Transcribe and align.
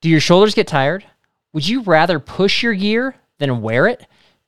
Do 0.00 0.08
your 0.08 0.20
shoulders 0.20 0.54
get 0.54 0.66
tired? 0.66 1.04
Would 1.52 1.68
you 1.68 1.82
rather 1.82 2.18
push 2.18 2.62
your 2.62 2.72
gear 2.72 3.16
than 3.38 3.60
wear 3.60 3.86
it? 3.86 4.06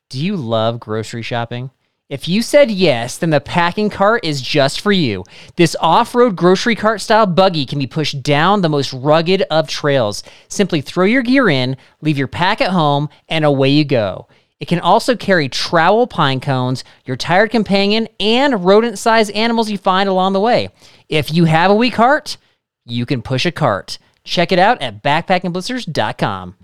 Do 0.08 0.18
you 0.18 0.34
love 0.34 0.80
grocery 0.80 1.20
shopping? 1.20 1.70
If 2.08 2.26
you 2.26 2.40
said 2.40 2.70
yes, 2.70 3.18
then 3.18 3.28
the 3.28 3.40
packing 3.40 3.90
cart 3.90 4.24
is 4.24 4.40
just 4.40 4.80
for 4.80 4.92
you. 4.92 5.24
This 5.56 5.76
off 5.78 6.14
road 6.14 6.36
grocery 6.36 6.74
cart 6.74 7.02
style 7.02 7.26
buggy 7.26 7.66
can 7.66 7.78
be 7.78 7.86
pushed 7.86 8.22
down 8.22 8.62
the 8.62 8.70
most 8.70 8.94
rugged 8.94 9.42
of 9.50 9.68
trails. 9.68 10.22
Simply 10.48 10.80
throw 10.80 11.04
your 11.04 11.22
gear 11.22 11.50
in, 11.50 11.76
leave 12.00 12.16
your 12.16 12.28
pack 12.28 12.62
at 12.62 12.70
home, 12.70 13.10
and 13.28 13.44
away 13.44 13.68
you 13.68 13.84
go. 13.84 14.28
It 14.58 14.68
can 14.68 14.80
also 14.80 15.16
carry 15.16 15.50
trowel 15.50 16.06
pine 16.06 16.40
cones, 16.40 16.82
your 17.04 17.16
tired 17.16 17.50
companion, 17.50 18.08
and 18.18 18.64
rodent 18.64 18.98
sized 18.98 19.32
animals 19.32 19.70
you 19.70 19.76
find 19.76 20.08
along 20.08 20.32
the 20.32 20.40
way. 20.40 20.70
If 21.10 21.30
you 21.30 21.44
have 21.44 21.70
a 21.70 21.74
weak 21.74 21.96
heart, 21.96 22.38
you 22.86 23.04
can 23.04 23.20
push 23.20 23.44
a 23.44 23.52
cart. 23.52 23.98
Check 24.24 24.52
it 24.52 24.58
out 24.58 24.80
at 24.80 25.02
backpackingblisters.com. 25.02 26.56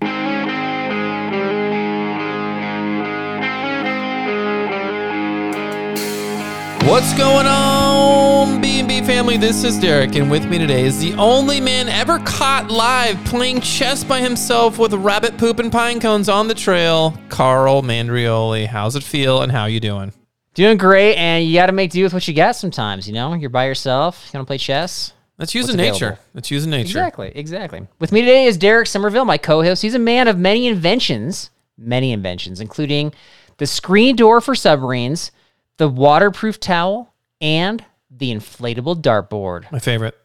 What's 6.89 7.13
going 7.15 7.45
on, 7.45 8.61
B&B 8.61 9.01
family? 9.01 9.37
This 9.37 9.63
is 9.63 9.77
Derek, 9.77 10.15
and 10.15 10.31
with 10.31 10.45
me 10.49 10.57
today 10.57 10.85
is 10.85 10.99
the 10.99 11.13
only 11.13 11.61
man 11.61 11.87
ever 11.87 12.17
caught 12.19 12.71
live 12.71 13.23
playing 13.25 13.61
chess 13.61 14.03
by 14.03 14.19
himself 14.19 14.79
with 14.79 14.93
rabbit 14.95 15.37
poop 15.37 15.59
and 15.59 15.71
pine 15.71 15.99
cones 15.99 16.29
on 16.29 16.47
the 16.47 16.55
trail, 16.55 17.15
Carl 17.29 17.83
Mandrioli. 17.83 18.65
How's 18.65 18.95
it 18.95 19.03
feel, 19.03 19.43
and 19.43 19.51
how 19.51 19.65
you 19.65 19.79
doing? 19.79 20.13
Doing 20.55 20.77
great, 20.77 21.15
and 21.15 21.45
you 21.45 21.53
got 21.53 21.67
to 21.67 21.73
make 21.73 21.91
do 21.91 22.01
with 22.01 22.13
what 22.13 22.27
you 22.27 22.33
got 22.33 22.55
sometimes. 22.55 23.07
You 23.07 23.13
know, 23.13 23.35
you're 23.35 23.51
by 23.51 23.65
yourself, 23.65 24.27
you 24.33 24.39
want 24.39 24.47
to 24.47 24.49
play 24.49 24.57
chess. 24.57 25.13
That's 25.39 25.55
using 25.55 25.77
What's 25.77 25.93
nature. 25.93 26.05
available? 26.05 26.23
That's 26.33 26.51
using 26.51 26.69
nature. 26.69 26.81
Exactly, 26.87 27.31
exactly. 27.33 27.87
With 27.97 28.11
me 28.11 28.19
today 28.19 28.43
is 28.43 28.57
Derek 28.57 28.87
Somerville, 28.87 29.23
my 29.23 29.37
co-host. 29.37 29.81
He's 29.81 29.95
a 29.95 29.99
man 29.99 30.27
of 30.27 30.37
many 30.37 30.67
inventions, 30.67 31.49
many 31.77 32.11
inventions, 32.11 32.59
including 32.59 33.13
the 33.57 33.65
screen 33.65 34.17
door 34.17 34.41
for 34.41 34.53
submarines, 34.53 35.31
the 35.77 35.87
waterproof 35.87 36.59
towel, 36.59 37.13
and 37.39 37.85
the 38.11 38.35
inflatable 38.35 39.01
dartboard. 39.01 39.71
My 39.71 39.79
favorite. 39.79 40.17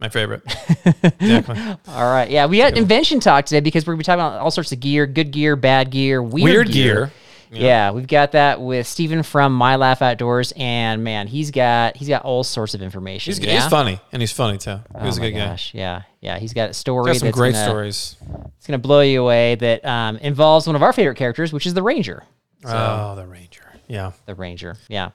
My 0.00 0.08
favorite. 0.08 0.42
exactly. 1.04 1.56
All 1.86 2.12
right, 2.12 2.28
yeah, 2.28 2.46
we 2.46 2.58
got 2.58 2.76
invention 2.76 3.20
talk 3.20 3.46
today 3.46 3.60
because 3.60 3.86
we're 3.86 3.92
gonna 3.92 3.98
be 3.98 4.04
talking 4.04 4.20
about 4.20 4.40
all 4.40 4.50
sorts 4.50 4.72
of 4.72 4.80
gear, 4.80 5.06
good 5.06 5.30
gear, 5.30 5.54
bad 5.54 5.90
gear, 5.90 6.20
weird, 6.20 6.42
Weird 6.42 6.72
gear. 6.72 7.12
Yeah. 7.50 7.90
we've 7.90 8.06
got 8.06 8.32
that 8.32 8.60
with 8.60 8.86
Steven 8.86 9.22
from 9.22 9.52
My 9.52 9.76
Life 9.76 10.02
Outdoors, 10.02 10.52
and 10.56 11.04
man, 11.04 11.26
he's 11.26 11.50
got 11.50 11.96
he's 11.96 12.08
got 12.08 12.22
all 12.22 12.44
sorts 12.44 12.74
of 12.74 12.82
information. 12.82 13.32
He's, 13.32 13.40
yeah? 13.40 13.54
he's 13.54 13.66
funny, 13.66 14.00
and 14.12 14.22
he's 14.22 14.32
funny 14.32 14.58
too. 14.58 14.80
He's 15.02 15.18
oh 15.18 15.22
a 15.22 15.30
good 15.30 15.38
guy. 15.38 15.58
yeah, 15.72 16.02
yeah. 16.20 16.38
He's 16.38 16.52
got 16.52 16.70
a 16.70 16.74
story. 16.74 17.12
Got 17.12 17.20
some 17.20 17.30
great 17.30 17.54
gonna, 17.54 17.64
stories. 17.64 18.16
It's 18.56 18.66
gonna 18.66 18.78
blow 18.78 19.00
you 19.00 19.22
away. 19.22 19.54
That 19.54 19.84
um, 19.84 20.16
involves 20.18 20.66
one 20.66 20.76
of 20.76 20.82
our 20.82 20.92
favorite 20.92 21.16
characters, 21.16 21.52
which 21.52 21.66
is 21.66 21.74
the 21.74 21.82
Ranger. 21.82 22.24
oh, 22.64 23.14
the 23.14 23.26
Ranger. 23.26 23.62
Yeah. 23.88 24.12
The 24.26 24.34
Ranger. 24.34 24.76
Yeah. 24.88 25.10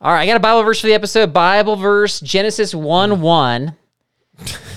All 0.00 0.12
right, 0.12 0.22
I 0.22 0.26
got 0.26 0.36
a 0.36 0.40
Bible 0.40 0.62
verse 0.62 0.80
for 0.80 0.86
the 0.86 0.94
episode. 0.94 1.32
Bible 1.32 1.76
verse 1.76 2.20
Genesis 2.20 2.74
one 2.74 3.20
one. 3.20 3.76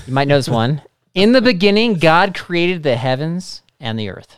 You 0.08 0.14
might 0.14 0.28
know 0.28 0.38
this 0.38 0.50
one. 0.50 0.82
In 1.14 1.34
the 1.34 1.42
beginning, 1.42 1.96
God 1.96 2.36
created 2.36 2.84
the 2.84 2.96
heavens 2.96 3.62
and 3.80 4.00
the 4.00 4.10
earth. 4.10 4.38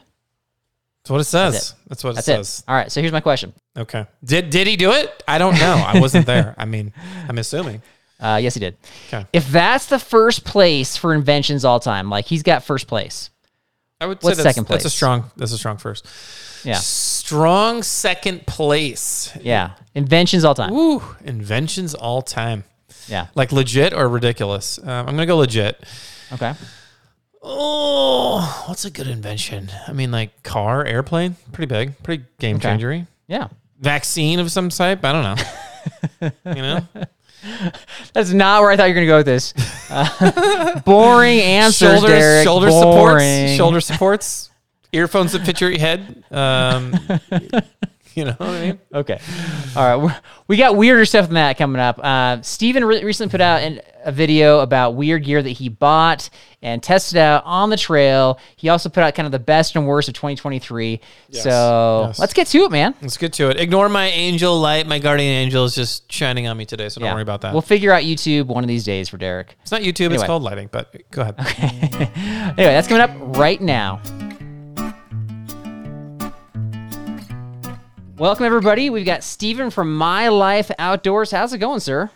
That's 1.03 1.09
what 1.09 1.21
it 1.21 1.23
says. 1.25 1.53
That's 1.53 1.73
That's, 1.87 2.03
what 2.03 2.09
it 2.11 2.15
That's 2.15 2.25
says. 2.25 2.59
it. 2.59 2.71
All 2.71 2.75
right. 2.75 2.91
So 2.91 3.01
here's 3.01 3.11
my 3.11 3.21
question. 3.21 3.53
Okay. 3.75 4.05
Did 4.23 4.49
did 4.51 4.67
he 4.67 4.75
do 4.75 4.91
it? 4.91 5.23
I 5.27 5.37
don't 5.39 5.55
know. 5.55 5.73
I 5.75 5.99
wasn't 5.99 6.25
there. 6.25 6.53
I 6.57 6.65
mean, 6.65 6.93
I'm 7.27 7.37
assuming. 7.37 7.81
Uh, 8.21 8.37
yes, 8.37 8.53
he 8.53 8.59
did. 8.59 8.77
Okay. 9.07 9.25
If 9.33 9.47
that's 9.47 9.87
the 9.87 9.97
first 9.97 10.45
place 10.45 10.95
for 10.95 11.15
inventions 11.15 11.65
all 11.65 11.79
time, 11.79 12.07
like 12.07 12.25
he's 12.25 12.43
got 12.43 12.63
first 12.63 12.85
place. 12.85 13.31
I 13.99 14.05
would 14.05 14.21
What's 14.21 14.37
say 14.37 14.43
that's, 14.43 14.55
second 14.55 14.67
That's 14.67 14.85
a 14.85 14.91
strong. 14.91 15.31
That's 15.37 15.51
a 15.51 15.57
strong 15.57 15.77
first. 15.77 16.05
Yeah. 16.63 16.75
Strong 16.75 17.81
second 17.81 18.45
place. 18.45 19.35
Yeah. 19.41 19.71
Inventions 19.95 20.45
all 20.45 20.53
time. 20.53 20.71
Woo! 20.71 21.01
Inventions 21.23 21.95
all 21.95 22.21
time. 22.21 22.63
Yeah. 23.07 23.27
Like 23.33 23.51
legit 23.51 23.93
or 23.93 24.07
ridiculous? 24.07 24.77
Um, 24.77 24.87
I'm 24.87 25.05
gonna 25.05 25.25
go 25.25 25.37
legit. 25.37 25.83
Okay. 26.31 26.53
Oh, 27.43 28.65
what's 28.67 28.85
a 28.85 28.91
good 28.91 29.07
invention? 29.07 29.71
I 29.87 29.93
mean, 29.93 30.11
like 30.11 30.43
car, 30.43 30.85
airplane, 30.85 31.35
pretty 31.51 31.67
big, 31.73 32.01
pretty 32.03 32.23
game 32.39 32.57
Okay. 32.57 32.69
changer. 32.69 33.07
Yeah. 33.27 33.47
Vaccine 33.79 34.39
of 34.39 34.51
some 34.51 34.69
type. 34.69 35.03
I 35.03 35.11
don't 35.11 35.23
know. 35.23 36.31
you 36.55 36.61
know, 36.61 36.87
That's 38.13 38.31
not 38.31 38.61
where 38.61 38.69
I 38.71 38.77
thought 38.77 38.85
you 38.85 38.91
were 38.93 39.05
going 39.05 39.07
to 39.07 39.11
go 39.11 39.17
with 39.17 39.25
this. 39.25 39.53
Uh, 39.89 40.79
boring 40.85 41.39
answers, 41.39 41.99
shoulders, 41.99 42.09
Derek. 42.11 42.43
shoulder 42.43 42.67
boring. 42.67 43.47
supports, 43.47 43.55
shoulder 43.57 43.81
supports, 43.81 44.49
earphones 44.93 45.31
that 45.31 45.43
fit 45.43 45.59
your 45.59 45.71
head. 45.71 46.23
Um, 46.29 46.93
you 48.15 48.25
know 48.25 48.31
what 48.33 48.49
I 48.49 48.61
mean? 48.61 48.79
Okay. 48.93 49.19
All 49.75 49.99
right. 49.99 50.21
We 50.47 50.57
got 50.57 50.75
weirder 50.75 51.05
stuff 51.05 51.25
than 51.27 51.35
that 51.35 51.57
coming 51.57 51.79
up. 51.79 51.97
Uh, 52.03 52.41
Steven 52.41 52.83
re- 52.83 53.03
recently 53.03 53.31
put 53.31 53.39
out 53.39 53.61
an, 53.61 53.79
a 54.03 54.11
video 54.11 54.59
about 54.59 54.95
weird 54.95 55.23
gear 55.23 55.41
that 55.41 55.49
he 55.49 55.69
bought 55.69 56.29
and 56.61 56.83
tested 56.83 57.17
out 57.17 57.43
on 57.45 57.69
the 57.69 57.77
trail. 57.77 58.37
He 58.57 58.67
also 58.67 58.89
put 58.89 59.01
out 59.01 59.15
kind 59.15 59.25
of 59.25 59.31
the 59.31 59.39
best 59.39 59.75
and 59.75 59.87
worst 59.87 60.09
of 60.09 60.13
2023. 60.15 60.99
so 61.31 62.05
yes. 62.07 62.19
let's 62.19 62.33
get 62.33 62.47
to 62.47 62.59
it, 62.65 62.71
man. 62.71 62.93
Let's 63.01 63.17
get 63.17 63.31
to 63.33 63.49
it. 63.49 63.59
Ignore 63.59 63.87
my 63.87 64.07
angel 64.07 64.59
light. 64.59 64.85
My 64.87 64.99
guardian 64.99 65.31
angel 65.33 65.63
is 65.63 65.73
just 65.73 66.11
shining 66.11 66.47
on 66.47 66.57
me 66.57 66.65
today, 66.65 66.89
so 66.89 66.99
don't 66.99 67.07
Yeah. 67.07 67.13
worry 67.13 67.23
about 67.23 67.41
that. 67.41 67.53
We'll 67.53 67.61
figure 67.61 67.93
out 67.93 68.03
YouTube 68.03 68.47
one 68.47 68.63
of 68.63 68.67
these 68.67 68.83
days 68.83 69.07
for 69.07 69.17
Derek. 69.17 69.55
it's 69.61 69.71
not 69.71 69.81
YouTube. 69.81 70.01
Anyway. 70.07 70.15
It's 70.15 70.23
called 70.25 70.43
lighting. 70.43 70.67
But 70.71 71.09
go 71.11 71.21
ahead. 71.21 71.35
Okay. 71.51 72.09
Anyway, 72.15 72.73
that's 72.73 72.87
coming 72.87 73.01
up 73.01 73.37
right 73.37 73.61
now. 73.61 74.01
Welcome, 78.21 78.45
everybody. 78.45 78.91
We've 78.91 79.03
got 79.03 79.23
Steven 79.23 79.71
from 79.71 79.97
My 79.97 80.27
Life 80.27 80.69
Outdoors. 80.77 81.31
How's 81.31 81.53
it 81.53 81.57
going, 81.57 81.79
sir? 81.79 82.11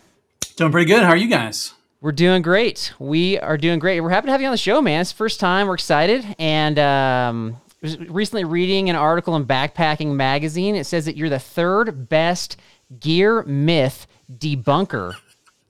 Doing 0.55 0.71
pretty 0.71 0.85
good. 0.85 1.01
How 1.01 1.09
are 1.09 1.17
you 1.17 1.27
guys? 1.27 1.73
We're 1.99 2.11
doing 2.11 2.43
great. 2.43 2.93
We 2.99 3.39
are 3.39 3.57
doing 3.57 3.79
great. 3.79 4.01
We're 4.01 4.11
happy 4.11 4.27
to 4.27 4.31
have 4.31 4.39
you 4.39 4.45
on 4.45 4.51
the 4.51 4.57
show, 4.57 4.83
man. 4.83 5.01
It's 5.01 5.11
the 5.11 5.17
first 5.17 5.39
time. 5.39 5.65
We're 5.65 5.73
excited. 5.73 6.23
And 6.37 6.77
um, 6.77 7.57
was 7.81 7.97
recently 7.97 8.43
reading 8.43 8.91
an 8.91 8.95
article 8.95 9.35
in 9.35 9.45
Backpacking 9.45 10.13
Magazine. 10.13 10.75
It 10.75 10.83
says 10.83 11.05
that 11.05 11.17
you're 11.17 11.27
the 11.27 11.39
third 11.39 12.07
best 12.07 12.57
gear 12.99 13.41
myth 13.41 14.05
debunker 14.31 15.15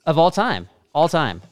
of 0.06 0.18
all 0.18 0.32
time. 0.32 0.68
All 0.94 1.08
time. 1.08 1.44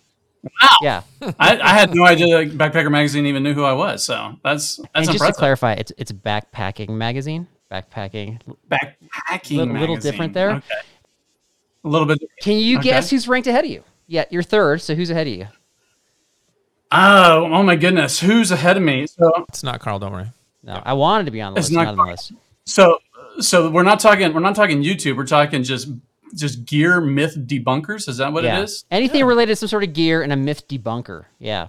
Wow. 0.44 0.78
Yeah. 0.82 1.02
I, 1.40 1.58
I 1.58 1.70
had 1.70 1.96
no 1.96 2.06
idea 2.06 2.46
that 2.46 2.58
Backpacker 2.58 2.92
Magazine 2.92 3.28
even 3.28 3.44
knew 3.44 3.54
who 3.54 3.64
I 3.64 3.72
was. 3.72 4.04
So 4.04 4.38
that's 4.44 4.76
that's 4.76 5.08
and 5.08 5.10
just 5.10 5.26
to 5.26 5.32
clarify, 5.32 5.72
it's 5.72 5.94
it's 5.98 6.12
backpacking 6.12 6.90
magazine. 6.90 7.48
Backpacking. 7.74 8.40
Backpacking. 8.70 9.58
Little- 9.58 9.74
little 9.76 9.96
different 9.98 10.34
there? 10.34 10.52
Okay. 10.52 10.76
A 11.84 11.88
little 11.90 12.08
bit. 12.08 12.20
Can 12.42 12.58
you 12.60 12.78
Okay. 12.78 12.90
guess 12.90 13.10
who's 13.10 13.28
ranked 13.28 13.48
ahead 13.48 13.66
of 13.66 13.72
you? 13.72 13.84
Yeah, 14.08 14.26
you're 14.30 14.44
third. 14.44 14.82
So 14.82 14.96
who's 14.96 15.10
ahead 15.10 15.28
of 15.28 15.34
you? 15.34 15.48
Oh, 16.92 17.46
oh 17.46 17.64
my 17.64 17.76
goodness. 17.76 18.20
Who's 18.20 18.52
ahead 18.52 18.78
of 18.78 18.84
me? 18.84 19.08
So, 19.08 19.32
It's 19.50 19.64
not 19.64 19.80
Carl. 19.80 19.98
Don't 20.00 20.12
worry. 20.12 20.28
No, 20.62 20.82
I 20.86 20.94
wanted 20.94 21.26
to 21.26 21.32
be 21.32 21.42
on 21.42 21.54
the 21.54 21.60
It's 21.60 21.70
list, 21.70 21.76
not 21.76 21.84
not 21.86 22.00
on 22.00 22.06
the 22.06 22.12
list. 22.12 22.32
so, 22.66 23.00
so 23.40 23.70
we're 23.70 23.84
not 23.84 24.00
talking. 24.00 24.32
We're 24.34 24.40
not 24.40 24.56
talking 24.56 24.82
YouTube. 24.84 25.18
We're 25.18 25.26
talking 25.26 25.64
just 25.64 25.90
just 26.36 26.66
gear 26.66 27.02
myth 27.02 27.36
debunkers. 27.36 28.08
Is 28.08 28.18
that 28.18 28.32
what 28.32 28.44
yeah. 28.44 28.60
it 28.60 28.64
is? 28.64 28.86
Anything 28.92 29.26
related 29.26 29.54
to 29.54 29.56
some 29.58 29.68
sort 29.68 29.84
of 29.84 29.94
gear 29.94 30.22
and 30.22 30.32
a 30.32 30.36
myth 30.38 30.68
debunker. 30.68 31.26
Yeah. 31.40 31.68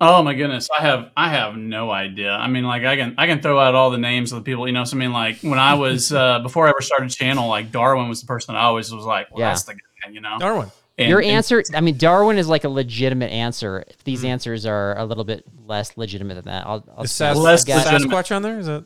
Oh 0.00 0.22
my 0.22 0.34
goodness, 0.34 0.68
I 0.76 0.82
have 0.82 1.10
I 1.16 1.28
have 1.30 1.56
no 1.56 1.90
idea. 1.90 2.30
I 2.32 2.46
mean, 2.48 2.64
like 2.64 2.84
I 2.84 2.96
can 2.96 3.14
I 3.18 3.26
can 3.26 3.40
throw 3.42 3.58
out 3.58 3.74
all 3.74 3.90
the 3.90 3.98
names 3.98 4.32
of 4.32 4.36
the 4.38 4.42
people. 4.44 4.66
You 4.66 4.72
know, 4.72 4.84
so 4.84 4.96
I 4.96 5.00
mean, 5.00 5.12
like 5.12 5.40
when 5.40 5.58
I 5.58 5.74
was 5.74 6.12
uh, 6.12 6.38
before 6.40 6.66
I 6.66 6.70
ever 6.70 6.80
started 6.80 7.10
channel, 7.10 7.48
like 7.48 7.70
Darwin 7.72 8.08
was 8.08 8.20
the 8.20 8.26
person 8.26 8.54
that 8.54 8.60
I 8.60 8.64
always 8.64 8.92
was 8.92 9.04
like, 9.04 9.30
well, 9.30 9.40
Yeah. 9.40 9.48
that's 9.50 9.64
the 9.64 9.74
guy. 9.74 10.10
You 10.10 10.20
know, 10.20 10.36
Darwin. 10.38 10.70
And- 10.96 11.08
Your 11.10 11.20
and- 11.20 11.30
answer, 11.30 11.62
I 11.74 11.80
mean, 11.80 11.96
Darwin 11.96 12.38
is 12.38 12.48
like 12.48 12.64
a 12.64 12.68
legitimate 12.68 13.30
answer. 13.30 13.84
These 14.04 14.20
Mm-hmm. 14.20 14.28
answers 14.28 14.66
are 14.66 14.96
a 14.98 15.04
little 15.04 15.22
bit 15.24 15.44
less 15.66 15.96
legitimate 15.96 16.34
than 16.36 16.44
that. 16.46 16.66
I'll, 16.66 16.84
I'll 16.96 17.04
Is 17.04 17.12
Sas- 17.12 17.36
Less 17.36 17.62
I've 17.62 17.66
got- 17.68 17.92
legitimate. 17.92 18.14
Sasquatch 18.16 18.34
on 18.34 18.42
there? 18.42 18.58
Is 18.58 18.66
that? 18.66 18.84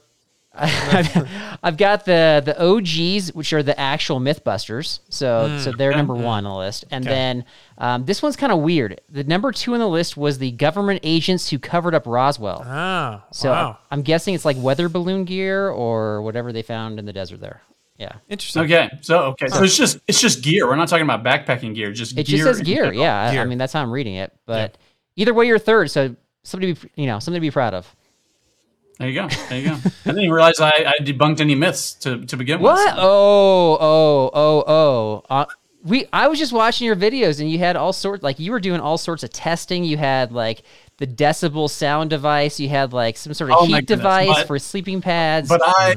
I've, 0.54 1.28
I've 1.62 1.76
got 1.76 2.04
the 2.04 2.42
the 2.44 2.60
OGs, 2.62 3.32
which 3.34 3.52
are 3.52 3.62
the 3.62 3.78
actual 3.78 4.20
MythBusters. 4.20 5.00
So 5.08 5.48
Hmm. 5.48 5.58
so 5.58 5.72
they're 5.72 5.92
number 5.92 6.14
one 6.14 6.44
on 6.46 6.52
the 6.52 6.56
list. 6.58 6.84
And 6.90 7.04
then 7.04 7.44
um, 7.78 8.04
this 8.04 8.22
one's 8.22 8.36
kind 8.36 8.52
of 8.52 8.58
weird. 8.60 9.00
The 9.08 9.24
number 9.24 9.52
two 9.52 9.74
on 9.74 9.80
the 9.80 9.88
list 9.88 10.16
was 10.16 10.38
the 10.38 10.50
government 10.52 11.00
agents 11.02 11.48
who 11.50 11.58
covered 11.58 11.94
up 11.94 12.06
Roswell. 12.06 12.62
Ah, 12.66 13.24
So 13.30 13.50
wow. 13.50 13.78
I'm 13.90 14.02
guessing 14.02 14.34
it's 14.34 14.44
like 14.44 14.56
weather 14.58 14.88
balloon 14.88 15.24
gear 15.24 15.68
or 15.68 16.22
whatever 16.22 16.52
they 16.52 16.62
found 16.62 16.98
in 16.98 17.06
the 17.06 17.12
desert 17.12 17.40
there. 17.40 17.62
Yeah. 17.98 18.12
Interesting. 18.28 18.62
Okay, 18.64 18.90
so 19.00 19.20
okay, 19.26 19.46
so 19.48 19.62
it's 19.62 19.76
just 19.76 19.98
it's 20.08 20.20
just 20.20 20.42
gear. 20.42 20.66
We're 20.66 20.76
not 20.76 20.88
talking 20.88 21.04
about 21.08 21.22
backpacking 21.22 21.74
gear. 21.74 21.92
Just 21.92 22.18
It 22.18 22.26
gear 22.26 22.44
just 22.44 22.58
says 22.58 22.66
gear. 22.66 22.84
general. 22.84 23.00
Yeah. 23.00 23.20
I- 23.30 23.38
I, 23.38 23.44
mean, 23.44 23.58
that's 23.58 23.72
how 23.72 23.80
I'm 23.82 23.92
reading 23.92 24.16
it. 24.16 24.32
But 24.46 24.76
either 25.16 25.32
way, 25.32 25.46
you're 25.46 25.58
third. 25.58 25.90
So 25.90 26.16
somebody, 26.42 26.72
be, 26.72 26.90
you 26.96 27.06
know, 27.06 27.18
something 27.20 27.38
to 27.38 27.40
be 27.40 27.50
proud 27.52 27.74
of. 27.74 27.94
There 29.02 29.10
you 29.10 29.20
go. 29.20 29.28
There 29.48 29.58
you 29.58 29.68
go. 29.68 29.74
I 29.74 29.90
didn't 30.04 30.18
even 30.20 30.32
realize 30.32 30.60
I, 30.60 30.70
I 30.98 31.02
debunked 31.02 31.40
any 31.40 31.56
myths 31.56 31.92
to, 31.94 32.24
to 32.26 32.36
begin 32.36 32.60
What? 32.60 32.74
with. 32.74 32.94
so- 32.94 33.00
Oh, 33.00 33.78
oh, 33.80 34.30
oh, 34.32 34.64
oh. 34.68 35.22
Uh, 35.28 35.46
we 35.82 36.06
I 36.12 36.28
was 36.28 36.38
just 36.38 36.52
watching 36.52 36.86
your 36.86 36.94
videos 36.94 37.40
and 37.40 37.50
you 37.50 37.58
had 37.58 37.74
all 37.74 37.92
sorts 37.92 38.22
like 38.22 38.38
you 38.38 38.52
were 38.52 38.60
doing 38.60 38.80
all 38.80 38.96
sorts 38.96 39.24
of 39.24 39.30
testing. 39.30 39.82
You 39.82 39.96
had 39.96 40.30
like 40.30 40.62
the 40.98 41.06
decibel 41.08 41.68
sound 41.68 42.10
device. 42.10 42.60
You 42.60 42.68
had 42.68 42.92
like 42.92 43.16
some 43.16 43.34
sort 43.34 43.50
of 43.50 43.56
Oh 43.58 43.66
heat 43.66 43.86
device 43.86 44.28
but- 44.28 44.46
for 44.46 44.60
sleeping 44.60 45.00
pads. 45.00 45.48
But 45.48 45.60
I 45.64 45.96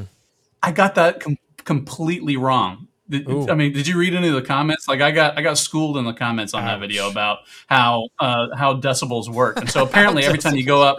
I 0.64 0.72
got 0.72 0.96
that 0.96 1.20
com- 1.20 1.38
completely 1.58 2.36
wrong. 2.36 2.88
Ooh. 3.14 3.48
I 3.48 3.54
mean, 3.54 3.72
did 3.72 3.86
you 3.86 3.96
read 3.96 4.14
any 4.14 4.26
of 4.26 4.34
the 4.34 4.42
comments? 4.42 4.88
Like, 4.88 5.00
I 5.00 5.12
got 5.12 5.38
I 5.38 5.42
got 5.42 5.56
schooled 5.58 5.96
in 5.96 6.04
the 6.04 6.12
comments 6.12 6.54
on 6.54 6.64
that 6.64 6.80
video 6.80 7.08
about 7.08 7.38
how 7.68 8.08
uh, 8.18 8.48
how 8.56 8.74
decibels 8.80 9.28
work. 9.28 9.58
And 9.58 9.70
so 9.70 9.84
apparently, 9.88 10.24
every 10.24 10.38
time 10.38 10.56
you 10.56 10.66
go 10.66 10.82
up 10.82 10.98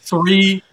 three, 0.00 0.64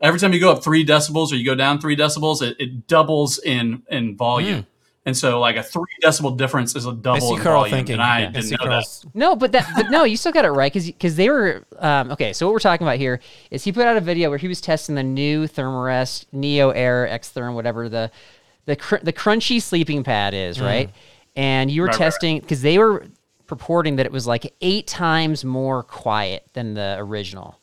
every 0.00 0.18
time 0.20 0.32
you 0.32 0.40
go 0.40 0.52
up 0.52 0.62
three 0.62 0.84
decibels 0.84 1.32
or 1.32 1.36
you 1.36 1.44
go 1.44 1.54
down 1.54 1.80
three 1.80 1.96
decibels, 1.96 2.42
it, 2.42 2.56
it 2.58 2.86
doubles 2.86 3.38
in 3.38 3.82
in 3.90 4.16
volume. 4.16 4.66
And 5.06 5.16
so, 5.16 5.40
like 5.40 5.56
a 5.56 5.62
three 5.62 5.84
decibel 6.04 6.36
difference 6.36 6.76
is 6.76 6.84
a 6.84 6.92
double 6.92 7.20
see 7.28 7.34
in 7.36 7.40
Carl 7.40 7.60
volume. 7.60 7.76
thinking. 7.76 7.92
and 7.94 8.02
I 8.02 8.22
I 8.22 8.26
didn't 8.26 8.42
see 8.42 8.56
know 8.62 8.68
that. 8.68 8.84
No, 9.14 9.34
but 9.36 9.52
that 9.52 9.66
but 9.74 9.90
no, 9.90 10.04
you 10.04 10.18
still 10.18 10.32
got 10.32 10.44
it 10.44 10.50
right 10.50 10.70
because 10.70 10.86
because 10.86 11.16
they 11.16 11.30
were 11.30 11.64
um, 11.78 12.10
okay. 12.12 12.34
So 12.34 12.46
what 12.46 12.52
we're 12.52 12.58
talking 12.58 12.86
about 12.86 12.98
here 12.98 13.20
is 13.50 13.64
he 13.64 13.72
put 13.72 13.86
out 13.86 13.96
a 13.96 14.02
video 14.02 14.28
where 14.28 14.38
he 14.38 14.48
was 14.48 14.60
testing 14.60 14.96
the 14.96 15.02
new 15.02 15.46
Thermarest 15.46 16.26
Neo 16.32 16.70
Air 16.70 17.08
X 17.08 17.32
Therm, 17.34 17.54
whatever 17.54 17.88
the 17.88 18.10
the 18.66 18.76
cr- 18.76 18.96
the 19.02 19.12
crunchy 19.14 19.62
sleeping 19.62 20.04
pad 20.04 20.34
is, 20.34 20.60
right? 20.60 20.90
And 21.36 21.70
you 21.70 21.80
were 21.80 21.86
Right, 21.86 21.92
right, 21.94 22.00
right. 22.00 22.04
testing 22.12 22.40
because 22.40 22.60
they 22.60 22.76
were 22.76 23.06
purporting 23.46 23.96
that 23.96 24.04
it 24.04 24.12
was 24.12 24.26
like 24.26 24.52
eight 24.60 24.86
times 24.86 25.42
more 25.42 25.82
quiet 25.84 26.44
than 26.52 26.74
the 26.74 26.96
original. 26.98 27.58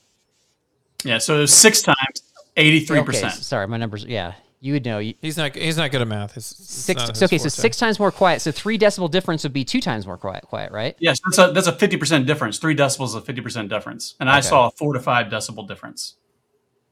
Yeah, 1.04 1.20
so 1.20 1.38
it 1.38 1.42
was 1.42 1.54
six 1.54 1.84
times, 1.84 2.24
eighty 2.56 2.80
three 2.81 3.00
Okay, 3.00 3.06
percent. 3.06 3.34
s- 3.34 3.46
sorry, 3.46 3.68
my 3.68 3.78
numbers. 3.78 4.06
Yeah, 4.06 4.34
you 4.60 4.74
would 4.74 4.86
know. 4.86 5.00
He's 5.00 5.38
not. 5.38 5.56
He's 5.56 5.78
not 5.78 5.92
good 5.92 6.02
at 6.02 6.07
math. 6.07 6.38
It's, 6.38 6.52
it's 6.52 6.72
six. 6.74 7.07
not 7.07 7.18
So, 7.18 7.25
okay, 7.25 7.38
so 7.38 7.50
six 7.50 7.78
times 7.78 8.00
more 8.00 8.12
quiet. 8.12 8.42
So 8.42 8.52
three 8.52 8.78
decibel 8.78 9.10
difference 9.12 9.44
would 9.44 9.54
be 9.54 9.63
two 9.66 9.81
times 9.81 10.06
more 10.07 10.18
quiet. 10.18 10.44
Quiet, 10.44 10.72
right? 10.72 10.96
Yes, 11.00 11.19
that's 11.24 11.38
a 11.38 11.52
that's 11.52 11.68
a 11.68 11.74
fifty 11.74 11.98
percent 11.98 12.25
difference. 12.28 12.57
Three 12.57 12.75
decibels 12.75 13.07
is 13.07 13.16
a 13.16 13.22
fifty 13.22 13.42
percent 13.42 13.69
difference, 13.69 14.16
and 14.19 14.30
I 14.30 14.40
saw 14.40 14.68
a 14.68 14.72
four 14.72 14.94
to 14.94 15.00
five 15.00 15.28
decibel 15.28 15.68
difference. 15.68 16.16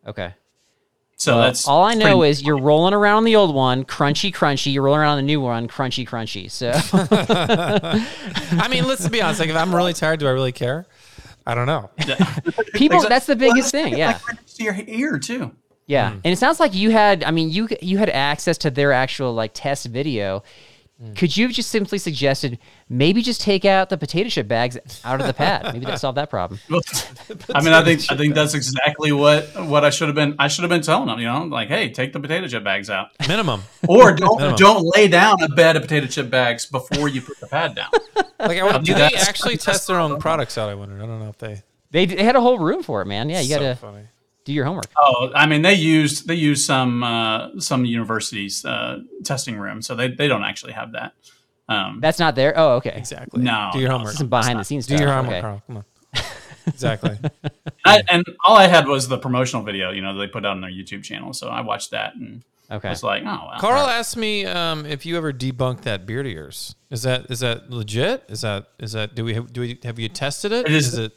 Okay. 0.07 0.33
So 1.15 1.35
Well, 1.35 1.43
that's 1.43 1.67
all 1.67 1.83
I 1.83 1.93
know 1.93 2.23
is 2.23 2.41
you're 2.41 2.57
rolling 2.57 2.93
around 2.93 3.17
on 3.17 3.23
the 3.23 3.35
old 3.37 3.55
one, 3.55 3.85
crunchy, 3.85 4.33
crunchy. 4.33 4.73
You're 4.73 4.81
rolling 4.83 4.99
around 5.01 5.11
on 5.11 5.17
the 5.19 5.21
new 5.27 5.39
one, 5.39 5.67
crunchy, 5.69 6.05
crunchy. 6.09 6.49
So 6.51 6.71
I 8.61 8.67
mean, 8.67 8.85
let's 8.87 9.07
be 9.07 9.21
honest. 9.21 9.39
Like, 9.39 9.49
if 9.49 9.55
I'm 9.55 9.73
really 9.73 9.93
tired, 9.93 10.19
do 10.19 10.27
I 10.27 10.31
really 10.31 10.51
care? 10.51 10.85
I 11.45 11.55
don't 11.55 11.65
know. 11.67 11.89
people, 12.73 12.97
Exact- 12.97 13.09
that's 13.09 13.25
the 13.25 13.35
biggest 13.35 13.71
that's 13.71 13.83
thing. 13.85 13.97
Yeah, 13.97 14.13
like 14.13 14.27
right 14.27 14.47
to 14.47 14.63
your 14.63 14.75
ear 14.87 15.19
too. 15.19 15.51
yeah. 15.87 16.11
Hmm. 16.11 16.19
And 16.23 16.33
it 16.33 16.37
sounds 16.37 16.59
like 16.59 16.73
you 16.73 16.91
had. 16.91 17.23
I 17.23 17.31
mean, 17.31 17.49
you 17.49 17.67
you 17.81 17.97
had 17.97 18.09
access 18.09 18.57
to 18.59 18.69
their 18.71 18.91
actual 18.93 19.33
like 19.33 19.51
test 19.53 19.87
video. 19.87 20.43
Mm. 21.03 21.15
Could 21.17 21.35
you 21.35 21.47
have 21.47 21.53
just 21.53 21.69
simply 21.69 21.97
suggested 21.97 22.59
maybe 22.87 23.21
just 23.21 23.41
take 23.41 23.65
out 23.65 23.89
the 23.89 23.97
potato 23.97 24.29
chip 24.29 24.47
bags 24.47 24.77
out 25.03 25.19
of 25.19 25.27
the 25.27 25.33
pad? 25.33 25.73
Maybe 25.73 25.85
that 25.85 25.99
solved 25.99 26.17
that 26.17 26.29
problem. 26.29 26.59
I 27.53 27.61
mean, 27.61 27.73
I 27.73 27.83
think 27.83 28.09
I 28.09 28.15
think 28.15 28.35
that's 28.35 28.53
exactly 28.53 29.11
what 29.11 29.49
what 29.65 29.83
I 29.83 29.89
should 29.89 30.07
have 30.07 30.15
been. 30.15 30.35
I 30.39 30.47
should 30.47 30.63
have 30.63 30.69
been 30.69 30.81
telling 30.81 31.07
them, 31.07 31.19
you 31.19 31.25
know, 31.25 31.43
like, 31.43 31.67
hey, 31.67 31.89
take 31.89 32.13
the 32.13 32.19
potato 32.21 32.47
chip 32.47 32.63
bags 32.63 32.89
out, 32.89 33.09
Minimum. 33.27 33.63
or 33.87 34.13
don't 34.13 34.57
don't 34.57 34.83
lay 34.95 35.09
down 35.09 35.41
a 35.41 35.49
bed 35.49 35.75
of 35.75 35.81
potato 35.81 36.07
chip 36.07 36.29
bags 36.29 36.65
before 36.65 37.09
you 37.09 37.21
put 37.21 37.39
the 37.39 37.47
pad 37.47 37.75
down. 37.75 37.89
Like, 38.39 38.61
I, 38.61 38.77
do 38.79 38.93
they 38.93 39.13
actually 39.15 39.55
test 39.57 39.87
their 39.87 39.97
own 39.97 40.19
products 40.19 40.57
out? 40.57 40.69
I 40.69 40.75
wonder. 40.75 41.01
I 41.01 41.05
don't 41.05 41.19
know 41.19 41.29
if 41.29 41.37
they. 41.37 41.63
They, 41.91 42.05
they 42.05 42.23
had 42.25 42.35
a 42.35 42.41
whole 42.41 42.59
room 42.59 42.83
for 42.83 43.01
it, 43.01 43.05
man. 43.05 43.29
Yeah, 43.29 43.39
you 43.39 43.47
got 43.47 43.59
so 43.59 43.63
to 43.63 43.75
funny. 43.75 44.07
Do 44.45 44.53
your 44.53 44.65
homework. 44.65 44.87
Oh, 44.97 45.31
I 45.35 45.45
mean, 45.45 45.61
they 45.61 45.73
used 45.73 46.27
they 46.27 46.35
used 46.35 46.65
some 46.65 47.03
uh, 47.03 47.59
some 47.59 47.85
universities 47.85 48.63
uh, 48.65 48.99
testing 49.23 49.57
room, 49.57 49.81
so 49.81 49.95
they, 49.95 50.09
they 50.09 50.27
don't 50.27 50.43
actually 50.43 50.73
have 50.73 50.91
that. 50.93 51.13
Um, 51.69 51.99
That's 52.01 52.19
not 52.19 52.35
there. 52.35 52.53
Oh, 52.57 52.71
okay. 52.75 52.93
Exactly. 52.95 53.41
No, 53.41 53.69
Do 53.73 53.79
your 53.79 53.89
no, 53.89 53.95
homework. 53.97 54.15
Some 54.15 54.27
behind 54.27 54.59
the 54.59 54.63
scenes 54.65 54.85
Do 54.85 54.97
your 54.97 55.07
homework, 55.11 55.31
okay. 55.35 55.41
Carl. 55.41 55.63
Come 55.67 55.77
on. 55.77 55.85
exactly. 56.67 57.17
I, 57.85 58.01
and 58.09 58.23
all 58.45 58.57
I 58.57 58.67
had 58.67 58.87
was 58.87 59.07
the 59.07 59.17
promotional 59.17 59.63
video, 59.63 59.91
you 59.91 60.01
know, 60.01 60.17
they 60.17 60.27
put 60.27 60.45
out 60.45 60.51
on 60.51 60.61
their 60.61 60.69
YouTube 60.71 61.03
channel. 61.03 61.31
So 61.33 61.47
I 61.47 61.61
watched 61.61 61.91
that 61.91 62.15
and 62.15 62.43
Okay. 62.71 62.89
was 62.89 63.03
like, 63.03 63.23
oh, 63.23 63.47
well. 63.49 63.59
Carl 63.59 63.87
asked 63.87 64.17
me 64.17 64.45
um, 64.45 64.85
if 64.85 65.05
you 65.05 65.15
ever 65.17 65.31
debunked 65.31 65.81
that 65.81 66.05
beard 66.05 66.25
of 66.25 66.31
yours. 66.31 66.75
Is 66.89 67.03
that 67.03 67.29
is 67.29 67.41
that 67.41 67.69
legit? 67.69 68.23
Is 68.29 68.41
that 68.41 68.67
is 68.79 68.93
that 68.93 69.15
do 69.15 69.23
we 69.23 69.33
have, 69.35 69.51
do 69.53 69.61
we 69.61 69.79
have 69.83 69.99
you 69.99 70.09
tested 70.09 70.51
it? 70.51 70.65
It 70.65 70.71
is- 70.73 70.87
is 70.93 70.97
it? 70.99 71.13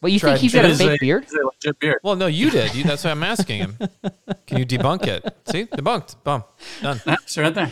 Well, 0.00 0.10
you 0.10 0.18
Tried- 0.18 0.32
think 0.32 0.42
he's 0.42 0.54
it 0.54 0.58
got 0.62 0.64
a 0.64 0.68
is 0.68 0.78
fake 0.78 1.00
beard? 1.00 1.26
a 1.30 1.44
legit 1.46 1.78
beard. 1.78 1.98
Well, 2.02 2.16
no, 2.16 2.26
you 2.26 2.50
did. 2.50 2.74
You, 2.74 2.84
that's 2.84 3.04
why 3.04 3.10
I'm 3.10 3.22
asking 3.22 3.58
him. 3.60 3.78
Can 4.46 4.58
you 4.58 4.64
debunk 4.66 5.06
it? 5.06 5.24
See, 5.50 5.66
debunked. 5.66 6.16
Boom, 6.24 6.44
done. 6.80 7.00
Yeah, 7.06 7.16
it's 7.22 7.36
right 7.36 7.52
there. 7.54 7.70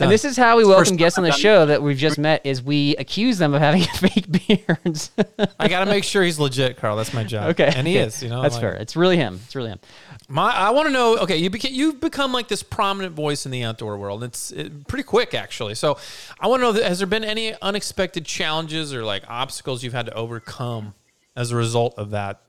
And 0.00 0.10
this 0.10 0.24
is 0.24 0.36
how 0.36 0.56
we 0.56 0.64
welcome 0.64 0.96
guests 0.96 1.18
on 1.18 1.24
the 1.24 1.30
show 1.30 1.66
that 1.66 1.80
we've 1.80 1.96
just 1.96 2.18
met 2.18 2.44
is 2.44 2.60
we 2.60 2.96
accuse 2.96 3.38
them 3.38 3.54
of 3.54 3.60
having 3.60 3.82
fake 3.94 4.26
beards. 4.48 5.12
I 5.58 5.68
got 5.68 5.84
to 5.84 5.86
make 5.86 6.02
sure 6.02 6.24
he's 6.24 6.38
legit, 6.40 6.76
Carl. 6.78 6.96
That's 6.96 7.14
my 7.14 7.22
job. 7.22 7.50
okay. 7.50 7.72
and 7.76 7.86
he 7.86 7.96
okay. 7.98 8.06
is. 8.06 8.20
You 8.20 8.28
know, 8.28 8.42
That's 8.42 8.54
like- 8.56 8.60
fair. 8.62 8.74
It's 8.74 8.96
really 8.96 9.16
him. 9.16 9.40
It's 9.44 9.54
really 9.54 9.70
him. 9.70 9.78
My, 10.28 10.50
I 10.52 10.70
want 10.70 10.86
to 10.88 10.92
know. 10.92 11.18
Okay, 11.18 11.36
you 11.36 11.48
beca- 11.50 11.70
you've 11.70 12.00
become 12.00 12.32
like 12.32 12.48
this 12.48 12.62
prominent 12.62 13.14
voice 13.14 13.46
in 13.46 13.52
the 13.52 13.62
outdoor 13.62 13.96
world. 13.96 14.24
It's 14.24 14.50
it, 14.52 14.88
pretty 14.88 15.02
quick, 15.04 15.32
actually. 15.34 15.74
So, 15.76 15.96
I 16.40 16.48
want 16.48 16.62
to 16.62 16.72
know: 16.72 16.82
has 16.82 16.98
there 16.98 17.06
been 17.06 17.24
any 17.24 17.54
unexpected 17.60 18.24
challenges 18.24 18.92
or 18.94 19.04
like 19.04 19.22
obstacles 19.28 19.84
you've 19.84 19.92
had 19.92 20.06
to 20.06 20.14
overcome 20.14 20.94
as 21.36 21.50
a 21.50 21.56
result 21.56 21.94
of 21.98 22.10
that? 22.10 22.40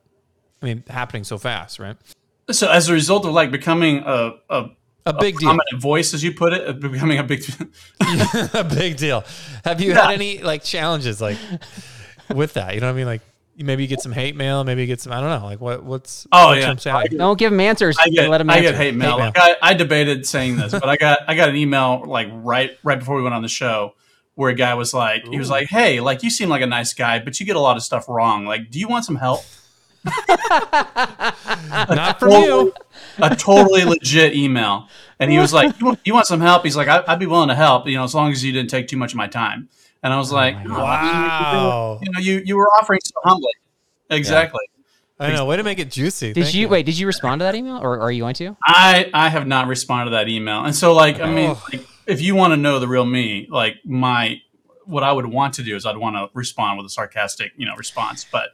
I 0.61 0.65
mean, 0.65 0.83
happening 0.87 1.23
so 1.23 1.37
fast, 1.37 1.79
right? 1.79 1.95
So 2.51 2.69
as 2.69 2.89
a 2.89 2.93
result 2.93 3.25
of 3.25 3.33
like 3.33 3.51
becoming 3.51 4.03
a, 4.05 4.33
a, 4.49 4.69
A 5.07 5.13
big 5.13 5.37
deal. 5.37 5.47
prominent 5.49 5.81
voice, 5.81 6.13
as 6.13 6.23
you 6.23 6.31
put 6.33 6.53
it, 6.53 6.79
becoming 6.79 7.17
a 7.19 7.23
big, 7.23 7.43
a 8.53 8.63
big 8.63 8.97
deal. 8.97 9.23
Have 9.63 9.81
you 9.81 9.91
Yeah. 9.91 10.01
had 10.05 10.11
any 10.11 10.39
like 10.39 10.63
challenges 10.63 11.21
like 11.21 11.37
with 12.33 12.53
that? 12.53 12.73
You 12.75 12.81
know 12.81 12.87
what 12.87 12.93
I 12.93 12.95
mean? 12.95 13.05
Like 13.05 13.21
maybe 13.57 13.83
you 13.83 13.87
get 13.87 14.01
some 14.01 14.11
hate 14.11 14.35
mail, 14.35 14.63
maybe 14.63 14.81
you 14.81 14.87
get 14.87 15.01
some. 15.01 15.11
I 15.13 15.21
don't 15.21 15.29
know. 15.41 15.45
Like 15.45 15.61
what? 15.61 15.83
What's? 15.83 16.27
Oh, 16.31 16.47
what's 16.49 16.61
yeah. 16.61 16.67
some 16.67 16.77
challenge? 16.77 17.11
Don't 17.17 17.37
give 17.39 17.51
him 17.53 17.59
answers. 17.59 17.97
I 17.99 18.09
get, 18.09 18.29
Let 18.29 18.41
him 18.41 18.49
I 18.49 18.61
get 18.61 18.75
hate 18.75 18.95
mail. 18.95 19.17
mail. 19.17 19.27
Like 19.27 19.37
I, 19.37 19.55
I 19.61 19.73
debated 19.73 20.25
saying 20.25 20.57
this, 20.57 20.71
but 20.71 20.87
I 20.89 20.97
got, 20.97 21.19
I 21.27 21.35
got 21.35 21.49
an 21.49 21.55
email 21.55 22.03
like 22.05 22.27
right, 22.31 22.71
right 22.83 22.99
before 22.99 23.15
we 23.17 23.23
went 23.23 23.33
on 23.35 23.41
the 23.41 23.47
show 23.47 23.95
where 24.35 24.51
a 24.51 24.55
guy 24.55 24.73
was 24.75 24.93
like, 24.93 25.25
he 25.27 25.37
was 25.39 25.49
like, 25.49 25.67
Hey, 25.69 25.99
like 25.99 26.21
you 26.23 26.29
seem 26.29 26.49
like 26.49 26.61
a 26.61 26.67
nice 26.67 26.93
guy, 26.93 27.19
but 27.19 27.39
you 27.39 27.45
get 27.45 27.55
a 27.55 27.59
lot 27.59 27.77
of 27.77 27.83
stuff 27.83 28.07
wrong. 28.07 28.45
Like, 28.45 28.69
do 28.69 28.79
you 28.79 28.87
want 28.87 29.05
some 29.05 29.15
help? 29.15 29.41
Not 30.05 32.19
from 32.19 32.31
you. 32.31 32.73
a 33.19 33.35
totally 33.35 33.83
legit 33.85 34.35
email. 34.35 34.87
And 35.19 35.31
he 35.31 35.39
was 35.39 35.53
like, 35.53 35.79
you 35.79 35.85
want, 35.85 35.99
you 36.05 36.13
want 36.13 36.27
some 36.27 36.41
help? 36.41 36.63
He's 36.63 36.75
like, 36.75 36.87
I, 36.87 37.03
I'd 37.07 37.19
be 37.19 37.25
willing 37.25 37.49
to 37.49 37.55
help, 37.55 37.87
you 37.87 37.95
know, 37.95 38.03
as 38.03 38.13
long 38.13 38.31
as 38.31 38.43
you 38.43 38.51
didn't 38.51 38.69
take 38.69 38.87
too 38.87 38.97
much 38.97 39.13
of 39.13 39.17
my 39.17 39.27
time. 39.27 39.69
And 40.03 40.13
I 40.13 40.17
was 40.17 40.31
oh 40.31 40.35
like, 40.35 40.55
"Oh, 40.65 40.69
Wow. 40.69 41.99
you 42.03 42.11
know, 42.11 42.19
you, 42.19 42.41
you 42.45 42.55
were 42.57 42.67
offering 42.79 42.99
so 43.03 43.13
humbly. 43.23 43.53
Exactly. 44.09 44.59
I 45.19 45.31
know. 45.31 45.45
Way 45.45 45.57
to 45.57 45.63
make 45.63 45.79
it 45.79 45.89
juicy. 45.89 46.33
Did 46.33 46.43
Thank 46.43 46.55
you, 46.55 46.67
wait? 46.67 46.85
Did 46.85 46.99
you 46.99 47.07
respond 47.07 47.39
to 47.39 47.45
that 47.45 47.55
email, 47.55 47.77
or 47.77 48.01
are 48.01 48.11
you 48.11 48.21
going 48.21 48.35
to? 48.35 48.57
I, 48.63 49.09
I 49.13 49.29
have 49.29 49.47
not 49.47 49.67
responded 49.67 50.11
to 50.11 50.17
that 50.17 50.27
email. 50.27 50.65
And 50.65 50.75
so 50.75 50.93
like, 50.93 51.21
I 51.21 51.31
mean, 51.31 51.51
Oh. 51.51 51.63
like, 51.71 51.85
if 52.07 52.21
you 52.21 52.35
want 52.35 52.51
to 52.53 52.57
know 52.57 52.79
the 52.79 52.87
real 52.87 53.05
me, 53.05 53.47
like 53.49 53.75
my, 53.85 54.41
what 54.85 55.03
I 55.03 55.11
would 55.11 55.25
want 55.25 55.55
to 55.55 55.63
do 55.63 55.75
is 55.75 55.85
I'd 55.85 55.97
want 55.97 56.15
to 56.15 56.29
respond 56.33 56.77
with 56.77 56.85
a 56.85 56.89
sarcastic, 56.89 57.51
you 57.57 57.65
know, 57.65 57.75
response. 57.75 58.25
But, 58.31 58.49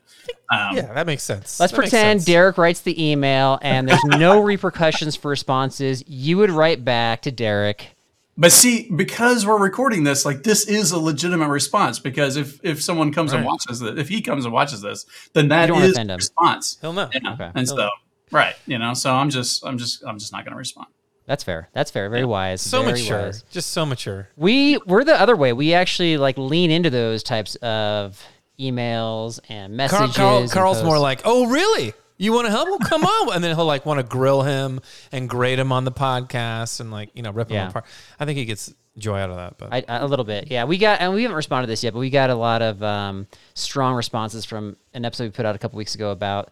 um, 0.49 0.75
Yeah, 0.77 0.93
that 0.93 1.05
makes 1.05 1.23
sense. 1.23 1.59
Let's 1.59 1.71
That 1.71 1.77
pretend 1.77 2.21
sense. 2.21 2.25
Derek 2.25 2.57
writes 2.57 2.81
the 2.81 3.11
email 3.11 3.59
and 3.61 3.87
there's 3.87 4.03
no 4.05 4.39
repercussions 4.43 5.15
for 5.15 5.29
responses. 5.29 6.03
You 6.07 6.37
would 6.37 6.49
write 6.51 6.85
back 6.85 7.23
to 7.23 7.31
Derek, 7.31 7.95
But 8.37 8.53
see, 8.53 8.89
because 8.95 9.45
we're 9.45 9.59
recording 9.61 10.05
this, 10.05 10.25
like 10.25 10.43
this 10.43 10.65
is 10.67 10.91
a 10.93 10.97
legitimate 10.99 11.49
response. 11.49 11.99
Because 11.99 12.37
if 12.37 12.59
if 12.63 12.81
someone 12.81 13.11
comes 13.11 13.33
and 13.33 13.45
watches 13.45 13.81
it, 13.81 13.99
if 13.99 14.07
he 14.07 14.21
comes 14.21 14.45
and 14.45 14.53
watches 14.53 14.81
this, 14.81 15.05
then 15.33 15.49
that 15.49 15.63
is 15.63 15.67
don't 15.67 15.75
wanna 15.75 15.85
is 15.87 15.91
offend 15.91 16.11
a 16.11 16.13
him. 16.13 16.17
response. 16.17 16.77
He'll 16.79 16.93
know. 16.93 17.09
Yeah. 17.13 17.33
Okay. 17.33 17.51
And 17.53 17.67
so, 17.67 17.89
right, 18.31 18.55
you 18.65 18.77
know, 18.79 18.93
so 18.93 19.13
I'm 19.13 19.29
just, 19.29 19.65
I'm 19.65 19.77
just, 19.77 20.01
I'm 20.07 20.17
just 20.17 20.31
not 20.31 20.45
going 20.45 20.53
to 20.53 20.57
respond. 20.57 20.87
That's 21.31 21.45
fair. 21.45 21.69
That's 21.71 21.89
fair. 21.91 22.09
Very 22.09 22.25
wise. 22.25 22.61
So 22.61 22.83
very 22.83 22.99
mature. 22.99 23.21
wise. 23.21 23.43
Just 23.51 23.69
so 23.71 23.85
mature. 23.85 24.27
We 24.35 24.79
we're 24.85 25.05
the 25.05 25.15
other 25.17 25.37
way. 25.37 25.53
We 25.53 25.73
actually 25.73 26.17
like 26.17 26.37
lean 26.37 26.71
into 26.71 26.89
those 26.89 27.23
types 27.23 27.55
of 27.55 28.21
emails 28.59 29.39
and 29.47 29.77
messages. 29.77 30.13
Carl, 30.17 30.39
and 30.39 30.51
Carl's 30.51 30.83
more 30.83 30.99
like, 30.99 31.21
oh, 31.23 31.47
really? 31.47 31.93
You 32.17 32.33
want 32.33 32.47
to 32.47 32.51
help? 32.51 32.67
Well, 32.67 32.79
come 32.79 33.05
on. 33.05 33.33
And 33.33 33.41
then 33.41 33.55
he'll 33.55 33.63
like 33.65 33.85
want 33.85 34.01
to 34.01 34.03
grill 34.05 34.41
him 34.41 34.81
and 35.13 35.29
grade 35.29 35.57
him 35.57 35.71
on 35.71 35.85
the 35.85 35.91
podcast 35.93 36.81
and 36.81 36.91
like, 36.91 37.11
you 37.13 37.21
know, 37.23 37.31
rip 37.31 37.49
Yeah. 37.49 37.63
him 37.63 37.69
apart. 37.69 37.85
I 38.19 38.25
think 38.25 38.37
he 38.37 38.43
gets 38.43 38.73
joy 38.97 39.17
out 39.17 39.29
of 39.29 39.37
that. 39.37 39.57
But 39.57 39.89
I, 39.89 39.99
a 39.99 40.05
little 40.05 40.25
bit, 40.25 40.51
yeah. 40.51 40.65
We 40.65 40.77
got, 40.77 40.99
and 40.99 41.13
we 41.13 41.21
haven't 41.21 41.37
responded 41.37 41.67
to 41.67 41.71
this 41.71 41.81
yet, 41.81 41.93
but 41.93 41.99
we 41.99 42.09
got 42.09 42.29
a 42.29 42.35
lot 42.35 42.61
of 42.61 42.83
um, 42.83 43.25
strong 43.53 43.95
responses 43.95 44.43
from 44.43 44.75
an 44.93 45.05
episode 45.05 45.23
we 45.23 45.29
put 45.29 45.45
out 45.45 45.55
a 45.55 45.59
couple 45.59 45.77
weeks 45.77 45.95
ago 45.95 46.11
about 46.11 46.51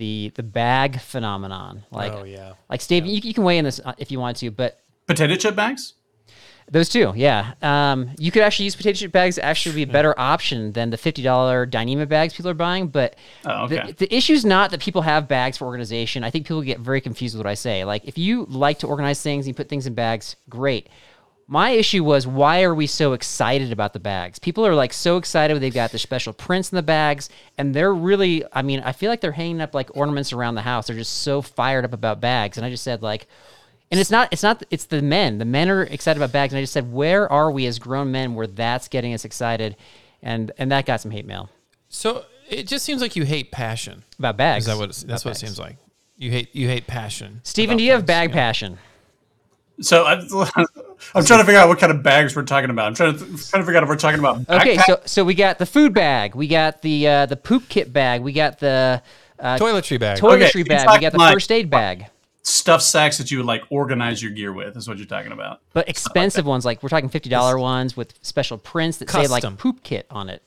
the 0.00 0.32
the 0.34 0.42
bag 0.42 1.00
phenomenon. 1.00 1.84
Like, 1.92 2.12
Oh, 2.12 2.24
yeah. 2.24 2.54
like 2.68 2.80
Steve, 2.80 3.06
you, 3.06 3.20
you 3.22 3.32
can 3.34 3.44
weigh 3.44 3.58
in 3.58 3.64
this 3.64 3.78
uh, 3.84 3.92
if 3.98 4.10
you 4.10 4.18
want 4.18 4.36
to, 4.38 4.50
but 4.50 4.80
Potato 5.06 5.36
chip 5.36 5.54
bags? 5.54 5.94
those 6.72 6.88
two, 6.88 7.12
yeah. 7.16 7.54
Um, 7.62 8.10
you 8.16 8.30
could 8.30 8.42
actually 8.42 8.66
use 8.66 8.76
potato 8.76 8.96
chip 8.96 9.10
bags. 9.12 9.38
Actually, 9.38 9.74
be 9.74 9.82
a 9.82 9.92
better 9.92 10.14
option 10.18 10.70
than 10.72 10.90
the 10.90 10.96
fifty 10.96 11.20
dollar 11.22 11.66
Dyneema 11.66 12.08
bags 12.08 12.32
people 12.34 12.48
are 12.50 12.54
buying. 12.54 12.86
But 12.88 13.16
Oh, 13.44 13.64
okay. 13.64 13.86
the, 13.88 14.06
the 14.06 14.14
issue 14.14 14.32
is 14.34 14.44
not 14.44 14.70
that 14.70 14.80
people 14.80 15.02
have 15.02 15.26
bags 15.26 15.58
for 15.58 15.64
organization. 15.66 16.22
I 16.24 16.30
think 16.30 16.46
people 16.46 16.62
get 16.62 16.78
very 16.78 17.00
confused 17.00 17.34
with 17.36 17.44
what 17.44 17.50
I 17.50 17.54
say. 17.54 17.84
Like, 17.84 18.04
if 18.06 18.16
you 18.16 18.46
like 18.48 18.78
to 18.80 18.86
organize 18.86 19.20
things 19.20 19.46
and 19.46 19.48
you 19.48 19.54
put 19.54 19.68
things 19.68 19.86
in 19.86 19.94
bags, 19.94 20.36
great. 20.48 20.88
My 21.50 21.70
issue 21.70 22.04
was 22.04 22.26
why 22.26 22.62
are 22.62 22.74
we 22.74 22.86
so 22.86 23.12
excited 23.12 23.72
about 23.72 23.92
the 23.92 23.98
bags? 23.98 24.38
People 24.38 24.64
are 24.64 24.74
like 24.74 24.92
so 24.92 25.16
excited 25.16 25.60
they've 25.60 25.74
got 25.74 25.90
the 25.90 25.98
special 25.98 26.32
prints 26.32 26.70
in 26.70 26.76
the 26.76 26.82
bags, 26.82 27.28
and 27.58 27.74
they're 27.74 27.92
really. 27.92 28.44
I 28.52 28.62
mean, 28.62 28.80
I 28.80 28.92
feel 28.92 29.10
like 29.10 29.20
they're 29.20 29.32
hanging 29.32 29.60
up 29.60 29.74
like 29.74 29.96
ornaments 29.96 30.32
around 30.32 30.54
the 30.54 30.62
house. 30.62 30.86
They're 30.86 30.96
just 30.96 31.22
so 31.22 31.42
fired 31.42 31.84
up 31.84 31.92
about 31.92 32.20
bags, 32.20 32.56
and 32.56 32.64
I 32.64 32.70
just 32.70 32.84
said 32.84 33.02
like, 33.02 33.26
and 33.90 33.98
it's 33.98 34.10
not. 34.10 34.28
It's 34.30 34.44
not. 34.44 34.62
It's 34.70 34.84
the 34.84 35.02
men. 35.02 35.38
The 35.38 35.44
men 35.44 35.68
are 35.68 35.82
excited 35.82 36.18
about 36.18 36.32
bags, 36.32 36.52
and 36.52 36.58
I 36.58 36.62
just 36.62 36.72
said, 36.72 36.92
where 36.92 37.30
are 37.30 37.50
we 37.50 37.66
as 37.66 37.78
grown 37.80 38.12
men 38.12 38.34
where 38.36 38.46
that's 38.46 38.86
getting 38.86 39.12
us 39.12 39.24
excited, 39.24 39.76
and 40.22 40.52
and 40.56 40.70
that 40.70 40.86
got 40.86 41.00
some 41.00 41.10
hate 41.10 41.26
mail 41.26 41.50
so 41.90 42.24
it 42.48 42.66
just 42.66 42.84
seems 42.84 43.02
like 43.02 43.16
you 43.16 43.24
hate 43.24 43.50
passion. 43.50 44.04
about 44.18 44.38
bags. 44.38 44.66
Is 44.66 44.72
that 44.72 44.78
what? 44.78 44.88
That's 44.88 45.02
About 45.02 45.24
what 45.24 45.36
it 45.36 45.42
bags. 45.42 45.58
sehave 45.58 45.58
like. 45.58 45.76
You 46.16 46.30
hate 46.30 46.54
you 46.54 46.68
hate 46.68 46.86
passion. 46.86 47.40
Steven, 47.42 47.76
do 47.76 47.82
you 47.82 47.90
have 47.90 48.00
things, 48.00 48.06
bag 48.06 48.30
yeah. 48.30 48.34
passion? 48.34 48.78
So 49.80 50.04
I, 50.04 50.14
I'm 51.14 51.24
trying 51.24 51.40
to 51.40 51.44
figure 51.44 51.58
out 51.58 51.68
what 51.68 51.78
kind 51.78 51.90
of 51.92 52.02
bags 52.02 52.36
we're 52.36 52.42
talking 52.42 52.70
about. 52.70 52.86
I'm 52.88 52.94
trying 52.94 53.14
to, 53.14 53.18
trying 53.24 53.36
to 53.36 53.64
figure 53.64 53.76
out 53.76 53.82
if 53.82 53.88
we're 53.88 53.96
talking 53.96 54.18
about 54.20 54.48
Okay, 54.48 54.76
so 54.78 55.00
so 55.06 55.24
we 55.24 55.34
got 55.34 55.58
the 55.58 55.66
food 55.66 55.94
bag, 55.94 56.34
we 56.34 56.46
got 56.48 56.82
the 56.82 57.08
uh, 57.08 57.26
the 57.26 57.36
poop 57.36 57.68
kit 57.68 57.92
bag, 57.92 58.20
we 58.22 58.32
got 58.32 58.58
the 58.58 59.02
uh, 59.38 59.56
Toiletry 59.56 59.98
bag. 59.98 60.18
toiletry 60.18 60.60
Okay, 60.60 60.62
bag, 60.64 60.88
we 60.90 60.98
got 61.00 61.12
the 61.12 61.18
talking 61.18 61.32
first 61.34 61.50
aid 61.50 61.70
bag, 61.70 62.06
Stuff 62.42 62.82
sacks 62.82 63.16
that 63.18 63.30
you 63.30 63.38
would 63.38 63.46
like 63.46 63.62
organize 63.70 64.22
your 64.22 64.32
gear 64.32 64.52
with 64.52 64.76
is 64.76 64.86
what 64.88 64.98
you're 64.98 65.06
talking 65.06 65.32
about. 65.32 65.60
but 65.72 65.88
expensive 65.88 66.44
ones 66.46 66.64
like 66.64 66.82
we're 66.82 66.88
talking 66.90 67.08
fifty 67.08 67.30
dollar 67.30 67.58
ones 67.58 67.96
with 67.96 68.14
special 68.22 68.58
prints 68.58 68.98
that 68.98 69.10
say 69.10 69.26
like 69.26 69.44
poop 69.58 69.82
kit 69.82 70.06
on 70.10 70.28
it. 70.28 70.42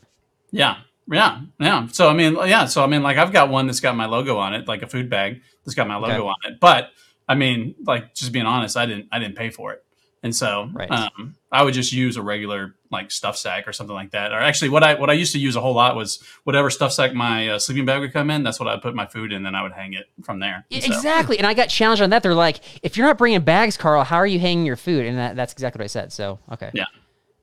Yeah. 0.52 0.78
Yeah. 1.12 1.42
Yeah. 1.60 1.88
So 1.88 2.08
I 2.10 2.14
mean, 2.14 2.36
yeah. 2.48 2.66
So 2.66 2.84
I 2.84 2.88
mean, 2.88 3.04
like 3.04 3.18
I've 3.18 3.34
got 3.34 3.50
one 3.50 3.68
that's 3.68 3.80
got 3.80 3.96
my 3.96 4.06
logo 4.06 4.38
on 4.38 4.54
it, 4.54 4.68
like 4.68 4.84
a 4.84 4.88
food 4.88 5.10
bag 5.10 5.42
that's 5.66 5.76
got 5.76 5.88
my 5.88 5.96
logo 5.98 6.14
Okay. 6.14 6.22
on 6.28 6.36
it. 6.52 6.60
But 6.60 6.92
I 7.28 7.36
mean, 7.36 7.76
like 7.86 8.14
just 8.14 8.32
being 8.32 8.46
honest, 8.46 8.76
I 8.78 8.86
didn't 8.86 9.08
I 9.12 9.20
didn't 9.20 9.36
pay 9.36 9.50
for 9.50 9.72
it. 9.74 9.84
And 10.26 10.34
so 10.34 10.70
Right. 10.72 10.90
um, 10.90 11.36
I 11.52 11.64
would 11.64 11.74
just 11.74 11.92
use 11.92 12.16
a 12.16 12.22
regular 12.22 12.76
like 12.92 13.12
stuff 13.12 13.36
sack 13.36 13.68
or 13.68 13.74
something 13.74 13.94
like 13.96 14.12
that. 14.12 14.32
Or 14.32 14.40
actually, 14.40 14.70
what 14.70 14.82
I 14.82 14.94
what 14.94 15.10
I 15.10 15.14
used 15.14 15.34
to 15.34 15.40
use 15.40 15.58
a 15.58 15.62
whole 15.62 15.74
lot 15.74 15.98
was 15.98 16.24
whatever 16.46 16.70
stuff 16.70 16.94
sack 16.94 17.14
my 17.14 17.50
uh, 17.50 17.60
sleeping 17.60 17.86
bag 17.86 18.00
would 18.00 18.14
come 18.14 18.30
in. 18.30 18.42
That's 18.44 18.58
what 18.58 18.70
I 18.70 18.74
would 18.76 18.82
put 18.82 18.96
my 18.96 19.06
food 19.06 19.32
in, 19.34 19.38
and 19.38 19.46
then 19.46 19.54
I 19.56 19.64
would 19.64 19.74
hang 19.74 19.94
it 19.94 20.06
from 20.24 20.40
there. 20.40 20.66
Yeah, 20.70 20.78
And 20.84 20.94
so- 20.94 20.98
Exactly, 21.00 21.38
and 21.40 21.46
I 21.46 21.54
got 21.54 21.68
challenged 21.68 22.02
on 22.02 22.10
that. 22.12 22.24
They're 22.24 22.34
like, 22.34 22.62
if 22.84 22.96
you're 22.96 23.06
not 23.06 23.18
bringing 23.18 23.42
bags, 23.42 23.76
Carl, 23.76 24.04
how 24.06 24.16
are 24.16 24.28
you 24.28 24.40
hanging 24.40 24.66
your 24.66 24.78
food? 24.78 25.06
And 25.06 25.18
that, 25.18 25.36
that's 25.36 25.52
exactly 25.52 25.80
what 25.80 25.84
I 25.86 25.88
said. 25.88 26.14
So 26.14 26.40
okay, 26.54 26.72
Yeah. 26.74 26.86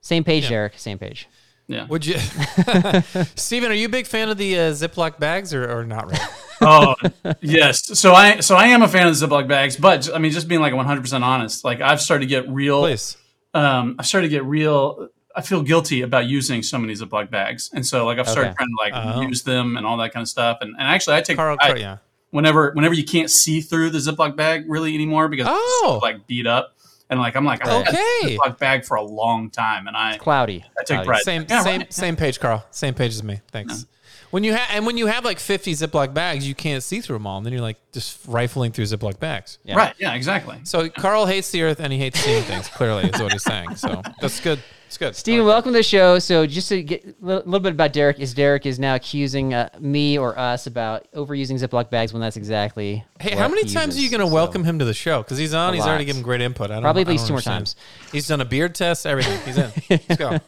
same 0.00 0.25
page, 0.25 0.49
Derek, 0.49 0.78
same 0.78 0.96
page. 0.99 1.28
Yeah. 1.70 1.86
Would 1.86 2.04
you, 2.04 2.18
Steven, 3.36 3.70
Are 3.70 3.74
you 3.74 3.86
a 3.86 3.90
big 3.90 4.06
fan 4.06 4.28
of 4.28 4.36
the 4.38 4.58
uh, 4.58 4.62
Ziploc 4.72 5.18
bags 5.20 5.54
or, 5.54 5.70
or 5.70 5.84
not 5.84 6.06
really? 6.06 6.18
oh 6.62 6.94
yes. 7.40 7.98
So 7.98 8.12
I 8.12 8.40
so 8.40 8.56
I 8.56 8.66
am 8.66 8.82
a 8.82 8.88
fan 8.88 9.06
of 9.06 9.18
the 9.18 9.26
Ziploc 9.26 9.46
bags, 9.48 9.76
but 9.76 10.12
I 10.14 10.18
mean, 10.18 10.32
just 10.32 10.48
being 10.48 10.60
like 10.60 10.74
100 10.74 11.00
percent 11.00 11.22
honest, 11.24 11.64
like 11.64 11.80
I've 11.80 12.00
started 12.00 12.24
to 12.24 12.28
get 12.28 12.48
real. 12.48 12.80
Please. 12.80 13.16
um, 13.54 13.96
I 13.98 14.02
started 14.02 14.26
to 14.28 14.30
get 14.30 14.44
real. 14.44 15.08
I 15.36 15.42
feel 15.42 15.62
guilty 15.62 16.02
about 16.02 16.26
using 16.26 16.62
so 16.64 16.76
many 16.76 16.92
Ziploc 16.94 17.30
bags, 17.30 17.70
and 17.72 17.86
so 17.86 18.04
like 18.04 18.18
I've 18.18 18.28
started 18.28 18.48
Okay. 18.50 18.56
trying 18.56 18.68
to 18.70 18.76
like 18.78 18.92
Oh. 19.16 19.20
use 19.22 19.42
them 19.44 19.76
and 19.76 19.86
all 19.86 19.96
that 19.98 20.12
kind 20.12 20.22
of 20.22 20.28
stuff. 20.28 20.58
And, 20.60 20.70
and 20.76 20.82
actually, 20.88 21.16
I 21.16 21.20
take 21.20 21.36
Carl, 21.36 21.56
I- 21.60 21.66
Carl, 21.68 21.78
yeah. 21.78 21.98
whenever 22.30 22.72
whenever 22.72 22.94
you 22.94 23.04
can't 23.04 23.30
see 23.30 23.60
through 23.60 23.90
the 23.90 23.98
Ziploc 23.98 24.34
bag 24.36 24.64
really 24.68 24.92
anymore 24.94 25.28
because 25.28 25.46
it's 25.46 25.56
so, 25.82 25.86
Oh. 25.86 26.00
like 26.02 26.26
beat 26.26 26.48
up, 26.48 26.74
and 27.11 27.21
like 27.21 27.37
I'm 27.37 27.45
like 27.45 27.67
I 27.67 27.81
Okay. 27.81 27.93
this 28.23 28.33
Ziploc 28.38 28.59
bag 28.59 28.85
for 28.85 28.97
a 28.97 29.02
long 29.02 29.50
time, 29.50 29.87
and 29.88 29.97
I 29.97 30.17
Cloudy. 30.17 30.64
I 30.79 30.85
take 30.85 30.97
Cloudy. 30.97 31.07
pride. 31.07 31.23
Same 31.23 31.47
Yeah, 31.49 31.62
same 31.62 31.81
right. 31.81 31.93
same 31.93 32.17
page, 32.17 32.40
Carl. 32.40 32.64
Same 32.71 32.95
page 32.95 33.12
as 33.12 33.23
me. 33.23 33.40
Thanks. 33.52 33.87
When 34.31 34.45
you 34.45 34.55
have 34.55 34.69
and 34.71 34.87
when 34.87 34.97
you 34.97 35.07
have 35.07 35.25
like 35.25 35.40
50 35.40 35.73
Ziploc 35.73 36.14
bags, 36.14 36.47
you 36.47 36.55
can't 36.55 36.85
see 36.85 37.00
through 37.00 37.17
them 37.17 37.26
all, 37.26 37.38
and 37.38 37.45
then 37.45 37.52
you're 37.52 37.62
like 37.62 37.79
just 37.93 38.21
rifling 38.29 38.71
through 38.71 38.85
Ziploc 38.85 39.19
bags. 39.19 39.59
Yeah. 39.64 39.76
right, 39.76 39.95
yeah, 39.99 40.14
exactly. 40.14 40.59
So 40.62 40.88
Carl 40.88 41.26
hates 41.26 41.50
the 41.50 41.62
earth 41.62 41.81
and 41.81 41.93
he 41.93 41.99
hates 41.99 42.21
seeing 42.21 42.45
things. 42.45 42.69
Clearly, 42.69 43.11
is 43.11 43.21
what 43.21 43.33
he's 43.33 43.43
saying. 43.43 43.75
So 43.75 44.00
that's 44.21 44.38
good. 44.38 44.61
It's 44.90 44.99
good. 44.99 45.14
Steven, 45.14 45.47
welcome 45.47 45.70
to 45.73 45.78
the 45.78 45.85
show. 45.85 46.18
So, 46.18 46.49
just 46.49 46.68
to 46.70 46.82
get 46.82 47.04
a 47.04 47.14
little, 47.25 47.61
bit 47.61 47.70
about 47.70 47.92
Derek, 47.92 48.18
is 48.18 48.35
Derek 48.35 48.66
is 48.66 48.80
now 48.80 48.97
accusing 48.97 49.54
uh, 49.54 49.68
me 49.78 50.18
or 50.18 50.37
us 50.37 50.66
about 50.66 51.06
overusing 51.12 51.61
Ziploc 51.61 51.90
bags 51.90 52.12
when 52.12 52.20
that's 52.20 52.37
exactly. 52.37 53.04
Hey, 53.20 53.37
how 53.37 53.47
many 53.47 53.68
times 53.68 53.97
are 53.97 54.00
you 54.00 54.11
going 54.11 54.20
to 54.20 54.26
So- 54.26 54.35
welcome 54.35 54.64
him 54.64 54.80
to 54.80 54.85
the 54.85 54.92
show? 54.92 55.23
Because 55.23 55.38
he's 55.38 55.54
on. 55.54 55.75
A 55.75 55.76
He's 55.76 55.85
already 55.87 56.02
lot. 56.02 56.06
given 56.09 56.23
great 56.23 56.40
input. 56.40 56.73
I 56.73 56.75
don't, 56.75 56.82
Probably 56.82 57.02
at 57.02 57.06
least 57.09 57.28
two 57.28 57.35
more 57.35 57.40
times. 57.40 57.76
He's 58.11 58.26
done 58.26 58.40
a 58.40 58.44
beard 58.44 58.75
test. 58.75 59.06
Everything. 59.06 59.38
He's 59.44 59.59
in. 59.59 59.70
Let's 60.09 60.16
go. 60.16 60.38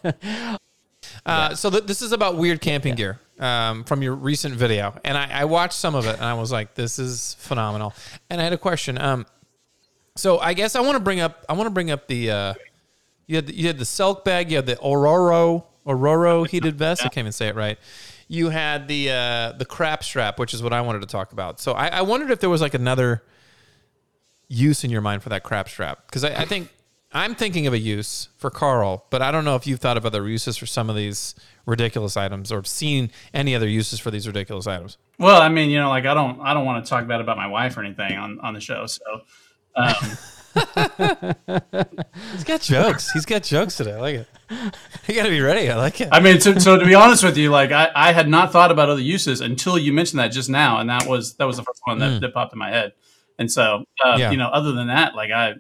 Uh, 1.25 1.55
So 1.55 1.71
th- 1.71 1.85
this 1.85 2.03
is 2.03 2.11
about 2.11 2.37
weird 2.37 2.61
camping 2.61 2.97
gear 2.97 3.21
um, 3.39 3.85
from 3.85 4.03
your 4.03 4.17
recent 4.17 4.57
video, 4.57 4.99
and 5.05 5.17
I, 5.17 5.43
I 5.43 5.45
watched 5.45 5.75
some 5.75 5.95
of 5.95 6.05
it, 6.07 6.17
and 6.17 6.25
I 6.25 6.35
was 6.35 6.51
like, 6.51 6.75
"This 6.75 6.99
is 6.99 7.35
phenomenal." 7.39 7.95
And 8.29 8.41
I 8.41 8.45
had 8.45 8.53
a 8.53 8.59
question. 8.59 8.99
Um, 9.01 9.25
so 10.17 10.41
I 10.41 10.53
guess 10.53 10.75
I 10.75 10.81
want 10.81 10.97
to 10.97 11.01
bring 11.01 11.21
up. 11.21 11.45
I 11.49 11.53
want 11.53 11.67
to 11.69 11.71
bring 11.73 11.93
up 11.93 12.09
the. 12.09 12.29
Uh, 12.33 12.55
you 13.27 13.37
had 13.37 13.47
the, 13.47 13.55
you 13.55 13.67
had 13.67 13.79
the 13.79 13.85
Selk 13.85 14.25
bag. 14.25 14.51
You 14.51 14.57
had 14.57 14.67
the 14.67 14.77
Ororo 14.77 15.65
Ororo 15.87 16.47
heated 16.51 16.77
vest. 16.77 17.03
I 17.03 17.09
can't 17.09 17.19
even 17.19 17.33
say 17.33 17.49
it 17.49 17.55
right. 17.55 17.79
You 18.29 18.49
had 18.49 18.89
the 18.89 19.11
uh, 19.11 19.53
the 19.53 19.65
crap 19.65 20.05
strap, 20.05 20.39
which 20.39 20.55
is 20.55 20.63
what 20.63 20.73
I 20.73 20.81
wanted 20.81 21.01
to 21.01 21.07
talk 21.07 21.33
about. 21.33 21.61
So 21.61 21.73
I, 21.73 21.89
I 21.89 22.03
wondered 22.03 22.31
if 22.31 22.41
there 22.41 22.51
was 22.51 22.61
like 22.61 22.75
another 22.75 23.23
use 24.49 24.85
in 24.85 24.91
your 24.91 25.01
mind 25.01 25.23
for 25.23 25.31
that 25.31 25.43
crap 25.43 25.69
strap 25.69 26.07
because 26.07 26.25
I, 26.25 26.43
I 26.43 26.45
think 26.45 26.69
I'm 27.13 27.35
thinking 27.35 27.67
of 27.67 27.73
a 27.73 27.79
use 27.79 28.29
for 28.37 28.51
Carl, 28.51 29.07
but 29.11 29.21
I 29.21 29.31
don't 29.31 29.45
know 29.45 29.57
if 29.57 29.67
you've 29.67 29.81
thought 29.81 29.97
of 29.97 30.07
other 30.07 30.27
uses 30.29 30.57
for 30.57 30.67
some 30.67 30.89
of 30.89 30.97
these 30.97 31.35
ridiculous 31.67 32.17
items 32.17 32.51
or 32.51 32.65
seen 32.65 33.11
any 33.35 33.55
other 33.55 33.69
uses 33.69 34.01
for 34.01 34.11
these 34.11 34.27
ridiculous 34.27 34.67
items. 34.67 34.97
Well, 35.19 35.41
I 35.41 35.49
mean, 35.49 35.69
you 35.69 35.79
know, 35.79 35.91
like 35.91 36.07
I 36.07 36.15
don't 36.15 36.41
I 36.41 36.55
don't 36.55 36.65
want 36.65 36.85
to 36.85 36.89
talk 36.89 37.07
bad 37.07 37.21
about 37.21 37.37
my 37.37 37.47
wife 37.47 37.77
or 37.77 37.85
anything 37.85 38.17
on 38.17 38.41
on 38.41 38.55
the 38.55 38.61
show, 38.61 38.87
so. 38.87 39.03
Um, 39.75 39.95
He's 40.55 42.45
got 42.45 42.61
jokes. 42.61 43.11
He's 43.13 43.27
got 43.27 43.43
jokes 43.43 43.77
today. 43.77 43.93
I 43.95 44.01
like 44.01 44.15
it. 44.17 44.27
You 45.09 45.15
got 45.17 45.25
to 45.25 45.31
be 45.31 45.41
ready. 45.41 45.69
I 45.71 45.77
like 45.77 46.01
it. 46.01 46.09
I 46.13 46.21
mean, 46.21 46.39
to, 46.41 46.61
so 46.61 46.79
to 46.79 46.85
be 46.87 46.95
honest 46.95 47.25
with 47.25 47.37
you, 47.37 47.51
like 47.51 47.73
I, 47.73 47.91
I 47.95 48.13
had 48.13 48.29
not 48.29 48.53
thought 48.53 48.71
about 48.71 48.89
other 48.89 49.01
uses 49.01 49.41
until 49.41 49.77
you 49.79 49.93
mentioned 49.93 50.21
that 50.21 50.29
just 50.29 50.49
now, 50.51 50.79
and 50.79 50.89
that 50.91 51.07
was 51.09 51.35
that 51.37 51.47
was 51.47 51.57
the 51.57 51.63
first 51.65 51.81
one 51.85 51.99
that, 51.99 52.21
that 52.21 52.33
popped 52.35 52.53
in 52.53 52.59
my 52.59 52.69
head. 52.71 52.93
And 53.39 53.51
so, 53.51 53.85
uh, 54.05 54.15
Mm. 54.15 54.19
Yeah. 54.19 54.31
you 54.31 54.37
know, 54.37 54.47
other 54.49 54.73
than 54.73 54.87
that, 54.89 55.15
like 55.17 55.31
I, 55.31 55.55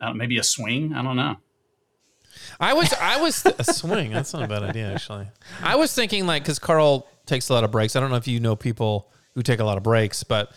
I 0.00 0.06
don't, 0.06 0.16
maybe 0.18 0.38
a 0.38 0.42
swing. 0.44 0.92
I 0.94 1.02
don't 1.02 1.16
know. 1.16 1.36
I 2.60 2.74
was 2.74 2.92
I 2.92 3.20
was 3.20 3.44
a 3.46 3.64
swing. 3.64 4.12
That's 4.12 4.32
not 4.34 4.42
a 4.42 4.48
bad 4.48 4.62
idea 4.62 4.92
actually. 4.92 5.26
I 5.62 5.76
was 5.76 5.92
thinking 5.94 6.26
like 6.26 6.42
because 6.44 6.58
Carl 6.58 7.08
takes 7.26 7.48
a 7.48 7.54
lot 7.54 7.64
of 7.64 7.70
breaks. 7.72 7.96
I 7.96 8.00
don't 8.00 8.10
know 8.10 8.16
if 8.16 8.28
you 8.28 8.38
know 8.38 8.54
people 8.54 9.10
who 9.34 9.42
take 9.42 9.58
a 9.60 9.64
lot 9.64 9.78
of 9.78 9.82
breaks, 9.82 10.22
but 10.22 10.52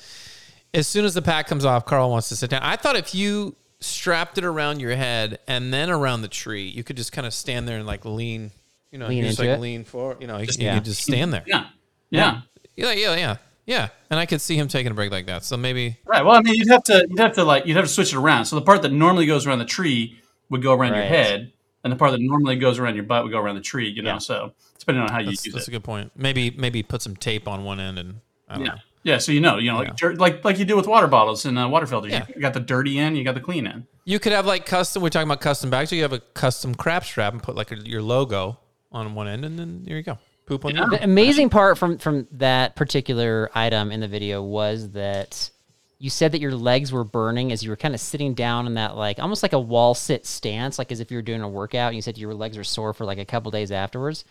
as 0.75 0.87
soon 0.87 1.05
as 1.05 1.13
the 1.13 1.21
pack 1.21 1.47
comes 1.47 1.65
off, 1.65 1.85
Carl 1.85 2.09
wants 2.11 2.29
to 2.29 2.35
sit 2.35 2.49
down. 2.49 2.61
I 2.61 2.75
thought 2.75 2.95
if 2.95 3.15
you 3.15 3.55
strapped 3.79 4.37
it 4.37 4.43
around 4.45 4.79
your 4.79 4.95
head 4.95 5.39
and 5.47 5.73
then 5.73 5.89
around 5.89 6.21
the 6.21 6.27
tree, 6.27 6.67
you 6.67 6.83
could 6.83 6.97
just 6.97 7.11
kind 7.11 7.25
of 7.27 7.33
stand 7.33 7.67
there 7.67 7.77
and 7.77 7.85
like 7.87 8.05
lean. 8.05 8.51
You 8.91 8.99
know, 8.99 9.07
Lean 9.07 9.17
you 9.19 9.23
just 9.25 9.39
into 9.39 9.51
like 9.51 9.57
it? 9.59 9.61
lean 9.61 9.83
forward. 9.83 10.17
You 10.21 10.27
know, 10.27 10.37
you, 10.37 10.47
Yeah. 10.57 10.73
you 10.75 10.79
could 10.79 10.85
just 10.85 11.01
stand 11.03 11.33
there. 11.33 11.43
Yeah, 11.45 11.65
yeah, 12.09 12.41
Yeah, 12.77 12.91
yeah, 12.93 13.15
yeah, 13.15 13.35
yeah. 13.65 13.87
And 14.09 14.17
I 14.19 14.25
could 14.25 14.39
see 14.39 14.55
him 14.55 14.69
taking 14.69 14.91
a 14.91 14.95
break 14.95 15.11
like 15.11 15.25
that. 15.25 15.43
So 15.43 15.57
maybe 15.57 15.97
right. 16.05 16.23
Well, 16.23 16.35
I 16.35 16.41
mean, 16.41 16.55
you'd 16.55 16.69
have 16.69 16.83
to 16.85 17.05
you'd 17.09 17.19
have 17.19 17.33
to 17.33 17.43
like 17.43 17.65
you'd 17.65 17.75
have 17.75 17.85
to 17.85 17.91
switch 17.91 18.13
it 18.13 18.17
around. 18.17 18.45
So 18.45 18.55
the 18.55 18.61
part 18.61 18.81
that 18.83 18.91
normally 18.93 19.25
goes 19.25 19.45
around 19.45 19.59
the 19.59 19.65
tree 19.65 20.17
would 20.49 20.61
go 20.63 20.73
around 20.73 20.93
your 20.93 21.03
head, 21.03 21.51
and 21.83 21.91
the 21.91 21.97
part 21.97 22.11
that 22.11 22.21
normally 22.21 22.55
goes 22.55 22.79
around 22.79 22.95
your 22.95 23.03
butt 23.03 23.23
would 23.23 23.31
go 23.33 23.39
around 23.39 23.55
the 23.55 23.61
tree. 23.61 23.89
You 23.89 24.01
know, 24.03 24.13
Yeah. 24.13 24.17
so 24.19 24.53
depending 24.79 25.03
on 25.03 25.09
how 25.11 25.19
you 25.19 25.25
that's, 25.31 25.45
use 25.45 25.53
that's 25.53 25.65
it. 25.67 25.71
a 25.71 25.71
good 25.71 25.83
point. 25.83 26.11
Maybe 26.15 26.51
maybe 26.51 26.81
put 26.83 27.01
some 27.01 27.15
tape 27.17 27.47
on 27.49 27.65
one 27.65 27.81
end 27.81 27.99
and 27.99 28.21
I 28.47 28.53
don't 28.55 28.65
Yeah. 28.65 28.71
know. 28.73 28.77
Yeah, 29.05 29.19
so 29.19 29.31
you 29.31 29.39
know, 29.39 29.59
you 29.59 29.71
know, 29.71 29.77
like 29.77 29.95
dirt, 29.95 30.17
like 30.17 30.43
like 30.43 30.57
you 30.57 30.65
do 30.65 30.75
with 30.75 30.87
water 30.87 31.05
bottles 31.05 31.45
and 31.45 31.57
a 31.59 31.69
water 31.69 31.85
filters. 31.85 32.11
Yeah. 32.11 32.25
You 32.27 32.41
got 32.41 32.55
the 32.55 32.59
dirty 32.59 32.97
end, 32.97 33.15
you 33.17 33.23
got 33.23 33.35
the 33.35 33.39
clean 33.39 33.67
end. 33.67 33.85
You 34.03 34.19
could 34.19 34.31
have 34.31 34.47
like 34.47 34.65
custom. 34.65 35.03
We're 35.03 35.09
talking 35.09 35.27
about 35.27 35.41
custom 35.41 35.69
bags. 35.69 35.91
So 35.91 35.95
you 35.95 36.01
have 36.01 36.11
a 36.11 36.19
custom 36.19 36.73
crap 36.73 37.05
strap 37.05 37.31
and 37.31 37.41
put 37.41 37.55
like 37.55 37.71
a, 37.71 37.77
your 37.77 38.01
logo 38.01 38.57
on 38.91 39.13
one 39.13 39.27
end, 39.27 39.45
and 39.45 39.59
then 39.59 39.83
there 39.85 39.95
you 39.97 40.01
go. 40.03 40.17
Poop 40.47 40.65
on 40.65 40.75
Yeah. 40.75 40.85
the 40.85 40.97
The 40.97 41.03
amazing 41.03 41.49
part 41.51 41.77
from 41.77 41.99
from 41.99 42.27
that 42.31 42.75
particular 42.75 43.51
item 43.53 43.91
in 43.91 43.99
the 43.99 44.07
video 44.07 44.41
was 44.41 44.89
that 44.91 45.51
you 45.99 46.09
said 46.09 46.31
that 46.31 46.41
your 46.41 46.55
legs 46.55 46.91
were 46.91 47.03
burning 47.03 47.51
as 47.51 47.63
you 47.63 47.69
were 47.69 47.75
kind 47.75 47.93
of 47.93 48.01
sitting 48.01 48.33
down 48.33 48.65
in 48.65 48.73
that 48.73 48.97
like 48.97 49.19
almost 49.19 49.43
like 49.43 49.53
a 49.53 49.59
wall 49.59 49.93
sit 49.93 50.25
stance, 50.25 50.79
like 50.79 50.91
as 50.91 50.99
if 50.99 51.11
you 51.11 51.17
were 51.17 51.21
doing 51.21 51.41
a 51.41 51.49
workout. 51.49 51.89
And 51.89 51.95
you 51.95 52.01
said 52.01 52.17
your 52.17 52.33
legs 52.33 52.57
were 52.57 52.63
sore 52.63 52.91
for 52.93 53.05
like 53.05 53.19
a 53.19 53.25
couple 53.25 53.51
days 53.51 53.71
afterwards. 53.71 54.25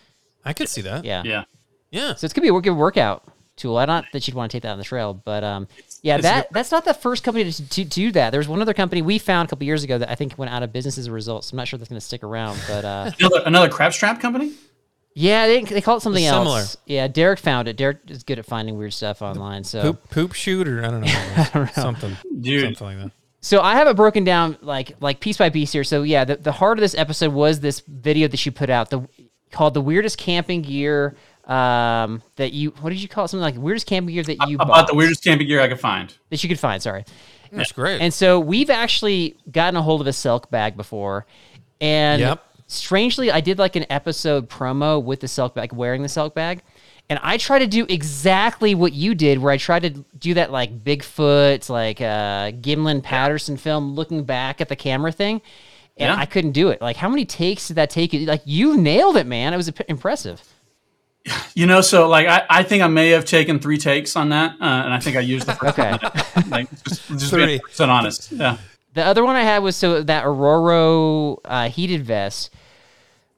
I 0.44 0.52
could 0.52 0.68
see 0.68 0.80
that. 0.82 1.04
Yeah. 1.04 1.22
Yeah. 1.24 1.44
Yeah. 1.92 2.14
So 2.14 2.24
it's 2.24 2.34
gonna 2.34 2.50
be 2.50 2.56
a 2.56 2.60
good 2.60 2.70
workout 2.76 3.22
tool. 3.56 3.76
I 3.76 3.84
not 3.84 4.04
that 4.12 4.26
you'd 4.26 4.34
want 4.34 4.50
to 4.50 4.56
take 4.56 4.62
that 4.62 4.72
on 4.72 4.78
the 4.78 4.84
trail, 4.84 5.14
but 5.14 5.44
um, 5.44 5.68
yeah, 6.02 6.18
that 6.18 6.52
that's 6.52 6.70
not 6.70 6.84
the 6.84 6.94
first 6.94 7.24
company 7.24 7.50
to, 7.50 7.68
to, 7.68 7.68
to 7.68 7.84
do 7.84 8.12
that. 8.12 8.30
There 8.30 8.38
was 8.38 8.48
one 8.48 8.60
other 8.60 8.74
company 8.74 9.02
we 9.02 9.18
found 9.18 9.48
a 9.48 9.50
couple 9.50 9.64
years 9.66 9.84
ago 9.84 9.98
that 9.98 10.10
I 10.10 10.14
think 10.14 10.36
went 10.36 10.52
out 10.52 10.62
of 10.62 10.72
business 10.72 10.98
as 10.98 11.06
a 11.06 11.12
result. 11.12 11.44
So 11.44 11.54
I'm 11.54 11.58
not 11.58 11.68
sure 11.68 11.78
that's 11.78 11.88
gonna 11.88 12.00
stick 12.00 12.22
around, 12.22 12.58
but 12.68 12.84
uh, 12.84 13.10
Another, 13.20 13.42
another 13.46 13.68
crab 13.68 13.92
strap 13.92 14.20
company. 14.20 14.52
yeah, 15.14 15.46
they 15.46 15.62
they 15.62 15.80
call 15.80 15.96
it 15.98 16.00
something 16.00 16.24
Similar. 16.24 16.58
else. 16.60 16.76
Yeah, 16.86 17.06
Derek 17.08 17.38
found 17.38 17.68
it. 17.68 17.76
Derek 17.76 17.98
is 18.08 18.22
good 18.22 18.38
at 18.38 18.46
finding 18.46 18.76
weird 18.76 18.92
stuff 18.92 19.22
online. 19.22 19.64
So 19.64 19.82
Poop 19.82 20.10
poop 20.10 20.32
shoot 20.32 20.68
or 20.68 20.84
I 20.84 20.90
don't 20.90 21.00
know. 21.02 21.66
Something. 21.74 22.16
Dude. 22.40 22.76
Something 22.76 22.98
like 22.98 23.06
that. 23.06 23.12
So 23.40 23.60
I 23.60 23.74
have 23.74 23.86
it 23.88 23.96
broken 23.96 24.24
down 24.24 24.56
like 24.62 24.92
like 25.00 25.20
piece 25.20 25.36
by 25.36 25.50
piece 25.50 25.70
here. 25.70 25.84
So 25.84 26.02
yeah, 26.02 26.24
the, 26.24 26.36
the 26.36 26.52
heart 26.52 26.78
of 26.78 26.80
this 26.80 26.94
episode 26.94 27.32
was 27.34 27.60
this 27.60 27.80
video 27.80 28.26
that 28.28 28.38
she 28.38 28.50
put 28.50 28.70
out, 28.70 28.88
the 28.90 29.06
called 29.50 29.74
the 29.74 29.80
weirdest 29.82 30.16
camping 30.18 30.62
gear 30.62 31.14
um 31.48 32.22
that 32.36 32.52
you 32.52 32.70
what 32.80 32.90
did 32.90 33.00
you 33.02 33.08
call 33.08 33.24
it? 33.24 33.28
Something 33.28 33.42
like 33.42 33.56
weirdest 33.56 33.86
camping 33.86 34.14
gear 34.14 34.22
that 34.24 34.48
you 34.48 34.56
About 34.56 34.68
bought. 34.68 34.86
the 34.88 34.94
weirdest 34.94 35.22
camping 35.24 35.46
gear 35.46 35.60
I 35.60 35.68
could 35.68 35.80
find. 35.80 36.14
that 36.30 36.42
you 36.42 36.48
could 36.48 36.58
find 36.60 36.82
sorry. 36.82 37.04
That's 37.52 37.70
great. 37.72 38.00
and 38.00 38.12
so 38.12 38.40
we've 38.40 38.70
actually 38.70 39.36
gotten 39.50 39.76
a 39.76 39.82
hold 39.82 40.00
of 40.00 40.06
a 40.08 40.10
Selk 40.10 40.50
bag 40.50 40.76
before. 40.76 41.24
And 41.80 42.20
Yep. 42.20 42.44
strangely 42.66 43.30
i 43.30 43.40
did 43.40 43.58
like 43.58 43.76
an 43.76 43.84
episode 43.90 44.48
promo 44.48 45.02
with 45.02 45.20
the 45.20 45.26
Selk 45.26 45.54
bag 45.54 45.72
wearing 45.72 46.02
the 46.02 46.08
silk 46.08 46.34
bag. 46.34 46.62
And 47.10 47.20
i 47.22 47.36
tried 47.36 47.58
to 47.60 47.66
do 47.66 47.84
exactly 47.90 48.74
what 48.74 48.92
you 48.94 49.14
did 49.14 49.38
where 49.38 49.52
i 49.52 49.58
tried 49.58 49.82
to 49.82 49.90
do 50.18 50.34
that 50.34 50.50
like 50.50 50.82
bigfoot 50.82 51.68
like 51.68 52.00
uh 52.00 52.50
gimlin 52.52 53.02
patterson 53.02 53.56
film 53.58 53.94
looking 53.94 54.24
back 54.24 54.60
at 54.62 54.68
the 54.70 54.76
camera 54.76 55.12
thing. 55.12 55.42
And 55.98 56.08
Yeah. 56.08 56.16
i 56.16 56.24
couldn't 56.26 56.52
do 56.52 56.70
it. 56.70 56.80
Like 56.80 56.96
how 56.96 57.08
many 57.10 57.24
takes 57.26 57.68
did 57.68 57.74
that 57.74 57.90
take 57.90 58.12
you? 58.14 58.24
Like 58.26 58.42
you 58.46 58.76
nailed 58.78 59.16
it 59.18 59.26
man. 59.26 59.52
It 59.52 59.56
was 59.58 59.68
imp- 59.68 59.82
impressive 59.88 60.42
You 61.54 61.66
know, 61.66 61.80
so 61.80 62.08
like 62.08 62.26
I, 62.26 62.44
I 62.50 62.62
think 62.64 62.82
I 62.82 62.86
may 62.88 63.10
have 63.10 63.24
taken 63.24 63.58
three 63.58 63.78
takes 63.78 64.14
on 64.16 64.28
that, 64.30 64.52
uh, 64.60 64.64
and 64.64 64.92
I 64.92 64.98
think 65.00 65.16
I 65.16 65.20
used 65.20 65.46
the 65.46 65.54
first 65.54 65.78
Okay. 65.78 65.90
one. 65.92 66.44
Like 66.50 66.84
just, 66.84 67.08
just 67.08 67.30
Three. 67.30 67.60
being 67.78 67.90
honest. 67.90 68.30
Yeah. 68.32 68.58
The 68.92 69.02
other 69.04 69.24
one 69.24 69.34
I 69.36 69.42
had 69.42 69.58
was 69.62 69.74
so 69.76 70.02
that 70.02 70.24
Ororo 70.24 71.38
uh, 71.44 71.68
heated 71.68 72.04
vest. 72.04 72.50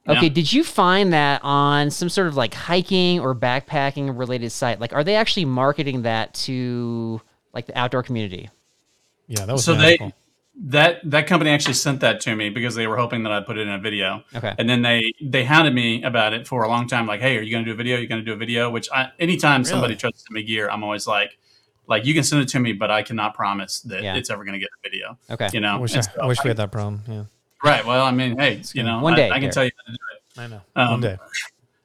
Okay, 0.07 0.23
Yeah. 0.27 0.29
did 0.33 0.51
you 0.51 0.63
find 0.63 1.13
that 1.13 1.41
on 1.43 1.89
some 1.89 2.09
sort 2.09 2.27
of 2.27 2.35
like 2.35 2.53
hiking 2.53 3.19
or 3.19 3.33
backpacking 3.35 4.17
related 4.17 4.51
site? 4.51 4.79
Like, 4.79 4.93
are 4.93 5.03
they 5.03 5.15
actually 5.15 5.45
marketing 5.45 6.01
that 6.03 6.33
to 6.45 7.21
like 7.53 7.67
the 7.67 7.77
outdoor 7.77 8.03
community? 8.03 8.49
yeah, 9.27 9.45
that 9.45 9.51
was 9.53 9.63
So 9.65 9.75
magical. 9.75 10.07
they 10.07 10.13
that 10.59 10.99
that 11.09 11.27
company 11.27 11.51
actually 11.51 11.75
sent 11.75 11.99
that 12.01 12.19
to 12.21 12.35
me 12.35 12.49
because 12.49 12.73
they 12.75 12.87
were 12.87 12.97
hoping 12.97 13.23
that 13.23 13.31
I'd 13.31 13.45
put 13.45 13.57
it 13.57 13.67
in 13.67 13.73
a 13.73 13.79
video. 13.79 14.23
Okay. 14.35 14.53
And 14.57 14.67
then 14.67 14.81
they 14.81 15.13
they 15.21 15.43
hounded 15.43 15.73
me 15.73 16.03
about 16.03 16.33
it 16.33 16.47
for 16.47 16.63
a 16.63 16.67
long 16.67 16.87
time. 16.87 17.05
Like, 17.05 17.21
hey, 17.21 17.37
are 17.37 17.41
you 17.41 17.51
going 17.51 17.63
to 17.63 17.69
do 17.69 17.73
a 17.73 17.77
video? 17.77 17.97
You're 17.97 18.07
going 18.07 18.21
to 18.21 18.25
do 18.25 18.33
a 18.33 18.37
video? 18.37 18.69
Which 18.69 18.89
I, 18.91 19.11
anytime 19.19 19.63
somebody 19.63 19.91
Really? 19.91 19.99
tries 19.99 20.13
to 20.13 20.19
send 20.19 20.33
me 20.33 20.43
gear, 20.43 20.69
I'm 20.69 20.83
always 20.83 21.05
like, 21.05 21.37
like 21.87 22.05
you 22.05 22.13
can 22.13 22.23
send 22.23 22.41
it 22.41 22.49
to 22.49 22.59
me, 22.59 22.73
but 22.73 22.89
I 22.89 23.03
cannot 23.03 23.35
promise 23.35 23.81
that 23.81 24.01
Yeah. 24.01 24.15
it's 24.15 24.29
ever 24.29 24.43
going 24.43 24.53
to 24.53 24.59
get 24.59 24.69
a 24.69 24.89
video. 24.89 25.17
Okay. 25.29 25.49
You 25.53 25.59
know. 25.59 25.75
I 25.75 25.79
wish, 25.79 25.95
I, 25.95 26.01
so 26.01 26.11
I 26.21 26.25
wish 26.25 26.43
we 26.43 26.49
had 26.49 26.57
that 26.57 26.71
problem. 26.71 27.03
Yeah. 27.07 27.23
Right. 27.63 27.85
Well, 27.85 28.03
I 28.03 28.11
mean, 28.11 28.37
hey, 28.37 28.61
you 28.73 28.83
know, 28.83 28.99
One 29.01 29.15
day, 29.15 29.29
I, 29.29 29.39
can 29.39 29.51
tell 29.51 29.63
you 29.63 29.71
how 29.77 29.91
to 29.91 29.91
do 29.91 29.97
it. 30.15 30.41
I 30.41 30.47
know. 30.47 30.61
Um, 30.75 30.91
One 30.91 31.01
day. 31.01 31.17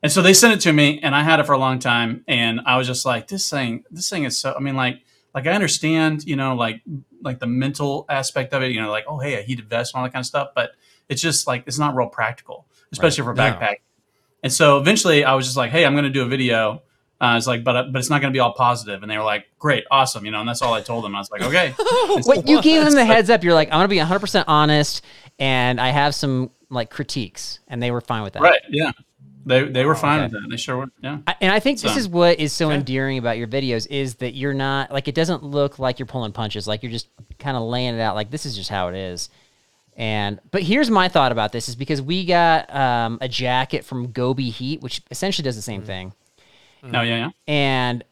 And 0.02 0.11
so 0.11 0.21
they 0.21 0.35
sent 0.35 0.55
it 0.55 0.61
to 0.62 0.73
me, 0.73 0.99
and 1.00 1.14
I 1.14 1.23
had 1.23 1.38
it 1.41 1.47
for 1.47 1.52
a 1.52 1.59
long 1.59 1.79
time, 1.79 2.25
and 2.26 2.61
I 2.67 2.76
was 2.76 2.87
just 2.88 3.07
like, 3.07 3.29
this 3.29 3.49
thing, 3.49 3.85
this 3.91 4.11
thing 4.11 4.25
is 4.25 4.37
so. 4.38 4.52
I 4.57 4.61
mean, 4.61 4.75
like, 4.75 5.00
like 5.35 5.47
I 5.47 5.52
understand, 5.52 6.25
you 6.25 6.35
know, 6.37 6.57
like, 6.57 6.83
like 7.23 7.38
the 7.38 7.47
mental 7.47 8.05
aspect 8.09 8.52
of 8.52 8.62
it, 8.62 8.73
you 8.73 8.81
know, 8.81 8.91
like, 8.91 9.05
oh, 9.09 9.19
hey, 9.19 9.35
a 9.38 9.43
heated 9.43 9.69
vest 9.69 9.95
and 9.95 10.00
all 10.00 10.04
that 10.06 10.13
kind 10.13 10.23
of 10.23 10.26
stuff, 10.26 10.49
but 10.54 10.73
it's 11.08 11.21
just 11.23 11.47
like 11.47 11.65
it's 11.67 11.78
not 11.78 11.95
real 11.97 12.08
practical, 12.08 12.67
especially 12.93 13.25
for 13.25 13.35
No. 13.35 13.43
backpack. 13.43 13.76
And 14.43 14.52
so 14.52 14.78
eventually, 14.78 15.25
I 15.25 15.35
was 15.35 15.47
just 15.47 15.56
like, 15.56 15.71
hey, 15.71 15.85
I'm 15.85 15.93
going 15.93 16.04
to 16.04 16.11
do 16.11 16.23
a 16.23 16.26
video. 16.26 16.82
Uh, 17.21 17.35
it's 17.37 17.47
like, 17.47 17.63
but 17.63 17.93
but 17.93 17.99
it's 18.00 18.11
not 18.11 18.21
going 18.21 18.32
to 18.32 18.37
be 18.37 18.41
all 18.41 18.52
positive. 18.52 19.02
And 19.02 19.11
they 19.11 19.17
were 19.17 19.23
like, 19.23 19.47
great, 19.58 19.85
awesome, 19.91 20.25
you 20.25 20.32
know. 20.32 20.41
And 20.41 20.49
that's 20.49 20.61
all 20.63 20.75
I 20.75 20.80
told 20.80 21.04
them. 21.04 21.15
I 21.15 21.21
was 21.21 21.30
like, 21.30 21.43
okay, 21.43 21.71
What 22.25 22.49
you 22.49 22.61
gave 22.61 22.85
them 22.85 22.95
the 22.95 23.04
heads 23.04 23.30
up? 23.30 23.45
You're 23.45 23.54
like, 23.54 23.69
I'm 23.69 23.75
gonna 23.78 23.87
be 23.89 23.99
100 23.99 24.19
percent 24.19 24.49
honest, 24.49 25.04
and 25.39 25.80
I 25.80 25.91
have 25.91 26.15
some 26.17 26.50
like 26.69 26.91
critiques, 26.91 27.61
and 27.69 27.80
they 27.80 27.93
were 27.93 28.00
fine 28.00 28.23
with 28.25 28.32
that. 28.32 28.43
right, 28.43 28.61
yeah. 28.69 28.91
They 29.45 29.65
they 29.65 29.85
were 29.85 29.95
fine 29.95 30.21
okay. 30.21 30.33
with 30.33 30.43
that. 30.43 30.49
They 30.50 30.57
sure 30.57 30.76
were. 30.78 30.87
Yeah. 31.02 31.19
I- 31.26 31.37
And 31.41 31.52
I 31.52 31.59
think 31.61 31.81
this 31.81 31.97
is 31.97 32.09
what 32.09 32.39
is 32.39 32.52
so 32.52 32.71
endearing 32.71 33.19
about 33.19 33.39
your 33.39 33.49
videos 33.49 33.87
is 33.91 34.17
that 34.17 34.35
you're 34.35 34.55
not 34.55 34.93
like 34.93 35.09
it 35.09 35.15
doesn't 35.15 35.43
look 35.43 35.78
like 35.78 35.99
you're 35.99 36.07
pulling 36.07 36.33
punches, 36.33 36.67
like 36.69 36.83
you're 36.83 36.93
just 36.93 37.09
kind 37.39 37.57
of 37.57 37.63
laying 37.65 37.95
it 37.95 38.00
out 38.00 38.15
like 38.15 38.31
this 38.31 38.47
is 38.47 38.57
just 38.57 38.71
how 38.71 38.89
it 38.89 38.95
is. 38.95 39.31
And 39.97 40.41
but 40.50 40.63
here's 40.63 40.89
my 40.91 41.09
thought 41.09 41.33
about 41.33 41.52
this 41.52 41.69
is 41.69 41.76
because 41.76 42.00
we 42.00 42.25
got 42.25 42.73
um, 42.75 43.19
a 43.21 43.28
jacket 43.28 43.85
from 43.85 44.13
Gobi 44.13 44.49
Heat, 44.50 44.81
which 44.81 45.02
essentially 45.11 45.45
does 45.45 45.57
the 45.57 45.63
same 45.63 45.83
thing, 45.83 46.15
No, 46.83 47.02
yeah, 47.02 47.17
yeah. 47.17 47.31
and 47.47 48.02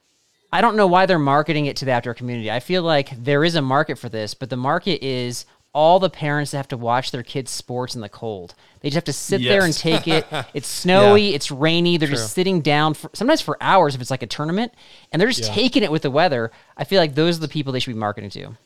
I 0.52 0.60
don't 0.60 0.76
know 0.76 0.88
why 0.88 1.06
they're 1.06 1.18
marketing 1.18 1.66
it 1.66 1.76
to 1.76 1.84
the 1.84 1.92
outdoor 1.92 2.12
community. 2.14 2.50
I 2.50 2.60
feel 2.60 2.82
like 2.82 3.10
there 3.22 3.44
is 3.44 3.54
a 3.54 3.62
market 3.62 3.98
for 3.98 4.08
this, 4.08 4.34
but 4.34 4.50
the 4.50 4.56
market 4.56 5.02
is 5.02 5.46
all 5.72 6.00
the 6.00 6.10
parents 6.10 6.50
that 6.50 6.56
have 6.56 6.68
to 6.68 6.76
watch 6.76 7.10
their 7.12 7.22
kids' 7.22 7.50
sports 7.50 7.94
in 7.94 8.00
the 8.00 8.08
cold. 8.08 8.54
They 8.80 8.88
just 8.88 8.96
have 8.96 9.04
to 9.04 9.12
sit 9.12 9.42
there 9.42 9.64
and 9.64 9.72
take 9.72 10.08
it. 10.08 10.26
It's 10.54 10.66
snowy, 10.66 11.34
it's 11.34 11.50
rainy. 11.50 11.96
They're 11.96 12.08
just 12.08 12.32
sitting 12.34 12.60
down 12.60 12.94
for, 12.94 13.10
sometimes 13.14 13.40
for 13.40 13.56
hours 13.60 13.94
if 13.94 14.00
it's 14.00 14.10
like 14.10 14.22
a 14.22 14.26
tournament, 14.26 14.72
and 15.12 15.20
they're 15.20 15.28
just 15.28 15.52
taking 15.52 15.82
it 15.82 15.92
with 15.92 16.02
the 16.02 16.10
weather. 16.10 16.50
I 16.76 16.84
feel 16.84 17.00
like 17.00 17.14
those 17.14 17.38
are 17.38 17.40
the 17.40 17.48
people 17.48 17.72
they 17.72 17.78
should 17.78 17.94
be 17.94 17.98
marketing 17.98 18.30
to. 18.30 18.56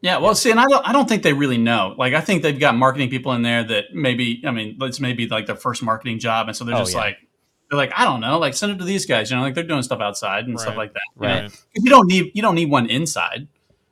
Yeah, 0.00 0.18
well, 0.18 0.34
see, 0.34 0.50
and 0.50 0.60
I 0.60 0.66
don't, 0.66 0.88
I 0.88 0.92
don't 0.92 1.08
think 1.08 1.22
they 1.24 1.32
really 1.32 1.58
know. 1.58 1.94
Like, 1.98 2.14
I 2.14 2.20
think 2.20 2.42
they've 2.42 2.58
got 2.58 2.76
marketing 2.76 3.10
people 3.10 3.32
in 3.32 3.42
there 3.42 3.64
that 3.64 3.86
maybe, 3.92 4.42
I 4.46 4.52
mean, 4.52 4.76
it's 4.80 5.00
maybe 5.00 5.26
like 5.26 5.46
their 5.46 5.56
first 5.56 5.82
marketing 5.82 6.20
job, 6.20 6.46
and 6.48 6.56
so 6.56 6.64
they're 6.64 6.76
Oh, 6.76 6.80
just 6.80 6.92
yeah. 6.94 7.00
like, 7.00 7.18
they're 7.68 7.76
like, 7.76 7.92
I 7.96 8.04
don't 8.04 8.20
know, 8.20 8.38
like 8.38 8.54
send 8.54 8.72
it 8.72 8.78
to 8.78 8.84
these 8.84 9.06
guys, 9.06 9.30
you 9.30 9.36
know, 9.36 9.42
like 9.42 9.54
they're 9.54 9.64
doing 9.64 9.82
stuff 9.82 10.00
outside 10.00 10.46
and 10.46 10.58
stuff 10.58 10.76
like 10.76 10.94
that, 10.94 11.02
you 11.20 11.26
Right. 11.26 11.64
You 11.74 11.90
don't 11.90 12.06
need, 12.08 12.30
you 12.34 12.42
don't 12.42 12.54
need 12.54 12.70
one 12.70 12.86
inside. 12.88 13.48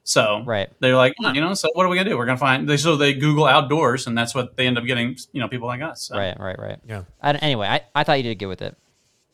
So 0.08 0.42
Right. 0.46 0.68
they're 0.78 0.94
like, 0.94 1.14
"Oh, 1.24 1.32
you 1.32 1.40
know, 1.40 1.52
so 1.54 1.68
what 1.74 1.84
are 1.84 1.88
we 1.88 1.96
gonna 1.96 2.08
do? 2.08 2.16
We're 2.16 2.26
gonna 2.26 2.38
find. 2.38 2.68
They 2.68 2.76
so 2.76 2.94
they 2.94 3.12
Google 3.12 3.44
outdoors, 3.44 4.06
and 4.06 4.16
that's 4.16 4.36
what 4.36 4.56
they 4.56 4.66
end 4.68 4.78
up 4.78 4.84
getting. 4.84 5.16
You 5.32 5.40
know, 5.40 5.48
people 5.48 5.66
like 5.66 5.82
us. 5.82 6.02
So. 6.02 6.16
Right, 6.16 6.38
right, 6.38 6.56
right. 6.58 6.78
Yeah. 6.88 7.02
I 7.20 7.32
anyway, 7.32 7.66
I, 7.66 7.80
I 7.92 8.04
thought 8.04 8.16
you 8.18 8.22
did 8.22 8.38
good 8.38 8.46
with 8.46 8.62
it. 8.62 8.76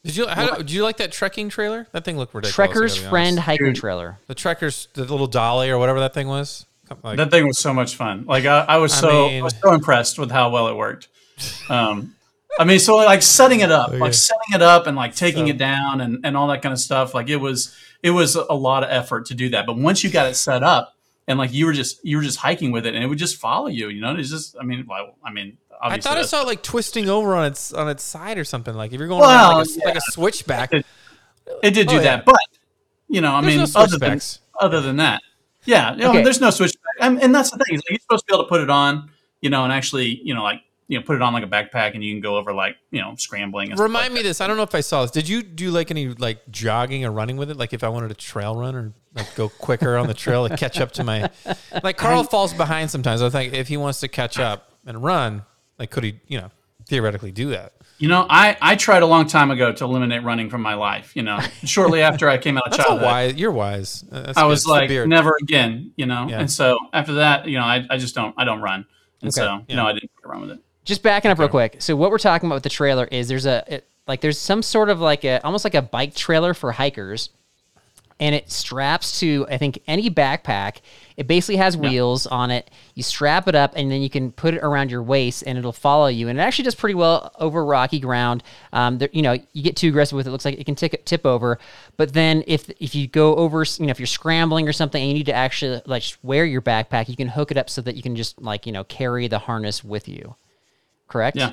Did 0.02 0.16
you 0.16 0.26
how, 0.26 0.56
did 0.56 0.70
you 0.70 0.82
like 0.82 0.96
that 0.96 1.12
trekking 1.12 1.50
trailer? 1.50 1.86
That 1.92 2.04
thing 2.04 2.16
looked 2.16 2.34
ridiculous. 2.34 2.58
I 2.58 2.72
Trekker's 2.72 2.94
gotta 2.94 3.02
be 3.06 3.10
friend 3.10 3.38
hiking 3.38 3.66
Dude. 3.66 3.76
trailer. 3.76 4.18
The 4.28 4.34
Trekkers, 4.34 4.88
the 4.94 5.02
little 5.02 5.26
dolly 5.26 5.68
or 5.70 5.76
whatever 5.78 6.00
that 6.00 6.14
thing 6.14 6.26
was. 6.26 6.64
Like, 7.02 7.18
That 7.18 7.30
thing 7.30 7.46
was 7.46 7.58
so 7.58 7.72
much 7.74 7.94
fun. 7.94 8.24
Like 8.26 8.44
I, 8.46 8.64
I 8.68 8.76
was 8.78 8.92
so 8.92 9.26
I, 9.26 9.28
mean- 9.28 9.44
was 9.44 9.54
so 9.62 9.72
impressed 9.74 10.18
with 10.18 10.30
how 10.30 10.48
well 10.50 10.68
it 10.68 10.74
worked. 10.74 11.08
Um, 11.68 12.14
I 12.58 12.64
mean, 12.64 12.78
so 12.78 12.96
like 12.96 13.22
setting 13.22 13.60
it 13.60 13.70
up, 13.70 13.92
like 13.92 14.14
setting 14.14 14.54
it 14.54 14.62
up 14.62 14.86
and 14.86 14.96
like 14.96 15.14
taking 15.14 15.48
it 15.48 15.56
down 15.58 16.00
and, 16.00 16.24
and 16.24 16.36
all 16.36 16.48
that 16.48 16.62
kind 16.62 16.72
of 16.72 16.78
stuff. 16.80 17.14
Like 17.14 17.28
it 17.28 17.36
was 17.36 17.74
it 18.02 18.10
was 18.10 18.34
a 18.36 18.54
lot 18.54 18.82
of 18.84 18.90
effort 18.90 19.26
to 19.26 19.34
do 19.34 19.48
that. 19.50 19.66
But 19.66 19.78
once 19.78 20.02
you 20.04 20.10
got 20.10 20.26
it 20.26 20.34
set 20.34 20.62
up 20.62 20.96
and 21.28 21.38
like 21.38 21.52
you 21.52 21.66
were 21.66 21.72
just 21.72 22.04
you 22.04 22.16
were 22.16 22.22
just 22.22 22.38
hiking 22.38 22.72
with 22.72 22.84
it 22.86 22.94
and 22.94 23.02
it 23.04 23.06
would 23.06 23.18
just 23.18 23.36
follow 23.36 23.68
you. 23.68 23.88
You 23.88 24.00
know, 24.00 24.14
it's 24.16 24.30
just 24.30 24.56
I 24.60 24.64
mean, 24.64 24.84
well, 24.88 25.16
I 25.24 25.32
mean, 25.32 25.58
I 25.80 25.98
thought 25.98 26.18
I 26.18 26.22
saw 26.22 26.42
it 26.42 26.46
like 26.46 26.62
twisting 26.62 27.08
over 27.08 27.34
on 27.34 27.44
its 27.46 27.72
on 27.72 27.88
its 27.88 28.02
side 28.02 28.38
or 28.38 28.44
something. 28.44 28.74
Like 28.74 28.92
if 28.92 28.98
you're 28.98 29.08
going 29.08 29.20
Well, 29.20 29.30
around 29.30 29.58
like 29.66 29.68
a, 29.84 29.86
like 29.86 29.96
a 29.96 30.00
switchback. 30.00 30.72
It- 30.72 30.86
it 31.62 31.72
did 31.74 31.88
do 31.88 31.94
Oh, 31.94 31.98
yeah. 31.98 32.02
that, 32.18 32.24
but 32.24 32.36
you 33.08 33.20
know, 33.20 33.32
I 33.34 33.40
There's 33.42 33.56
mean, 33.56 33.66
no 33.74 33.80
other 33.80 33.98
than 33.98 34.20
other 34.60 34.80
than 34.80 34.96
that, 34.98 35.22
yeah, 35.64 35.92
you 35.92 35.98
know, 35.98 36.10
Okay. 36.10 36.22
there's 36.22 36.40
no 36.40 36.50
switchback, 36.50 36.94
and, 37.00 37.20
and 37.20 37.34
that's 37.34 37.50
the 37.50 37.58
thing. 37.58 37.76
Like 37.76 37.90
you're 37.90 37.98
supposed 37.98 38.26
to 38.28 38.32
be 38.32 38.34
able 38.36 38.44
to 38.44 38.48
put 38.48 38.60
it 38.60 38.70
on, 38.70 39.10
you 39.40 39.50
know, 39.50 39.64
and 39.64 39.72
actually, 39.72 40.20
you 40.24 40.34
know, 40.34 40.42
like 40.44 40.62
you 40.88 40.98
know, 40.98 41.04
put 41.04 41.16
it 41.16 41.22
on 41.22 41.32
like 41.32 41.44
a 41.44 41.46
backpack, 41.46 41.94
and 41.94 42.04
you 42.04 42.12
can 42.14 42.20
go 42.20 42.36
over 42.36 42.52
like 42.52 42.76
you 42.90 43.00
know, 43.00 43.14
scrambling. 43.16 43.70
And 43.70 43.80
Remind 43.80 44.06
like 44.06 44.12
me 44.12 44.20
of 44.20 44.24
this. 44.24 44.40
I 44.40 44.46
don't 44.46 44.56
know 44.56 44.62
if 44.62 44.74
I 44.74 44.80
saw 44.80 45.02
this. 45.02 45.10
Did 45.10 45.28
you 45.28 45.42
do 45.42 45.70
like 45.70 45.90
any 45.90 46.08
like 46.08 46.40
jogging 46.50 47.04
or 47.04 47.10
running 47.12 47.36
with 47.36 47.50
it? 47.50 47.56
Like 47.56 47.72
if 47.72 47.82
I 47.84 47.88
wanted 47.88 48.08
to 48.08 48.14
trail 48.14 48.56
run 48.56 48.74
or 48.74 48.92
like 49.14 49.34
go 49.34 49.48
quicker 49.48 49.96
on 49.96 50.06
the 50.06 50.14
trail 50.14 50.48
to 50.48 50.56
catch 50.56 50.80
up 50.80 50.92
to 50.92 51.04
my 51.04 51.30
like 51.82 51.96
Carl 51.96 52.24
falls 52.24 52.52
behind 52.54 52.90
sometimes. 52.90 53.22
I 53.22 53.30
think 53.30 53.54
if 53.54 53.68
he 53.68 53.76
wants 53.76 54.00
to 54.00 54.08
catch 54.08 54.38
up 54.38 54.72
and 54.86 55.02
run, 55.02 55.44
like 55.78 55.90
could 55.90 56.04
he, 56.04 56.20
you 56.28 56.40
know, 56.40 56.50
theoretically 56.86 57.30
do 57.32 57.50
that? 57.50 57.72
You 57.98 58.08
know, 58.08 58.26
I 58.28 58.56
I 58.60 58.74
tried 58.74 59.02
a 59.04 59.06
long 59.06 59.26
time 59.28 59.52
ago 59.52 59.70
to 59.72 59.84
eliminate 59.84 60.24
running 60.24 60.50
from 60.50 60.60
my 60.60 60.74
life. 60.74 61.14
You 61.14 61.22
know, 61.22 61.38
shortly 61.62 62.02
after 62.02 62.28
I 62.28 62.36
came 62.36 62.58
out 62.58 62.64
of 62.66 62.72
That's 62.72 62.82
a 62.84 62.86
childhood, 62.88 63.06
wise. 63.06 63.34
You're 63.36 63.52
wise. 63.52 64.04
Uh, 64.10 64.22
That's 64.22 64.38
I 64.38 64.42
good. 64.42 64.48
was 64.48 64.66
like, 64.66 64.90
never 65.06 65.36
again. 65.40 65.92
You 65.96 66.06
know, 66.06 66.26
Yeah. 66.28 66.40
and 66.40 66.50
so 66.50 66.78
after 66.92 67.12
that, 67.14 67.46
you 67.46 67.58
know, 67.58 67.64
I, 67.64 67.86
I 67.88 67.98
just 67.98 68.14
don't 68.16 68.34
I 68.36 68.44
don't 68.44 68.60
run, 68.60 68.86
and 69.22 69.32
so 69.32 69.64
Yeah. 69.68 69.76
know, 69.76 69.86
I 69.86 69.92
didn't 69.92 70.10
run 70.24 70.40
with 70.40 70.50
it. 70.50 70.58
Just 70.84 71.02
backing 71.02 71.30
up 71.30 71.38
real 71.38 71.48
quick. 71.48 71.76
So 71.78 71.94
what 71.94 72.10
we're 72.10 72.18
talking 72.18 72.48
about 72.48 72.56
with 72.56 72.62
the 72.64 72.68
trailer 72.68 73.06
is 73.06 73.28
there's 73.28 73.46
a 73.46 73.64
it, 73.68 73.88
like 74.06 74.20
there's 74.20 74.38
some 74.38 74.62
sort 74.62 74.88
of 74.88 75.00
like 75.00 75.24
a 75.24 75.44
almost 75.44 75.64
like 75.64 75.74
a 75.74 75.82
bike 75.82 76.14
trailer 76.14 76.54
for 76.54 76.72
hikers, 76.72 77.30
and 78.18 78.34
it 78.34 78.50
straps 78.50 79.20
to 79.20 79.46
I 79.48 79.58
think 79.58 79.80
any 79.86 80.10
backpack. 80.10 80.78
It 81.16 81.28
basically 81.28 81.56
has 81.56 81.76
wheels 81.76 82.26
on 82.26 82.50
it. 82.50 82.68
You 82.94 83.04
strap 83.04 83.46
it 83.46 83.54
up, 83.54 83.74
and 83.76 83.92
then 83.92 84.02
you 84.02 84.10
can 84.10 84.32
put 84.32 84.54
it 84.54 84.62
around 84.62 84.90
your 84.90 85.04
waist, 85.04 85.44
and 85.46 85.56
it'll 85.56 85.72
follow 85.72 86.08
you. 86.08 86.28
And 86.28 86.38
it 86.38 86.42
actually 86.42 86.64
does 86.64 86.74
pretty 86.74 86.94
well 86.94 87.30
over 87.38 87.64
rocky 87.64 88.00
ground. 88.00 88.42
Um, 88.72 88.98
there, 88.98 89.10
you 89.12 89.22
know, 89.22 89.36
you 89.52 89.62
get 89.62 89.76
too 89.76 89.88
aggressive 89.88 90.16
with 90.16 90.26
it, 90.26 90.30
it 90.30 90.32
looks 90.32 90.44
like 90.44 90.58
it 90.58 90.64
can 90.64 90.74
tip, 90.74 91.04
tip 91.04 91.24
over. 91.24 91.60
But 91.96 92.12
then 92.12 92.42
if 92.48 92.68
if 92.80 92.96
you 92.96 93.06
go 93.06 93.36
over, 93.36 93.64
you 93.78 93.86
know, 93.86 93.90
if 93.90 94.00
you're 94.00 94.06
scrambling 94.06 94.66
or 94.66 94.72
something, 94.72 95.00
and 95.00 95.08
you 95.10 95.14
need 95.14 95.26
to 95.26 95.34
actually 95.34 95.80
like 95.86 96.02
wear 96.24 96.44
your 96.44 96.62
backpack, 96.62 97.08
you 97.08 97.16
can 97.16 97.28
hook 97.28 97.52
it 97.52 97.56
up 97.56 97.70
so 97.70 97.82
that 97.82 97.94
you 97.94 98.02
can 98.02 98.16
just 98.16 98.40
like 98.42 98.66
you 98.66 98.72
know 98.72 98.82
carry 98.84 99.28
the 99.28 99.38
harness 99.38 99.84
with 99.84 100.08
you. 100.08 100.34
Correct? 101.12 101.36
Yeah, 101.36 101.52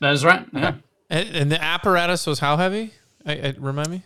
that 0.00 0.12
is 0.12 0.24
right. 0.24 0.46
Yeah. 0.52 0.74
And, 1.10 1.28
and 1.36 1.52
the 1.52 1.62
apparatus 1.62 2.26
was 2.26 2.38
how 2.38 2.56
heavy? 2.56 2.94
I, 3.26 3.32
I, 3.32 3.54
remind 3.58 3.90
me. 3.90 4.02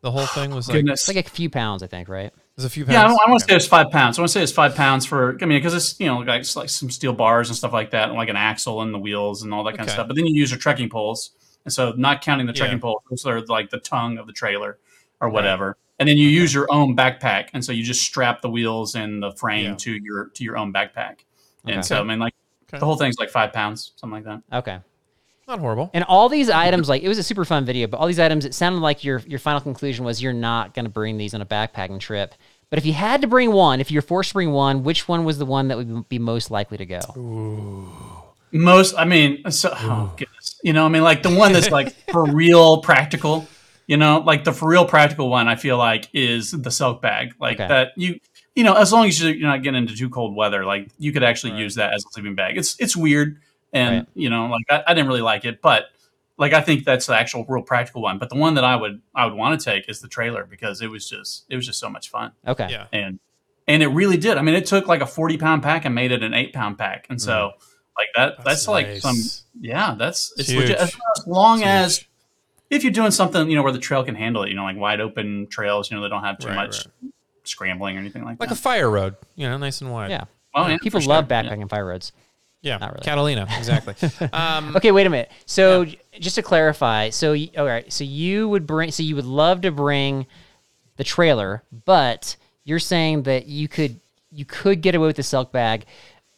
The 0.00 0.10
whole 0.10 0.26
thing 0.26 0.54
was 0.54 0.68
like 0.68 0.84
It's 0.86 1.06
like 1.08 1.26
a 1.26 1.28
few 1.28 1.50
pounds, 1.50 1.82
I 1.82 1.86
think, 1.86 2.08
right? 2.08 2.26
it 2.26 2.32
was 2.56 2.64
a 2.64 2.70
few 2.70 2.84
pounds. 2.84 2.94
Yeah, 2.94 3.02
I, 3.02 3.06
I 3.06 3.30
want 3.30 3.40
to 3.40 3.44
Okay. 3.44 3.52
say 3.52 3.56
it's 3.56 3.66
five 3.66 3.90
pounds. 3.90 4.18
I 4.18 4.22
want 4.22 4.28
to 4.30 4.32
say 4.32 4.42
it's 4.42 4.52
five 4.52 4.74
pounds 4.74 5.04
for. 5.04 5.36
I 5.42 5.44
mean, 5.46 5.58
because 5.58 5.74
it's 5.74 6.00
you 6.00 6.06
know 6.06 6.18
like, 6.20 6.40
it's 6.40 6.56
like 6.56 6.70
some 6.70 6.90
steel 6.90 7.12
bars 7.12 7.48
and 7.50 7.56
stuff 7.56 7.72
like 7.74 7.90
that, 7.90 8.08
and 8.08 8.16
like 8.16 8.30
an 8.30 8.36
axle 8.36 8.80
and 8.80 8.94
the 8.94 8.98
wheels 8.98 9.42
and 9.42 9.52
all 9.52 9.64
that 9.64 9.76
kind 9.76 9.86
of 9.88 9.92
stuff. 9.92 10.06
But 10.08 10.16
then 10.16 10.24
you 10.26 10.34
use 10.34 10.50
your 10.50 10.58
trekking 10.60 10.88
poles, 10.88 11.32
and 11.64 11.72
so 11.72 11.92
not 11.96 12.22
counting 12.22 12.46
the 12.46 12.52
trekking 12.54 12.78
Yeah. 12.78 12.82
poles, 12.82 13.02
those 13.10 13.26
are 13.26 13.40
like 13.42 13.68
the 13.70 13.78
tongue 13.78 14.16
of 14.18 14.26
the 14.26 14.32
trailer 14.32 14.78
or 15.20 15.28
whatever. 15.28 15.76
And 15.98 16.08
then 16.08 16.16
you 16.16 16.28
use 16.28 16.52
your 16.54 16.66
own 16.72 16.96
backpack, 16.96 17.48
and 17.52 17.64
so 17.64 17.72
you 17.72 17.82
just 17.82 18.02
strap 18.02 18.40
the 18.40 18.50
wheels 18.50 18.94
and 18.94 19.22
the 19.22 19.32
frame 19.32 19.70
Yeah. 19.72 19.76
to 19.76 19.92
your 19.92 20.26
to 20.34 20.44
your 20.44 20.56
own 20.56 20.72
backpack. 20.72 21.20
Okay. 21.64 21.74
And 21.74 21.84
so 21.84 22.00
I 22.00 22.04
mean, 22.04 22.18
like 22.18 22.34
Okay. 22.74 22.80
the 22.80 22.86
whole 22.86 22.96
thing's 22.96 23.16
like 23.18 23.30
five 23.30 23.52
pounds, 23.52 23.92
something 23.96 24.24
like 24.24 24.24
that. 24.24 24.58
Okay. 24.58 24.78
Not 25.46 25.58
horrible. 25.58 25.90
And 25.92 26.04
all 26.04 26.28
these 26.28 26.48
items, 26.48 26.88
like 26.88 27.02
it 27.02 27.08
was 27.08 27.18
a 27.18 27.22
super 27.22 27.44
fun 27.44 27.64
video, 27.66 27.86
but 27.86 27.98
all 27.98 28.06
these 28.06 28.18
items, 28.18 28.44
it 28.44 28.54
sounded 28.54 28.80
like 28.80 29.04
your 29.04 29.18
your 29.26 29.38
final 29.38 29.60
conclusion 29.60 30.04
was 30.04 30.22
you're 30.22 30.32
not 30.32 30.72
going 30.74 30.86
to 30.86 30.90
bring 30.90 31.18
these 31.18 31.34
on 31.34 31.42
a 31.42 31.46
backpacking 31.46 32.00
trip. 32.00 32.34
But 32.70 32.78
if 32.78 32.86
you 32.86 32.94
had 32.94 33.20
to 33.20 33.26
bring 33.26 33.52
one, 33.52 33.80
if 33.80 33.90
you're 33.90 34.02
forced 34.02 34.30
to 34.30 34.34
bring 34.34 34.52
one, 34.52 34.82
which 34.84 35.06
one 35.06 35.24
was 35.24 35.38
the 35.38 35.44
one 35.46 35.68
that 35.68 35.76
would 35.76 36.08
be 36.08 36.18
most 36.18 36.50
likely 36.50 36.78
to 36.78 36.86
go? 36.86 36.98
Most, 38.52 38.94
I 38.96 39.04
mean, 39.04 39.50
so, 39.50 39.70
oh 39.74 40.14
goodness, 40.16 40.58
you 40.62 40.72
know, 40.72 40.86
I 40.86 40.88
mean, 40.88 41.02
like 41.02 41.22
the 41.22 41.34
one 41.34 41.52
that's 41.52 41.70
like 41.70 41.94
for 42.12 42.24
real 42.24 42.80
practical, 42.82 43.48
you 43.86 43.96
know, 43.96 44.20
like 44.20 44.44
the 44.44 44.52
for 44.52 44.68
real 44.68 44.86
practical 44.86 45.28
one, 45.28 45.46
I 45.48 45.56
feel 45.56 45.76
like 45.76 46.08
is 46.14 46.52
the 46.52 46.70
Selk 46.70 47.02
bag, 47.02 47.34
like 47.40 47.56
Okay. 47.56 47.68
that. 47.68 47.88
You, 47.96 48.18
you 48.54 48.62
know, 48.64 48.74
as 48.74 48.92
long 48.92 49.06
as 49.06 49.20
you're 49.20 49.32
you're 49.34 49.48
not 49.48 49.62
getting 49.62 49.78
into 49.82 49.96
too 49.96 50.08
cold 50.10 50.36
weather, 50.36 50.64
like 50.64 50.90
you 50.98 51.12
could 51.12 51.22
actually 51.24 51.58
use 51.58 51.74
that 51.76 51.92
as 51.92 52.04
a 52.04 52.08
sleeping 52.12 52.34
bag. 52.34 52.56
It's 52.56 52.76
it's 52.80 52.96
weird, 52.96 53.40
and 53.72 53.96
Right. 53.98 54.06
you 54.14 54.30
know, 54.30 54.46
like 54.46 54.64
I, 54.70 54.82
I 54.88 54.94
didn't 54.94 55.08
really 55.08 55.22
like 55.22 55.44
it, 55.44 55.60
but 55.60 55.86
like 56.36 56.52
I 56.52 56.60
think 56.60 56.84
that's 56.84 57.06
the 57.06 57.14
actual 57.16 57.44
real 57.48 57.62
practical 57.62 58.02
one. 58.02 58.18
But 58.18 58.28
the 58.30 58.36
one 58.36 58.54
that 58.54 58.64
I 58.64 58.76
would 58.76 59.00
I 59.14 59.26
would 59.26 59.34
want 59.34 59.58
to 59.60 59.64
take 59.64 59.88
is 59.88 60.00
the 60.00 60.08
trailer 60.08 60.44
because 60.44 60.80
it 60.82 60.90
was 60.90 61.08
just 61.08 61.44
it 61.48 61.56
was 61.56 61.66
just 61.66 61.78
so 61.80 61.88
much 61.88 62.10
fun 62.10 62.32
Okay. 62.46 62.68
Yeah. 62.70 62.86
and 62.92 63.18
and 63.66 63.82
it 63.82 63.88
really 63.88 64.16
did. 64.18 64.36
I 64.36 64.42
mean, 64.42 64.54
it 64.54 64.66
took 64.66 64.86
like 64.86 65.00
a 65.00 65.06
forty 65.06 65.36
pound 65.38 65.62
pack 65.62 65.84
and 65.84 65.94
made 65.94 66.12
it 66.12 66.22
an 66.22 66.34
eight 66.34 66.52
pound 66.52 66.76
pack, 66.78 67.06
and 67.10 67.20
so 67.20 67.32
mm-hmm. 67.32 67.64
like 67.98 68.08
that 68.14 68.44
that's, 68.44 68.66
That's 68.66 68.68
like 68.68 68.86
nice. 68.86 69.02
some 69.02 69.16
yeah, 69.60 69.94
that's 69.98 70.32
it's 70.38 70.48
Huge. 70.50 70.62
legit. 70.62 70.76
As, 70.78 70.94
as 71.18 71.26
long 71.26 71.60
It's 71.60 71.66
as 71.68 71.98
huge. 71.98 72.08
if 72.70 72.82
you're 72.84 72.92
doing 72.92 73.10
something 73.10 73.48
you 73.48 73.56
know 73.56 73.62
where 73.62 73.72
the 73.72 73.78
trail 73.78 74.04
can 74.04 74.14
handle 74.14 74.42
it, 74.44 74.50
you 74.50 74.54
know, 74.54 74.64
like 74.64 74.76
wide 74.76 75.00
open 75.00 75.46
trails, 75.50 75.90
you 75.90 75.96
know, 75.96 76.02
they 76.02 76.08
don't 76.08 76.22
have 76.24 76.38
too 76.38 76.48
Right, 76.48 76.56
much 76.56 76.86
scrambling 77.44 77.96
or 77.96 78.00
anything 78.00 78.24
like, 78.24 78.38
that. 78.38 78.44
Like 78.44 78.50
a 78.50 78.60
fire 78.60 78.90
road, 78.90 79.16
you 79.36 79.48
know, 79.48 79.56
nice 79.56 79.80
and 79.80 79.92
wide. 79.92 80.10
Yeah. 80.10 80.24
Oh, 80.54 80.66
yeah, 80.68 80.78
People 80.78 81.00
love 81.00 81.28
sure. 81.28 81.36
Yeah. 81.36 81.42
backpacking 81.44 81.68
fire 81.68 81.86
roads. 81.86 82.12
Yeah. 82.62 82.78
Not 82.78 82.92
really. 82.92 83.04
Catalina, 83.04 83.46
exactly. 83.58 83.94
um, 84.32 84.74
Okay, 84.76 84.90
wait 84.90 85.06
a 85.06 85.10
minute. 85.10 85.30
So 85.46 85.84
j- 85.84 85.98
just 86.18 86.36
to 86.36 86.42
clarify, 86.42 87.10
so 87.10 87.36
all 87.58 87.66
right, 87.66 87.92
so 87.92 88.04
you 88.04 88.48
would 88.48 88.66
bring, 88.66 88.90
so 88.90 89.02
you 89.02 89.16
would 89.16 89.26
love 89.26 89.60
to 89.62 89.70
bring 89.70 90.26
the 90.96 91.04
trailer, 91.04 91.62
but 91.84 92.36
you're 92.64 92.78
saying 92.78 93.24
that 93.24 93.46
you 93.46 93.68
could 93.68 94.00
you 94.30 94.44
could 94.44 94.80
get 94.80 94.94
away 94.94 95.06
with 95.06 95.16
the 95.16 95.22
Selk 95.22 95.52
bag. 95.52 95.84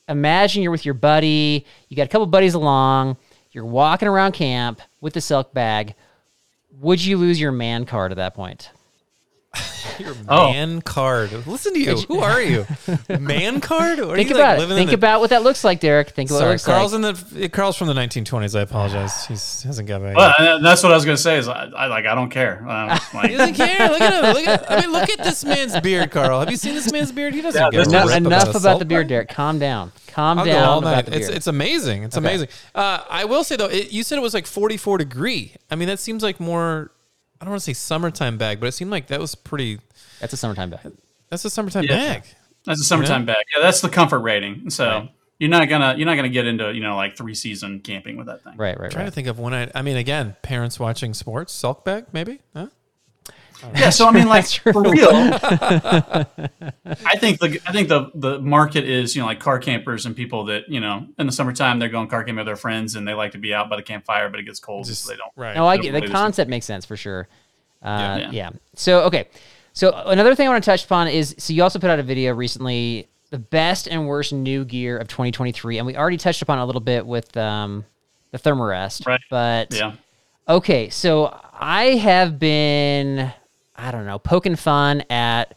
Imagine 0.08 0.62
you're 0.62 0.72
with 0.72 0.84
your 0.84 0.94
buddy, 0.94 1.64
you 1.88 1.96
got 1.96 2.04
a 2.04 2.08
couple 2.08 2.26
buddies 2.26 2.54
along, 2.54 3.16
you're 3.52 3.64
walking 3.64 4.08
around 4.08 4.32
camp 4.32 4.80
with 5.00 5.14
the 5.14 5.20
Selk 5.20 5.52
bag. 5.52 5.94
Would 6.80 7.04
you 7.04 7.16
lose 7.16 7.40
your 7.40 7.52
man 7.52 7.86
card 7.86 8.12
at 8.12 8.16
that 8.16 8.34
point? 8.34 8.70
Your 10.00 10.14
Oh. 10.28 10.52
man 10.52 10.80
card. 10.82 11.30
Listen 11.46 11.72
to 11.74 11.80
you. 11.80 11.96
Who 12.09 12.20
are 12.20 12.40
you? 12.42 12.66
Man 13.20 13.61
card? 13.61 13.98
Or 14.00 14.12
are 14.12 14.16
Think 14.16 14.30
you, 14.30 14.35
about 14.37 14.48
like, 14.50 14.59
it. 14.59 14.61
living 14.61 14.76
Think 14.76 14.88
in 14.88 14.90
the- 14.92 15.06
about 15.06 15.20
what 15.20 15.30
that 15.30 15.42
looks 15.42 15.64
like, 15.64 15.80
Derek. 15.80 16.11
Think 16.11 16.30
about 16.30 16.37
what 16.46 16.54
it 16.54 16.59
Sorry, 16.59 16.76
looks 16.76 16.92
Carl's 16.92 16.92
like. 16.94 17.35
in 17.35 17.40
the 17.40 17.48
Carl's 17.48 17.76
from 17.76 17.88
the 17.88 17.94
1920s. 17.94 18.59
I 18.59 18.62
apologize. 18.62 19.26
He 19.26 19.35
hasn't 19.35 19.87
got 19.88 20.02
back. 20.02 20.16
Well, 20.16 20.35
and 20.38 20.64
that's 20.64 20.82
what 20.82 20.92
I 20.92 20.94
was 20.94 21.04
gonna 21.04 21.16
say. 21.16 21.38
Is 21.38 21.48
I, 21.48 21.64
I 21.76 21.87
like 21.87 22.06
I 22.06 22.14
don't 22.14 22.30
care. 22.30 22.64
Uh, 22.68 22.98
like, 23.14 23.30
He 23.30 23.37
doesn't 23.37 23.54
care. 23.54 23.88
Look 23.88 24.00
at 24.00 24.24
him. 24.24 24.35
Look 24.35 24.46
at. 24.46 24.70
I 24.70 24.80
mean, 24.80 24.92
look 24.92 25.09
at 25.11 25.18
this 25.22 25.44
man's 25.44 25.78
beard, 25.80 26.11
Carl. 26.11 26.40
Have 26.40 26.50
you 26.50 26.56
seen 26.56 26.74
this 26.74 26.90
man's 26.92 27.12
beard? 27.12 27.35
He 27.35 27.42
doesn't 27.42 27.61
Yeah, 27.61 27.70
give 27.70 27.87
Enough, 27.88 28.09
rip 28.09 28.16
enough 28.18 28.54
about 28.54 28.78
the 28.78 28.85
beard. 28.85 29.09
Derek. 29.09 29.28
Calm 29.28 29.59
down. 29.59 29.92
Calm 30.09 30.38
I'll 30.38 30.44
down 30.46 30.64
all 30.64 30.78
about 30.78 30.90
night. 30.90 31.04
the 31.06 31.11
beard. 31.12 31.22
It's 31.22 31.30
it's 31.30 31.46
amazing. 31.46 32.02
It's 32.04 32.16
Okay. 32.16 32.26
amazing. 32.26 32.48
Uh, 32.74 33.00
I 33.11 33.24
will 33.26 33.44
say 33.44 33.56
though, 33.56 33.66
it, 33.66 33.92
you 33.92 34.02
said 34.02 34.16
it 34.18 34.22
was 34.22 34.35
like 34.35 34.46
44 34.46 34.98
degree. 34.98 35.52
I 35.70 35.74
mean, 35.76 35.88
that 35.88 35.98
seems 36.00 36.22
like 36.22 36.40
more. 36.40 36.90
I 37.40 37.44
don't 37.44 37.51
want 37.51 37.61
to 37.62 37.64
say 37.64 37.72
summertime 37.75 38.38
bag, 38.38 38.61
but 38.61 38.66
it 38.66 38.72
seemed 38.72 38.90
like 38.90 39.09
that 39.09 39.20
was 39.20 39.35
pretty. 39.35 39.79
That's 40.20 40.33
a 40.33 40.37
summertime 40.37 40.70
bag. 40.70 40.92
That's 41.29 41.44
a 41.44 41.51
summertime 41.51 41.85
Yeah. 41.85 41.96
bag. 42.14 42.25
that's 42.64 42.81
a 42.81 42.85
summertime 42.85 43.25
bag. 43.27 43.44
Yeah, 43.55 43.62
that's 43.62 43.81
the 43.81 43.88
comfort 43.88 44.20
rating. 44.20 44.70
So 44.70 44.88
Right. 44.88 45.11
you're 45.38 45.51
not 45.51 45.68
gonna 45.68 45.94
you're 45.96 46.07
not 46.07 46.16
gonna 46.16 46.29
get 46.31 46.46
into 46.46 46.72
you 46.75 46.81
know 46.81 46.96
like 46.96 47.16
three 47.16 47.35
season 47.35 47.81
camping 47.81 48.16
with 48.16 48.27
that 48.27 48.42
thing. 48.42 48.55
Right, 48.57 48.77
right, 48.79 48.87
I'm 48.87 48.90
trying 48.90 49.05
right. 49.05 49.11
to 49.11 49.14
think 49.14 49.29
of 49.29 49.38
when 49.38 49.55
I. 49.55 49.70
I 49.75 49.83
mean, 49.83 49.96
again, 49.96 50.35
parents 50.42 50.81
watching 50.81 51.14
sports, 51.14 51.53
Selk 51.61 51.85
bag, 51.85 52.07
maybe. 52.12 52.40
Huh? 52.55 52.68
Yeah, 53.74 53.90
so 53.90 54.06
I 54.06 54.12
mean, 54.12 54.28
like 54.28 54.46
for 54.72 54.82
real, 54.82 55.08
I 55.12 56.26
think 57.18 57.40
the 57.40 57.60
I 57.66 57.72
think 57.72 57.88
the 57.88 58.10
the 58.14 58.38
market 58.40 58.84
is 58.84 59.16
you 59.16 59.22
know 59.22 59.26
like 59.26 59.40
car 59.40 59.58
campers 59.58 60.06
and 60.06 60.14
people 60.14 60.44
that 60.46 60.68
you 60.68 60.80
know 60.80 61.06
in 61.18 61.26
the 61.26 61.32
summertime 61.32 61.78
they're 61.78 61.88
going 61.88 62.08
car 62.08 62.20
camping 62.20 62.36
with 62.36 62.46
their 62.46 62.56
friends 62.56 62.96
and 62.96 63.06
they 63.06 63.14
like 63.14 63.32
to 63.32 63.38
be 63.38 63.54
out 63.54 63.68
by 63.70 63.76
the 63.76 63.82
campfire, 63.82 64.28
but 64.28 64.40
it 64.40 64.44
gets 64.44 64.60
cold, 64.60 64.86
Just 64.86 65.04
so 65.04 65.12
they 65.12 65.16
don't. 65.16 65.32
right. 65.36 65.56
No, 65.56 65.66
I 65.66 65.76
get 65.78 65.92
the 65.92 66.08
concept 66.08 66.50
makes 66.50 66.66
sense 66.66 66.84
for 66.84 66.96
sure. 66.96 67.28
Uh, 67.82 68.18
yeah. 68.20 68.30
Yeah. 68.30 68.50
So 68.74 69.00
okay. 69.02 69.28
So 69.72 69.92
another 69.92 70.34
thing 70.34 70.48
I 70.48 70.50
want 70.50 70.64
to 70.64 70.70
touch 70.70 70.84
upon 70.84 71.08
is 71.08 71.34
so 71.38 71.52
you 71.52 71.62
also 71.62 71.78
put 71.78 71.90
out 71.90 71.98
a 71.98 72.02
video 72.02 72.34
recently, 72.34 73.08
the 73.30 73.38
best 73.38 73.88
and 73.88 74.06
worst 74.06 74.32
new 74.32 74.64
gear 74.64 74.96
of 74.96 75.08
2023, 75.08 75.78
and 75.78 75.86
we 75.86 75.96
already 75.96 76.16
touched 76.16 76.40
upon 76.40 76.58
it 76.58 76.62
a 76.62 76.64
little 76.64 76.80
bit 76.80 77.06
with 77.06 77.36
um, 77.36 77.84
the 78.30 78.38
Thermarest. 78.38 79.06
Right. 79.06 79.20
But 79.28 79.74
Yeah, 79.74 79.96
Okay, 80.48 80.90
so 80.90 81.36
I 81.52 81.96
have 81.96 82.38
been, 82.38 83.32
I 83.76 83.90
don't 83.90 84.06
know, 84.06 84.18
poking 84.18 84.56
fun 84.56 85.02
at 85.10 85.56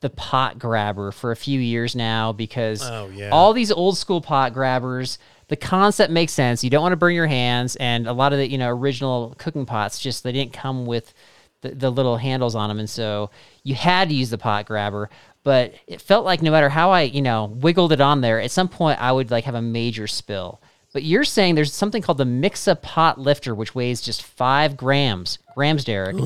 the 0.00 0.10
pot 0.10 0.58
grabber 0.58 1.12
for 1.12 1.30
a 1.30 1.36
few 1.36 1.60
years 1.60 1.94
now 1.94 2.32
because 2.32 2.82
Oh, 2.84 3.08
yeah. 3.14 3.30
all 3.30 3.52
these 3.52 3.70
old 3.70 3.96
school 3.96 4.20
pot 4.20 4.52
grabbers, 4.52 5.18
the 5.48 5.56
concept 5.56 6.10
makes 6.12 6.32
sense. 6.32 6.64
You 6.64 6.70
don't 6.70 6.82
want 6.82 6.92
to 6.92 6.96
burn 6.96 7.14
your 7.14 7.26
hands, 7.28 7.76
and 7.76 8.06
a 8.08 8.12
lot 8.12 8.32
of 8.32 8.38
the 8.38 8.50
you 8.50 8.58
know 8.58 8.68
original 8.70 9.34
cooking 9.38 9.66
pots 9.66 9.98
just 10.00 10.24
they 10.24 10.32
didn't 10.32 10.52
come 10.52 10.86
with 10.86 11.12
the, 11.60 11.70
the 11.70 11.90
little 11.90 12.16
handles 12.16 12.54
on 12.54 12.68
them, 12.68 12.78
and 12.80 12.90
so 12.90 13.30
you 13.62 13.74
had 13.74 14.08
to 14.08 14.14
use 14.14 14.30
the 14.30 14.38
pot 14.38 14.66
grabber. 14.66 15.08
But 15.44 15.74
it 15.86 16.00
felt 16.00 16.24
like 16.24 16.40
no 16.42 16.50
matter 16.50 16.68
how 16.68 16.90
I 16.90 17.02
you 17.02 17.22
know 17.22 17.44
wiggled 17.46 17.92
it 17.92 18.00
on 18.00 18.20
there, 18.22 18.40
at 18.40 18.50
some 18.50 18.68
point 18.68 19.00
I 19.00 19.12
would 19.12 19.30
like 19.30 19.44
have 19.44 19.54
a 19.54 19.62
major 19.62 20.06
spill. 20.06 20.60
But 20.92 21.04
you're 21.04 21.24
saying 21.24 21.54
there's 21.54 21.72
something 21.72 22.02
called 22.02 22.18
the 22.18 22.24
Miksa 22.24 22.80
Pot 22.82 23.18
Lifter, 23.18 23.54
which 23.54 23.74
weighs 23.74 24.00
just 24.02 24.22
five 24.22 24.76
grams. 24.76 25.38
Grams, 25.54 25.84
Derek. 25.84 26.16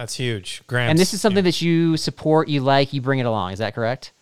That's 0.00 0.14
huge. 0.14 0.62
Grams. 0.66 0.88
And 0.88 0.98
this 0.98 1.12
is 1.12 1.20
something 1.20 1.44
that 1.44 1.60
you 1.60 1.98
support, 1.98 2.48
you 2.48 2.62
like, 2.62 2.94
you 2.94 3.02
bring 3.02 3.18
it 3.18 3.26
along. 3.26 3.52
Is 3.52 3.58
that 3.58 3.74
correct? 3.74 4.12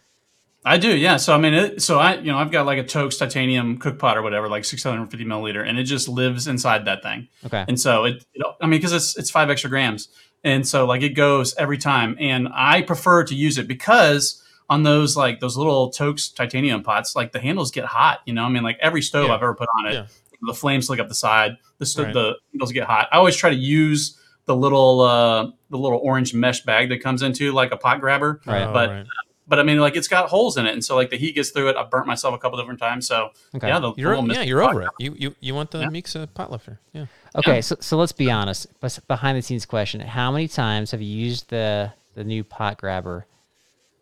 I 0.64 0.76
do. 0.76 0.96
Yeah. 0.96 1.18
So 1.18 1.32
I 1.32 1.38
mean, 1.38 1.54
it, 1.54 1.82
so 1.82 2.00
I 2.00 2.16
you 2.16 2.32
know 2.32 2.36
I've 2.36 2.50
got 2.50 2.66
like 2.66 2.78
a 2.78 2.82
Toaks 2.82 3.16
titanium 3.16 3.78
cook 3.78 3.96
pot 3.96 4.18
or 4.18 4.22
whatever, 4.22 4.48
like 4.48 4.64
650 4.64 5.24
milliliter, 5.24 5.64
and 5.64 5.78
it 5.78 5.84
just 5.84 6.08
lives 6.08 6.48
inside 6.48 6.84
that 6.86 7.04
thing. 7.04 7.28
Okay. 7.46 7.64
And 7.68 7.78
so 7.78 8.06
it, 8.06 8.24
it 8.34 8.44
I 8.60 8.66
mean, 8.66 8.80
because 8.80 8.92
it's 8.92 9.16
it's 9.16 9.30
five 9.30 9.50
extra 9.50 9.70
grams, 9.70 10.08
and 10.42 10.66
so 10.66 10.84
like 10.84 11.02
it 11.02 11.10
goes 11.10 11.54
every 11.54 11.78
time. 11.78 12.16
And 12.18 12.48
I 12.52 12.82
prefer 12.82 13.22
to 13.22 13.34
use 13.36 13.56
it 13.56 13.68
because 13.68 14.42
on 14.68 14.82
those 14.82 15.16
like 15.16 15.38
those 15.38 15.56
little 15.56 15.90
Toaks 15.90 16.28
titanium 16.28 16.82
pots, 16.82 17.14
like 17.14 17.30
the 17.30 17.38
handles 17.38 17.70
get 17.70 17.84
hot. 17.84 18.18
You 18.26 18.34
know, 18.34 18.42
I 18.42 18.48
mean, 18.48 18.64
like 18.64 18.78
every 18.80 19.00
stove 19.00 19.28
Yeah. 19.28 19.34
I've 19.36 19.42
ever 19.42 19.54
put 19.54 19.68
on 19.78 19.86
it, 19.86 19.94
Yeah. 19.94 20.06
the 20.42 20.54
flames 20.54 20.90
lick 20.90 20.98
up 20.98 21.06
the 21.08 21.14
side. 21.14 21.56
The 21.78 21.86
sto- 21.86 22.02
Right. 22.02 22.12
the 22.12 22.34
handles 22.52 22.72
get 22.72 22.82
hot. 22.82 23.08
I 23.12 23.16
always 23.18 23.36
try 23.36 23.50
to 23.50 23.56
use 23.56 24.17
the 24.48 24.56
little 24.56 25.00
uh 25.02 25.44
the 25.70 25.78
little 25.78 26.00
orange 26.02 26.34
mesh 26.34 26.62
bag 26.64 26.88
that 26.88 27.00
comes 27.00 27.22
into 27.22 27.52
like 27.52 27.70
a 27.70 27.76
pot 27.76 28.00
grabber. 28.00 28.40
Right. 28.46 28.62
Oh, 28.64 28.72
but 28.72 28.88
right. 28.90 29.06
but 29.46 29.58
I 29.60 29.62
mean, 29.62 29.78
like 29.78 29.94
it's 29.94 30.08
got 30.08 30.28
holes 30.28 30.56
in 30.56 30.66
it, 30.66 30.72
and 30.72 30.84
so 30.84 30.96
like 30.96 31.10
the 31.10 31.16
heat 31.16 31.36
gets 31.36 31.50
through 31.50 31.68
it. 31.68 31.76
I've 31.76 31.90
burnt 31.90 32.06
myself 32.06 32.34
a 32.34 32.38
couple 32.38 32.58
different 32.58 32.80
times. 32.80 33.06
So 33.06 33.30
Okay. 33.54 33.68
yeah, 33.68 33.78
the, 33.78 33.92
the 33.92 34.00
You're 34.00 34.16
little 34.16 34.34
yeah, 34.34 34.42
you're 34.42 34.62
over 34.62 34.82
it. 34.82 34.88
You 34.98 35.14
you 35.16 35.34
you 35.40 35.54
want 35.54 35.70
the 35.70 35.80
Yeah. 35.80 35.88
Miksa 35.88 36.26
pot 36.34 36.50
lifter? 36.50 36.80
Yeah. 36.92 37.06
Okay, 37.36 37.60
so 37.60 37.76
so 37.80 37.96
let's 37.98 38.12
be 38.12 38.30
honest. 38.30 38.66
Bes- 38.80 38.98
Behind 39.00 39.36
the 39.38 39.42
scenes 39.42 39.66
question: 39.66 40.00
How 40.00 40.32
many 40.32 40.48
times 40.48 40.90
have 40.90 41.00
you 41.02 41.14
used 41.14 41.50
the 41.50 41.92
the 42.14 42.24
new 42.24 42.42
pot 42.42 42.78
grabber, 42.78 43.26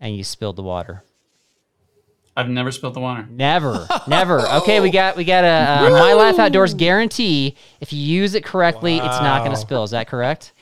and 0.01 0.17
you 0.17 0.25
spilled 0.25 0.57
the 0.57 0.63
water? 0.63 1.03
I've 2.37 2.49
never 2.49 2.71
spilled 2.71 2.95
the 2.95 3.01
water. 3.01 3.27
Never, 3.31 3.89
never. 4.07 4.41
Okay, 4.59 4.81
we 4.81 4.91
got 4.91 5.17
we 5.17 5.25
got 5.25 5.45
a 5.45 5.87
uh, 5.87 5.91
My 5.91 6.13
Life 6.13 6.39
Outdoors 6.39 6.75
guarantee. 6.75 7.57
If 7.81 7.93
you 7.93 8.01
use 8.01 8.35
it 8.35 8.45
correctly, 8.45 8.97
it's 8.99 9.21
not 9.21 9.41
going 9.41 9.53
to 9.53 9.61
spill. 9.61 9.85
Is 9.85 9.93
that 9.93 10.07
correct? 10.09 10.53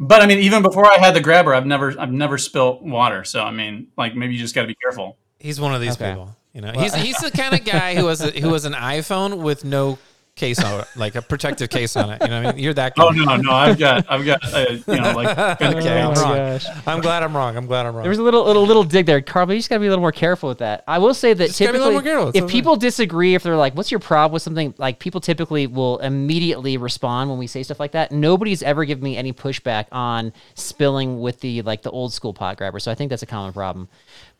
But 0.00 0.22
I 0.22 0.26
mean, 0.26 0.38
even 0.38 0.62
before 0.62 0.86
I 0.86 0.96
had 0.98 1.14
the 1.14 1.20
grabber, 1.20 1.54
I've 1.54 1.66
never 1.66 1.94
I've 2.00 2.12
never 2.12 2.38
spilt 2.38 2.82
water. 2.82 3.24
So 3.24 3.42
I 3.42 3.50
mean, 3.50 3.88
like 3.96 4.14
maybe 4.14 4.34
you 4.34 4.38
just 4.40 4.54
got 4.54 4.62
to 4.62 4.68
be 4.68 4.76
careful. 4.76 5.18
He's 5.38 5.60
one 5.60 5.74
of 5.74 5.80
these 5.80 5.92
Okay. 6.00 6.10
people. 6.10 6.34
You 6.54 6.62
know, 6.62 6.72
he's 6.72 6.94
he's 6.94 7.18
the 7.18 7.30
kind 7.30 7.54
of 7.54 7.64
guy 7.64 7.94
who 7.94 8.04
was 8.06 8.20
a, 8.20 8.30
who 8.30 8.48
was 8.48 8.64
an 8.64 8.72
iPhone 8.72 9.42
with 9.42 9.64
no 9.64 9.98
case 10.38 10.62
on 10.62 10.80
it, 10.80 10.86
like 10.96 11.14
a 11.16 11.22
protective 11.22 11.68
case 11.68 11.96
on 11.96 12.10
it. 12.10 12.22
You 12.22 12.28
know, 12.28 12.42
what 12.42 12.48
I 12.48 12.52
mean, 12.54 12.62
you're 12.64 12.74
that 12.74 12.94
guy. 12.96 13.04
Oh 13.04 13.10
no, 13.10 13.36
no, 13.36 13.52
I've 13.52 13.78
got 13.78 14.10
I've 14.10 14.24
got 14.24 14.42
uh, 14.54 14.66
you 14.70 15.00
know 15.00 15.12
like 15.12 15.36
okay, 15.60 16.00
I'm 16.00 16.14
Oh 16.16 16.22
wrong. 16.22 16.36
gosh. 16.36 16.66
I'm 16.86 17.00
glad 17.00 17.22
I'm 17.22 17.36
wrong. 17.36 17.56
I'm 17.56 17.66
glad 17.66 17.84
I'm 17.86 17.94
wrong. 17.94 18.02
There 18.04 18.10
was 18.10 18.18
a 18.18 18.22
little 18.22 18.44
little 18.44 18.64
little 18.66 18.84
dig 18.84 19.06
there, 19.06 19.20
Carl. 19.20 19.46
But 19.46 19.52
you 19.54 19.58
just 19.58 19.68
gotta 19.68 19.80
be 19.80 19.86
a 19.86 19.90
little 19.90 20.02
more 20.02 20.12
careful 20.12 20.48
with 20.48 20.58
that. 20.58 20.84
I 20.88 20.98
will 20.98 21.12
say 21.14 21.34
that 21.34 21.48
Just 21.48 21.58
gotta 21.60 21.72
be 21.72 21.78
a 21.78 21.80
typically, 21.80 21.94
little 22.04 22.22
more 22.24 22.30
if 22.34 22.44
okay. 22.44 22.52
people 22.52 22.76
disagree, 22.76 23.34
if 23.34 23.42
they're 23.42 23.56
like, 23.56 23.74
"What's 23.74 23.90
your 23.90 24.00
problem 24.00 24.32
with 24.32 24.42
something?" 24.42 24.72
Like 24.78 24.98
people 24.98 25.20
typically 25.20 25.66
will 25.66 25.98
immediately 25.98 26.76
respond 26.76 27.28
when 27.30 27.38
we 27.38 27.46
say 27.46 27.62
stuff 27.62 27.80
like 27.80 27.92
that. 27.92 28.12
Nobody's 28.12 28.62
ever 28.62 28.84
given 28.84 29.02
me 29.04 29.16
any 29.16 29.32
pushback 29.32 29.86
on 29.92 30.32
spilling 30.54 31.20
with 31.20 31.40
the 31.40 31.62
like 31.62 31.82
the 31.82 31.90
old 31.90 32.12
school 32.12 32.32
pot 32.32 32.56
grabber. 32.56 32.78
So 32.78 32.90
I 32.90 32.94
think 32.94 33.10
that's 33.10 33.22
a 33.22 33.26
common 33.26 33.52
problem. 33.52 33.88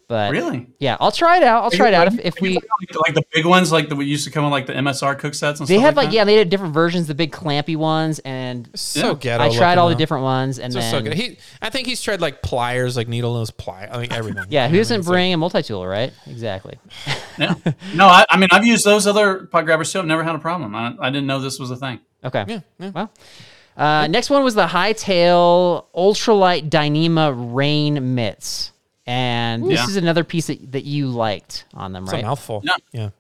But 0.09 0.33
Really? 0.33 0.66
yeah, 0.79 0.97
I'll 1.01 1.12
try 1.12 1.37
it 1.37 1.42
out. 1.42 1.62
I'll 1.64 1.71
try 1.71 1.88
it 1.88 1.94
out 1.94 2.07
if, 2.09 2.18
if 2.21 2.35
we. 2.40 2.55
like, 2.55 2.64
like 2.94 3.14
the 3.14 3.23
big 3.31 3.44
ones, 3.44 3.71
like 3.71 3.90
the 3.90 3.94
we 3.94 4.07
used 4.07 4.25
to 4.25 4.31
come 4.31 4.42
in 4.47 4.51
like 4.51 4.64
the 4.66 4.73
MSR 4.73 5.18
cook 5.18 5.35
sets 5.35 5.61
and 5.61 5.66
stuff? 5.66 5.68
They 5.68 5.75
stuff 5.75 5.83
had 5.85 5.97
like, 5.97 6.05
like 6.07 6.11
that? 6.12 6.16
yeah, 6.16 6.25
they 6.25 6.37
had 6.37 6.49
different 6.49 6.73
versions, 6.73 7.09
the 7.09 7.14
big 7.14 7.31
clampy 7.31 7.77
ones, 7.77 8.18
and 8.21 8.71
so 8.75 9.09
Yeah. 9.11 9.14
ghetto. 9.21 9.44
I 9.44 9.49
tried 9.51 9.66
looking, 9.73 9.79
all 9.81 9.88
the 9.90 9.94
different 9.97 10.25
ones, 10.25 10.59
and 10.59 10.73
Just 10.73 10.90
then 10.90 11.03
so 11.05 11.09
good. 11.11 11.12
He, 11.14 11.37
I 11.61 11.68
think 11.68 11.87
he's 11.87 12.01
tried 12.01 12.23
like 12.23 12.40
pliers, 12.40 12.97
like 12.97 13.07
needle 13.07 13.35
nose 13.35 13.51
pliers. 13.51 13.90
I 13.92 13.99
mean 14.01 14.11
everything. 14.12 14.47
yeah, 14.49 14.64
You 14.64 14.71
who 14.71 14.77
know 14.77 14.79
what 14.79 14.79
I 14.79 14.79
doesn't 14.79 14.94
mean? 14.94 15.01
It's 15.01 15.09
bring 15.09 15.33
a 15.35 15.37
multi 15.37 15.62
tool, 15.62 15.87
right? 15.87 16.12
Exactly. 16.27 16.79
Yeah. 17.37 17.55
No, 17.94 18.07
I, 18.07 18.25
I 18.31 18.38
mean 18.38 18.49
I've 18.51 18.64
used 18.64 18.87
those 18.87 19.07
other 19.07 19.44
pot 19.47 19.66
grabbers 19.66 19.92
too. 19.92 19.99
I've 19.99 20.07
never 20.07 20.25
had 20.25 20.35
a 20.35 20.38
problem. 20.38 20.75
I, 20.75 20.94
I 21.01 21.11
didn't 21.11 21.27
know 21.27 21.38
this 21.38 21.59
was 21.59 21.71
a 21.71 21.77
thing. 21.77 22.01
Okay. 22.25 22.44
Yeah, 22.49 22.61
yeah. 22.79 22.90
Well, 22.94 23.11
uh, 23.77 24.07
next 24.09 24.31
one 24.31 24.42
was 24.42 24.55
the 24.55 24.66
Hightail 24.68 25.85
Ultralight 25.94 26.71
Dyneema 26.71 27.55
Rain 27.55 28.14
Mitts. 28.14 28.73
And 29.09 29.64
this 29.64 29.81
Yeah. 29.81 29.87
is 29.87 29.97
another 29.97 30.23
piece 30.23 30.49
that, 30.49 30.73
that 30.73 30.85
you 30.85 31.09
liked 31.09 31.64
on 31.73 31.92
them, 31.92 32.05
It's 32.05 32.12
a 32.12 32.16
right? 32.16 32.25
mouthful. 32.25 32.62
Yeah. 32.62 32.77
yeah. 32.92 33.11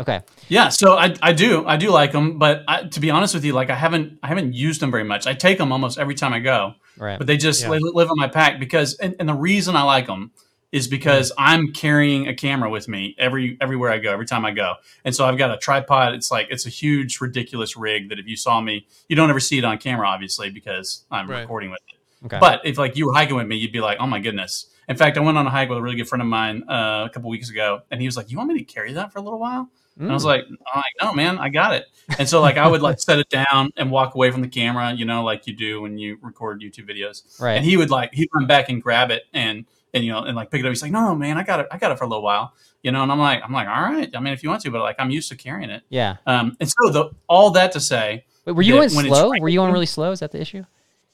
Okay. 0.00 0.20
Yeah, 0.48 0.68
so 0.68 0.96
I, 0.96 1.14
I 1.22 1.32
do 1.32 1.64
I 1.66 1.76
do 1.76 1.90
like 1.90 2.12
them, 2.12 2.38
but 2.38 2.62
I, 2.68 2.84
to 2.84 3.00
be 3.00 3.10
honest 3.10 3.34
with 3.34 3.44
you, 3.44 3.52
like 3.52 3.70
I 3.70 3.74
haven't 3.76 4.18
I 4.22 4.28
haven't 4.28 4.52
used 4.54 4.80
them 4.80 4.90
very 4.90 5.04
much. 5.04 5.26
I 5.28 5.34
take 5.34 5.58
them 5.58 5.70
almost 5.72 5.96
every 5.98 6.14
time 6.16 6.32
I 6.32 6.40
go, 6.40 6.74
Right. 6.96 7.18
but 7.18 7.26
they 7.28 7.36
just 7.36 7.62
Yeah. 7.62 7.70
li- 7.70 7.90
live 7.94 8.08
in 8.10 8.16
my 8.16 8.26
pack 8.28 8.58
because 8.60 8.94
and, 8.94 9.14
and 9.20 9.28
the 9.28 9.34
reason 9.34 9.76
I 9.76 9.82
like 9.82 10.06
them 10.06 10.32
is 10.70 10.86
because 10.88 11.30
mm. 11.30 11.34
I'm 11.38 11.72
carrying 11.72 12.26
a 12.28 12.34
camera 12.34 12.68
with 12.68 12.88
me 12.88 13.14
every 13.18 13.56
everywhere 13.60 13.90
I 13.90 13.98
go, 13.98 14.12
every 14.12 14.26
time 14.26 14.44
I 14.44 14.50
go, 14.52 14.74
and 15.04 15.14
so 15.14 15.24
I've 15.24 15.38
got 15.38 15.52
a 15.52 15.56
tripod. 15.56 16.14
It's 16.14 16.30
like 16.32 16.48
it's 16.50 16.66
a 16.66 16.70
huge, 16.70 17.20
ridiculous 17.20 17.76
rig 17.76 18.08
that 18.10 18.18
if 18.18 18.26
you 18.26 18.36
saw 18.36 18.60
me, 18.60 18.86
you 19.08 19.14
don't 19.16 19.30
ever 19.30 19.40
see 19.40 19.58
it 19.58 19.64
on 19.64 19.78
camera, 19.78 20.06
obviously, 20.08 20.50
because 20.50 21.04
I'm 21.12 21.28
Right. 21.28 21.40
recording 21.40 21.70
with 21.70 21.80
it. 21.88 22.26
Okay. 22.26 22.38
But 22.40 22.60
if 22.64 22.76
like 22.78 22.96
you 22.96 23.06
were 23.06 23.14
hiking 23.14 23.36
with 23.36 23.46
me, 23.46 23.56
you'd 23.56 23.72
be 23.72 23.80
like, 23.80 23.98
"Oh 24.00 24.06
my 24.06 24.20
goodness!" 24.20 24.66
In 24.88 24.96
fact, 24.96 25.16
I 25.18 25.20
went 25.20 25.36
on 25.36 25.46
a 25.46 25.50
hike 25.50 25.68
with 25.68 25.78
a 25.78 25.82
really 25.82 25.96
good 25.96 26.08
friend 26.08 26.22
of 26.22 26.28
mine 26.28 26.64
uh, 26.68 27.06
a 27.06 27.10
couple 27.12 27.28
weeks 27.30 27.50
ago, 27.50 27.82
and 27.90 28.00
he 28.00 28.06
was 28.08 28.16
like, 28.16 28.30
"You 28.30 28.38
want 28.38 28.48
me 28.52 28.58
to 28.58 28.64
carry 28.64 28.92
that 28.94 29.12
for 29.12 29.18
a 29.18 29.22
little 29.22 29.38
while?" 29.38 29.68
And 29.98 30.06
I 30.06 30.10
Mm. 30.10 30.14
was 30.14 30.24
like, 30.24 30.44
I'm 30.48 30.56
like, 30.76 30.94
"No, 31.02 31.12
man, 31.12 31.38
I 31.38 31.48
got 31.48 31.74
it." 31.74 31.86
And 32.18 32.28
so 32.28 32.40
like 32.40 32.56
I 32.56 32.66
would 32.68 32.80
like 32.82 32.98
set 33.00 33.18
it 33.18 33.28
down 33.28 33.70
and 33.76 33.90
walk 33.90 34.14
away 34.14 34.30
from 34.30 34.40
the 34.42 34.48
camera, 34.48 34.92
you 34.92 35.04
know, 35.04 35.22
like 35.24 35.46
you 35.46 35.54
do 35.54 35.82
when 35.82 35.98
you 35.98 36.16
record 36.22 36.60
YouTube 36.62 36.88
videos. 36.88 37.38
Right. 37.40 37.54
And 37.56 37.64
he 37.64 37.76
would 37.76 37.90
like 37.90 38.14
he'd 38.14 38.28
run 38.34 38.46
back 38.46 38.68
and 38.70 38.82
grab 38.82 39.10
it 39.10 39.24
and 39.34 39.66
and 39.92 40.04
you 40.04 40.12
know 40.12 40.22
and 40.22 40.34
like 40.36 40.50
pick 40.50 40.60
it 40.60 40.66
up. 40.66 40.70
He's 40.70 40.82
like, 40.82 40.92
"No, 40.92 41.14
man, 41.14 41.36
I 41.36 41.42
got 41.42 41.60
it. 41.60 41.66
I 41.70 41.78
got 41.78 41.90
it 41.92 41.98
for 41.98 42.04
a 42.04 42.08
little 42.08 42.22
while." 42.22 42.54
You 42.82 42.92
know, 42.92 43.02
and 43.02 43.10
I'm 43.12 43.18
like, 43.18 43.42
I'm 43.44 43.52
like, 43.52 43.66
"All 43.68 43.82
right. 43.82 44.08
I 44.14 44.20
mean, 44.20 44.32
if 44.32 44.42
you 44.44 44.48
want 44.48 44.62
to, 44.62 44.70
but 44.70 44.80
like 44.80 44.96
I'm 45.00 45.10
used 45.10 45.28
to 45.30 45.36
carrying 45.36 45.68
it." 45.68 45.82
yeah. 45.90 46.16
Um, 46.26 46.56
and 46.60 46.68
so 46.70 46.90
the 46.90 47.10
all 47.28 47.50
that 47.50 47.72
to 47.72 47.80
say, 47.80 48.24
Wait, 48.46 48.52
were 48.54 48.62
you 48.62 48.74
going 48.74 48.88
slow? 48.88 49.30
Were 49.38 49.48
you 49.48 49.58
going 49.58 49.72
really 49.72 49.84
slow? 49.86 50.12
Is 50.12 50.20
that 50.20 50.30
the 50.32 50.40
issue? 50.40 50.64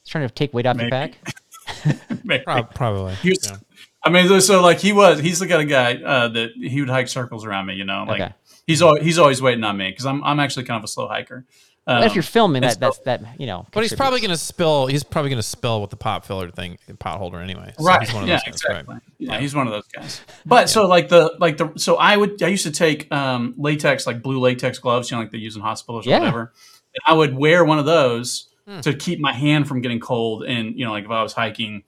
He's 0.03 0.11
trying 0.11 0.27
to 0.27 0.33
take 0.33 0.53
weight 0.53 0.67
off 0.67 0.75
your 0.77 0.83
Maybe. 0.91 0.91
pack? 1.13 1.21
Prob- 1.23 1.33
probably. 2.73 3.15
Was- 3.23 3.23
Yeah. 3.23 3.57
I 4.03 4.09
mean, 4.09 4.39
so 4.41 4.61
like 4.61 4.79
he 4.79 4.93
was, 4.93 5.19
he's 5.19 5.39
the 5.39 5.47
kind 5.47 5.63
of 5.63 5.67
guy 5.69 5.95
uh, 5.95 6.27
that 6.27 6.51
he 6.55 6.79
would 6.79 6.89
hike 6.89 7.07
circles 7.07 7.43
around 7.43 7.65
me. 7.65 7.73
You 7.75 7.85
know, 7.85 8.05
like 8.07 8.21
Okay. 8.21 8.33
he's 8.67 8.81
always 8.81 9.03
he's 9.03 9.17
always 9.17 9.41
waiting 9.41 9.63
on 9.63 9.77
me 9.77 9.89
because 9.89 10.05
I'm 10.05 10.23
I'm 10.23 10.39
actually 10.39 10.65
kind 10.65 10.77
of 10.77 10.83
a 10.83 10.87
slow 10.87 11.07
hiker. 11.07 11.45
Um, 11.87 12.01
But 12.01 12.07
if 12.07 12.15
you're 12.15 12.23
filming, 12.23 12.63
and 12.63 12.71
that 12.71 12.73
so- 12.73 12.79
that's 12.79 12.99
that 12.99 13.39
you 13.39 13.47
know. 13.47 13.65
But 13.71 13.81
he's 13.81 13.93
probably 13.93 14.19
gonna 14.21 14.37
spill. 14.37 14.85
He's 14.87 15.03
probably 15.03 15.29
gonna 15.31 15.41
spill 15.43 15.81
with 15.81 15.89
the 15.89 15.95
pot 15.97 16.23
filler 16.25 16.49
thing, 16.51 16.77
pot 16.99 17.17
holder 17.17 17.39
anyway. 17.39 17.73
So 17.79 17.83
right. 17.85 18.01
He's 18.01 18.13
one 18.13 18.23
of 18.23 18.29
yeah, 18.29 18.39
those 18.45 18.61
guys, 18.61 18.63
right. 18.69 18.79
exactly. 18.81 18.95
Yeah, 19.17 19.39
he's 19.39 19.55
one 19.55 19.65
of 19.67 19.73
those 19.73 19.87
guys. 19.87 20.21
But 20.45 20.69
so 20.69 20.87
like 20.87 21.09
the 21.09 21.35
like 21.39 21.57
the 21.57 21.73
so 21.77 21.95
I 21.95 22.15
would 22.15 22.41
I 22.43 22.47
used 22.49 22.65
to 22.65 22.71
take 22.71 23.11
um, 23.11 23.55
latex 23.57 24.05
like 24.05 24.21
blue 24.21 24.39
latex 24.39 24.77
gloves, 24.77 25.09
you 25.09 25.17
know, 25.17 25.21
like 25.23 25.31
they 25.31 25.39
use 25.39 25.55
in 25.55 25.63
hospitals 25.63 26.05
or 26.05 26.11
Yeah. 26.11 26.19
whatever. 26.19 26.53
And 26.93 27.01
I 27.07 27.13
would 27.13 27.35
wear 27.35 27.65
one 27.65 27.79
of 27.79 27.85
those 27.85 28.49
Hmm. 28.67 28.79
to 28.79 28.93
keep 28.95 29.19
my 29.19 29.31
hand 29.33 29.67
from 29.67 29.81
getting 29.81 29.99
cold. 29.99 30.43
And 30.43 30.77
you 30.77 30.85
know, 30.85 30.91
like 30.91 31.05
if 31.05 31.11
I 31.11 31.21
was 31.21 31.33
hiking. 31.33 31.83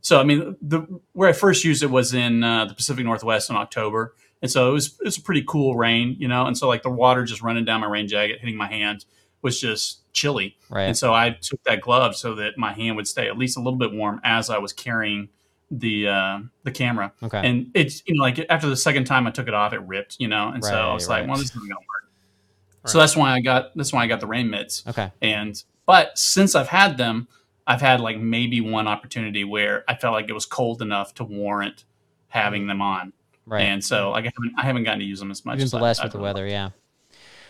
So 0.00 0.18
I 0.18 0.24
mean, 0.24 0.56
the 0.62 0.80
where 1.12 1.28
I 1.28 1.32
first 1.32 1.62
used 1.64 1.82
it 1.82 1.90
was 1.90 2.14
in 2.14 2.42
uh, 2.42 2.64
the 2.64 2.74
Pacific 2.74 3.04
Northwest 3.04 3.50
in 3.50 3.56
October, 3.56 4.14
and 4.40 4.50
so 4.50 4.68
it 4.70 4.72
was 4.72 4.98
it's 5.02 5.16
a 5.18 5.22
pretty 5.22 5.44
cool 5.46 5.76
rain, 5.76 6.16
you 6.18 6.26
know, 6.28 6.46
and 6.46 6.56
so 6.58 6.66
like 6.68 6.82
the 6.82 6.90
water 6.90 7.24
just 7.24 7.42
running 7.42 7.64
down 7.64 7.80
my 7.82 7.86
rain 7.86 8.08
jacket, 8.08 8.40
hitting 8.40 8.56
my 8.56 8.66
hand 8.66 9.04
was 9.42 9.60
just 9.60 10.10
chilly. 10.12 10.56
Right. 10.70 10.84
And 10.84 10.96
so 10.96 11.12
I 11.12 11.30
took 11.30 11.62
that 11.64 11.80
glove 11.80 12.16
so 12.16 12.34
that 12.36 12.56
my 12.56 12.72
hand 12.72 12.96
would 12.96 13.06
stay 13.08 13.28
at 13.28 13.36
least 13.36 13.56
a 13.56 13.60
little 13.60 13.78
bit 13.78 13.92
warm 13.92 14.20
as 14.24 14.50
I 14.50 14.58
was 14.58 14.72
carrying 14.72 15.28
the 15.70 16.08
uh, 16.08 16.38
the 16.64 16.70
camera. 16.72 17.12
Okay. 17.22 17.40
And 17.44 17.70
it's 17.74 18.02
you 18.06 18.14
know 18.16 18.22
like 18.22 18.44
after 18.50 18.68
the 18.68 18.76
second 18.76 19.04
time 19.04 19.26
I 19.26 19.30
took 19.30 19.48
it 19.48 19.54
off, 19.54 19.72
it 19.72 19.80
ripped. 19.82 20.16
You 20.18 20.28
know, 20.28 20.48
and 20.48 20.64
so 20.64 20.70
I 20.74 20.86
Right, 20.86 20.94
was 20.94 21.08
like, 21.08 21.20
right. 21.20 21.28
well, 21.28 21.38
this 21.38 21.50
isn't 21.50 21.60
gonna 21.60 21.74
work. 21.80 22.10
So 22.86 22.98
that's 22.98 23.16
why 23.16 23.32
I 23.32 23.40
got 23.40 23.76
that's 23.76 23.92
why 23.92 24.02
I 24.02 24.06
got 24.08 24.18
the 24.20 24.26
rain 24.26 24.50
mitts. 24.50 24.82
Okay. 24.88 25.12
And 25.20 25.62
but 25.86 26.16
since 26.18 26.54
I've 26.54 26.68
had 26.68 26.96
them, 26.96 27.28
I've 27.66 27.80
had 27.80 28.00
like 28.00 28.18
maybe 28.18 28.60
one 28.60 28.88
opportunity 28.88 29.44
where 29.44 29.84
I 29.88 29.94
felt 29.94 30.14
like 30.14 30.28
it 30.28 30.32
was 30.32 30.46
cold 30.46 30.82
enough 30.82 31.14
to 31.14 31.24
warrant 31.24 31.84
having 32.28 32.66
them 32.66 32.80
on. 32.80 33.12
Right. 33.46 33.62
And 33.62 33.84
so 33.84 34.10
like 34.10 34.24
I 34.24 34.32
haven't 34.36 34.58
I 34.58 34.62
haven't 34.62 34.84
gotten 34.84 35.00
to 35.00 35.04
use 35.04 35.18
them 35.20 35.30
as 35.30 35.44
much. 35.44 35.58
You've 35.58 35.70
been 35.70 35.80
blessed 35.80 36.00
I'd 36.00 36.04
with 36.04 36.12
the 36.12 36.18
weather, 36.18 36.46
yeah. 36.46 36.70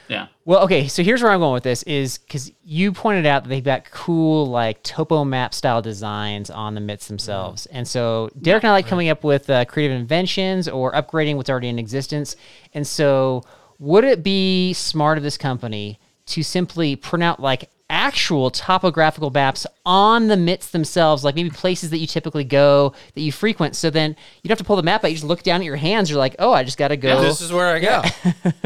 Yeah. 0.09 0.27
Well, 0.45 0.65
okay, 0.65 0.89
so 0.89 1.03
here's 1.03 1.23
where 1.23 1.31
I'm 1.31 1.41
going 1.41 1.55
with 1.55 1.63
this 1.63 1.83
is 1.85 2.19
because 2.19 2.53
you 2.65 2.93
pointed 2.93 3.25
out 3.25 3.45
that 3.45 3.49
they've 3.49 3.65
got 3.65 3.91
cool 3.91 4.47
like 4.47 4.83
topo 4.83 5.25
map 5.25 5.55
style 5.55 5.81
designs 5.81 6.51
on 6.51 6.75
the 6.75 6.81
mitts 6.81 7.09
themselves, 7.09 7.67
and 7.67 7.87
so 7.87 8.29
Derek 8.41 8.65
and 8.65 8.71
I 8.71 8.73
like 8.73 8.87
coming 8.87 9.09
up 9.09 9.25
with 9.25 9.49
uh, 9.49 9.65
creative 9.65 9.99
inventions 9.99 10.69
or 10.69 10.93
upgrading 10.93 11.37
what's 11.37 11.49
already 11.49 11.69
in 11.69 11.79
existence. 11.79 12.37
And 12.75 12.87
so, 12.87 13.43
would 13.79 14.05
it 14.05 14.23
be 14.23 14.73
smart 14.75 15.19
of 15.19 15.25
this 15.25 15.39
company 15.39 15.99
to 16.27 16.43
simply 16.43 16.97
print 16.97 17.23
out 17.23 17.41
like 17.41 17.71
actual 17.93 18.51
topographical 18.51 19.31
maps 19.31 19.67
on 19.87 20.27
the 20.27 20.37
mitts 20.37 20.71
themselves, 20.71 21.23
like 21.23 21.37
maybe 21.37 21.51
places 21.51 21.91
that 21.91 21.99
you 21.99 22.07
typically 22.07 22.43
go 22.43 22.95
that 23.15 23.21
you 23.21 23.31
frequent? 23.31 23.77
So 23.77 23.91
then 23.91 24.17
you 24.43 24.49
don't 24.49 24.53
have 24.53 24.59
to 24.59 24.65
pull 24.65 24.77
the 24.77 24.83
map 24.83 25.05
out; 25.05 25.09
you 25.09 25.17
just 25.17 25.27
look 25.27 25.43
down 25.45 25.61
at 25.61 25.65
your 25.65 25.77
hands. 25.77 26.11
You're 26.11 26.19
like, 26.19 26.35
oh, 26.41 26.53
I 26.53 26.65
just 26.65 26.79
got 26.79 26.89
to 26.89 26.97
go. 26.97 27.21
This 27.21 27.41
is 27.41 27.53
where 27.53 27.69
I 27.69 27.79
go. 27.79 28.03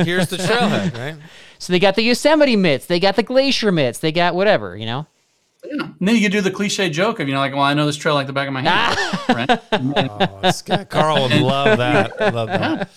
Here's 0.03 0.29
the 0.29 0.39
trailhead, 0.39 0.97
right? 0.97 1.17
So 1.59 1.73
they 1.73 1.79
got 1.79 1.95
the 1.95 2.03
Yosemite 2.03 2.55
mitts, 2.55 2.85
they 2.85 3.01
got 3.01 3.17
the 3.17 3.23
glacier 3.23 3.73
mitts, 3.73 3.99
they 3.99 4.13
got 4.13 4.35
whatever, 4.35 4.77
you 4.77 4.85
know. 4.85 5.07
Yeah. 5.69 5.85
And 5.99 6.09
then 6.09 6.15
you 6.17 6.23
could 6.23 6.33
do 6.33 6.41
the 6.41 6.51
cliche 6.51 6.91
joke 6.91 7.21
of, 7.21 7.29
you 7.29 7.35
know, 7.35 7.41
like, 7.41 7.53
well, 7.53 7.63
I 7.63 7.75
know 7.75 7.87
this 7.87 7.97
trail 7.97 8.15
like 8.15 8.27
the 8.27 8.33
back 8.33 8.47
of 8.49 8.53
my 8.55 8.63
hand. 8.63 8.99
right? 9.29 9.61
Oh, 9.73 10.39
this 10.43 10.63
guy, 10.63 10.85
Carl 10.85 11.23
would 11.23 11.33
love 11.41 11.79
that. 11.79 12.19
Love 12.35 12.49
that. 12.49 12.91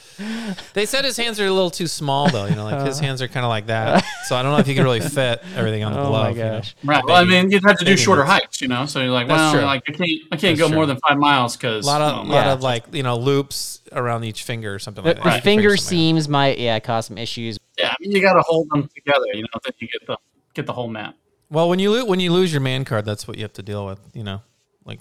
They 0.73 0.85
said 0.85 1.05
his 1.05 1.15
hands 1.17 1.39
are 1.39 1.45
a 1.45 1.51
little 1.51 1.69
too 1.69 1.87
small, 1.87 2.29
though. 2.29 2.45
You 2.45 2.55
know, 2.55 2.65
like 2.65 2.85
his 2.85 2.99
uh. 2.99 3.03
hands 3.03 3.21
are 3.21 3.27
kind 3.27 3.45
of 3.45 3.49
like 3.49 3.67
that. 3.67 4.03
So 4.27 4.35
I 4.35 4.43
don't 4.43 4.51
know 4.51 4.57
if 4.57 4.67
you 4.67 4.75
can 4.75 4.83
really 4.83 4.99
fit 4.99 5.41
everything 5.55 5.83
on 5.83 5.93
the 5.93 5.99
Oh 6.09 6.11
my 6.11 6.33
glove. 6.33 6.37
you 6.37 6.43
know. 6.43 6.55
gosh. 6.57 6.75
Right. 6.83 7.03
Well, 7.05 7.15
I 7.15 7.23
mean, 7.23 7.49
you'd 7.51 7.63
have 7.63 7.77
to 7.79 7.85
do 7.85 7.95
shorter 7.97 8.21
that's- 8.23 8.41
hikes, 8.41 8.61
you 8.61 8.67
know. 8.67 8.85
So 8.85 8.99
you're 9.01 9.11
like, 9.11 9.27
That's 9.27 9.37
well, 9.39 9.53
true. 9.53 9.61
like 9.61 9.83
I 9.87 9.91
can't, 9.91 10.09
I 10.31 10.35
can't 10.37 10.41
That's 10.41 10.59
go 10.59 10.67
true. 10.67 10.75
more 10.75 10.85
than 10.85 10.97
five 11.07 11.17
miles 11.17 11.55
because 11.55 11.85
A 11.85 11.87
lot 11.89 12.01
of, 12.01 12.27
lot 12.27 12.45
Yeah. 12.45 12.53
of 12.53 12.61
like 12.61 12.85
you 12.93 13.03
know 13.03 13.17
loops 13.17 13.81
around 13.91 14.23
each 14.25 14.43
finger 14.43 14.73
or 14.75 14.79
something 14.79 15.03
The, 15.03 15.13
like 15.15 15.23
that. 15.23 15.35
You 15.37 15.41
finger 15.41 15.61
figure 15.69 15.77
seams 15.77 16.27
might 16.29 16.59
yeah 16.59 16.79
cause 16.79 17.07
some 17.07 17.17
issues. 17.17 17.57
yeah, 17.77 17.89
I 17.89 17.95
mean, 17.99 18.11
you 18.11 18.21
got 18.21 18.33
to 18.33 18.41
hold 18.41 18.69
them 18.69 18.87
together, 18.93 19.25
you 19.33 19.41
know, 19.43 19.47
then 19.63 19.73
you 19.79 19.87
get 19.87 20.05
the 20.05 20.17
get 20.53 20.65
the 20.65 20.73
whole 20.73 20.89
map. 20.89 21.15
Well, 21.49 21.69
when 21.69 21.79
you 21.79 21.91
lo- 21.91 22.05
when 22.05 22.19
you 22.19 22.31
lose 22.31 22.51
your 22.51 22.61
man 22.61 22.85
card, 22.85 23.05
that's 23.05 23.27
what 23.27 23.37
you 23.37 23.43
have 23.43 23.53
to 23.53 23.63
deal 23.63 23.85
with. 23.85 23.99
You 24.13 24.23
know, 24.23 24.41
like 24.85 24.99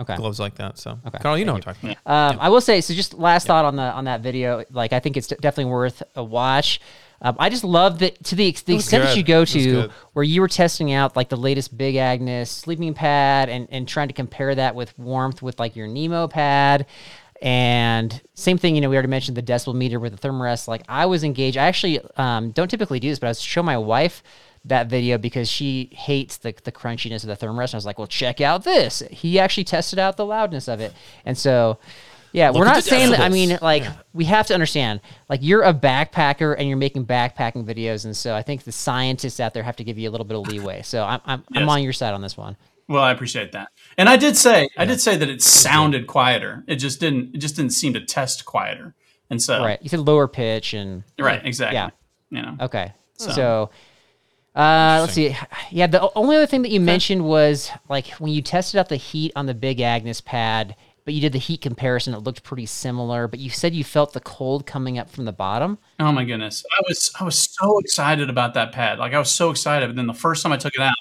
Okay. 0.00 0.14
gloves 0.16 0.38
like 0.38 0.54
that. 0.56 0.78
So, 0.78 0.98
Okay. 1.06 1.18
Carl, 1.18 1.36
you 1.36 1.44
know 1.44 1.54
what 1.54 1.66
I'm 1.66 1.74
talking 1.74 1.96
about. 2.04 2.32
Um, 2.34 2.38
I 2.40 2.48
will 2.50 2.60
say 2.60 2.80
so. 2.80 2.94
Just 2.94 3.14
last 3.14 3.46
thought 3.48 3.64
on 3.64 3.74
the 3.76 3.82
on 3.82 4.04
that 4.04 4.20
video. 4.20 4.64
Like 4.70 4.92
I 4.92 5.00
think 5.00 5.16
it's 5.16 5.26
definitely 5.28 5.66
worth 5.72 6.02
a 6.14 6.22
watch. 6.22 6.80
Um, 7.20 7.34
I 7.40 7.48
just 7.50 7.64
love 7.64 7.98
that 7.98 8.22
to 8.26 8.36
the, 8.36 8.54
the 8.66 8.76
extent 8.76 9.02
that 9.02 9.16
you 9.16 9.24
go 9.24 9.44
to 9.44 9.90
where 10.12 10.22
you 10.22 10.40
were 10.40 10.46
testing 10.46 10.92
out 10.92 11.16
like 11.16 11.28
the 11.28 11.36
latest 11.36 11.76
Big 11.76 11.96
Agnes 11.96 12.48
sleeping 12.48 12.94
pad 12.94 13.48
and 13.48 13.66
and 13.72 13.88
trying 13.88 14.06
to 14.06 14.14
compare 14.14 14.54
that 14.54 14.76
with 14.76 14.96
warmth 14.98 15.42
with 15.42 15.58
like 15.58 15.74
your 15.74 15.88
Nemo 15.88 16.28
pad. 16.28 16.86
And 17.40 18.20
same 18.34 18.58
thing, 18.58 18.74
you 18.74 18.80
know, 18.80 18.88
we 18.90 18.96
already 18.96 19.08
mentioned 19.08 19.36
the 19.36 19.42
decibel 19.42 19.74
meter 19.74 20.00
with 20.00 20.18
the 20.20 20.28
thermarest. 20.28 20.66
Like 20.68 20.82
I 20.88 21.06
was 21.06 21.22
engaged. 21.24 21.56
I 21.56 21.66
actually 21.66 22.00
um, 22.16 22.50
don't 22.50 22.68
typically 22.68 22.98
do 23.00 23.08
this, 23.08 23.18
but 23.18 23.26
I 23.28 23.30
was 23.30 23.40
show 23.40 23.62
my 23.62 23.78
wife 23.78 24.22
that 24.68 24.88
video 24.88 25.18
because 25.18 25.48
she 25.48 25.90
hates 25.92 26.38
the, 26.38 26.54
the 26.64 26.72
crunchiness 26.72 27.24
of 27.24 27.38
the 27.38 27.46
thermarest. 27.46 27.70
And 27.70 27.74
I 27.74 27.76
was 27.78 27.86
like, 27.86 27.98
well, 27.98 28.06
check 28.06 28.40
out 28.40 28.64
this. 28.64 29.02
He 29.10 29.38
actually 29.38 29.64
tested 29.64 29.98
out 29.98 30.16
the 30.16 30.26
loudness 30.26 30.68
of 30.68 30.80
it. 30.80 30.92
And 31.24 31.36
so, 31.36 31.78
yeah, 32.32 32.50
we're 32.50 32.64
not 32.64 32.82
saying 32.84 33.10
that. 33.12 33.20
I 33.20 33.28
mean, 33.30 33.58
like, 33.62 33.84
we 34.12 34.24
have 34.26 34.46
to 34.48 34.54
understand, 34.54 35.00
like, 35.28 35.40
you're 35.42 35.62
a 35.62 35.72
backpacker 35.72 36.54
and 36.58 36.68
you're 36.68 36.76
making 36.76 37.06
backpacking 37.06 37.64
videos. 37.64 38.04
And 38.04 38.16
so 38.16 38.34
I 38.34 38.42
think 38.42 38.64
the 38.64 38.72
scientists 38.72 39.40
out 39.40 39.54
there 39.54 39.62
have 39.62 39.76
to 39.76 39.84
give 39.84 39.98
you 39.98 40.08
a 40.08 40.12
little 40.12 40.26
bit 40.26 40.36
of 40.36 40.46
leeway. 40.46 40.82
So 40.82 41.02
I'm, 41.04 41.20
I'm, 41.24 41.44
I'm 41.54 41.68
on 41.68 41.82
your 41.82 41.92
side 41.94 42.14
on 42.14 42.20
this 42.20 42.36
one. 42.36 42.56
Well, 42.86 43.02
I 43.02 43.12
appreciate 43.12 43.52
that. 43.52 43.68
And 43.98 44.08
I 44.08 44.16
did 44.16 44.36
say, 44.36 44.68
I 44.78 44.84
did 44.86 45.00
say 45.00 45.16
that 45.16 45.28
it 45.28 45.42
sounded 45.42 46.06
quieter. 46.06 46.64
It 46.66 46.76
just 46.76 47.00
didn't, 47.00 47.34
it 47.34 47.38
just 47.38 47.56
didn't 47.56 47.72
seem 47.72 47.92
to 47.94 48.00
test 48.04 48.44
quieter. 48.44 48.94
And 49.30 49.42
so, 49.42 49.62
Right. 49.62 49.78
You 49.82 49.88
said 49.90 50.00
lower 50.00 50.26
pitch 50.26 50.72
and 50.74 51.04
right, 51.18 51.44
exactly. 51.44 51.74
Yeah. 51.76 51.90
You 52.30 52.42
know, 52.42 52.56
Okay. 52.64 52.92
So- 53.18 53.30
So, 53.32 53.70
uh, 54.54 54.98
let's 55.00 55.12
see. 55.12 55.36
Yeah, 55.70 55.86
the 55.86 56.10
only 56.14 56.36
other 56.36 56.46
thing 56.46 56.62
that 56.62 56.70
you 56.70 56.80
mentioned 56.80 57.24
was 57.24 57.70
like 57.88 58.08
when 58.18 58.32
you 58.32 58.42
tested 58.42 58.78
out 58.78 58.88
the 58.88 58.96
heat 58.96 59.32
on 59.36 59.46
the 59.46 59.54
Big 59.54 59.80
Agnes 59.80 60.20
pad, 60.20 60.74
but 61.04 61.14
you 61.14 61.20
did 61.20 61.32
the 61.32 61.38
heat 61.38 61.62
comparison, 61.62 62.12
it 62.12 62.18
looked 62.18 62.42
pretty 62.42 62.66
similar. 62.66 63.28
But 63.28 63.40
you 63.40 63.50
said 63.50 63.74
you 63.74 63.82
felt 63.84 64.12
the 64.12 64.20
cold 64.20 64.66
coming 64.66 64.98
up 64.98 65.08
from 65.08 65.24
the 65.24 65.32
bottom. 65.32 65.78
Oh 65.98 66.12
my 66.12 66.24
goodness. 66.24 66.64
I 66.76 66.82
was 66.86 67.10
I 67.18 67.24
was 67.24 67.38
so 67.38 67.78
excited 67.78 68.28
about 68.28 68.54
that 68.54 68.72
pad. 68.72 68.98
Like 68.98 69.14
I 69.14 69.18
was 69.18 69.30
so 69.30 69.50
excited. 69.50 69.86
But 69.86 69.96
then 69.96 70.06
the 70.06 70.12
first 70.12 70.42
time 70.42 70.52
I 70.52 70.56
took 70.56 70.74
it 70.74 70.82
out, 70.82 70.96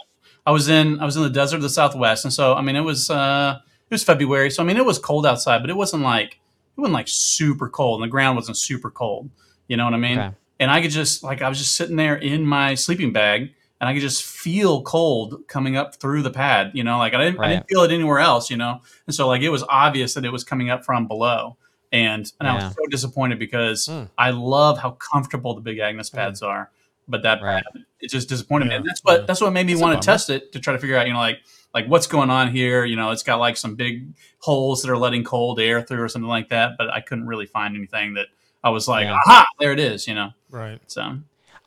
I 0.46 0.52
was 0.52 0.70
in 0.70 1.00
I 1.00 1.06
was 1.06 1.18
in 1.18 1.24
the 1.24 1.30
desert 1.30 1.58
of 1.58 1.62
the 1.62 1.70
Southwest. 1.70 2.24
And 2.26 2.34
so 2.34 2.54
I 2.54 2.62
mean 2.62 2.76
it 2.76 2.82
was 2.82 3.10
uh 3.10 3.60
it 3.60 3.94
was 3.94 4.04
February. 4.04 4.50
So 4.50 4.64
I 4.64 4.66
mean 4.66 4.78
it 4.78 4.86
was 4.86 5.00
cold 5.00 5.26
outside, 5.26 5.60
but 5.60 5.70
it 5.70 5.76
wasn't 5.76 6.04
like 6.04 6.40
it 6.78 6.80
wasn't 6.80 6.94
like 6.94 7.08
super 7.10 7.68
cold 7.68 8.00
and 8.00 8.08
the 8.08 8.12
ground 8.12 8.38
wasn't 8.38 8.58
super 8.58 8.90
cold. 8.90 9.30
You 9.68 9.76
know 9.76 9.86
what 9.86 9.94
I 9.94 9.98
mean? 9.98 10.20
Okay. 10.20 10.36
And 10.60 10.72
I 10.72 10.82
could 10.82 10.92
just 10.92 11.24
like 11.24 11.42
I 11.42 11.50
was 11.50 11.58
just 11.58 11.76
sitting 11.76 11.96
there 11.96 12.16
in 12.16 12.46
my 12.46 12.76
sleeping 12.76 13.14
bag 13.14 13.54
and 13.80 13.88
I 13.88 13.94
could 13.94 14.02
just 14.02 14.24
feel 14.24 14.82
cold 14.82 15.44
coming 15.48 15.78
up 15.78 15.96
through 15.96 16.24
the 16.24 16.32
pad, 16.32 16.72
you 16.74 16.84
know, 16.84 16.98
like 16.98 17.14
I 17.14 17.24
didn't 17.24 17.40
I 17.40 17.50
didn't 17.50 17.68
feel 17.70 17.84
it 17.84 17.92
anywhere 17.92 18.20
else, 18.20 18.50
you 18.50 18.58
know. 18.58 18.82
And 19.06 19.16
so 19.16 19.28
like 19.28 19.42
it 19.44 19.50
was 19.50 19.64
obvious 19.70 20.14
that 20.16 20.26
it 20.26 20.32
was 20.32 20.44
coming 20.44 20.70
up 20.70 20.84
from 20.84 21.08
below. 21.08 21.58
And 21.92 22.32
and 22.40 22.50
I 22.50 22.56
was 22.56 22.74
so 22.76 22.86
disappointed 22.90 23.40
because 23.40 23.86
Hmm. 23.86 24.04
I 24.18 24.32
love 24.32 24.78
how 24.80 24.92
comfortable 24.92 25.54
the 25.54 25.62
big 25.62 25.78
Agnes 25.80 26.10
pads 26.10 26.42
are, 26.42 26.72
but 27.08 27.22
that 27.24 27.42
Right. 27.42 27.64
pad 27.64 27.84
it 28.00 28.10
just 28.12 28.30
disappointed 28.30 28.68
me. 28.68 28.76
And 28.76 28.86
that's 28.86 29.02
what 29.04 29.22
yeah. 29.22 29.26
that's 29.26 29.42
what 29.42 29.54
made 29.54 29.66
me 29.68 29.76
want 29.76 30.00
to 30.02 30.06
test 30.06 30.30
it 30.30 30.52
to 30.54 30.60
try 30.60 30.74
to 30.74 30.80
figure 30.80 30.98
out, 30.98 31.08
you 31.08 31.14
know, 31.14 31.20
like 31.20 31.40
like 31.74 31.86
what's 31.88 32.08
going 32.08 32.30
on 32.32 32.52
here. 32.52 32.84
You 32.86 32.96
know, 32.96 33.12
it's 33.12 33.24
got 33.24 33.38
like 33.40 33.58
some 33.58 33.76
big 33.76 34.08
holes 34.40 34.82
that 34.82 34.90
are 34.92 34.98
letting 34.98 35.24
cold 35.24 35.60
air 35.60 35.82
through 35.84 36.02
or 36.02 36.10
something 36.10 36.30
like 36.30 36.50
that, 36.50 36.72
but 36.78 36.90
I 36.92 37.02
couldn't 37.02 37.28
really 37.28 37.46
find 37.46 37.76
anything 37.76 38.16
that 38.16 38.28
I 38.64 38.70
was 38.70 38.88
like, 38.88 39.06
Yeah. 39.06 39.14
aha, 39.26 39.48
there 39.60 39.72
it 39.72 39.80
is, 39.80 40.08
you 40.08 40.16
know. 40.16 40.32
Right. 40.50 40.80
So 40.88 41.18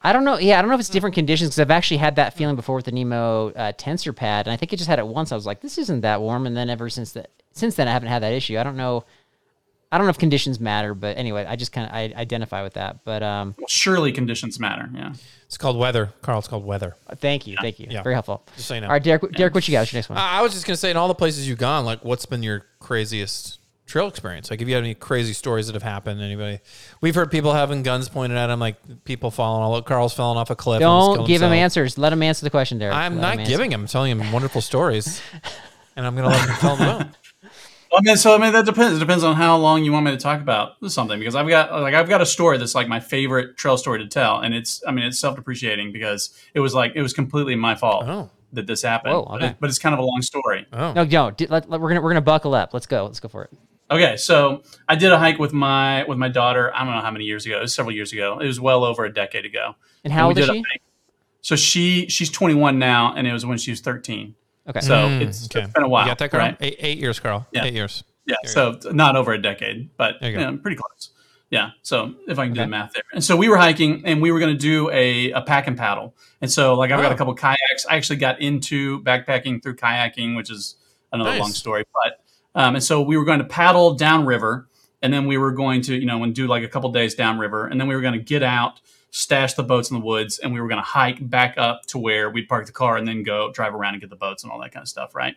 I 0.03 0.13
don't 0.13 0.25
know. 0.25 0.39
Yeah, 0.39 0.59
I 0.59 0.63
don't 0.63 0.69
know 0.71 0.75
if 0.75 0.81
it's 0.81 0.89
different 0.89 1.15
conditions 1.15 1.51
because 1.51 1.61
I've 1.61 1.71
actually 1.71 1.99
had 1.99 2.17
that 2.17 2.35
feeling 2.35 2.57
before 2.57 2.77
with 2.77 2.87
the 2.87 2.93
Nemo 2.93 3.51
uh, 3.51 3.73
tensor 3.73 4.15
pad, 4.17 4.47
and 4.47 4.53
I 4.53 4.57
think 4.57 4.73
I 4.73 4.77
just 4.77 4.89
had 4.89 4.99
it 4.99 5.07
once. 5.07 5.31
I 5.33 5.35
was 5.35 5.47
like, 5.47 5.61
this 5.61 5.77
isn't 5.79 6.01
that 6.01 6.21
warm, 6.21 6.47
and 6.47 6.57
then 6.57 6.71
ever 6.71 6.89
since 6.89 7.13
that, 7.13 7.31
since 7.53 7.75
then, 7.75 7.87
I 7.89 7.93
haven't 7.93 8.09
had 8.09 8.23
that 8.23 8.33
issue. 8.33 8.59
I 8.59 8.63
don't 8.63 8.77
know. 8.77 9.05
I 9.93 9.99
don't 9.99 10.07
know 10.07 10.11
if 10.11 10.19
conditions 10.19 10.61
matter, 10.61 10.95
but 10.95 11.19
anyway, 11.19 11.45
I 11.45 11.57
just 11.57 11.73
kind 11.73 11.89
of 11.89 11.95
I 11.95 12.19
identify 12.19 12.63
with 12.63 12.75
that. 12.75 13.05
But 13.05 13.23
um, 13.25 13.57
surely 13.69 14.13
conditions 14.13 14.61
matter. 14.61 14.89
Yeah. 14.95 15.13
It's 15.47 15.59
called 15.59 15.77
weather, 15.77 16.13
Carl. 16.23 16.39
It's 16.39 16.47
called 16.49 16.65
weather. 16.65 16.95
thank 17.17 17.47
you, 17.49 17.57
thank 17.61 17.81
you, 17.81 17.89
Yeah. 17.91 18.03
very 18.05 18.15
helpful. 18.15 18.45
Just 18.55 18.69
so 18.69 18.75
you 18.75 18.81
know. 18.83 18.87
All 18.87 18.93
right, 18.93 19.03
Derek. 19.03 19.33
Derek, 19.33 19.53
what 19.53 19.67
you 19.67 19.73
got? 19.73 19.81
What's 19.81 19.93
your 19.93 19.99
next 19.99 20.09
one? 20.09 20.17
I 20.19 20.39
I 20.39 20.43
was 20.43 20.53
just 20.53 20.65
gonna 20.65 20.77
say, 20.77 20.91
in 20.93 20.97
all 20.97 21.09
the 21.09 21.15
places 21.15 21.47
you've 21.49 21.59
gone, 21.59 21.85
like, 21.85 22.05
what's 22.05 22.25
been 22.25 22.43
your 22.43 22.65
craziest 22.79 23.59
trail 23.91 24.09
experience? 24.09 24.51
Like, 24.51 24.63
if 24.63 24.69
you 24.69 24.75
have 24.75 24.85
any 24.85 24.95
crazy 24.95 25.33
stories 25.33 25.67
that 25.67 25.75
have 25.75 25.83
happened, 25.83 26.21
anybody? 26.23 26.61
We've 27.01 27.15
heard 27.15 27.31
people 27.31 27.53
having 27.53 27.83
guns 27.83 28.09
pointed 28.09 28.39
at 28.39 28.47
them, 28.47 28.61
like 28.61 29.05
people 29.05 29.31
falling 29.31 29.63
all. 29.63 29.83
Carl's 29.83 30.15
falling 30.15 30.39
off 30.39 30.51
a 30.51 30.57
cliff. 30.57 30.81
don't 30.81 31.17
killed 31.17 31.27
give 31.29 31.43
him 31.43 31.53
answers. 31.53 31.99
Let 31.99 32.13
him 32.13 32.23
answer 32.23 32.45
the 32.45 32.51
question, 32.51 32.79
Derek. 32.79 32.95
I'm 32.95 33.17
Let 33.17 33.21
not 33.21 33.39
him 33.41 33.47
giving 33.47 33.73
him. 33.73 33.83
I'm 33.83 33.87
telling 33.87 34.11
him 34.19 34.33
wonderful 34.33 34.61
stories, 34.61 35.21
and 35.97 36.07
I'm 36.07 36.15
gonna 36.17 36.29
let 36.29 36.49
him 36.49 36.57
tell 36.57 36.77
them. 36.77 36.97
About. 37.01 37.17
I 37.93 37.99
mean, 38.03 38.17
so 38.17 38.33
I 38.35 38.39
mean 38.39 38.53
that 38.53 38.67
depends. 38.67 38.97
It 38.97 39.01
depends 39.01 39.25
on 39.25 39.35
how 39.35 39.57
long 39.57 39.85
you 39.85 39.91
want 39.93 40.05
me 40.07 40.13
to 40.13 40.17
talk 40.17 40.41
about 40.41 40.75
something 40.89 41.19
because 41.19 41.35
I've 41.35 41.49
got 41.49 41.73
like 41.83 41.93
I've 41.95 42.09
got 42.09 42.21
a 42.21 42.27
story 42.27 42.57
that's 42.57 42.75
like 42.77 42.87
my 42.87 43.01
favorite 43.01 43.57
trail 43.57 43.77
story 43.77 43.99
to 43.99 44.07
tell, 44.07 44.39
and 44.39 44.55
it's 44.55 44.81
I 44.87 44.93
mean 44.93 45.05
it's 45.07 45.19
self 45.19 45.35
depreciating 45.35 45.91
because 45.93 46.31
it 46.55 46.61
was 46.61 46.73
like 46.73 46.93
it 46.95 47.03
was 47.03 47.13
completely 47.13 47.57
my 47.57 47.75
fault 47.75 48.05
Oh. 48.07 48.31
that 48.53 48.69
this 48.69 48.83
happened. 48.83 49.15
Whoa, 49.15 49.27
but, 49.29 49.43
it- 49.43 49.57
but 49.59 49.71
it's 49.71 49.81
kind 49.81 49.93
of 49.93 49.99
a 49.99 50.03
long 50.05 50.23
story. 50.23 50.67
Oh, 50.73 50.93
No, 50.93 51.03
no. 51.05 51.31
d- 51.33 51.49
Let, 51.49 51.69
let- 51.69 51.81
we're 51.81 51.89
gonna 51.89 52.01
we're 52.01 52.11
gonna 52.11 52.21
buckle 52.21 52.55
up. 52.55 52.73
Let's 52.73 52.87
go. 52.87 53.07
Let's 53.07 53.19
go 53.19 53.27
for 53.29 53.43
it. 53.45 53.51
Okay, 53.91 54.17
so 54.17 54.63
I 54.89 54.95
did 54.95 55.11
a 55.11 55.19
hike 55.19 55.39
with 55.39 55.53
my 55.53 56.05
with 56.05 56.17
my 56.19 56.29
daughter. 56.29 56.73
I 56.75 56.85
don't 56.85 56.95
know 56.95 57.01
how 57.01 57.11
many 57.11 57.25
years 57.25 57.45
ago. 57.47 57.59
It 57.59 57.63
was 57.63 57.75
several 57.75 57.95
years 57.95 58.13
ago. 58.13 58.39
It 58.39 58.47
was 58.47 58.61
well 58.61 58.85
over 58.85 59.05
a 59.05 59.13
decade 59.13 59.45
ago. 59.45 59.75
And 60.05 60.13
how 60.13 60.29
we 60.29 60.35
old 60.35 60.39
is 60.39 60.47
she? 60.47 60.65
So 61.43 61.57
she 61.57 62.07
she's 62.09 62.31
21 62.31 62.79
now, 62.79 63.15
and 63.17 63.27
it 63.27 63.33
was 63.33 63.45
when 63.45 63.59
she 63.59 63.71
was 63.73 63.81
13. 63.81 64.35
Okay. 64.69 64.81
So 64.81 64.95
Mm, 64.95 65.21
it's, 65.23 65.45
it's 65.47 65.49
been 65.73 65.83
a 65.83 65.89
while. 65.89 66.05
You 66.05 66.11
got 66.11 66.19
that, 66.19 66.31
Carl? 66.31 66.45
right? 66.45 66.57
Eight, 66.61 66.77
eight 66.79 66.99
years, 66.99 67.19
Carl. 67.19 67.47
Yeah. 67.51 67.65
Eight 67.65 67.75
years. 67.75 68.05
Yeah, 68.27 68.37
There 68.45 68.53
so 68.53 68.79
not 68.93 69.17
over 69.17 69.33
a 69.33 69.41
decade, 69.43 69.91
but 69.97 70.17
There 70.21 70.31
you 70.31 70.39
you 70.39 70.45
know, 70.47 70.57
pretty 70.59 70.77
close. 70.77 71.11
Yeah, 71.51 71.71
so 71.83 72.15
if 72.29 72.39
I 72.39 72.45
can 72.45 72.55
do 72.55 72.61
the 72.61 72.67
math 72.69 72.93
there. 72.93 73.03
And 73.13 73.25
so 73.25 73.37
we 73.37 73.49
were 73.49 73.57
hiking, 73.57 74.03
and 74.05 74.23
we 74.23 74.31
were 74.31 74.39
going 74.39 74.53
to 74.57 74.59
do 74.61 74.89
a, 74.91 75.33
a 75.33 75.41
pack 75.43 75.67
and 75.67 75.77
paddle. 75.77 76.15
And 76.41 76.49
so, 76.49 76.75
like, 76.75 76.93
I've 76.93 77.03
got 77.03 77.11
Oh. 77.11 77.15
a 77.17 77.19
couple 77.19 77.35
kayaks. 77.35 77.87
I 77.91 77.97
actually 77.97 78.17
got 78.21 78.41
into 78.41 79.03
backpacking 79.03 79.61
through 79.61 79.75
kayaking, 79.75 80.37
which 80.37 80.49
is 80.49 80.77
another 81.13 81.31
Nice. 81.31 81.41
long 81.41 81.51
story. 81.51 81.83
But 81.93 82.23
um, 82.55 82.75
and 82.77 82.85
so 82.85 83.01
we 83.03 83.17
were 83.17 83.25
going 83.25 83.39
to 83.39 83.45
paddle 83.45 83.95
downriver, 83.95 84.69
and 85.03 85.13
then 85.13 85.27
we 85.27 85.39
were 85.39 85.53
going 85.53 85.83
to, 85.83 85.95
you 85.95 86.07
know, 86.07 86.23
and 86.25 86.35
do 86.35 86.47
like 86.47 86.63
a 86.63 86.69
couple 86.69 86.91
days 86.93 87.15
downriver, 87.15 87.67
and 87.67 87.81
then 87.81 87.89
we 87.89 87.95
were 87.95 88.01
going 88.03 88.15
to 88.15 88.21
get 88.21 88.43
out, 88.43 88.81
stash 89.11 89.55
the 89.55 89.63
boats 89.63 89.91
in 89.91 89.99
the 89.99 90.05
woods, 90.05 90.39
and 90.39 90.53
we 90.53 90.61
were 90.61 90.69
going 90.69 90.81
to 90.83 90.87
hike 90.89 91.29
back 91.29 91.55
up 91.59 91.83
to 91.87 91.99
where 91.99 92.31
we'd 92.31 92.49
park 92.49 92.67
the 92.67 92.73
car, 92.73 92.97
and 92.97 93.07
then 93.09 93.23
go 93.23 93.51
drive 93.53 93.75
around 93.75 93.95
and 93.95 94.01
get 94.01 94.11
the 94.11 94.17
boats 94.17 94.43
and 94.43 94.53
all 94.53 94.61
that 94.61 94.73
kind 94.73 94.83
of 94.83 94.89
stuff, 94.89 95.15
right? 95.15 95.35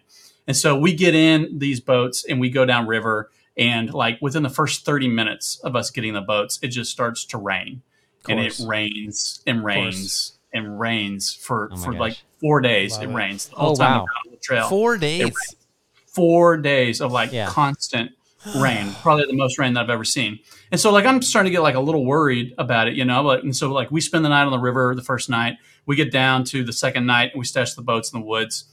And 0.47 0.55
so 0.57 0.77
we 0.77 0.93
get 0.93 1.15
in 1.15 1.57
these 1.59 1.79
boats 1.79 2.25
and 2.25 2.39
we 2.39 2.49
go 2.49 2.65
downriver. 2.65 3.31
And 3.55 3.93
like 3.93 4.17
within 4.21 4.43
the 4.43 4.49
first 4.49 4.83
30 4.83 5.07
minutes 5.07 5.59
of 5.63 5.75
us 5.75 5.89
getting 5.89 6.13
the 6.13 6.21
boats, 6.21 6.59
it 6.61 6.67
just 6.69 6.91
starts 6.91 7.23
to 7.27 7.37
rain. 7.37 7.81
And 8.27 8.39
it 8.39 8.59
rains 8.67 9.41
and 9.47 9.63
rains 9.63 10.33
and 10.53 10.79
rains 10.79 11.33
for, 11.33 11.69
Oh 11.71 11.77
for 11.77 11.91
gosh. 11.91 11.99
like 11.99 12.17
four 12.41 12.59
days. 12.61 12.97
It 12.97 13.07
rains 13.07 13.47
the 13.47 13.55
whole 13.55 13.71
Oh, 13.71 13.75
time 13.75 13.99
wow. 13.99 14.05
we're 14.05 14.29
on 14.29 14.31
the 14.31 14.37
trail. 14.37 14.67
Four 14.67 14.97
days. 14.97 15.33
Four 16.13 16.57
days 16.57 17.01
of 17.01 17.11
like 17.11 17.31
Yeah. 17.31 17.47
constant 17.47 18.11
rain, 18.57 18.93
probably 19.01 19.25
the 19.25 19.33
most 19.35 19.57
rain 19.57 19.73
that 19.73 19.83
I've 19.85 19.89
ever 19.89 20.03
seen. 20.03 20.39
And 20.71 20.79
so 20.79 20.91
like 20.91 21.05
I'm 21.05 21.21
starting 21.21 21.51
to 21.51 21.55
get 21.55 21.61
like 21.61 21.75
a 21.75 21.79
little 21.79 22.05
worried 22.05 22.53
about 22.57 22.87
it, 22.87 22.93
you 22.95 23.05
know. 23.05 23.23
But 23.23 23.43
and 23.43 23.55
so 23.55 23.71
like 23.71 23.89
we 23.91 24.01
spend 24.01 24.25
the 24.25 24.29
night 24.29 24.43
on 24.43 24.51
the 24.51 24.59
river 24.59 24.93
the 24.95 25.01
first 25.03 25.29
night. 25.29 25.55
We 25.85 25.95
get 25.95 26.11
down 26.11 26.43
to 26.45 26.63
the 26.63 26.73
second 26.73 27.05
night 27.05 27.31
and 27.33 27.39
we 27.39 27.45
stash 27.45 27.73
the 27.73 27.81
boats 27.81 28.11
in 28.13 28.19
the 28.19 28.25
woods. 28.25 28.65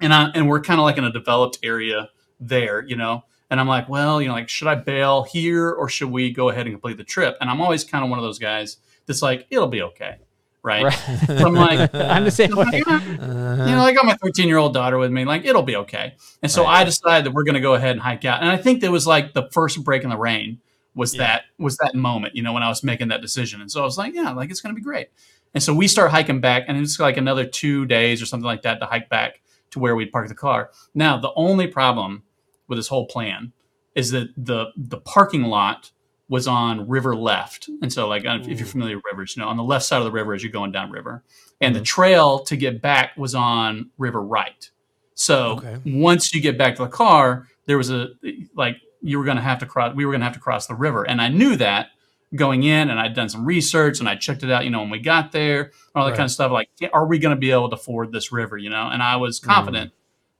And 0.00 0.12
I 0.12 0.30
and 0.34 0.48
we're 0.48 0.60
kind 0.60 0.80
of 0.80 0.84
like 0.84 0.98
in 0.98 1.04
a 1.04 1.12
developed 1.12 1.58
area 1.62 2.10
there, 2.40 2.84
you 2.84 2.96
know. 2.96 3.24
And 3.50 3.60
I'm 3.60 3.68
like, 3.68 3.88
well, 3.88 4.20
you 4.20 4.28
know, 4.28 4.34
like 4.34 4.48
should 4.48 4.66
I 4.68 4.74
bail 4.74 5.22
here 5.22 5.70
or 5.70 5.88
should 5.88 6.10
we 6.10 6.32
go 6.32 6.48
ahead 6.48 6.66
and 6.66 6.74
complete 6.74 6.96
the 6.96 7.04
trip? 7.04 7.36
And 7.40 7.48
I'm 7.48 7.60
always 7.60 7.84
kind 7.84 8.02
of 8.02 8.10
one 8.10 8.18
of 8.18 8.24
those 8.24 8.38
guys 8.40 8.78
that's 9.06 9.22
like, 9.22 9.46
it'll 9.50 9.68
be 9.68 9.82
okay, 9.82 10.16
right? 10.64 10.82
Right. 10.84 10.92
So 11.26 11.46
I'm 11.46 11.54
like, 11.54 11.94
I'm 11.94 12.24
the 12.24 12.30
same 12.32 12.56
way. 12.56 12.66
you 12.72 12.84
know, 12.86 13.84
I 13.84 13.92
got 13.92 14.04
my 14.06 14.14
13 14.14 14.48
year 14.48 14.56
old 14.58 14.74
daughter 14.74 14.98
with 14.98 15.12
me. 15.12 15.24
Like, 15.24 15.44
it'll 15.44 15.62
be 15.62 15.76
okay. 15.76 16.16
And 16.42 16.50
so 16.50 16.64
Right. 16.64 16.80
I 16.80 16.84
decided 16.84 17.26
that 17.26 17.32
we're 17.32 17.44
going 17.44 17.54
to 17.54 17.60
go 17.60 17.74
ahead 17.74 17.92
and 17.92 18.00
hike 18.00 18.24
out. 18.24 18.40
And 18.40 18.48
I 18.50 18.56
think 18.56 18.80
that 18.80 18.90
was 18.90 19.06
like 19.06 19.34
the 19.34 19.48
first 19.52 19.84
break 19.84 20.02
in 20.02 20.10
the 20.10 20.16
rain 20.16 20.60
was 20.94 21.14
Yeah. 21.14 21.18
that 21.26 21.42
was 21.58 21.76
that 21.76 21.94
moment, 21.94 22.34
you 22.34 22.42
know, 22.42 22.52
when 22.52 22.62
I 22.62 22.68
was 22.68 22.82
making 22.82 23.08
that 23.08 23.20
decision. 23.20 23.60
And 23.60 23.70
so 23.70 23.80
I 23.82 23.84
was 23.84 23.98
like, 23.98 24.14
yeah, 24.14 24.30
like 24.32 24.50
it's 24.50 24.60
going 24.60 24.74
to 24.74 24.78
be 24.78 24.82
great. 24.84 25.08
And 25.52 25.62
so 25.62 25.72
we 25.72 25.86
start 25.86 26.10
hiking 26.10 26.40
back, 26.40 26.64
and 26.66 26.76
it's 26.78 26.98
like 26.98 27.16
another 27.16 27.44
two 27.46 27.86
days 27.86 28.20
or 28.20 28.26
something 28.26 28.44
like 28.46 28.62
that 28.62 28.80
to 28.80 28.86
hike 28.86 29.08
back 29.08 29.40
to 29.70 29.78
where 29.78 29.94
we'd 29.94 30.10
park 30.10 30.26
the 30.28 30.34
car. 30.34 30.70
Now, 30.94 31.16
the 31.18 31.32
only 31.36 31.68
problem 31.68 32.24
with 32.66 32.76
this 32.78 32.88
whole 32.88 33.06
plan 33.06 33.52
is 33.94 34.10
that 34.10 34.28
the 34.36 34.66
the 34.76 34.98
parking 34.98 35.42
lot 35.44 35.92
was 36.34 36.46
on 36.48 36.88
river 36.88 37.14
left, 37.14 37.68
and 37.82 37.92
so 37.92 38.08
like 38.08 38.22
if 38.24 38.58
you're 38.58 38.66
familiar 38.66 38.96
with 38.96 39.04
rivers, 39.10 39.36
you 39.36 39.42
know, 39.42 39.48
on 39.48 39.56
the 39.56 39.62
left 39.72 39.84
side 39.84 39.98
of 39.98 40.04
the 40.04 40.10
river 40.20 40.34
as 40.34 40.42
you're 40.42 40.52
going 40.60 40.72
down 40.72 40.90
river, 40.90 41.22
and 41.60 41.74
the 41.74 41.80
trail 41.80 42.40
to 42.40 42.56
get 42.56 42.82
back 42.82 43.16
was 43.16 43.34
on 43.34 43.90
river 43.98 44.20
right. 44.22 44.70
So 45.14 45.36
Okay. 45.58 45.76
once 45.86 46.34
you 46.34 46.40
get 46.40 46.56
back 46.58 46.76
to 46.76 46.82
the 46.82 46.88
car, 46.88 47.46
there 47.66 47.78
was 47.78 47.90
a 47.90 48.08
like 48.54 48.76
you 49.02 49.18
were 49.18 49.24
going 49.24 49.36
to 49.36 49.42
have 49.50 49.58
to 49.60 49.66
cross. 49.66 49.94
We 49.94 50.04
were 50.06 50.12
going 50.12 50.20
to 50.22 50.24
have 50.26 50.34
to 50.34 50.40
cross 50.40 50.66
the 50.66 50.74
river, 50.74 51.04
and 51.08 51.20
I 51.20 51.28
knew 51.28 51.56
that 51.56 51.88
going 52.34 52.64
in, 52.64 52.90
and 52.90 52.98
I'd 52.98 53.14
done 53.14 53.28
some 53.28 53.44
research 53.44 54.00
and 54.00 54.08
I 54.08 54.16
checked 54.16 54.42
it 54.42 54.50
out. 54.50 54.64
You 54.64 54.70
know, 54.70 54.80
when 54.80 54.90
we 54.90 54.98
got 54.98 55.30
there, 55.30 55.70
all 55.94 56.04
that 56.04 56.10
Right. 56.10 56.16
kind 56.16 56.24
of 56.26 56.32
stuff. 56.32 56.50
Like, 56.50 56.68
are 56.92 57.06
we 57.06 57.20
going 57.20 57.34
to 57.36 57.40
be 57.40 57.52
able 57.52 57.70
to 57.70 57.76
ford 57.76 58.10
this 58.12 58.32
river? 58.32 58.56
You 58.58 58.70
know, 58.70 58.88
and 58.92 59.00
I 59.02 59.14
was 59.16 59.38
Mm. 59.40 59.44
confident 59.44 59.92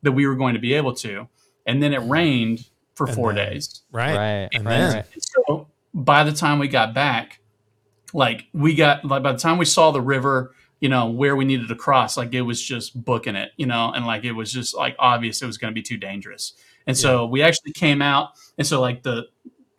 that 0.03 0.11
we 0.13 0.27
were 0.27 0.35
going 0.35 0.55
to 0.55 0.61
be 0.61 0.75
able 0.75 0.93
to. 0.97 1.29
And 1.67 1.81
then 1.83 1.93
it 1.95 2.01
rained 2.01 2.67
for 2.97 3.07
And 3.07 3.15
four 3.15 3.33
then- 3.33 3.53
days. 3.53 3.83
Right. 3.93 4.17
Right. 4.17 4.49
And 4.53 4.65
right, 4.65 4.77
then- 4.79 4.95
right. 4.95 5.07
So 5.19 5.69
by 5.95 6.25
the 6.25 6.33
time 6.33 6.59
we 6.59 6.69
got 6.69 6.93
back, 6.93 7.41
like 8.13 8.47
we 8.53 8.75
got 8.75 9.05
like 9.05 9.23
by 9.23 9.33
the 9.33 9.39
time 9.39 9.59
we 9.59 9.65
saw 9.65 9.93
the 9.93 10.01
river, 10.01 10.55
you 10.81 10.89
know, 10.89 11.09
where 11.09 11.37
we 11.37 11.45
needed 11.45 11.69
to 11.69 11.77
cross, 11.77 12.17
like 12.17 12.35
it 12.35 12.43
was 12.43 12.61
just 12.61 13.05
booking 13.05 13.37
it, 13.37 13.53
you 13.57 13.67
know, 13.67 13.93
and 13.95 14.05
like 14.05 14.25
it 14.25 14.33
was 14.33 14.53
just 14.53 14.75
like 14.77 14.97
obvious 14.99 15.41
it 15.41 15.47
was 15.47 15.57
going 15.57 15.73
to 15.73 15.75
be 15.75 15.83
too 15.83 15.97
dangerous. 15.97 16.53
And 16.87 16.97
so 16.97 17.25
we 17.25 17.41
actually 17.43 17.73
came 17.73 18.03
out, 18.03 18.31
and 18.59 18.67
so 18.67 18.81
like 18.81 19.03
the 19.03 19.27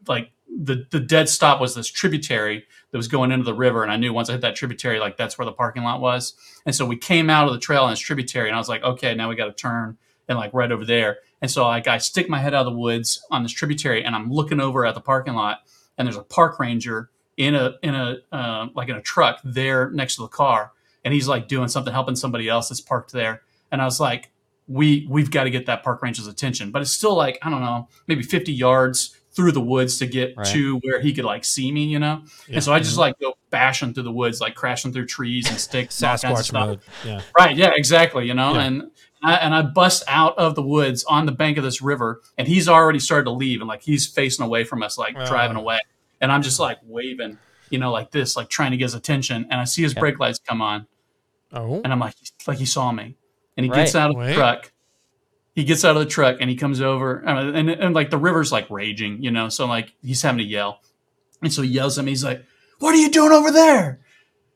like 0.08 0.32
the 0.48 0.86
the 0.90 1.00
dead 1.00 1.30
stop 1.30 1.62
was 1.62 1.76
this 1.76 1.88
tributary 1.88 2.66
that 2.92 2.98
was 2.98 3.08
going 3.08 3.32
into 3.32 3.44
the 3.44 3.54
river, 3.54 3.84
and 3.84 3.92
I 3.92 3.98
knew 3.98 4.14
once 4.14 4.30
I 4.30 4.34
hit 4.34 4.42
that 4.42 4.56
tributary, 4.56 5.00
like 5.00 5.18
that's 5.18 5.38
where 5.38 5.46
the 5.46 5.52
parking 5.52 5.84
lot 5.84 6.02
was. 6.02 6.34
And 6.66 6.74
so 6.74 6.86
we 6.86 6.98
came 6.98 7.30
out 7.30 7.48
of 7.48 7.54
the 7.54 7.60
trail 7.60 7.84
and 7.84 7.92
this 7.92 8.00
tributary, 8.00 8.48
and 8.48 8.56
I 8.56 8.60
was 8.60 8.70
like, 8.70 8.84
okay, 8.84 9.14
now 9.14 9.30
we 9.30 9.36
got 9.36 9.46
to 9.46 9.54
turn 9.54 9.98
and 10.28 10.38
like 10.38 10.54
right 10.54 10.72
over 10.72 10.86
there. 10.86 11.18
And 11.42 11.52
so 11.52 11.66
like 11.66 11.88
I 11.88 12.00
stick 12.00 12.30
my 12.30 12.40
head 12.40 12.54
out 12.56 12.66
of 12.66 12.74
the 12.74 12.80
woods 12.80 13.24
on 13.30 13.44
this 13.44 13.52
tributary, 13.52 14.04
and 14.04 14.16
I'm 14.16 14.32
looking 14.32 14.60
over 14.60 14.86
at 14.86 14.96
the 14.96 15.02
parking 15.02 15.36
lot, 15.36 15.60
and 15.98 16.06
there's 16.08 16.18
a 16.18 16.24
park 16.24 16.60
ranger 16.60 17.10
in 17.38 17.56
a 17.56 17.76
in 17.84 17.94
a 17.96 18.18
uh, 18.32 18.68
like 18.76 18.90
in 18.90 18.96
a 18.96 19.02
truck 19.02 19.40
there 19.44 19.90
next 19.92 20.16
to 20.16 20.22
the 20.22 20.28
car, 20.28 20.72
and 21.04 21.14
he's 21.14 21.28
like 21.28 21.48
doing 21.48 21.68
something, 21.68 21.94
helping 21.94 22.16
somebody 22.16 22.48
else 22.48 22.70
that's 22.70 22.82
parked 22.82 23.12
there. 23.12 23.42
And 23.72 23.82
I 23.82 23.86
was 23.86 24.00
like, 24.00 24.32
we 24.68 25.06
we've 25.10 25.32
got 25.32 25.44
to 25.46 25.50
get 25.50 25.66
that 25.68 25.84
park 25.84 26.02
ranger's 26.02 26.28
attention. 26.28 26.72
But 26.72 26.82
it's 26.82 26.92
still 26.92 27.16
like 27.16 27.38
I 27.42 27.50
don't 27.50 27.62
know, 27.62 27.88
maybe 28.08 28.24
50 28.24 28.52
yards 28.54 29.16
through 29.32 29.52
the 29.52 29.60
woods 29.62 29.98
to 30.00 30.06
get 30.08 30.34
Right. 30.38 30.48
to 30.48 30.78
where 30.78 31.02
he 31.02 31.12
could 31.14 31.26
like 31.26 31.44
see 31.44 31.70
me, 31.70 31.84
you 31.84 32.00
know. 32.00 32.24
And 32.50 32.64
so 32.64 32.72
I 32.74 32.80
just 32.80 32.98
like 32.98 33.20
go 33.20 33.34
bashing 33.50 33.94
through 33.94 34.04
the 34.04 34.12
woods, 34.14 34.40
like 34.40 34.56
crashing 34.56 34.94
through 34.94 35.08
trees 35.08 35.50
and 35.50 35.60
sticks, 35.60 36.02
and 36.02 36.10
all 36.12 36.18
kinds 36.18 36.24
of 36.24 36.30
Sasquatch 36.30 36.44
stuff. 36.48 36.68
mode. 36.68 36.80
Yeah. 37.06 37.22
Right. 37.38 37.56
Yeah. 37.58 37.72
Exactly. 37.76 38.28
You 38.28 38.34
know, 38.34 38.54
Yeah. 38.54 38.62
and 38.62 38.92
I, 39.26 39.36
and 39.36 39.54
I 39.56 39.62
bust 39.64 40.04
out 40.08 40.38
of 40.38 40.56
the 40.56 40.62
woods 40.62 41.04
on 41.06 41.26
the 41.26 41.32
bank 41.32 41.58
of 41.58 41.64
this 41.64 41.82
river, 41.82 42.22
and 42.38 42.48
he's 42.48 42.68
already 42.70 43.00
started 43.00 43.26
to 43.26 43.32
leave, 43.32 43.62
and 43.62 43.68
like 43.68 43.82
he's 43.82 44.06
facing 44.08 44.46
away 44.46 44.64
from 44.64 44.84
us, 44.84 44.98
like 44.98 45.16
Wow. 45.18 45.26
driving 45.26 45.58
away, 45.58 45.80
and 46.22 46.32
I'm 46.32 46.42
just 46.42 46.60
like 46.60 46.78
waving, 46.84 47.38
you 47.70 47.80
know, 47.80 47.92
like 47.92 48.12
this, 48.12 48.36
like 48.36 48.50
trying 48.50 48.72
to 48.72 48.78
get 48.78 48.86
his 48.86 48.94
attention, 48.94 49.48
and 49.50 49.60
I 49.60 49.64
see 49.66 49.82
his 49.84 49.94
brake 49.94 50.20
lights 50.20 50.40
come 50.40 50.62
on, 50.62 50.88
Oh. 51.54 51.82
and 51.84 51.92
I'm 51.94 52.00
like, 52.00 52.16
like 52.48 52.58
he 52.58 52.66
saw 52.66 52.92
me, 52.92 53.16
and 53.58 53.66
he 53.66 53.70
Right. 53.72 53.78
gets 53.84 53.96
out 53.96 54.12
of 54.12 54.16
Wait. 54.18 54.28
the 54.28 54.34
truck. 54.36 54.72
He 55.56 55.64
gets 55.64 55.86
out 55.86 55.96
of 55.96 56.04
the 56.04 56.10
truck 56.10 56.38
and 56.42 56.50
he 56.50 56.58
comes 56.58 56.82
over, 56.82 57.26
uh, 57.26 57.52
and, 57.54 57.70
and 57.70 57.96
like 57.96 58.10
the 58.10 58.18
river's 58.18 58.52
like 58.52 58.70
raging, 58.70 59.24
you 59.24 59.32
know, 59.32 59.48
so 59.50 59.66
like 59.66 59.94
he's 60.02 60.22
having 60.22 60.40
to 60.40 60.44
yell, 60.44 60.82
and 61.42 61.52
so 61.54 61.62
he 61.62 61.70
yells 61.70 61.98
at 61.98 62.04
me. 62.06 62.12
He's 62.12 62.26
like, 62.26 62.44
"What 62.80 62.94
are 62.94 62.98
you 62.98 63.10
doing 63.10 63.32
over 63.32 63.52
there?" 63.52 64.02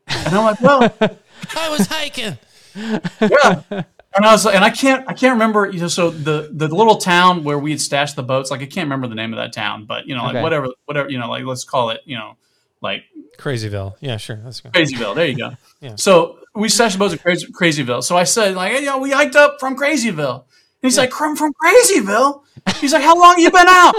And 0.08 0.36
I'm 0.36 0.44
like, 0.44 0.60
"Well." 0.62 0.94
I 1.56 1.70
was 1.70 1.88
hiking. 1.88 2.38
yeah. 2.76 3.84
And 4.20 4.26
I 4.26 4.34
was 4.34 4.44
like, 4.44 4.56
and 4.56 4.66
I 4.66 4.70
can't, 4.70 5.08
I 5.08 5.14
can't 5.14 5.32
remember. 5.32 5.70
You 5.70 5.80
know, 5.80 5.88
so 5.88 6.10
the 6.10 6.50
the 6.52 6.68
little 6.68 6.98
town 6.98 7.46
where 7.46 7.58
we 7.58 7.72
had 7.72 7.80
stashed 7.80 8.18
the 8.18 8.24
boats, 8.24 8.52
like 8.52 8.60
I 8.60 8.66
can't 8.66 8.86
remember 8.88 9.08
the 9.08 9.16
name 9.16 9.32
of 9.32 9.38
that 9.38 9.54
town, 9.54 9.86
but 9.86 10.08
you 10.08 10.14
know, 10.16 10.24
like 10.24 10.36
Okay. 10.36 10.44
whatever, 10.44 10.68
whatever, 10.86 11.10
you 11.10 11.18
know, 11.18 11.30
like 11.30 11.46
let's 11.46 11.64
call 11.64 11.92
it, 11.92 12.02
you 12.04 12.18
know, 12.18 12.36
like 12.82 13.04
Crazyville. 13.38 13.96
Yeah, 14.02 14.18
sure. 14.18 14.42
Let's 14.44 14.60
go. 14.60 14.72
Crazyville. 14.72 15.16
There 15.16 15.26
you 15.26 15.38
go. 15.38 15.52
Yeah. 15.82 15.96
So 15.96 16.40
we 16.54 16.68
stashed 16.68 16.96
the 16.96 17.00
boats 17.00 17.14
at 17.14 17.22
Crazy, 17.24 17.48
Crazyville. 17.48 18.04
So 18.04 18.18
I 18.18 18.26
said, 18.26 18.54
like, 18.56 18.74
hey, 18.74 18.84
yo, 18.84 18.98
we 18.98 19.12
hiked 19.12 19.38
up 19.38 19.62
from 19.62 19.78
Crazyville. 19.78 20.40
And 20.42 20.44
he's 20.82 20.98
like, 20.98 21.14
from 21.14 21.38
from 21.38 21.54
Crazyville. 21.54 22.44
He's 22.82 22.92
like, 22.92 23.02
how 23.04 23.18
long 23.18 23.40
you 23.40 23.50
been 23.50 23.66
out? 23.66 23.96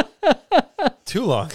Too 1.06 1.24
long. 1.24 1.50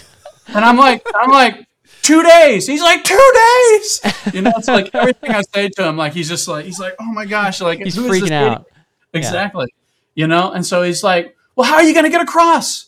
And 0.47 0.65
I'm 0.65 0.77
like, 0.77 1.05
I'm 1.15 1.29
like, 1.29 1.67
two 2.05 2.23
days. 2.23 2.67
He's 2.67 2.81
like, 2.81 3.03
two 3.03 3.31
days. 3.33 4.01
You 4.33 4.41
know, 4.41 4.51
it's 4.57 4.67
like 4.67 4.93
everything 4.95 5.31
I 5.31 5.41
say 5.53 5.69
to 5.69 5.87
him, 5.87 5.97
like 5.97 6.13
he's 6.13 6.27
just 6.27 6.47
like, 6.47 6.65
he's 6.65 6.79
like, 6.79 6.95
oh 6.99 7.05
my 7.13 7.25
gosh, 7.25 7.61
like 7.61 7.79
He's 7.79 7.95
who 7.95 8.05
is 8.05 8.11
this 8.11 8.21
freaking 8.21 8.25
idiot? 8.27 8.51
out. 8.51 8.65
Exactly. 9.13 9.67
You 10.15 10.27
know, 10.27 10.51
and 10.51 10.65
so 10.65 10.81
he's 10.81 11.03
like, 11.03 11.35
well, 11.55 11.65
how 11.67 11.75
are 11.75 11.83
you 11.83 11.93
going 11.93 12.05
to 12.05 12.09
get 12.09 12.21
across? 12.21 12.87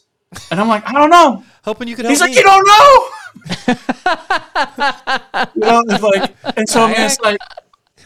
And 0.51 0.59
I'm 0.59 0.67
like, 0.67 0.87
I 0.89 0.93
don't 0.93 1.09
know. 1.11 1.43
Hoping 1.63 1.87
you 1.87 1.95
could 1.95 2.05
help 2.05 2.11
He's 2.11 2.21
like, 2.21 2.31
me. 2.31 2.37
you 2.37 2.43
don't 2.43 2.65
know. 2.67 3.09
you 5.55 5.61
know, 5.61 5.83
it's 5.87 6.03
like, 6.03 6.35
and 6.57 6.67
so 6.67 6.83
I 6.83 6.87
mean, 6.87 7.01
it's 7.01 7.19
like, 7.19 7.39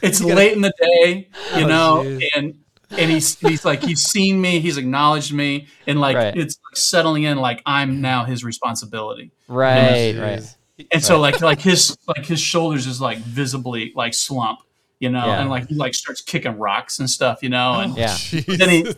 it's 0.02 0.22
late 0.22 0.54
in 0.54 0.62
the 0.62 0.74
day, 0.82 1.30
oh, 1.54 1.58
you 1.58 1.66
Oh, 1.66 1.68
know, 1.68 2.04
jeez. 2.04 2.28
and 2.36 2.54
and 2.92 3.10
he's 3.12 3.40
he's 3.40 3.64
like 3.64 3.82
he's 3.82 4.02
seen 4.02 4.42
me, 4.42 4.60
he's 4.60 4.78
acknowledged 4.78 5.34
me, 5.34 5.68
and 5.88 6.00
like 6.02 6.18
Right. 6.18 6.36
it's 6.36 6.58
like 6.70 6.76
settling 6.78 7.24
in, 7.24 7.38
like 7.38 7.62
I'm 7.66 8.02
now 8.02 8.26
his 8.26 8.44
responsibility. 8.44 9.32
Right, 9.48 10.14
Jeez. 10.16 10.22
right. 10.22 10.56
And 10.92 11.04
so 11.04 11.20
like 11.20 11.42
like 11.42 11.60
his 11.60 11.98
like 12.08 12.26
his 12.26 12.40
shoulders 12.40 12.88
is 12.88 13.00
like 13.02 13.18
visibly 13.20 13.92
like 13.96 14.14
slump, 14.14 14.60
you 15.00 15.10
know, 15.10 15.26
Yeah. 15.26 15.42
and 15.42 15.50
like 15.50 15.68
he 15.68 15.76
like 15.76 15.94
starts 15.94 16.22
kicking 16.22 16.58
rocks 16.58 17.00
and 17.00 17.10
stuff, 17.10 17.44
you 17.44 17.50
know, 17.50 17.80
and 17.82 17.98
Yeah. 17.98 18.16
Then 18.48 18.70
he 18.70 18.94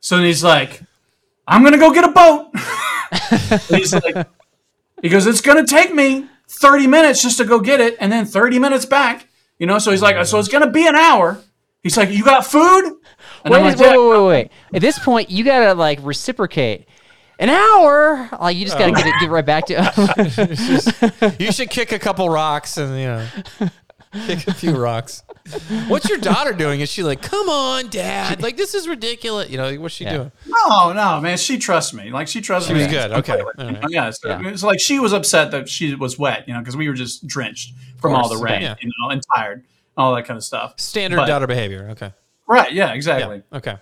so 0.00 0.16
then 0.16 0.24
he's 0.26 0.42
like 0.42 0.80
i'm 1.46 1.62
gonna 1.64 1.76
go 1.78 1.90
get 1.92 2.04
a 2.04 2.12
boat 2.12 2.50
he's 3.68 3.92
like 3.92 4.26
he 5.02 5.08
goes 5.08 5.26
it's 5.26 5.40
gonna 5.40 5.66
take 5.66 5.92
me 5.94 6.26
30 6.48 6.86
minutes 6.86 7.20
just 7.22 7.38
to 7.38 7.44
go 7.44 7.60
get 7.60 7.80
it 7.80 7.96
and 8.00 8.10
then 8.12 8.24
30 8.24 8.58
minutes 8.58 8.86
back 8.86 9.26
you 9.58 9.66
know 9.66 9.78
so 9.78 9.90
he's 9.90 10.00
like 10.00 10.24
so 10.26 10.38
it's 10.38 10.48
gonna 10.48 10.70
be 10.70 10.86
an 10.86 10.94
hour 10.94 11.38
he's 11.82 11.96
like 11.96 12.10
you 12.10 12.24
got 12.24 12.46
food 12.46 12.84
and 13.44 13.52
Wait, 13.52 13.58
I'm 13.58 13.64
wait, 13.64 13.78
like, 13.78 13.90
wait, 13.90 13.98
wait, 13.98 14.26
wait. 14.26 14.50
At 14.74 14.80
this 14.82 14.98
point, 14.98 15.30
you 15.30 15.44
gotta 15.44 15.72
like 15.74 15.98
reciprocate. 16.02 16.86
An 17.40 17.48
hour, 17.48 18.28
like 18.40 18.56
you 18.56 18.66
just 18.66 18.78
gotta 18.78 18.92
get 18.92 19.06
it, 19.06 19.14
get 19.18 19.30
right 19.30 19.44
back 19.46 19.66
to. 19.66 21.36
you 21.40 21.50
should 21.52 21.70
kick 21.70 21.90
a 21.90 21.98
couple 21.98 22.28
rocks 22.28 22.76
and 22.76 22.98
you 22.98 23.06
know 23.06 23.26
kick 24.26 24.46
a 24.46 24.52
few 24.54 24.76
rocks. 24.76 25.22
What's 25.88 26.08
your 26.08 26.18
daughter 26.18 26.52
doing? 26.52 26.80
Is 26.80 26.90
she 26.90 27.02
like, 27.02 27.22
come 27.22 27.48
on, 27.48 27.88
dad? 27.88 28.42
Like 28.42 28.56
this 28.58 28.74
is 28.74 28.86
ridiculous. 28.86 29.48
You 29.48 29.56
know, 29.56 29.74
what's 29.76 29.94
she 29.94 30.04
Yeah. 30.04 30.16
doing? 30.16 30.32
no 30.46 30.92
no 30.92 31.20
man 31.20 31.38
she 31.38 31.56
trusts 31.58 31.94
me 31.94 32.10
like 32.12 32.28
she 32.28 32.40
trusts 32.42 32.68
She 32.68 32.74
me 32.74 32.80
She's 32.80 32.88
good. 32.92 33.10
Okay. 33.12 33.38
completely, 33.38 33.64
you 33.64 33.76
All 33.76 33.82
know? 33.82 33.88
yeah, 33.88 34.10
so 34.10 34.28
Yeah. 34.28 34.48
it's 34.48 34.62
like 34.62 34.78
she 34.80 34.98
was 34.98 35.12
upset 35.14 35.50
that 35.52 35.68
she 35.68 35.94
was 35.94 36.18
wet 36.18 36.46
you 36.46 36.52
know 36.52 36.60
because 36.60 36.76
we 36.76 36.88
were 36.88 36.94
just 36.94 37.26
drenched 37.26 37.72
from 38.00 38.14
all 38.14 38.28
the 38.28 38.36
rain 38.36 38.60
yeah. 38.62 38.74
you 38.82 38.90
know 39.00 39.10
and 39.10 39.22
tired 39.34 39.64
all 39.96 40.14
that 40.14 40.26
kind 40.26 40.36
of 40.36 40.44
stuff 40.44 40.74
Standard 40.78 41.16
But- 41.16 41.26
daughter 41.26 41.46
behavior. 41.46 41.88
Okay. 41.92 42.12
right 42.46 42.70
yeah 42.72 42.88
Yeah. 42.88 42.92
exactly 42.94 43.42
Okay. 43.52 43.76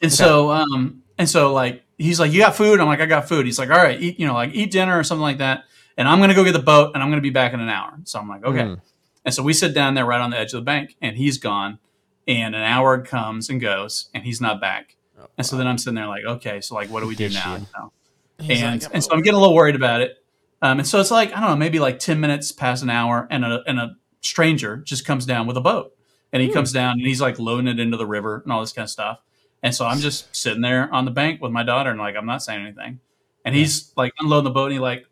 And 0.00 0.12
so, 0.12 0.50
um, 0.50 1.02
and 1.18 1.28
so 1.28 1.52
like 1.52 1.81
he's 1.98 2.20
like, 2.20 2.32
"You 2.32 2.40
got 2.40 2.56
food?" 2.56 2.80
I'm 2.80 2.86
like, 2.86 3.00
"I 3.00 3.06
got 3.06 3.28
food." 3.28 3.46
He's 3.46 3.58
like, 3.58 3.70
"All 3.70 3.76
right, 3.76 4.00
eat, 4.00 4.18
you 4.18 4.26
know, 4.26 4.34
like 4.34 4.50
eat 4.54 4.70
dinner 4.70 4.98
or 4.98 5.04
something 5.04 5.22
like 5.22 5.38
that." 5.38 5.64
And 5.96 6.08
I'm 6.08 6.20
gonna 6.20 6.34
go 6.34 6.44
get 6.44 6.52
the 6.52 6.58
boat, 6.58 6.92
and 6.94 7.02
I'm 7.02 7.10
gonna 7.10 7.20
be 7.22 7.30
back 7.30 7.52
in 7.52 7.60
an 7.60 7.68
hour. 7.68 7.98
So 8.04 8.18
I'm 8.18 8.28
like, 8.28 8.44
"Okay." 8.44 8.62
Mm. 8.62 8.80
And 9.24 9.34
so 9.34 9.42
we 9.42 9.52
sit 9.52 9.74
down 9.74 9.94
there 9.94 10.04
right 10.04 10.20
on 10.20 10.30
the 10.30 10.38
edge 10.38 10.52
of 10.52 10.60
the 10.60 10.64
bank, 10.64 10.96
and 11.00 11.16
he's 11.16 11.38
gone. 11.38 11.78
And 12.26 12.54
an 12.54 12.62
hour 12.62 13.00
comes 13.02 13.48
and 13.48 13.60
goes, 13.60 14.08
and 14.14 14.24
he's 14.24 14.40
not 14.40 14.60
back. 14.60 14.96
and 15.38 15.46
so 15.46 15.56
then 15.56 15.66
I'm 15.66 15.78
sitting 15.78 15.94
there 15.94 16.08
like, 16.08 16.24
"Okay, 16.24 16.60
so 16.60 16.74
like, 16.74 16.90
what 16.90 17.00
do 17.00 17.06
we 17.06 17.14
do 17.14 17.28
now?" 17.28 17.54
you. 17.54 17.60
You 17.60 17.66
know? 17.76 17.92
And 18.54 18.82
like, 18.82 18.94
and 18.94 19.04
so 19.04 19.12
I'm 19.12 19.22
getting 19.22 19.38
a 19.38 19.40
little 19.40 19.54
worried 19.54 19.76
about 19.76 20.00
it. 20.00 20.16
Um, 20.60 20.78
and 20.78 20.86
so 20.86 21.00
it's 21.00 21.10
like 21.10 21.34
I 21.36 21.40
don't 21.40 21.50
know, 21.50 21.56
maybe 21.56 21.78
like 21.78 21.98
ten 21.98 22.20
minutes 22.20 22.52
past 22.52 22.82
an 22.82 22.90
hour, 22.90 23.26
and 23.30 23.44
a 23.44 23.62
and 23.66 23.78
a 23.78 23.96
stranger 24.20 24.78
just 24.78 25.04
comes 25.04 25.26
down 25.26 25.46
with 25.46 25.56
a 25.56 25.60
boat, 25.60 25.92
and 26.32 26.42
he 26.42 26.48
comes 26.48 26.72
down 26.72 26.92
and 26.92 27.06
he's 27.06 27.20
like 27.20 27.38
loading 27.38 27.68
it 27.68 27.80
into 27.80 27.96
the 27.96 28.06
river 28.06 28.40
and 28.44 28.52
all 28.52 28.60
this 28.60 28.72
kind 28.72 28.84
of 28.84 28.90
stuff. 28.90 29.20
And 29.62 29.74
so 29.74 29.86
I'm 29.86 29.98
just 29.98 30.34
sitting 30.34 30.60
there 30.60 30.92
on 30.92 31.04
the 31.04 31.10
bank 31.10 31.40
with 31.40 31.52
my 31.52 31.62
daughter, 31.62 31.90
and 31.90 31.98
like 31.98 32.16
I'm 32.16 32.26
not 32.26 32.42
saying 32.42 32.62
anything. 32.66 33.00
And 33.44 33.54
he's 33.54 33.92
like 33.96 34.12
unloading 34.18 34.44
the 34.44 34.50
boat, 34.50 34.66
and 34.66 34.74
he 34.74 34.78
like 34.78 35.06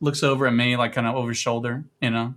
looks 0.00 0.22
over 0.22 0.46
at 0.46 0.54
me, 0.54 0.76
like 0.76 0.92
kind 0.94 1.06
of 1.06 1.14
over 1.14 1.28
his 1.28 1.38
shoulder, 1.38 1.84
you 2.00 2.10
know, 2.10 2.34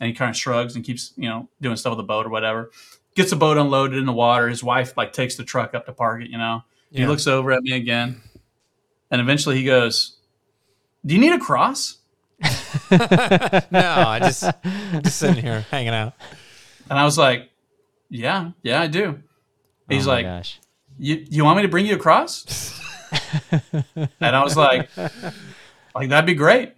and 0.00 0.08
he 0.08 0.12
kind 0.12 0.30
of 0.30 0.36
shrugs 0.36 0.74
and 0.74 0.84
keeps 0.84 1.12
you 1.16 1.28
know 1.28 1.48
doing 1.60 1.76
stuff 1.76 1.92
with 1.92 1.98
the 1.98 2.04
boat 2.04 2.26
or 2.26 2.30
whatever. 2.30 2.70
Gets 3.14 3.30
the 3.30 3.36
boat 3.36 3.56
unloaded 3.56 3.96
in 3.98 4.06
the 4.06 4.12
water. 4.12 4.48
His 4.48 4.64
wife 4.64 4.96
like 4.96 5.12
takes 5.12 5.36
the 5.36 5.44
truck 5.44 5.72
up 5.74 5.86
to 5.86 5.92
park 5.92 6.22
it, 6.22 6.30
you 6.30 6.38
know. 6.38 6.62
He 6.90 7.06
looks 7.06 7.26
over 7.26 7.50
at 7.52 7.62
me 7.62 7.72
again, 7.72 8.20
and 9.10 9.20
eventually 9.20 9.56
he 9.56 9.64
goes, 9.64 10.16
"Do 11.06 11.14
you 11.14 11.20
need 11.20 11.32
a 11.32 11.38
cross?" 11.38 11.98
no, 12.42 12.48
I 13.72 14.18
just 14.20 14.44
just 15.02 15.16
sitting 15.18 15.42
here 15.42 15.60
hanging 15.70 15.94
out. 15.94 16.14
And 16.90 16.98
I 16.98 17.04
was 17.04 17.16
like, 17.18 17.50
"Yeah, 18.10 18.50
yeah, 18.62 18.80
I 18.80 18.86
do." 18.88 19.18
Oh 19.20 19.94
he's 19.94 20.06
Oh 20.06 20.10
like, 20.10 20.26
gosh. 20.26 20.60
You, 20.98 21.26
"You 21.28 21.44
want 21.44 21.56
me 21.56 21.62
to 21.62 21.68
bring 21.68 21.86
you 21.86 21.94
across? 21.94 22.80
and 23.50 24.14
I 24.20 24.42
was 24.42 24.56
like, 24.56 24.88
"Like 25.94 26.08
that'd 26.08 26.26
be 26.26 26.34
great." 26.34 26.74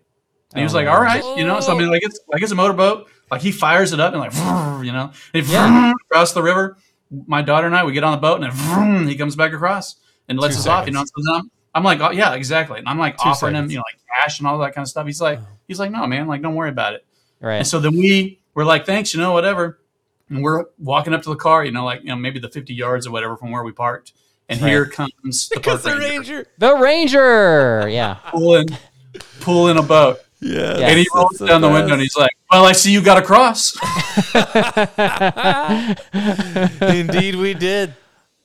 And 0.53 0.61
he 0.61 0.62
was 0.62 0.75
Oh 0.75 0.77
like, 0.77 0.87
my 0.87 0.93
"All 0.95 1.01
right, 1.01 1.23
you 1.37 1.47
know." 1.47 1.61
So 1.61 1.75
I 1.75 1.79
mean, 1.79 1.91
like 1.91 2.03
it's 2.05 2.21
like 2.29 2.43
it's 2.43 2.53
a 2.53 2.57
motorboat. 2.57 3.09
Like 3.31 3.41
he 3.41 3.53
fires 3.53 3.93
it 3.93 4.01
up 4.01 4.14
and 4.14 4.21
like, 4.21 4.33
you 4.85 4.93
know, 4.93 5.12
and 5.35 5.45
he 5.45 5.53
Yeah. 5.53 5.93
across 6.11 6.33
the 6.33 6.43
river. 6.43 6.77
My 7.27 7.43
daughter 7.43 7.67
and 7.67 7.77
I, 7.77 7.85
we 7.85 7.93
get 7.93 8.05
on 8.05 8.12
the 8.12 8.19
boat 8.19 8.43
and 8.43 8.53
then 8.53 9.09
he 9.09 9.17
comes 9.17 9.37
back 9.37 9.53
across 9.53 9.97
and 10.29 10.39
lets 10.39 10.55
Two 10.55 10.61
us 10.61 10.67
off. 10.67 10.87
You 10.87 10.93
know, 10.93 11.05
so 11.05 11.35
I'm, 11.35 11.51
I'm 11.75 11.85
like, 11.85 12.01
oh, 12.01 12.11
yeah, 12.11 12.35
exactly. 12.35 12.79
And 12.79 12.89
I'm 12.89 12.99
like 12.99 13.17
Two 13.17 13.29
offering 13.29 13.55
him, 13.55 13.71
you 13.71 13.77
know, 13.77 13.85
like 13.87 14.01
cash 14.23 14.41
and 14.41 14.49
all 14.49 14.59
that 14.59 14.75
kind 14.75 14.85
of 14.85 14.89
stuff. 14.89 15.07
He's 15.07 15.21
like, 15.21 15.39
oh. 15.39 15.47
he's 15.69 15.79
like, 15.79 15.93
no, 15.93 16.05
man, 16.07 16.27
like 16.27 16.43
don't 16.43 16.57
worry 16.57 16.71
about 16.71 16.95
it. 16.95 17.07
Right. 17.41 17.59
And 17.59 17.67
so 17.67 17.79
then 17.79 17.97
we 17.97 18.41
were 18.55 18.64
like, 18.64 18.87
thanks, 18.87 19.14
you 19.14 19.21
know, 19.21 19.33
whatever. 19.33 19.79
And 20.29 20.43
we're 20.43 20.64
walking 20.79 21.14
up 21.14 21.22
to 21.22 21.29
the 21.31 21.37
car, 21.37 21.64
you 21.64 21.70
know, 21.70 21.85
like 21.85 22.03
you 22.03 22.09
know, 22.09 22.16
maybe 22.16 22.39
the 22.41 22.49
50 22.49 22.74
yards 22.74 23.07
or 23.07 23.11
whatever 23.12 23.37
from 23.37 23.51
where 23.53 23.62
we 23.62 23.72
parked. 23.72 24.12
And 24.49 24.61
Right. 24.61 24.68
here 24.70 24.87
comes 24.87 25.49
the 25.49 25.61
park 25.61 25.83
the 25.83 25.91
ranger 25.97 26.09
ranger. 26.09 26.47
the 26.59 26.74
Ranger. 26.77 27.89
Yeah. 27.89 28.14
pulling, 28.31 28.68
pulling 29.41 29.77
a 29.79 29.83
boat. 29.83 30.18
Yeah. 30.41 30.79
Yeah. 30.79 30.89
and 30.89 30.99
he 30.99 31.07
rolls 31.14 31.39
down 31.39 31.61
the 31.62 31.68
window 31.70 31.93
and 31.95 32.03
he's 32.03 32.16
like, 32.16 32.33
well, 32.53 32.64
I 32.66 32.72
see 32.72 32.93
you 32.93 33.01
got 33.03 33.18
a 33.18 33.22
cross. 33.22 33.74
Indeed, 36.83 37.37
we 37.37 37.55
did. 37.55 37.95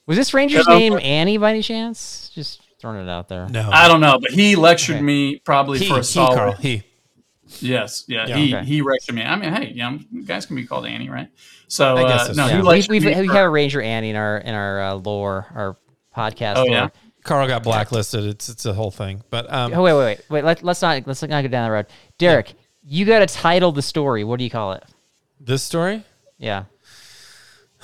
Was 0.07 0.17
this 0.17 0.33
Ranger's 0.33 0.65
Yeah. 0.67 0.77
name 0.77 0.99
Annie 1.01 1.37
by 1.37 1.51
any 1.51 1.61
chance? 1.61 2.31
Just 2.33 2.61
throwing 2.79 2.99
it 3.05 3.09
out 3.09 3.27
there. 3.27 3.47
No. 3.49 3.69
I 3.71 3.87
don't 3.87 4.01
know, 4.01 4.17
but 4.19 4.31
he 4.31 4.55
lectured 4.55 4.95
Okay. 4.97 5.03
me 5.03 5.37
probably 5.43 5.79
he, 5.79 5.87
for 5.87 5.95
a 5.95 5.97
he, 5.97 6.03
solid. 6.03 6.35
Carl, 6.35 6.51
he. 6.53 6.83
Yes, 7.59 8.05
yeah, 8.07 8.27
Yeah. 8.27 8.37
he 8.37 8.55
Okay. 8.55 8.65
he 8.65 8.81
lectured 8.81 9.15
me. 9.15 9.23
I 9.23 9.35
mean, 9.35 9.53
hey, 9.53 9.69
you 9.69 9.83
know, 9.83 9.99
guys 10.25 10.45
can 10.45 10.55
be 10.55 10.65
called 10.65 10.85
Annie, 10.85 11.09
right? 11.09 11.29
So 11.67 11.97
I 11.97 12.03
guess 12.03 12.21
uh, 12.21 12.25
that's 12.25 12.37
no, 12.37 12.47
Yeah. 12.47 12.61
We, 12.61 12.85
we've, 12.89 13.03
we 13.05 13.27
have 13.27 13.45
a 13.45 13.49
Ranger 13.49 13.81
Annie 13.81 14.09
in 14.09 14.15
our 14.15 14.37
in 14.37 14.53
our 14.53 14.81
uh, 14.81 14.93
lore, 14.95 15.47
our 15.53 15.77
podcast. 16.15 16.57
Oh, 16.57 16.63
lore. 16.63 16.69
yeah? 16.69 16.89
Carl 17.23 17.47
got 17.47 17.63
blacklisted. 17.63 18.25
It's 18.25 18.49
it's 18.49 18.65
a 18.65 18.73
whole 18.73 18.91
thing. 18.91 19.23
But 19.29 19.51
um, 19.51 19.73
Oh 19.73 19.83
wait, 19.83 19.93
wait, 19.93 20.05
wait, 20.05 20.21
wait. 20.29 20.43
Let, 20.43 20.63
let's 20.63 20.81
not 20.81 21.05
let's 21.05 21.21
not 21.21 21.41
go 21.41 21.47
down 21.47 21.65
the 21.67 21.71
road. 21.71 21.87
Derek, 22.17 22.53
you 22.83 23.05
got 23.05 23.19
to 23.19 23.27
title 23.27 23.71
the 23.71 23.81
story. 23.81 24.23
What 24.23 24.37
do 24.37 24.43
you 24.43 24.49
call 24.49 24.73
it? 24.73 24.83
this 25.39 25.63
story, 25.63 26.03
Yeah. 26.37 26.65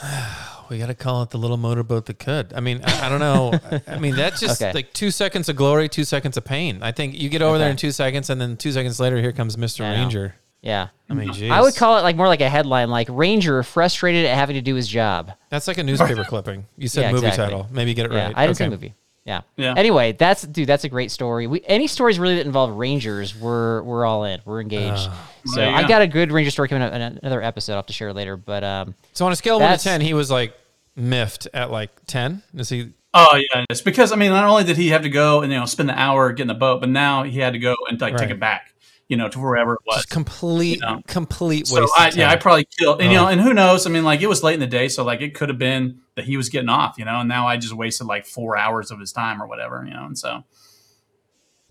we 0.70 0.78
got 0.78 0.88
to 0.88 0.94
call 0.96 1.24
it 1.24 1.30
the 1.30 1.38
little 1.38 1.58
motorboat 1.58 2.06
that 2.08 2.20
could. 2.20 2.54
I 2.54 2.60
mean, 2.60 2.82
I, 2.84 3.06
I 3.06 3.10
don't 3.10 3.20
know. 3.20 3.54
I- 3.72 3.96
I 3.96 4.00
mean, 4.00 4.16
that's 4.16 4.40
just 4.40 4.62
Okay. 4.62 4.72
like 4.74 4.94
two 4.94 5.12
seconds 5.12 5.50
of 5.50 5.56
glory, 5.56 5.90
two 5.90 6.04
seconds 6.04 6.38
of 6.38 6.46
pain. 6.46 6.80
I 6.82 6.92
think 6.92 7.20
you 7.20 7.30
get 7.30 7.42
over 7.42 7.58
there 7.58 7.70
in 7.70 7.78
two 7.78 7.92
seconds, 7.92 8.30
and 8.30 8.40
then 8.40 8.58
two 8.58 8.72
seconds 8.72 9.00
later, 9.00 9.18
here 9.22 9.32
comes 9.32 9.58
Mister 9.58 9.84
I 9.84 9.96
know. 9.96 10.02
Ranger. 10.04 10.36
Yeah. 10.62 10.88
I 11.10 11.14
mean, 11.14 11.32
geez. 11.34 11.52
I 11.52 11.62
would 11.62 11.76
call 11.76 11.98
it 11.98 12.02
like 12.02 12.16
more 12.16 12.28
like 12.28 12.42
a 12.42 12.50
headline, 12.50 12.90
like 12.90 13.08
Ranger 13.10 13.62
frustrated 13.64 14.26
at 14.26 14.36
having 14.36 14.56
to 14.56 14.62
do 14.62 14.76
his 14.76 14.88
job. 14.88 15.32
That's 15.50 15.68
like 15.68 15.78
a 15.78 15.84
newspaper 15.84 16.24
clipping. 16.28 16.66
You 16.78 16.88
said 16.88 17.02
Yeah, 17.04 17.12
movie 17.14 17.28
exactly. 17.28 17.54
title. 17.56 17.68
Maybe 17.72 17.94
get 17.94 18.08
it 18.08 18.12
Yeah, 18.12 18.26
right. 18.28 18.38
I 18.38 18.46
didn't 18.48 18.58
say 18.58 18.68
movie. 18.68 18.94
Yeah. 19.28 19.42
Yeah. 19.58 19.74
Anyway, 19.78 20.14
that's 20.14 20.42
dude. 20.44 20.68
That's 20.68 20.86
a 20.86 20.90
great 20.90 21.12
story. 21.12 21.46
We 21.48 21.62
any 21.66 21.86
stories 21.88 22.18
really 22.18 22.36
that 22.36 22.46
involve 22.46 22.72
Rangers, 22.72 23.36
we're 23.36 23.84
we're 23.84 24.06
all 24.06 24.24
in. 24.24 24.40
We're 24.46 24.62
engaged. 24.62 25.10
so 25.46 25.56
There 25.56 25.70
you 25.70 25.76
I 25.76 25.88
got 25.88 26.02
a 26.02 26.08
good 26.08 26.32
Ranger 26.32 26.50
story 26.50 26.70
coming 26.70 26.82
up 26.82 26.94
in 26.94 27.02
another 27.02 27.42
episode. 27.44 27.74
I'll 27.74 27.80
have 27.80 27.88
to 27.88 27.94
share 27.94 28.14
later. 28.14 28.38
But 28.38 28.64
um, 28.64 28.96
So 29.14 29.26
on 29.26 29.32
a 29.34 29.36
scale 29.36 29.58
of 29.58 29.62
one 29.62 29.78
to 29.78 29.84
ten, 29.84 30.00
he 30.02 30.14
was 30.14 30.32
like 30.32 30.54
miffed 30.96 31.48
at 31.54 31.70
like 31.72 31.92
ten. 32.08 32.42
Is 32.56 32.70
he? 32.70 32.94
Oh 33.14 33.36
yeah, 33.54 33.66
it's 33.70 33.82
because 33.82 34.12
I 34.14 34.16
mean, 34.16 34.32
not 34.32 34.46
only 34.46 34.64
did 34.64 34.78
he 34.78 34.90
have 34.90 35.02
to 35.04 35.10
go 35.10 35.42
and 35.42 35.52
you 35.52 35.60
know 35.60 35.66
spend 35.66 35.90
the 35.90 36.00
hour 36.00 36.32
getting 36.32 36.48
the 36.48 36.54
boat, 36.54 36.80
but 36.80 36.90
now 36.90 37.24
he 37.24 37.40
had 37.40 37.52
to 37.54 37.60
go 37.60 37.76
and 37.90 38.00
like 38.00 38.16
take 38.16 38.30
it 38.30 38.40
back, 38.40 38.74
you 39.10 39.18
know, 39.18 39.28
to 39.28 39.40
wherever 39.40 39.74
it 39.74 39.80
was. 39.86 39.98
Just 39.98 40.10
complete, 40.10 40.76
You 40.76 40.82
know. 40.86 41.02
complete 41.08 41.62
waste. 41.64 41.74
So 41.74 41.84
of 41.84 41.90
I, 41.98 42.10
time. 42.12 42.20
yeah, 42.20 42.32
I 42.32 42.38
probably 42.38 42.66
killed, 42.80 43.02
and 43.02 43.12
you 43.12 43.18
Oh. 43.18 43.24
know, 43.24 43.28
and 43.30 43.42
who 43.42 43.54
knows? 43.54 43.86
I 43.86 43.90
mean, 43.90 44.04
like 44.06 44.22
it 44.22 44.28
was 44.28 44.42
late 44.44 44.54
in 44.54 44.60
the 44.62 44.68
day, 44.68 44.88
so 44.88 45.04
like 45.04 45.20
it 45.22 45.34
could 45.34 45.50
have 45.50 45.58
been 45.58 46.00
that 46.18 46.26
he 46.26 46.36
was 46.36 46.50
getting 46.50 46.70
off, 46.70 46.96
you 46.98 47.06
know, 47.06 47.22
and 47.22 47.30
now 47.30 47.48
I 47.48 47.56
just 47.56 47.74
wasted 47.74 48.08
like 48.08 48.26
four 48.26 48.58
hours 48.58 48.92
of 48.92 49.00
his 49.00 49.14
time 49.14 49.42
or 49.42 49.48
whatever, 49.48 49.86
you 49.88 49.94
know, 49.94 50.06
and 50.06 50.18
so 50.18 50.44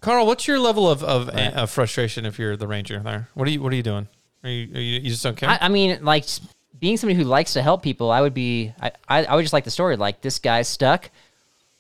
Carl, 0.01 0.27
what's 0.27 0.47
your 0.47 0.59
level 0.59 0.89
of, 0.89 1.03
of, 1.03 1.29
of 1.31 1.71
frustration 1.71 2.25
if 2.25 2.39
you're 2.39 2.57
the 2.57 2.69
ranger 2.69 3.01
there? 3.01 3.29
What 3.35 3.49
are 3.49 3.51
you 3.51 3.61
What 3.61 3.73
are 3.73 3.77
you 3.77 3.83
doing? 3.83 4.09
Are 4.45 4.51
you, 4.51 4.75
are 4.75 4.81
you, 4.81 5.01
you 5.01 5.11
just 5.11 5.23
don't 5.23 5.37
care? 5.37 5.49
I, 5.49 5.59
I 5.63 5.69
mean, 5.69 6.05
like 6.05 6.25
being 6.79 6.97
somebody 6.97 7.19
who 7.19 7.25
likes 7.25 7.55
to 7.55 7.63
help 7.63 7.83
people, 7.83 8.11
I 8.11 8.21
would 8.21 8.35
be. 8.35 8.73
I, 8.81 8.93
I, 9.09 9.25
I 9.25 9.35
would 9.35 9.43
just 9.43 9.53
like 9.53 9.65
the 9.65 9.71
story. 9.71 9.97
Like 9.97 10.21
this 10.21 10.39
guy's 10.39 10.69
stuck. 10.69 11.11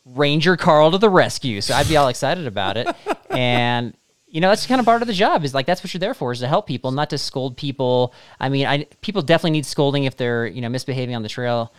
Ranger 0.05 0.57
Carl 0.57 0.93
to 0.93 0.99
the 0.99 1.11
rescue. 1.11 1.61
So 1.61 1.75
I'd 1.75 1.89
be 1.89 1.97
all 1.97 2.09
excited 2.09 2.47
about 2.47 2.77
it. 2.77 2.89
And 3.29 3.95
you 4.29 4.41
know, 4.41 4.49
that's 4.49 4.67
kind 4.67 4.79
of 4.79 4.87
part 4.87 5.03
of 5.03 5.09
the 5.09 5.15
job. 5.15 5.45
Is 5.45 5.53
like 5.53 5.67
that's 5.67 5.83
what 5.83 5.93
you're 5.93 5.99
there 5.99 6.15
for, 6.15 6.33
is 6.33 6.41
to 6.41 6.49
help 6.49 6.67
people, 6.67 6.91
not 6.91 7.11
to 7.11 7.19
scold 7.19 7.57
people. 7.57 8.15
I 8.41 8.49
mean, 8.49 8.67
I 8.67 8.85
people 9.03 9.21
definitely 9.21 9.51
need 9.51 9.67
scolding 9.67 10.05
if 10.05 10.17
they're 10.17 10.47
you 10.47 10.63
know 10.63 10.71
misbehaving 10.71 11.15
on 11.15 11.23
the 11.23 11.29
trail, 11.29 11.75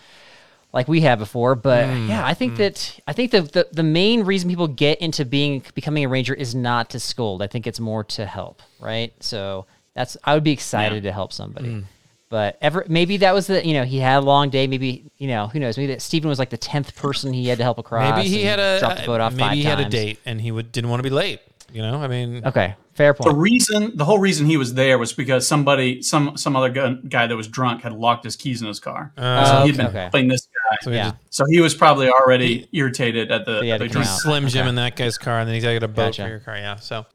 like 0.78 0.88
we 0.88 1.02
have 1.02 1.18
before. 1.18 1.56
But 1.56 1.86
mm. 1.86 2.08
yeah, 2.08 2.24
I 2.24 2.36
think 2.36 2.54
mm. 2.54 2.58
that 2.58 3.00
I 3.08 3.14
think 3.14 3.32
the, 3.32 3.42
the 3.42 3.68
the 3.72 3.84
main 3.84 4.24
reason 4.24 4.48
people 4.48 4.68
get 4.68 5.00
into 5.00 5.26
being 5.26 5.64
becoming 5.74 6.06
a 6.06 6.08
ranger 6.08 6.36
is 6.36 6.54
not 6.54 6.92
to 6.92 7.00
scold. 7.00 7.42
I 7.42 7.48
think 7.48 7.66
it's 7.66 7.80
more 7.80 8.04
to 8.04 8.28
help, 8.28 8.62
right? 8.80 9.12
So 9.20 9.66
that's 9.96 10.16
I 10.24 10.36
would 10.36 10.44
be 10.44 10.52
excited 10.52 11.02
to 11.04 11.12
help 11.12 11.34
somebody. 11.34 11.70
Mm. 11.70 11.84
But 12.30 12.60
ever 12.62 12.86
maybe 12.88 13.18
that 13.18 13.34
was 13.34 13.48
the 13.48 13.66
you 13.66 13.74
know 13.74 13.86
he 13.86 13.98
had 13.98 14.20
a 14.20 14.22
long 14.22 14.52
day. 14.52 14.68
Maybe 14.68 15.06
you 15.18 15.28
know 15.28 15.48
who 15.48 15.60
knows. 15.60 15.78
Maybe 15.78 15.94
that 15.94 16.04
Stephen 16.04 16.30
was 16.30 16.38
like 16.38 16.52
the 16.52 16.58
tenth 16.58 16.96
person 16.96 17.34
he 17.34 17.48
had 17.48 17.58
to 17.58 17.64
help 17.64 17.80
across. 17.80 18.16
maybe 18.16 18.30
he 18.30 18.44
had 18.44 18.60
a 18.60 18.80
dropped 18.80 19.02
the 19.02 19.08
boat 19.08 19.20
off 19.20 19.34
maybe 19.34 19.56
he 19.56 19.64
had 19.64 19.80
a 19.80 19.90
date 19.90 20.20
and 20.26 20.40
he 20.40 20.52
would 20.52 20.72
didn't 20.72 20.92
want 20.92 21.00
to 21.00 21.04
be 21.04 21.10
late. 21.10 21.42
You 21.74 21.82
know, 21.82 22.02
I 22.02 22.08
mean, 22.08 22.46
Okay, 22.46 22.76
fair 22.98 23.14
point. 23.14 23.30
the 23.30 23.36
reason, 23.36 23.92
the 23.96 24.04
whole 24.06 24.20
reason 24.20 24.46
he 24.48 24.58
was 24.58 24.74
there 24.74 24.98
was 24.98 25.14
because 25.14 25.48
somebody, 25.48 26.02
some 26.02 26.36
some 26.36 26.56
other 26.56 26.70
guy 27.08 27.28
that 27.28 27.36
was 27.38 27.48
drunk 27.48 27.82
had 27.84 27.94
locked 27.94 28.24
his 28.26 28.36
keys 28.36 28.62
in 28.62 28.68
his 28.68 28.80
car, 28.80 29.14
Uh, 29.18 29.46
so 29.46 29.52
he'd 29.66 29.70
okay, 29.70 29.78
been 29.78 29.86
okay. 29.88 30.00
helping 30.02 30.28
this 30.28 30.48
guy. 30.48 30.78
so 30.82 30.92
he 30.92 30.98
Yeah. 30.98 31.12
So 31.30 31.46
he 31.50 31.62
was 31.62 31.74
probably 31.76 32.10
already 32.10 32.68
irritated 32.74 33.32
at 33.32 33.46
the, 33.46 33.62
he 33.62 33.70
had 33.70 33.80
the 33.82 33.86
to 33.88 33.92
drink. 33.94 34.08
Slim 34.08 34.48
Jim 34.48 34.62
Okay. 34.62 34.70
in 34.70 34.76
that 34.76 34.96
guy's 34.96 35.18
car, 35.18 35.40
and 35.40 35.48
then 35.48 35.54
he's 35.56 35.64
got 35.64 35.70
to 35.70 35.76
get 35.76 35.84
a 35.84 35.88
boat 35.88 36.08
Gotcha. 36.08 36.24
for 36.24 36.30
your 36.30 36.40
car. 36.40 36.58
Yeah. 36.58 36.76
So, 36.78 37.06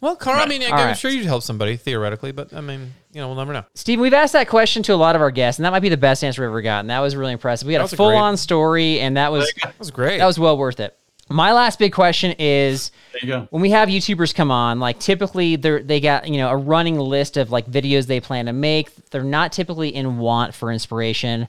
well, 0.00 0.16
Carl, 0.16 0.40
I 0.40 0.46
mean, 0.46 0.62
All 0.62 0.72
I'm 0.72 0.86
right. 0.88 0.96
sure 0.98 1.10
you'd 1.10 1.26
help 1.26 1.42
somebody 1.42 1.76
theoretically, 1.76 2.32
but 2.32 2.54
I 2.54 2.60
mean, 2.62 2.94
you 3.12 3.20
know, 3.20 3.28
we'll 3.28 3.36
never 3.36 3.52
know. 3.52 3.64
Stephen, 3.74 4.02
we've 4.02 4.14
asked 4.14 4.32
that 4.34 4.48
question 4.48 4.82
to 4.84 4.94
a 4.94 4.96
lot 4.96 5.14
of 5.16 5.20
our 5.22 5.30
guests, 5.30 5.58
and 5.58 5.64
that 5.66 5.70
might 5.72 5.80
be 5.80 5.88
the 5.90 5.96
best 5.98 6.22
answer 6.24 6.42
we've 6.42 6.48
ever 6.50 6.62
gotten. 6.62 6.86
That 6.88 7.00
was 7.00 7.16
really 7.16 7.32
impressive. 7.32 7.66
We 7.68 7.74
That 7.74 7.80
got 7.80 7.92
a 7.92 7.94
a 7.94 7.96
great- 7.96 7.96
full 7.96 8.16
on 8.16 8.36
story, 8.36 9.00
and 9.00 9.16
that 9.16 9.30
was 9.32 9.52
That 9.62 9.78
was 9.78 9.90
great. 9.90 10.18
that 10.18 10.26
was 10.26 10.38
well 10.38 10.56
worth 10.56 10.80
it. 10.80 10.96
My 11.30 11.52
last 11.52 11.78
big 11.78 11.92
question 11.92 12.34
is 12.38 12.90
There 13.12 13.20
you 13.22 13.28
go. 13.28 13.46
when 13.50 13.62
we 13.62 13.70
have 13.70 13.88
YouTubers 13.88 14.34
come 14.34 14.50
on, 14.50 14.80
like 14.80 14.98
typically 14.98 15.54
they're 15.56 15.82
they 15.82 16.00
got 16.00 16.28
you 16.28 16.38
know 16.38 16.50
a 16.50 16.56
running 16.56 16.98
list 16.98 17.36
of 17.36 17.50
like 17.50 17.66
videos 17.70 18.06
they 18.06 18.18
plan 18.20 18.46
to 18.46 18.52
make. 18.52 18.92
They're 19.10 19.22
not 19.22 19.52
typically 19.52 19.94
in 19.94 20.18
want 20.18 20.54
for 20.54 20.72
inspiration, 20.72 21.46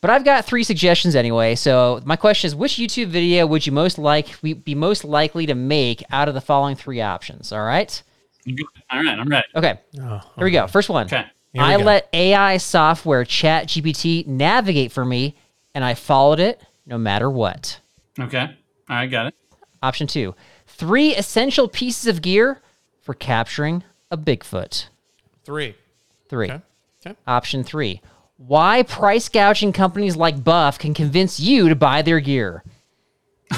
but 0.00 0.10
I've 0.10 0.24
got 0.24 0.46
three 0.46 0.64
suggestions 0.64 1.14
anyway. 1.14 1.56
So 1.56 2.00
my 2.06 2.16
question 2.16 2.48
is, 2.48 2.54
which 2.56 2.72
YouTube 2.76 3.08
video 3.08 3.46
would 3.46 3.66
you 3.66 3.72
most 3.72 3.98
like 3.98 4.40
be 4.42 4.74
most 4.74 5.04
likely 5.04 5.44
to 5.46 5.54
make 5.54 6.02
out 6.10 6.28
of 6.28 6.34
the 6.34 6.40
following 6.40 6.74
three 6.76 7.00
options? 7.02 7.52
all 7.52 7.62
right 7.64 8.02
all 8.90 9.02
right 9.04 9.18
I'm 9.18 9.28
ready. 9.28 9.46
okay, 9.54 9.78
Oh, 10.00 10.20
here 10.36 10.44
we 10.44 10.50
go. 10.50 10.66
First 10.68 10.88
one. 10.88 11.04
Okay. 11.06 11.24
I 11.58 11.76
go. 11.76 11.82
let 11.84 12.08
AI 12.14 12.56
software 12.58 13.24
ChatGPT 13.24 14.26
navigate 14.26 14.92
for 14.92 15.04
me, 15.04 15.36
and 15.74 15.84
I 15.84 15.94
followed 15.94 16.40
it 16.40 16.60
no 16.86 16.96
matter 16.96 17.28
what. 17.28 17.80
Okay. 18.18 18.56
All 18.88 18.96
right, 18.96 19.06
got 19.06 19.26
it. 19.26 19.34
Option 19.82 20.06
two, 20.06 20.34
three 20.66 21.14
essential 21.14 21.68
pieces 21.68 22.06
of 22.06 22.22
gear 22.22 22.60
for 23.00 23.14
capturing 23.14 23.84
a 24.10 24.16
Bigfoot. 24.16 24.86
three. 25.44 25.74
Three. 26.28 26.50
Okay. 26.50 26.62
Okay. 27.06 27.16
Option 27.26 27.62
three, 27.62 28.00
why 28.36 28.82
price 28.82 29.28
gouging 29.28 29.72
companies 29.72 30.16
like 30.16 30.42
Buff 30.42 30.78
can 30.78 30.94
convince 30.94 31.38
you 31.38 31.68
to 31.68 31.76
buy 31.76 32.02
their 32.02 32.20
gear. 32.20 32.64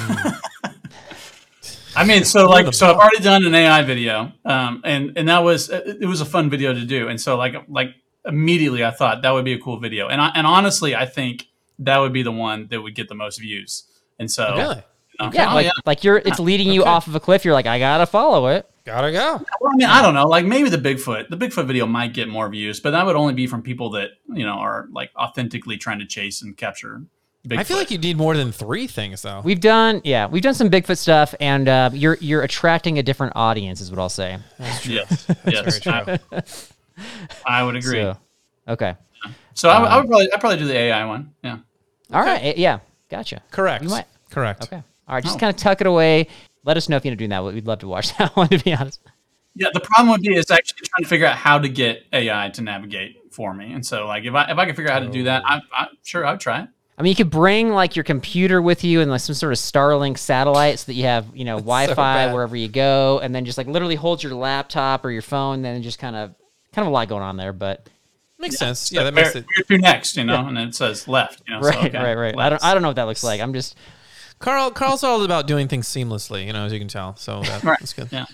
I 1.95 2.05
mean, 2.05 2.23
so 2.23 2.47
like, 2.47 2.73
so 2.73 2.89
I've 2.89 2.95
already 2.95 3.19
done 3.19 3.45
an 3.45 3.53
AI 3.53 3.81
video, 3.81 4.31
um, 4.45 4.81
and 4.85 5.17
and 5.17 5.27
that 5.27 5.39
was 5.39 5.69
it 5.69 5.97
it 6.01 6.05
was 6.05 6.21
a 6.21 6.25
fun 6.25 6.49
video 6.49 6.73
to 6.73 6.85
do, 6.85 7.09
and 7.09 7.19
so 7.19 7.35
like 7.35 7.55
like 7.67 7.95
immediately 8.25 8.85
I 8.85 8.91
thought 8.91 9.23
that 9.23 9.31
would 9.31 9.43
be 9.43 9.53
a 9.53 9.59
cool 9.59 9.79
video, 9.79 10.07
and 10.07 10.21
I, 10.21 10.31
and 10.35 10.47
honestly 10.47 10.95
I 10.95 11.05
think 11.05 11.47
that 11.79 11.97
would 11.97 12.13
be 12.13 12.23
the 12.23 12.31
one 12.31 12.67
that 12.69 12.81
would 12.81 12.95
get 12.95 13.09
the 13.09 13.15
most 13.15 13.39
views, 13.41 13.83
and 14.19 14.31
so 14.31 14.55
Really? 14.55 14.83
You 15.25 15.29
know, 15.29 15.33
Yeah, 15.33 15.51
oh, 15.51 15.55
like 15.55 15.71
like 15.85 16.03
you're 16.03 16.17
it's 16.17 16.39
leading 16.39 16.71
you 16.71 16.83
off 16.83 17.07
of 17.07 17.15
a 17.15 17.19
cliff. 17.19 17.43
You're 17.45 17.53
like, 17.53 17.65
I 17.67 17.79
gotta 17.79 18.05
follow 18.05 18.47
it. 18.47 18.67
Gotta 18.85 19.11
go. 19.11 19.43
Well, 19.59 19.71
I 19.73 19.75
mean, 19.75 19.87
I 19.87 20.01
don't 20.01 20.13
know. 20.15 20.25
Like 20.27 20.45
maybe 20.45 20.69
the 20.69 20.77
Bigfoot, 20.77 21.29
the 21.29 21.37
Bigfoot 21.37 21.65
video 21.67 21.85
might 21.85 22.13
get 22.13 22.27
more 22.27 22.49
views, 22.49 22.79
but 22.79 22.91
that 22.91 23.05
would 23.05 23.15
only 23.15 23.33
be 23.33 23.45
from 23.47 23.61
people 23.61 23.91
that 23.91 24.09
you 24.33 24.45
know 24.45 24.53
are 24.55 24.87
like 24.91 25.11
authentically 25.15 25.77
trying 25.77 25.99
to 25.99 26.05
chase 26.05 26.41
and 26.41 26.57
capture. 26.57 27.01
Bigfoot. 27.47 27.57
I 27.57 27.63
feel 27.63 27.77
like 27.77 27.89
you 27.89 27.97
need 27.97 28.17
more 28.17 28.37
than 28.37 28.51
three 28.51 28.85
things, 28.85 29.23
though. 29.23 29.41
We've 29.43 29.59
done 29.59 30.01
yeah, 30.03 30.27
we've 30.27 30.43
done 30.43 30.53
some 30.53 30.69
Bigfoot 30.69 30.97
stuff, 30.97 31.33
and 31.39 31.67
uh, 31.67 31.89
you're 31.93 32.17
you're 32.21 32.43
attracting 32.43 32.99
a 32.99 33.03
different 33.03 33.33
audience, 33.35 33.81
is 33.81 33.89
what 33.89 33.99
I'll 33.99 34.09
say. 34.09 34.37
That's 34.59 34.85
yes, 34.85 35.27
yes, 35.47 35.79
very 35.83 36.19
I, 36.31 36.43
I 37.45 37.63
would 37.63 37.75
agree. 37.75 38.01
So, 38.01 38.17
okay, 38.67 38.95
So 39.55 39.69
I, 39.69 39.79
would- 39.79 39.87
I 39.89 39.97
would 39.97 40.07
probably 40.07 40.33
I 40.33 40.37
probably 40.37 40.59
do 40.59 40.65
the 40.67 40.77
AI 40.77 41.05
one. 41.05 41.33
Yeah. 41.43 41.57
all 42.13 42.21
right, 42.21 42.43
eh, 42.43 42.53
yeah, 42.57 42.79
gotcha. 43.09 43.41
Correct. 43.51 43.83
You 43.83 43.89
might- 43.89 44.05
Correct. 44.29 44.63
Okay, 44.63 44.83
all 45.11 45.17
right, 45.17 45.23
just 45.23 45.35
Oh. 45.35 45.39
kind 45.39 45.49
of 45.49 45.57
tuck 45.57 45.81
it 45.81 45.87
away. 45.87 46.27
Let 46.63 46.77
us 46.77 46.87
know 46.89 46.95
if 46.95 47.03
you 47.05 47.11
end 47.11 47.17
up 47.17 47.19
doing 47.19 47.29
that. 47.31 47.43
We'd 47.43 47.67
love 47.67 47.79
to 47.79 47.87
watch 47.87 48.15
that 48.17 48.35
one, 48.35 48.47
to 48.49 48.57
be 48.57 48.73
honest. 48.73 48.99
Yeah, 49.55 49.67
the 49.73 49.81
problem 49.81 50.09
would 50.09 50.21
be 50.21 50.33
is 50.35 50.49
actually 50.49 50.79
trying 50.87 51.03
to 51.03 51.09
figure 51.09 51.27
out 51.27 51.35
how 51.35 51.59
to 51.59 51.67
get 51.67 52.05
AI 52.13 52.49
to 52.53 52.61
navigate 52.61 53.17
for 53.31 53.53
me. 53.53 53.73
And 53.73 53.85
so, 53.85 54.07
like, 54.07 54.23
if 54.23 54.33
I 54.33 54.45
if 54.49 54.57
I 54.57 54.65
could 54.65 54.75
figure 54.77 54.89
out 54.91 55.01
how 55.01 55.07
to 55.07 55.11
do 55.11 55.23
that, 55.25 55.43
oh. 55.45 55.49
I, 55.49 55.61
I 55.73 55.87
sure 56.03 56.25
I'd 56.25 56.39
try 56.39 56.61
it. 56.63 56.69
I 56.97 57.03
mean, 57.03 57.09
you 57.09 57.15
could 57.15 57.29
bring 57.31 57.69
like 57.71 57.95
your 57.95 58.03
computer 58.03 58.61
with 58.61 58.83
you 58.83 59.01
and 59.01 59.09
like 59.11 59.21
some 59.21 59.33
sort 59.35 59.51
of 59.53 59.57
Starlink 59.59 60.17
satellite 60.17 60.79
so 60.79 60.85
that 60.85 60.93
you 60.93 61.03
have, 61.03 61.25
you 61.33 61.43
know, 61.45 61.55
Wi-Fi 61.57 61.95
bad. 62.27 62.33
wherever 62.33 62.55
you 62.55 62.67
go, 62.69 63.19
and 63.21 63.33
then 63.35 63.43
just 63.43 63.57
like 63.57 63.67
literally 63.67 63.95
hold 63.95 64.21
your 64.23 64.35
laptop 64.35 65.03
or 65.03 65.09
your 65.11 65.21
phone, 65.23 65.61
then 65.63 65.81
just 65.83 65.99
kind 65.99 66.15
of, 66.15 66.35
kind 66.73 66.85
of 66.85 66.91
a 66.91 66.93
lot 66.93 67.07
going 67.09 67.23
on 67.23 67.37
there, 67.37 67.53
but 67.53 67.89
Makes 68.37 68.57
sense. 68.57 68.79
So 68.79 68.95
Yeah, 68.95 69.03
that 69.05 69.13
where, 69.15 69.23
makes 69.23 69.35
it. 69.35 69.45
where 69.67 69.77
to 69.77 69.81
next, 69.81 70.15
you 70.17 70.23
know, 70.23 70.45
and 70.47 70.55
then 70.55 70.67
it 70.69 70.75
says 70.75 71.07
left. 71.07 71.41
You 71.47 71.55
know, 71.55 71.61
so, 71.61 71.69
right, 71.69 71.77
okay, 71.93 71.97
right, 71.97 72.15
right. 72.15 72.37
I 72.37 72.49
don't, 72.49 72.63
I 72.63 72.73
don't 72.73 72.81
know 72.83 72.89
what 72.89 72.95
that 72.97 73.03
looks 73.07 73.23
like. 73.23 73.41
I'm 73.41 73.53
just, 73.53 73.75
Carl, 74.41 74.71
Carl's 74.71 75.03
all 75.03 75.23
about 75.23 75.47
doing 75.47 75.67
things 75.67 75.87
seamlessly, 75.87 76.45
you 76.45 76.53
know, 76.53 76.65
as 76.65 76.73
you 76.73 76.79
can 76.79 76.87
tell. 76.87 77.15
So 77.15 77.41
that, 77.41 77.63
Right. 77.63 77.79
that's 77.79 77.93
good. 77.93 78.09
Yeah. 78.11 78.25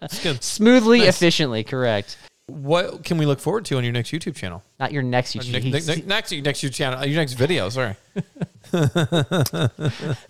That's 0.00 0.22
good. 0.22 0.42
smoothly, 0.42 0.98
Nice. 1.00 1.08
efficiently, 1.16 1.64
correct. 1.64 2.16
What 2.46 3.04
can 3.04 3.18
we 3.18 3.26
look 3.26 3.40
forward 3.40 3.66
to 3.66 3.76
on 3.76 3.84
your 3.84 3.92
next 3.92 4.10
YouTube 4.10 4.34
channel? 4.34 4.62
Not 4.80 4.90
your 4.92 5.02
next 5.02 5.36
YouTube. 5.36 5.52
Next, 5.52 5.64
next, 5.66 5.86
next, 5.86 6.06
next, 6.06 6.32
next 6.44 6.60
YouTube 6.62 6.72
channel, 6.74 7.04
your 7.06 7.16
next 7.16 7.34
video. 7.34 7.68
Sorry. 7.68 7.94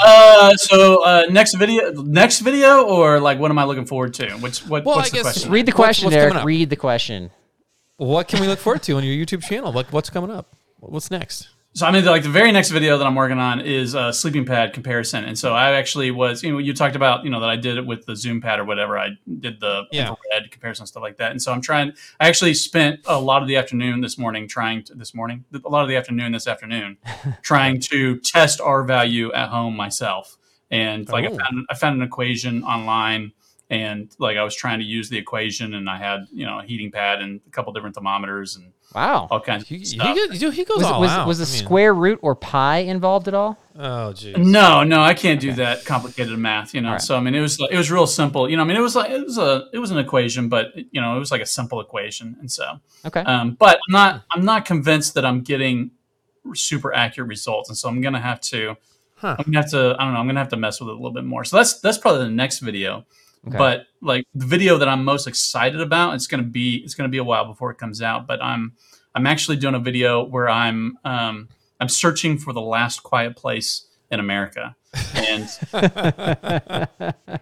Uh, 0.00 0.54
so 0.56 1.02
uh, 1.04 1.24
next 1.30 1.54
video, 1.54 1.90
next 2.02 2.40
video, 2.40 2.84
or 2.84 3.18
like, 3.20 3.38
what 3.38 3.50
am 3.50 3.58
I 3.58 3.64
looking 3.64 3.84
forward 3.84 4.14
to? 4.14 4.30
Which 4.36 4.60
what, 4.60 4.84
Well, 4.84 4.96
what's 4.96 5.08
I 5.08 5.10
the 5.10 5.16
guess 5.16 5.32
question? 5.34 5.50
Read 5.52 5.66
the 5.66 5.72
question, 5.72 6.04
what's 6.06 6.14
Derek. 6.14 6.32
coming? 6.32 6.46
Read 6.46 6.70
the 6.70 6.76
question. 6.76 7.30
What 7.96 8.28
can 8.28 8.40
we 8.40 8.46
look 8.46 8.60
forward 8.60 8.82
to 8.84 8.96
on 8.96 9.02
your 9.04 9.14
YouTube 9.14 9.42
channel? 9.42 9.72
Like, 9.72 9.92
what's 9.92 10.08
coming 10.08 10.30
up? 10.30 10.54
What's 10.78 11.10
next? 11.10 11.48
So 11.74 11.86
I 11.86 11.92
mean, 11.92 12.04
like 12.06 12.22
the 12.24 12.28
very 12.30 12.50
next 12.50 12.70
video 12.70 12.98
that 12.98 13.06
I'm 13.06 13.14
working 13.14 13.38
on 13.38 13.60
is 13.60 13.94
a 13.94 14.12
sleeping 14.12 14.44
pad 14.44 14.72
comparison, 14.72 15.24
and 15.24 15.38
so 15.38 15.54
I 15.54 15.72
actually 15.72 16.10
was, 16.10 16.42
you 16.42 16.50
know, 16.50 16.58
you 16.58 16.72
talked 16.72 16.96
about, 16.96 17.24
you 17.24 17.30
know, 17.30 17.38
that 17.40 17.50
I 17.50 17.56
did 17.56 17.76
it 17.76 17.86
with 17.86 18.04
the 18.06 18.16
Zoom 18.16 18.40
pad 18.40 18.58
or 18.58 18.64
whatever. 18.64 18.98
I 18.98 19.10
did 19.38 19.60
the 19.60 19.84
Yeah. 19.92 20.08
infrared 20.08 20.50
comparison 20.50 20.86
stuff 20.86 21.02
like 21.02 21.18
that, 21.18 21.30
and 21.30 21.40
so 21.40 21.52
I'm 21.52 21.60
trying. 21.60 21.92
I 22.18 22.26
actually 22.28 22.54
spent 22.54 23.00
a 23.06 23.20
lot 23.20 23.42
of 23.42 23.48
the 23.48 23.56
afternoon 23.56 24.00
this 24.00 24.18
morning 24.18 24.48
trying 24.48 24.82
to 24.84 24.94
this 24.94 25.14
morning, 25.14 25.44
a 25.64 25.68
lot 25.68 25.82
of 25.82 25.88
the 25.88 25.96
afternoon 25.96 26.32
this 26.32 26.48
afternoon, 26.48 26.96
trying 27.42 27.80
to 27.92 28.18
test 28.20 28.60
R 28.60 28.82
value 28.82 29.30
at 29.32 29.50
home 29.50 29.76
myself, 29.76 30.36
and 30.70 31.08
like 31.10 31.26
I 31.26 31.28
Oh. 31.28 31.36
found 31.38 31.66
I 31.70 31.74
found 31.74 31.96
an 32.00 32.02
equation 32.02 32.64
online 32.64 33.32
and 33.70 34.10
like 34.18 34.38
I 34.38 34.42
was 34.42 34.56
trying 34.56 34.78
to 34.78 34.84
use 34.86 35.10
the 35.10 35.18
equation, 35.18 35.74
and 35.74 35.88
I 35.88 35.98
had 35.98 36.26
you 36.32 36.44
know 36.46 36.58
a 36.60 36.64
heating 36.64 36.90
pad 36.90 37.20
and 37.20 37.40
a 37.46 37.50
couple 37.50 37.72
different 37.74 37.94
thermometers 37.94 38.56
and 38.56 38.72
Wow. 38.94 39.28
all 39.30 39.40
kinds 39.40 39.68
He, 39.68 39.74
of 39.76 39.80
he, 39.80 39.84
stuff. 39.84 40.16
goes- 40.40 40.54
he 40.56 40.64
goes 40.64 40.78
Was, 40.78 40.86
all 40.86 41.00
was, 41.00 41.10
out. 41.10 41.26
was 41.28 41.38
the 41.38 41.44
I 41.44 41.48
mean, 41.58 41.64
square 41.66 41.92
root 41.94 42.18
or 42.22 42.34
pi 42.34 42.78
involved 42.78 43.28
at 43.28 43.34
all? 43.34 43.58
Oh, 43.78 44.12
geez. 44.12 44.36
No, 44.38 44.82
no, 44.82 45.02
I 45.02 45.14
can't 45.14 45.40
do 45.40 45.52
that 45.52 45.84
complicated 45.84 46.36
math. 46.38 46.74
You 46.74 46.80
know, 46.80 46.88
Alright. 46.88 47.02
so 47.02 47.16
I 47.16 47.20
mean, 47.20 47.34
it 47.34 47.40
was 47.40 47.60
it 47.70 47.76
was 47.76 47.90
real 47.90 48.06
simple. 48.06 48.48
You 48.48 48.56
know, 48.56 48.62
I 48.62 48.66
mean, 48.66 48.76
it 48.76 48.80
was 48.80 48.96
like 48.96 49.10
it 49.10 49.22
was 49.24 49.38
a 49.38 49.68
it 49.72 49.78
was 49.78 49.90
an 49.90 49.98
equation, 49.98 50.48
but 50.48 50.68
you 50.76 51.00
know, 51.00 51.14
it 51.16 51.18
was 51.18 51.30
like 51.30 51.42
a 51.42 51.46
simple 51.46 51.80
equation, 51.80 52.36
and 52.40 52.50
so. 52.50 52.80
Okay. 53.06 53.20
Um, 53.20 53.52
but 53.58 53.78
I'm 53.88 53.92
not 53.92 54.24
I'm 54.32 54.44
not 54.44 54.64
convinced 54.64 55.14
that 55.14 55.24
I'm 55.24 55.42
getting 55.42 55.90
super 56.54 56.92
accurate 56.94 57.28
results, 57.28 57.68
and 57.68 57.76
so 57.76 57.88
I'm 57.88 58.00
gonna 58.00 58.20
have 58.20 58.40
to 58.42 58.76
Huh. 59.16 59.36
I'm 59.38 59.44
gonna 59.46 59.58
have 59.62 59.70
to 59.72 59.96
I 59.98 60.04
don't 60.04 60.14
know 60.14 60.20
I'm 60.20 60.26
gonna 60.26 60.38
have 60.40 60.48
to 60.50 60.56
mess 60.56 60.80
with 60.80 60.88
it 60.88 60.92
a 60.92 60.94
little 60.94 61.12
bit 61.12 61.24
more. 61.24 61.44
So 61.44 61.56
that's 61.56 61.80
that's 61.80 61.98
probably 61.98 62.24
the 62.24 62.30
next 62.30 62.60
video. 62.60 63.04
Okay. 63.46 63.56
But 63.56 63.86
like 64.02 64.24
the 64.34 64.46
video 64.46 64.78
that 64.78 64.88
I'm 64.88 65.04
most 65.04 65.26
excited 65.26 65.80
about, 65.80 66.14
it's 66.14 66.26
gonna 66.26 66.42
be 66.42 66.76
it's 66.84 66.94
gonna 66.94 67.08
be 67.08 67.18
a 67.18 67.24
while 67.24 67.44
before 67.44 67.70
it 67.70 67.78
comes 67.78 68.02
out. 68.02 68.26
But 68.26 68.42
I'm 68.42 68.72
I'm 69.14 69.26
actually 69.26 69.56
doing 69.56 69.74
a 69.74 69.78
video 69.80 70.24
where 70.24 70.48
I'm 70.48 70.98
um, 71.04 71.48
I'm 71.80 71.88
searching 71.88 72.38
for 72.38 72.52
the 72.52 72.60
last 72.60 73.02
quiet 73.02 73.36
place 73.36 73.86
in 74.10 74.20
America, 74.20 74.74
and 75.14 75.48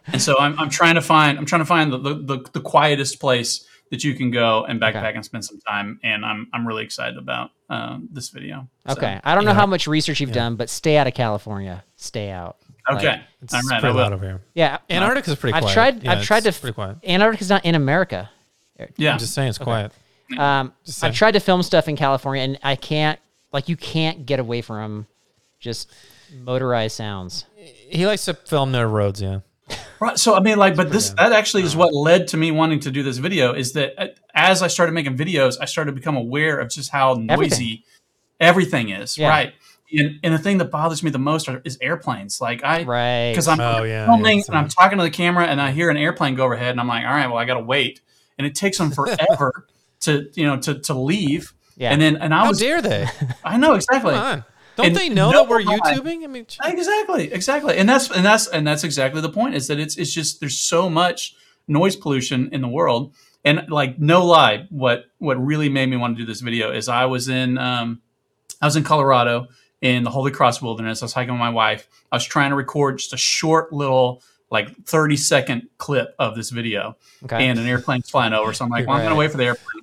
and 0.06 0.20
so 0.22 0.38
I'm, 0.38 0.58
I'm 0.58 0.70
trying 0.70 0.94
to 0.96 1.00
find 1.02 1.38
I'm 1.38 1.46
trying 1.46 1.62
to 1.62 1.66
find 1.66 1.92
the, 1.92 1.98
the, 1.98 2.14
the, 2.14 2.50
the 2.54 2.60
quietest 2.60 3.20
place 3.20 3.66
that 3.90 4.02
you 4.02 4.14
can 4.14 4.30
go 4.32 4.64
and 4.64 4.80
backpack 4.80 4.96
Okay. 5.06 5.12
and 5.14 5.24
spend 5.24 5.44
some 5.44 5.60
time. 5.60 6.00
And 6.02 6.24
I'm 6.24 6.48
I'm 6.52 6.66
really 6.66 6.82
excited 6.84 7.16
about 7.16 7.50
um, 7.70 8.08
this 8.10 8.30
video. 8.30 8.68
So, 8.88 8.94
Okay. 8.94 9.20
I 9.22 9.34
don't 9.34 9.44
know 9.44 9.52
Yeah. 9.52 9.54
how 9.56 9.66
much 9.66 9.86
research 9.86 10.20
you've 10.20 10.32
done, 10.32 10.56
but 10.56 10.68
stay 10.68 10.96
out 10.96 11.06
of 11.06 11.14
California. 11.14 11.84
Stay 11.96 12.30
out. 12.30 12.56
Okay. 12.90 13.06
Like, 13.06 13.20
It's 13.42 13.54
All 13.54 13.60
right. 13.60 13.76
I 13.76 13.80
pretty 13.80 13.94
will. 13.94 14.02
loud 14.02 14.12
over 14.12 14.24
here. 14.24 14.40
Yeah. 14.54 14.78
Antarctica's 14.90 15.36
pretty 15.36 15.54
I've 15.54 15.62
quiet. 15.62 15.74
tried. 15.74 16.02
Yeah, 16.04 16.12
I've 16.12 16.24
tried 16.24 16.42
to. 16.44 16.48
it's 16.50 16.58
pretty 16.58 16.74
quiet. 16.74 16.98
Antarctica's 17.06 17.48
not 17.50 17.64
in 17.64 17.74
America. 17.74 18.30
Yeah. 18.96 19.12
I'm 19.12 19.18
just 19.18 19.34
saying 19.34 19.48
it's 19.48 19.58
quiet. 19.58 19.92
Um, 20.36 20.72
Just 20.84 21.02
I've 21.04 21.14
tried 21.14 21.32
to 21.32 21.40
film 21.40 21.62
stuff 21.62 21.88
in 21.88 21.96
California, 21.96 22.42
and 22.42 22.58
I 22.62 22.76
can't. 22.76 23.18
Like, 23.52 23.68
you 23.68 23.76
can't 23.76 24.26
get 24.26 24.40
away 24.40 24.60
from 24.60 25.06
just 25.60 25.90
motorized 26.42 26.96
sounds. 26.96 27.44
He 27.56 28.06
likes 28.06 28.24
to 28.26 28.34
film 28.34 28.72
their 28.72 28.88
roads, 28.88 29.22
yeah. 29.22 29.40
Right. 29.98 30.18
So 30.18 30.34
I 30.34 30.40
mean, 30.40 30.58
like, 30.58 30.76
but 30.76 30.90
this 30.92 31.10
that 31.10 31.32
actually 31.32 31.62
is 31.62 31.74
what 31.74 31.94
led 31.94 32.28
to 32.28 32.36
me 32.36 32.50
wanting 32.50 32.80
to 32.80 32.90
do 32.90 33.02
this 33.02 33.16
video. 33.18 33.52
Is 33.54 33.72
that 33.72 33.94
uh, 34.00 34.08
as 34.34 34.62
I 34.62 34.66
started 34.68 34.92
making 34.92 35.16
videos, 35.16 35.56
I 35.60 35.64
started 35.64 35.92
to 35.92 35.94
become 35.96 36.16
aware 36.16 36.58
of 36.58 36.68
just 36.70 36.90
how 36.90 37.14
noisy 37.14 37.84
everything, 38.38 38.90
is. 38.90 39.16
Yeah. 39.16 39.28
Right. 39.28 39.54
And, 39.92 40.18
and 40.22 40.34
the 40.34 40.38
thing 40.38 40.58
that 40.58 40.70
bothers 40.70 41.02
me 41.02 41.10
the 41.10 41.18
most 41.18 41.48
are, 41.48 41.60
is 41.64 41.78
airplanes. 41.80 42.40
Like 42.40 42.64
I, 42.64 42.82
Right. 42.84 43.30
because 43.32 43.46
I'm 43.48 43.60
Oh, 43.60 43.84
yeah, 43.84 44.06
filming 44.06 44.38
yeah, 44.38 44.44
and 44.48 44.56
I'm 44.56 44.68
talking 44.68 44.98
to 44.98 45.04
the 45.04 45.10
camera 45.10 45.46
and 45.46 45.60
I 45.60 45.70
hear 45.72 45.90
an 45.90 45.96
airplane 45.96 46.34
go 46.34 46.44
overhead 46.44 46.70
and 46.70 46.80
I'm 46.80 46.88
like, 46.88 47.04
all 47.04 47.10
right, 47.14 47.26
well, 47.28 47.38
I 47.38 47.44
got 47.44 47.54
to 47.54 47.64
wait, 47.64 48.00
and 48.38 48.46
it 48.46 48.54
takes 48.54 48.78
them 48.78 48.90
forever 48.92 49.66
to 50.00 50.28
you 50.34 50.44
know 50.46 50.56
to 50.58 50.78
to 50.80 50.94
leave. 50.94 51.52
Yeah. 51.76 51.90
And 51.92 52.00
then 52.00 52.16
and 52.16 52.34
I 52.34 52.38
How 52.44 52.48
was 52.48 52.58
dare 52.58 52.80
they? 52.82 53.06
I 53.44 53.56
know 53.58 53.74
exactly. 53.74 54.14
Come 54.14 54.22
on. 54.22 54.44
Don't 54.76 54.86
And 54.86 54.96
they 54.96 55.08
know 55.08 55.30
no 55.30 55.42
that 55.44 55.48
we're 55.48 55.62
lie. 55.62 55.78
YouTubing? 55.78 56.24
I 56.24 56.26
mean, 56.26 56.44
ch- 56.46 56.58
Exactly, 56.64 57.32
exactly, 57.32 57.78
and 57.78 57.88
that's 57.88 58.10
and 58.10 58.24
that's 58.24 58.46
and 58.48 58.66
that's 58.66 58.84
exactly 58.84 59.20
the 59.22 59.30
point. 59.30 59.54
Is 59.54 59.68
that 59.68 59.78
it's 59.78 59.96
it's 59.96 60.12
just 60.12 60.40
there's 60.40 60.58
so 60.58 60.90
much 60.90 61.34
noise 61.68 61.96
pollution 61.96 62.50
in 62.52 62.60
the 62.60 62.68
world, 62.68 63.14
and 63.44 63.62
like 63.70 63.98
no 63.98 64.24
lie, 64.26 64.66
what 64.70 65.04
what 65.18 65.36
really 65.42 65.68
made 65.70 65.86
me 65.86 65.96
want 65.96 66.16
to 66.16 66.22
do 66.22 66.26
this 66.26 66.40
video 66.42 66.72
is 66.72 66.88
I 66.90 67.06
was 67.06 67.28
in 67.28 67.56
um, 67.56 68.02
I 68.60 68.66
was 68.66 68.76
in 68.76 68.84
Colorado 68.84 69.46
in 69.80 70.04
the 70.04 70.10
Holy 70.10 70.30
Cross 70.30 70.62
Wilderness. 70.62 71.02
I 71.02 71.04
was 71.04 71.12
hiking 71.12 71.34
with 71.34 71.40
my 71.40 71.50
wife. 71.50 71.88
I 72.10 72.16
was 72.16 72.24
trying 72.24 72.50
to 72.50 72.56
record 72.56 72.98
just 72.98 73.12
a 73.12 73.16
short 73.16 73.72
little 73.72 74.22
like 74.50 74.84
30 74.84 75.16
second 75.16 75.68
clip 75.78 76.14
of 76.18 76.36
this 76.36 76.50
video, 76.50 76.96
Okay. 77.24 77.48
and 77.48 77.58
an 77.58 77.66
airplane's 77.66 78.08
flying 78.08 78.32
over. 78.32 78.52
So 78.52 78.64
I'm 78.64 78.70
like, 78.70 78.86
well, 78.86 78.94
I'm 78.96 79.00
Right. 79.02 79.08
gonna 79.08 79.18
wait 79.18 79.30
for 79.32 79.36
the 79.38 79.44
airplane. 79.44 79.82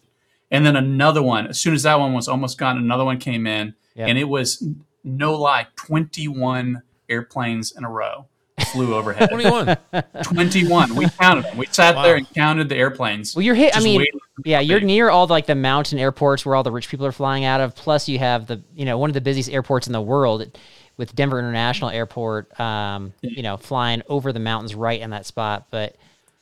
And 0.52 0.66
then 0.66 0.76
another 0.76 1.22
one. 1.22 1.48
As 1.48 1.60
soon 1.60 1.74
as 1.74 1.84
that 1.84 2.00
one 2.00 2.14
was 2.14 2.28
almost 2.28 2.58
gone, 2.58 2.78
another 2.78 3.04
one 3.04 3.18
came 3.20 3.46
in, 3.46 3.76
Yep. 3.96 4.10
and 4.10 4.18
it 4.18 4.30
was 4.30 4.66
no 5.04 5.36
lie, 5.36 5.68
21 5.76 6.82
airplanes 7.10 7.74
in 7.76 7.84
a 7.84 7.90
row 7.90 8.28
flew 8.74 8.94
overhead. 8.96 9.30
21. 9.30 9.78
21. 10.24 10.96
We 10.96 11.08
counted 11.10 11.46
them. 11.46 11.58
We 11.58 11.68
sat 11.72 11.96
Wow. 11.96 12.04
there 12.04 12.16
and 12.16 12.30
counted 12.34 12.68
the 12.70 12.76
airplanes. 12.76 13.36
well, 13.36 13.44
you're 13.44 13.56
hit. 13.56 13.76
I 13.78 13.80
mean, 13.82 14.06
yeah, 14.44 14.60
you're 14.60 14.80
plane. 14.80 14.88
near 14.88 15.10
all 15.10 15.28
the, 15.28 15.34
like 15.34 15.46
the 15.46 15.56
mountain 15.56 16.00
airports 16.00 16.46
where 16.46 16.56
all 16.56 16.64
the 16.64 16.72
rich 16.72 16.90
people 16.90 17.06
are 17.06 17.12
flying 17.12 17.46
out 17.46 17.62
of. 17.62 17.76
Plus, 17.76 18.10
you 18.10 18.20
have 18.20 18.48
the 18.48 18.62
you 18.76 18.84
know 18.86 18.98
one 18.98 19.10
of 19.10 19.14
the 19.14 19.22
busiest 19.22 19.50
airports 19.50 19.88
in 19.88 19.94
the 19.94 20.02
world 20.02 20.58
with 20.98 21.16
Denver 21.16 21.40
International 21.40 21.90
Airport. 21.90 22.60
Um, 22.60 23.14
you 23.22 23.44
know, 23.44 23.58
flying 23.58 24.02
over 24.10 24.34
the 24.34 24.40
mountains 24.40 24.76
right 24.76 25.00
in 25.00 25.12
that 25.12 25.26
spot. 25.26 25.68
But 25.70 25.96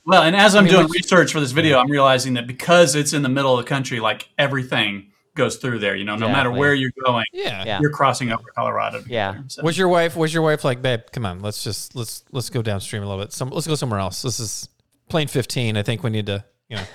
Well, 0.05 0.23
and 0.23 0.35
as 0.35 0.55
I'm 0.55 0.63
mean, 0.63 0.73
doing 0.73 0.87
research 0.87 1.31
for 1.33 1.39
this 1.39 1.51
video, 1.51 1.77
I'm 1.79 1.91
realizing 1.91 2.33
that 2.35 2.47
because 2.47 2.95
it's 2.95 3.13
in 3.13 3.21
the 3.21 3.29
middle 3.29 3.57
of 3.57 3.63
the 3.63 3.69
country, 3.69 3.99
like 3.99 4.29
everything 4.37 5.10
goes 5.35 5.57
through 5.57 5.79
there. 5.79 5.95
You 5.95 6.03
know, 6.03 6.15
no 6.15 6.27
matter 6.29 6.51
where 6.51 6.73
you're 6.73 6.91
going, 7.05 7.25
Yeah. 7.33 7.63
Yeah. 7.65 7.79
you're 7.81 7.91
crossing 7.91 8.31
over 8.31 8.43
Colorado. 8.55 9.03
Yeah. 9.07 9.33
there. 9.33 9.43
So- 9.47 9.63
Was 9.63 9.77
your 9.77 9.87
wife? 9.87 10.15
Was 10.15 10.33
your 10.33 10.43
wife 10.43 10.63
like, 10.63 10.81
babe? 10.81 11.01
Come 11.13 11.25
on, 11.25 11.41
let's 11.41 11.63
just 11.63 11.95
let's 11.95 12.23
let's 12.31 12.49
go 12.49 12.61
downstream 12.61 13.03
a 13.03 13.07
little 13.07 13.23
bit. 13.23 13.31
Some 13.33 13.49
let's 13.49 13.67
go 13.67 13.75
somewhere 13.75 13.99
else. 13.99 14.21
This 14.21 14.39
is 14.39 14.69
plane 15.09 15.27
15. 15.27 15.77
I 15.77 15.83
think 15.83 16.03
we 16.03 16.09
need 16.09 16.25
to, 16.27 16.43
you 16.69 16.77
know. 16.77 16.83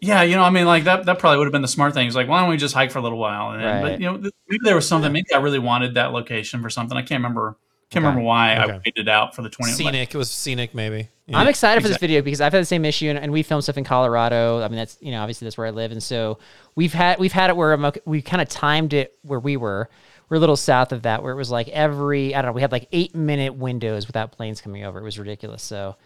Yeah, 0.00 0.22
you 0.22 0.36
know, 0.36 0.44
I 0.44 0.50
mean, 0.50 0.64
like 0.64 0.84
that. 0.84 1.06
That 1.06 1.18
probably 1.18 1.38
would 1.38 1.46
have 1.48 1.52
been 1.52 1.60
the 1.62 1.66
smart 1.66 1.92
thing. 1.92 2.06
It's 2.06 2.14
like, 2.14 2.28
why 2.28 2.38
don't 2.40 2.48
we 2.50 2.56
just 2.56 2.72
hike 2.72 2.92
for 2.92 3.00
a 3.00 3.02
little 3.02 3.18
while? 3.18 3.50
And 3.50 3.60
then, 3.60 3.82
Right. 3.82 3.90
But 3.94 4.00
you 4.00 4.06
know, 4.06 4.30
maybe 4.48 4.60
there 4.62 4.76
was 4.76 4.86
something. 4.86 5.10
Maybe 5.10 5.34
I 5.34 5.38
really 5.38 5.58
wanted 5.58 5.94
that 5.94 6.12
location 6.12 6.62
for 6.62 6.70
something. 6.70 6.96
I 6.96 7.00
can't 7.02 7.18
remember. 7.20 7.56
Can't 7.90 8.04
remember 8.04 8.22
why 8.22 8.54
I 8.54 8.64
Okay. 8.64 8.80
waited 8.86 9.08
out 9.08 9.34
for 9.34 9.42
the 9.42 9.48
twenty. 9.48 9.72
like- 9.72 9.78
Scenic. 9.78 10.14
It 10.14 10.18
was 10.18 10.30
scenic, 10.30 10.74
maybe. 10.74 11.08
Yeah. 11.26 11.38
I'm 11.38 11.48
excited 11.48 11.82
for 11.82 11.88
this 11.88 11.98
video 11.98 12.20
because 12.22 12.40
I've 12.40 12.52
had 12.52 12.60
the 12.62 12.66
same 12.66 12.84
issue, 12.84 13.08
and, 13.08 13.18
and 13.18 13.32
we 13.32 13.42
film 13.42 13.60
stuff 13.62 13.78
in 13.78 13.84
Colorado. 13.84 14.62
I 14.62 14.68
mean, 14.68 14.76
that's 14.76 14.98
you 15.00 15.10
know 15.12 15.20
obviously 15.22 15.46
that's 15.46 15.56
where 15.56 15.66
I 15.66 15.70
live, 15.70 15.90
and 15.92 16.02
so 16.02 16.38
we've 16.74 16.92
had 16.92 17.18
we've 17.18 17.32
had 17.32 17.50
it 17.50 17.56
where 17.56 17.72
I'm, 17.72 17.90
we 18.04 18.20
kind 18.22 18.42
of 18.42 18.48
timed 18.48 18.92
it 18.92 19.18
where 19.22 19.40
we 19.40 19.56
were. 19.56 19.88
We're 20.28 20.36
a 20.36 20.40
little 20.40 20.56
south 20.56 20.92
of 20.92 21.02
that, 21.02 21.22
where 21.22 21.32
it 21.32 21.36
was 21.36 21.50
like 21.50 21.68
every 21.68 22.34
I 22.34 22.42
don't 22.42 22.50
know, 22.50 22.52
we 22.54 22.60
had 22.60 22.72
like 22.72 22.88
eight 22.92 23.14
minute 23.14 23.54
windows 23.54 24.06
without 24.06 24.32
planes 24.32 24.60
coming 24.60 24.84
over. 24.84 24.98
It 24.98 25.02
was 25.04 25.18
ridiculous. 25.18 25.62
So 25.62 25.96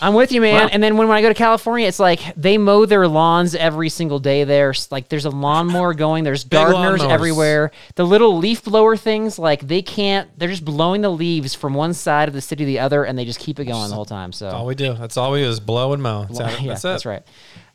I'm 0.00 0.14
with 0.14 0.32
you, 0.32 0.40
man. 0.40 0.54
Well- 0.54 0.68
and 0.72 0.82
then 0.82 0.96
when, 0.96 1.08
when 1.08 1.16
I 1.18 1.22
go 1.22 1.28
to 1.28 1.34
California, 1.34 1.86
it's 1.86 1.98
like 1.98 2.20
they 2.36 2.56
mow 2.56 2.86
their 2.86 3.06
lawns 3.08 3.54
every 3.54 3.88
single 3.88 4.18
day. 4.18 4.44
There's 4.44 4.90
like 4.90 5.08
there's 5.08 5.24
a 5.24 5.30
lawnmower 5.30 5.94
going. 5.94 6.24
There's 6.24 6.44
gardeners 6.58 7.02
everywhere. 7.02 7.70
The 7.96 8.06
little 8.06 8.38
leaf 8.38 8.64
blower 8.64 8.96
things, 8.96 9.38
like 9.38 9.66
they 9.66 9.82
can't. 9.82 10.30
They're 10.38 10.48
just 10.48 10.64
blowing 10.64 11.02
the 11.02 11.10
leaves 11.10 11.54
from 11.54 11.74
one 11.74 11.92
side 11.94 12.28
of 12.28 12.34
the 12.34 12.40
city 12.40 12.64
to 12.64 12.66
the 12.66 12.78
other, 12.78 13.04
and 13.04 13.18
they 13.18 13.24
just 13.24 13.40
keep 13.40 13.58
it 13.58 13.64
going 13.66 13.88
the 13.88 13.94
whole 13.94 14.04
time. 14.04 14.32
So 14.32 14.48
all 14.48 14.66
we 14.66 14.74
do. 14.74 14.94
That's 14.94 15.16
all 15.16 15.32
we 15.32 15.40
do 15.40 15.48
is 15.48 15.60
blow 15.60 15.92
and 15.92 16.02
mow. 16.02 16.24
That's, 16.24 16.38
yeah, 16.60 16.64
it. 16.64 16.68
that's, 16.68 16.82
that's 16.82 17.06
right. 17.06 17.22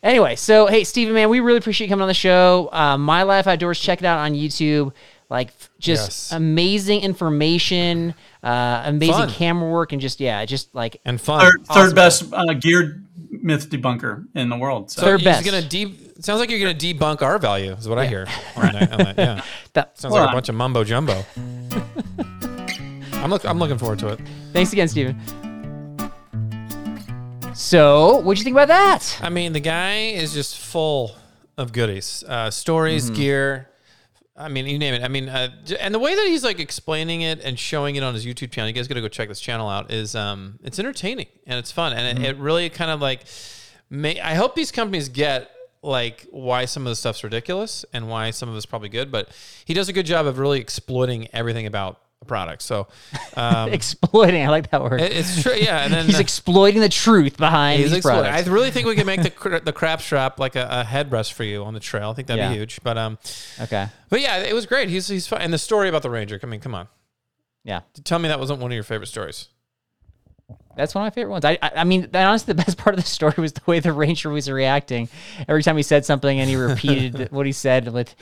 Anyway, 0.01 0.35
so 0.35 0.67
hey, 0.67 0.83
Steven, 0.83 1.13
man, 1.15 1.29
we 1.29 1.39
really 1.39 1.57
appreciate 1.57 1.87
you 1.87 1.91
coming 1.91 2.03
on 2.03 2.07
the 2.07 2.13
show. 2.13 2.69
Uh, 2.71 2.95
My 2.97 3.23
Life 3.23 3.47
Outdoors, 3.47 3.79
check 3.79 3.99
it 3.99 4.05
out 4.05 4.19
on 4.19 4.33
YouTube. 4.33 4.93
Like, 5.29 5.51
just 5.79 6.31
Yes. 6.31 6.31
amazing 6.33 7.01
information, 7.01 8.13
uh, 8.43 8.83
amazing 8.85 9.13
Fun. 9.15 9.29
camera 9.31 9.69
work, 9.71 9.91
and 9.91 9.99
just 10.01 10.19
yeah, 10.19 10.45
just 10.45 10.73
like 10.75 11.01
And 11.03 11.19
fun. 11.19 11.41
Third, 11.41 11.61
Awesome. 11.69 11.81
third 11.87 11.95
best 11.95 12.25
uh, 12.33 12.53
geared 12.53 13.03
myth 13.31 13.69
debunker 13.69 14.25
in 14.35 14.49
the 14.49 14.55
world. 14.57 14.91
So, 14.91 15.01
So 15.01 15.07
Third 15.07 15.21
he's 15.21 15.25
best. 15.25 15.45
gonna 15.45 15.61
de- 15.63 15.95
sounds 16.19 16.39
like 16.39 16.49
you're 16.51 16.59
gonna 16.59 16.73
debunk 16.77 17.21
R 17.23 17.39
value. 17.39 17.71
Is 17.73 17.89
what 17.89 17.97
I 17.97 18.05
hear. 18.07 18.27
on 18.55 18.73
that- 18.73 18.91
on 18.91 18.97
that, 18.99 19.17
Yeah. 19.17 19.41
that. 19.73 19.99
Sounds 19.99 20.13
Hold 20.13 20.21
like 20.25 20.29
a 20.31 20.33
bunch 20.35 20.49
of 20.49 20.55
mumbo 20.55 20.83
jumbo. 20.83 21.25
I'm 23.13 23.31
look. 23.31 23.43
I'm 23.45 23.57
looking 23.57 23.79
forward 23.79 23.97
to 23.99 24.09
it. 24.09 24.19
Thanks 24.53 24.71
again, 24.73 24.87
Steven. 24.87 25.19
So, 27.53 28.17
what'd 28.19 28.37
you 28.37 28.43
think 28.43 28.53
about 28.55 28.67
that? 28.67 29.17
I 29.23 29.29
mean, 29.29 29.53
the 29.53 29.59
guy 29.61 30.07
is 30.09 30.33
just 30.33 30.57
full 30.59 31.15
of 31.57 31.71
goodies, 31.71 32.23
uh, 32.27 32.51
stories, 32.51 33.05
Mm-hmm. 33.05 33.15
gear. 33.15 33.69
I 34.37 34.49
mean, 34.49 34.65
you 34.65 34.77
name 34.77 34.93
it. 34.93 35.03
I 35.03 35.07
mean, 35.07 35.29
uh, 35.29 35.49
and 35.79 35.93
the 35.93 35.99
way 35.99 36.13
that 36.13 36.25
he's 36.27 36.43
like 36.43 36.59
explaining 36.59 37.21
it 37.21 37.39
and 37.41 37.57
showing 37.57 37.95
it 37.95 38.03
on 38.03 38.13
his 38.13 38.25
YouTube 38.25 38.51
channel, 38.51 38.67
you 38.67 38.73
guys 38.73 38.87
got 38.87 38.95
to 38.95 39.01
go 39.01 39.07
check 39.07 39.29
this 39.29 39.39
channel 39.39 39.69
out. 39.69 39.91
Is 39.91 40.13
um, 40.15 40.59
it's 40.63 40.77
entertaining 40.77 41.27
and 41.47 41.57
it's 41.57 41.71
fun, 41.71 41.93
and 41.93 42.17
Mm-hmm. 42.17 42.25
it, 42.25 42.29
it 42.31 42.37
really 42.37 42.69
kind 42.69 42.91
of 42.91 43.01
like. 43.01 43.21
May, 43.89 44.19
I 44.19 44.33
hope 44.33 44.55
these 44.55 44.71
companies 44.71 45.09
get 45.09 45.51
like 45.83 46.25
why 46.31 46.65
some 46.65 46.85
of 46.87 46.89
the 46.89 46.95
stuff's 46.95 47.23
ridiculous 47.23 47.85
and 47.93 48.09
why 48.09 48.31
some 48.31 48.49
of 48.49 48.55
it's 48.55 48.65
probably 48.65 48.89
good, 48.89 49.11
but 49.11 49.29
he 49.63 49.73
does 49.75 49.87
a 49.87 49.93
good 49.93 50.07
job 50.07 50.25
of 50.25 50.39
really 50.39 50.59
exploiting 50.59 51.27
everything 51.31 51.67
about 51.67 52.01
a 52.21 52.25
product. 52.25 52.61
So, 52.61 52.87
um, 53.35 53.69
Exploiting, 53.69 54.43
I 54.43 54.49
like 54.49 54.71
that 54.71 54.81
word. 54.81 55.01
it- 55.01 55.11
it's 55.11 55.41
true. 55.41 55.53
Yeah, 55.53 55.83
and 55.83 55.93
then 55.93 56.05
He's 56.05 56.19
exploiting 56.19 56.81
the 56.81 56.89
truth 56.89 57.37
behind 57.37 57.79
He's 57.81 57.91
these 57.91 57.97
exploding. 57.97 58.23
products. 58.31 58.47
I 58.47 58.51
really 58.51 58.71
think 58.71 58.87
we 58.87 58.95
can 58.95 59.05
make 59.05 59.21
the 59.23 59.61
the 59.63 59.73
crap 59.73 60.01
strap 60.01 60.39
like 60.39 60.55
a, 60.55 60.67
a 60.69 60.83
headrest 60.83 61.33
for 61.33 61.43
you 61.43 61.63
on 61.63 61.73
the 61.73 61.79
trail. 61.79 62.09
I 62.09 62.13
think 62.13 62.27
that'd 62.27 62.41
Yeah. 62.43 62.49
be 62.49 62.55
huge. 62.57 62.79
But 62.83 62.97
um, 62.97 63.17
okay, 63.61 63.87
but 64.09 64.21
yeah, 64.21 64.37
it 64.37 64.53
was 64.53 64.65
great. 64.65 64.89
He's 64.89 65.07
he's 65.07 65.27
fun. 65.27 65.41
And 65.41 65.53
the 65.53 65.57
story 65.57 65.89
about 65.89 66.01
the 66.03 66.09
ranger. 66.09 66.39
I 66.41 66.45
mean, 66.45 66.59
come 66.59 66.75
on, 66.75 66.87
yeah. 67.63 67.81
tell 68.03 68.19
me 68.19 68.27
that 68.29 68.39
wasn't 68.39 68.59
one 68.59 68.71
of 68.71 68.75
your 68.75 68.83
favorite 68.83 69.07
stories. 69.07 69.49
That's 70.75 70.93
one 70.93 71.03
of 71.03 71.05
my 71.05 71.15
favorite 71.15 71.31
ones. 71.31 71.45
I, 71.45 71.57
I, 71.61 71.71
I 71.77 71.83
mean, 71.85 72.09
honestly, 72.13 72.53
the 72.53 72.61
best 72.61 72.77
part 72.83 72.95
of 72.97 73.03
the 73.03 73.09
story 73.09 73.35
was 73.37 73.53
the 73.53 73.61
way 73.65 73.79
the 73.79 73.93
ranger 73.93 74.29
was 74.29 74.49
reacting 74.49 75.09
every 75.47 75.63
time 75.63 75.77
he 75.77 75.83
said 75.83 76.05
something, 76.05 76.39
and 76.39 76.49
he 76.49 76.55
repeated 76.55 77.27
what 77.31 77.45
he 77.45 77.51
said 77.51 77.91
with 77.93 78.13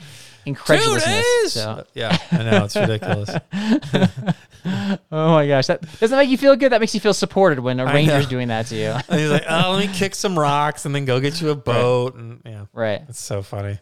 incredulousness. 0.46 1.52
So, 1.52 1.84
Yeah, 1.94 2.16
I 2.30 2.42
know 2.44 2.64
it's 2.64 2.76
ridiculous. 2.76 3.30
oh 5.12 5.34
my 5.34 5.48
gosh, 5.48 5.66
that 5.66 5.82
doesn't 5.98 6.16
make 6.16 6.28
you 6.28 6.38
feel 6.38 6.54
good. 6.54 6.70
That 6.72 6.80
makes 6.80 6.94
you 6.94 7.00
feel 7.00 7.14
supported 7.14 7.58
when 7.58 7.80
a 7.80 7.86
ranger's 7.86 8.28
doing 8.28 8.48
that 8.48 8.66
to 8.66 8.76
you. 8.76 8.94
And 9.08 9.20
he's 9.20 9.30
like, 9.30 9.44
"Oh, 9.48 9.72
let 9.72 9.86
me 9.86 9.92
kick 9.92 10.14
some 10.14 10.38
rocks 10.38 10.86
and 10.86 10.94
then 10.94 11.04
go 11.04 11.20
get 11.20 11.40
you 11.40 11.50
a 11.50 11.56
boat." 11.56 12.14
And 12.14 12.40
yeah, 12.44 12.66
right. 12.72 13.02
it's 13.08 13.20
so 13.20 13.42
funny. 13.42 13.78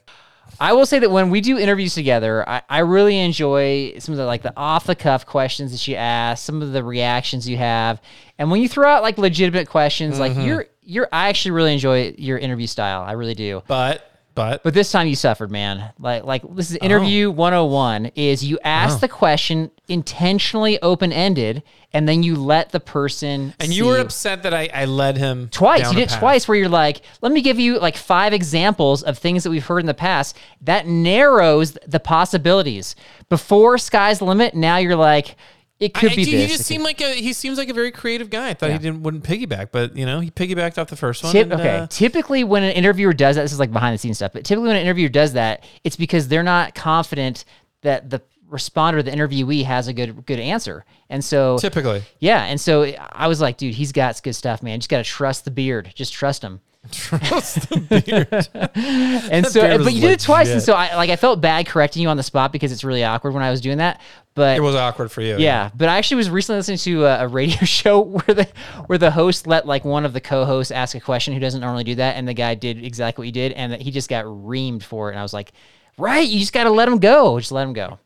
I 0.60 0.74
will 0.74 0.86
say 0.86 0.98
that 1.00 1.10
when 1.10 1.30
we 1.30 1.40
do 1.40 1.58
interviews 1.58 1.94
together, 1.94 2.48
I, 2.48 2.62
I 2.68 2.78
really 2.80 3.18
enjoy 3.18 3.98
some 3.98 4.12
of 4.12 4.18
the 4.18 4.26
like 4.26 4.42
the 4.42 4.52
off 4.56 4.86
the 4.86 4.94
cuff 4.94 5.26
questions 5.26 5.72
that 5.72 5.88
you 5.88 5.96
ask, 5.96 6.44
some 6.44 6.62
of 6.62 6.72
the 6.72 6.84
reactions 6.84 7.48
you 7.48 7.56
have, 7.56 8.00
and 8.38 8.50
when 8.50 8.60
you 8.60 8.68
throw 8.68 8.88
out 8.88 9.02
like 9.02 9.18
legitimate 9.18 9.68
questions, 9.68 10.18
like 10.18 10.32
mm-hmm. 10.32 10.42
you're 10.42 10.66
you're 10.82 11.08
I 11.10 11.28
actually 11.28 11.52
really 11.52 11.72
enjoy 11.72 12.14
your 12.18 12.38
interview 12.38 12.66
style. 12.66 13.02
I 13.02 13.12
really 13.12 13.34
do. 13.34 13.62
But 13.66 14.11
but 14.34 14.62
But 14.62 14.74
this 14.74 14.90
time 14.90 15.06
you 15.06 15.16
suffered, 15.16 15.50
man. 15.50 15.92
Like 15.98 16.24
like 16.24 16.42
this 16.54 16.70
is 16.70 16.76
interview 16.76 17.30
101 17.30 18.12
is 18.14 18.44
you 18.44 18.58
ask 18.64 18.96
oh. 18.96 19.00
the 19.00 19.08
question 19.08 19.70
intentionally 19.88 20.80
open-ended 20.80 21.62
and 21.92 22.08
then 22.08 22.22
you 22.22 22.36
let 22.36 22.70
the 22.70 22.80
person 22.80 23.54
and 23.60 23.72
you 23.72 23.86
were 23.86 23.98
upset 23.98 24.42
that 24.44 24.54
I, 24.54 24.70
I 24.72 24.84
led 24.86 25.18
him 25.18 25.48
twice. 25.50 25.90
You 25.90 25.98
did 25.98 26.08
path. 26.08 26.18
twice 26.18 26.48
where 26.48 26.56
you're 26.56 26.68
like, 26.68 27.02
let 27.20 27.32
me 27.32 27.42
give 27.42 27.58
you 27.58 27.78
like 27.78 27.96
five 27.96 28.32
examples 28.32 29.02
of 29.02 29.18
things 29.18 29.44
that 29.44 29.50
we've 29.50 29.66
heard 29.66 29.80
in 29.80 29.86
the 29.86 29.94
past. 29.94 30.36
That 30.62 30.86
narrows 30.86 31.72
the 31.86 32.00
possibilities. 32.00 32.96
Before 33.28 33.76
sky's 33.78 34.18
the 34.20 34.24
limit, 34.24 34.54
now 34.54 34.78
you're 34.78 34.96
like, 34.96 35.36
it 35.82 35.94
could 35.94 36.12
I- 36.12 36.16
be 36.16 36.24
he 36.24 36.32
this. 36.32 36.50
just 36.50 36.60
it 36.60 36.64
seemed 36.64 36.84
like 36.84 37.00
a 37.00 37.12
he 37.14 37.32
seems 37.32 37.58
like 37.58 37.68
a 37.68 37.74
very 37.74 37.90
creative 37.90 38.30
guy. 38.30 38.50
I 38.50 38.54
thought 38.54 38.70
he 38.70 38.78
didn't 38.78 39.02
wouldn't 39.02 39.24
piggyback, 39.24 39.70
but 39.72 39.96
you 39.96 40.06
know 40.06 40.20
he 40.20 40.30
piggybacked 40.30 40.78
off 40.78 40.88
the 40.88 40.96
first 40.96 41.24
one. 41.24 41.32
Tip, 41.32 41.50
and, 41.50 41.60
okay. 41.60 41.78
uh, 41.78 41.86
typically, 41.88 42.44
when 42.44 42.62
an 42.62 42.72
interviewer 42.72 43.12
does 43.12 43.36
that, 43.36 43.42
this 43.42 43.52
is 43.52 43.58
like 43.58 43.72
behind 43.72 43.94
the 43.94 43.98
scenes 43.98 44.18
stuff, 44.18 44.32
but 44.32 44.44
typically 44.44 44.68
when 44.68 44.76
an 44.76 44.82
interviewer 44.82 45.08
does 45.08 45.32
that, 45.32 45.64
it's 45.82 45.96
because 45.96 46.28
they're 46.28 46.42
not 46.42 46.74
confident 46.74 47.44
that 47.82 48.10
the 48.10 48.22
responder, 48.48 49.04
the 49.04 49.10
interviewee, 49.10 49.64
has 49.64 49.88
a 49.88 49.92
good 49.92 50.24
good 50.24 50.38
answer. 50.38 50.84
And 51.08 51.24
so, 51.24 51.58
typically. 51.58 52.02
yeah. 52.20 52.44
And 52.44 52.60
so 52.60 52.84
I 53.10 53.26
was 53.26 53.40
like, 53.40 53.56
dude, 53.56 53.74
he's 53.74 53.92
got 53.92 54.22
good 54.22 54.34
stuff, 54.34 54.62
man. 54.62 54.78
Just 54.78 54.88
got 54.88 54.98
to 54.98 55.04
trust 55.04 55.44
the 55.44 55.50
beard. 55.50 55.92
Just 55.94 56.12
trust 56.12 56.42
him. 56.42 56.60
Trust 56.90 57.68
the 57.68 57.78
beard. 57.78 58.48
And 59.30 59.46
so, 59.46 59.60
beard 59.60 59.84
but 59.84 59.92
you 59.92 60.00
did 60.00 60.10
it 60.10 60.20
twice, 60.20 60.48
and 60.48 60.60
so 60.60 60.74
I 60.74 60.96
like 60.96 61.10
I 61.10 61.16
felt 61.16 61.40
bad 61.40 61.66
correcting 61.66 62.02
you 62.02 62.08
on 62.08 62.16
the 62.16 62.22
spot 62.22 62.52
because 62.52 62.72
it's 62.72 62.82
really 62.82 63.04
awkward 63.04 63.34
when 63.34 63.42
I 63.42 63.50
was 63.50 63.60
doing 63.60 63.78
that. 63.78 64.00
But 64.34 64.56
it 64.56 64.60
was 64.60 64.74
awkward 64.74 65.12
for 65.12 65.20
you. 65.20 65.36
yeah, 65.38 65.70
but 65.76 65.88
I 65.88 65.98
actually 65.98 66.16
was 66.16 66.30
recently 66.30 66.58
listening 66.58 66.78
to 66.78 67.04
a, 67.04 67.24
a 67.24 67.28
radio 67.28 67.58
show 67.64 68.00
where 68.00 68.34
the 68.34 68.48
where 68.86 68.98
the 68.98 69.10
host 69.10 69.46
let 69.46 69.66
like 69.66 69.84
one 69.84 70.04
of 70.04 70.12
the 70.12 70.20
co-hosts 70.20 70.72
ask 70.72 70.96
a 70.96 71.00
question 71.00 71.34
who 71.34 71.40
doesn't 71.40 71.60
normally 71.60 71.84
do 71.84 71.94
that, 71.96 72.16
and 72.16 72.26
the 72.26 72.34
guy 72.34 72.54
did 72.54 72.84
exactly 72.84 73.22
what 73.22 73.26
you 73.26 73.32
did, 73.32 73.52
and 73.52 73.74
he 73.74 73.90
just 73.90 74.08
got 74.08 74.24
reamed 74.24 74.82
for 74.82 75.08
it. 75.08 75.12
And 75.12 75.20
I 75.20 75.22
was 75.22 75.32
like, 75.32 75.52
right, 75.98 76.26
you 76.26 76.40
just 76.40 76.52
got 76.52 76.64
to 76.64 76.70
let 76.70 76.88
him 76.88 76.98
go, 76.98 77.38
just 77.38 77.52
let 77.52 77.62
him 77.62 77.74
go. 77.74 78.00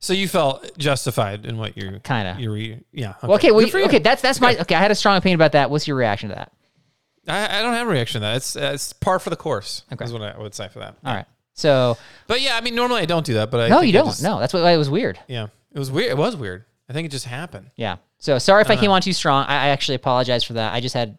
So 0.00 0.12
you 0.12 0.28
felt 0.28 0.76
justified 0.78 1.46
in 1.46 1.58
what 1.58 1.76
you're 1.76 2.00
Kinda. 2.00 2.36
You 2.38 2.52
re, 2.52 2.80
yeah. 2.92 3.10
Okay. 3.10 3.26
Well, 3.26 3.36
okay, 3.36 3.50
well, 3.52 3.66
you. 3.66 3.84
okay, 3.86 3.98
that's 3.98 4.20
that's 4.20 4.40
my 4.40 4.56
okay. 4.58 4.74
I 4.74 4.80
had 4.80 4.90
a 4.90 4.94
strong 4.94 5.16
opinion 5.16 5.36
about 5.36 5.52
that. 5.52 5.70
What's 5.70 5.86
your 5.86 5.96
reaction 5.96 6.28
to 6.30 6.34
that? 6.34 6.52
I, 7.28 7.58
I 7.58 7.62
don't 7.62 7.74
have 7.74 7.86
a 7.86 7.90
reaction 7.90 8.20
to 8.20 8.26
that. 8.26 8.36
It's 8.36 8.56
uh, 8.56 8.70
it's 8.74 8.92
par 8.92 9.18
for 9.18 9.30
the 9.30 9.36
course. 9.36 9.84
Okay. 9.92 10.04
Is 10.04 10.12
what 10.12 10.22
I 10.22 10.38
would 10.38 10.54
say 10.54 10.68
for 10.68 10.78
that. 10.80 10.94
All 11.04 11.14
right, 11.14 11.26
so 11.54 11.96
But 12.26 12.40
yeah, 12.40 12.56
I 12.56 12.60
mean, 12.60 12.74
normally 12.74 13.00
I 13.02 13.06
don't 13.06 13.26
do 13.26 13.34
that. 13.34 13.50
But 13.50 13.60
I 13.60 13.68
no, 13.68 13.80
think 13.80 13.92
you 13.92 13.98
I 13.98 14.02
don't. 14.02 14.10
just- 14.10 14.22
no, 14.22 14.38
that's 14.38 14.52
why 14.54 14.70
it 14.72 14.76
was 14.76 14.90
weird. 14.90 15.18
Yeah, 15.28 15.48
it 15.72 15.78
was 15.78 15.90
weird. 15.90 16.10
It 16.10 16.16
was 16.16 16.36
weird. 16.36 16.64
I 16.88 16.92
think 16.92 17.06
it 17.06 17.10
just 17.10 17.24
happened 17.26 17.70
Yeah. 17.76 17.96
So 18.18 18.38
sorry 18.38 18.62
if 18.62 18.70
I 18.70 18.76
came 18.76 18.90
on 18.92 19.02
too 19.02 19.12
strong. 19.12 19.44
I, 19.46 19.54
I 19.54 19.68
actually 19.68 19.96
apologize 19.96 20.44
for 20.44 20.52
that. 20.54 20.72
I 20.72 20.80
just 20.80 20.94
had 20.94 21.18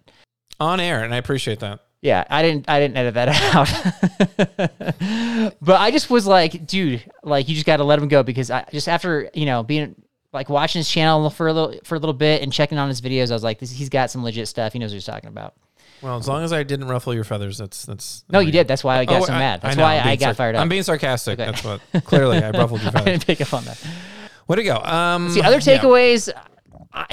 on 0.59 0.79
air, 0.79 1.03
and 1.03 1.13
I 1.13 1.17
appreciate 1.17 1.59
that. 1.59 1.81
Yeah, 2.01 2.23
I 2.29 2.41
didn't 2.41 2.69
I 2.69 2.79
didn't 2.79 2.95
edit 2.97 3.13
that 3.15 3.29
out. 3.55 5.53
but 5.61 5.79
I 5.81 5.91
just 5.91 6.09
was 6.09 6.25
like, 6.27 6.65
dude, 6.65 7.03
like 7.23 7.47
you 7.49 7.55
just 7.55 7.65
got 7.65 7.77
to 7.77 7.83
let 7.83 7.99
him 7.99 8.07
go 8.07 8.23
because 8.23 8.49
I 8.51 8.65
just 8.71 8.87
after, 8.87 9.29
you 9.33 9.45
know, 9.45 9.63
being 9.63 9.95
like 10.33 10.49
watching 10.49 10.79
his 10.79 10.89
channel 10.89 11.29
for 11.29 11.47
a 11.47 11.53
little 11.53 11.79
for 11.83 11.95
a 11.95 11.99
little 11.99 12.13
bit 12.13 12.41
and 12.41 12.51
checking 12.53 12.77
on 12.77 12.87
his 12.87 13.01
videos, 13.01 13.31
I 13.31 13.33
was 13.33 13.43
like, 13.43 13.59
this, 13.59 13.71
he's 13.71 13.89
got 13.89 14.11
some 14.11 14.23
legit 14.23 14.47
stuff. 14.47 14.73
He 14.73 14.79
knows 14.79 14.91
what 14.91 14.95
he's 14.95 15.05
talking 15.05 15.29
about. 15.29 15.53
Well, 16.01 16.17
as 16.17 16.27
long 16.27 16.43
as 16.43 16.53
I 16.53 16.61
didn't 16.63 16.87
ruffle 16.87 17.13
your 17.13 17.23
feathers, 17.23 17.57
that's 17.57 17.85
that's. 17.85 18.23
No, 18.29 18.39
you 18.39 18.51
did. 18.51 18.67
That's 18.67 18.83
why 18.83 18.99
I 18.99 19.05
got 19.05 19.21
Oh, 19.21 19.25
so 19.25 19.33
I- 19.33 19.39
mad. 19.39 19.61
That's 19.61 19.75
know, 19.77 19.83
why 19.83 19.99
I 19.99 20.15
got 20.15 20.35
fired 20.35 20.55
up. 20.55 20.61
I'm 20.61 20.69
being 20.69 20.83
sarcastic. 20.83 21.39
Okay. 21.39 21.49
That's 21.51 21.63
what. 21.63 21.81
Clearly, 22.05 22.37
I 22.37 22.51
ruffled 22.51 22.81
your 22.83 22.89
I 22.89 22.91
feathers. 22.91 23.05
didn't 23.13 23.25
pick 23.25 23.41
up 23.41 23.53
on 23.53 23.65
that. 23.65 23.83
Way 24.47 24.57
to 24.57 24.63
go. 24.63 24.77
Um, 24.77 25.29
See, 25.31 25.41
other 25.41 25.57
takeaways, 25.59 26.29
I 26.33 26.41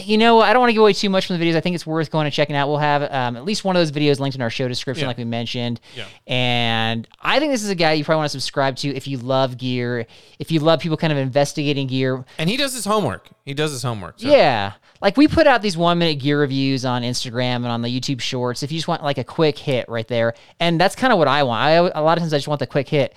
you 0.03 0.17
know, 0.19 0.41
I 0.41 0.53
don't 0.53 0.61
want 0.61 0.71
to 0.71 0.73
give 0.75 0.81
away 0.83 0.93
too 0.93 1.11
much 1.11 1.27
from 1.27 1.39
the 1.39 1.45
videos. 1.45 1.55
I 1.57 1.61
think 1.61 1.75
it's 1.75 1.87
worth 1.87 2.11
going 2.11 2.27
and 2.27 2.33
checking 2.35 2.57
out. 2.57 2.69
We'll 2.69 2.79
have 2.79 3.03
um, 3.13 3.37
at 3.37 3.45
least 3.45 3.65
one 3.65 3.77
of 3.77 3.81
those 3.81 3.93
videos 3.93 4.19
linked 4.21 4.35
in 4.37 4.43
our 4.43 4.51
show 4.51 4.67
description, 4.69 5.03
Yeah. 5.05 5.09
like 5.09 5.19
we 5.19 5.25
mentioned. 5.25 5.81
Yeah. 5.95 6.07
And 6.27 7.07
I 7.21 7.39
think 7.39 7.53
this 7.53 7.63
is 7.63 7.71
a 7.71 7.75
guy 7.75 7.93
you 7.93 8.05
probably 8.05 8.19
want 8.21 8.27
to 8.33 8.41
subscribe 8.41 8.77
to 8.77 8.89
if 8.95 9.07
you 9.07 9.19
love 9.19 9.57
gear, 9.59 10.07
if 10.39 10.51
you 10.51 10.61
love 10.61 10.81
people 10.81 10.97
kind 10.97 11.13
of 11.13 11.19
investigating 11.19 11.87
gear. 11.87 12.25
And 12.39 12.49
he 12.51 12.57
does 12.57 12.73
his 12.75 12.85
homework. 12.85 13.29
He 13.45 13.55
does 13.55 13.73
his 13.73 13.83
homework. 13.83 14.19
so- 14.21 14.29
Yeah. 14.29 14.73
Like 15.01 15.17
we 15.19 15.29
put 15.29 15.47
out 15.47 15.61
these 15.61 15.77
one 15.77 15.99
minute 15.99 16.19
gear 16.21 16.41
reviews 16.41 16.85
on 16.87 17.03
Instagram 17.03 17.57
and 17.57 17.67
on 17.67 17.83
the 17.83 17.89
YouTube 18.01 18.21
shorts. 18.23 18.63
If 18.63 18.73
you 18.73 18.79
just 18.79 18.89
want 18.89 19.03
like 19.03 19.19
a 19.19 19.25
quick 19.25 19.59
hit 19.59 19.87
right 19.89 20.09
there, 20.09 20.33
and 20.61 20.81
that's 20.81 20.95
kind 20.97 21.13
of 21.13 21.19
what 21.19 21.29
I 21.29 21.43
want. 21.43 21.63
I 21.63 21.71
a 21.73 22.03
lot 22.03 22.17
of 22.17 22.23
times 22.23 22.33
I 22.33 22.39
just 22.39 22.49
want 22.49 22.61
the 22.61 22.67
quick 22.67 22.89
hit. 22.89 23.15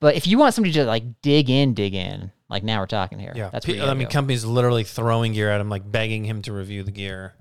But 0.00 0.16
if 0.16 0.26
you 0.26 0.36
want 0.38 0.54
somebody 0.54 0.72
to 0.74 0.84
like 0.84 1.22
dig 1.22 1.48
in, 1.48 1.72
dig 1.72 1.94
in, 1.94 2.30
like 2.50 2.62
now 2.62 2.80
we're 2.80 2.86
talking 2.86 3.18
here. 3.18 3.32
Yeah, 3.34 3.50
that's 3.50 3.68
I 3.68 3.94
mean, 3.94 4.08
go. 4.08 4.10
companies 4.12 4.44
literally 4.44 4.84
throwing 4.84 5.32
gear 5.32 5.50
at 5.50 5.60
him, 5.60 5.68
like 5.68 5.90
begging 5.90 6.24
him 6.24 6.42
to 6.42 6.52
review 6.52 6.82
the 6.82 6.90
gear. 6.90 7.34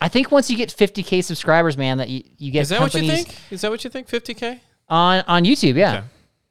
I 0.00 0.08
think 0.08 0.30
once 0.30 0.48
you 0.50 0.56
get 0.56 0.68
50k 0.68 1.24
subscribers, 1.24 1.76
man, 1.76 1.98
that 1.98 2.08
you, 2.08 2.22
you 2.38 2.52
get 2.52 2.62
Is 2.62 2.68
that 2.68 2.80
what 2.80 2.94
you 2.94 3.08
think? 3.08 3.34
Is 3.50 3.62
that 3.62 3.70
what 3.70 3.82
you 3.82 3.90
think? 3.90 4.08
50k? 4.08 4.60
on 4.88 5.24
on 5.26 5.44
YouTube. 5.44 5.74
Yeah, 5.74 5.90
Okay. 5.90 6.04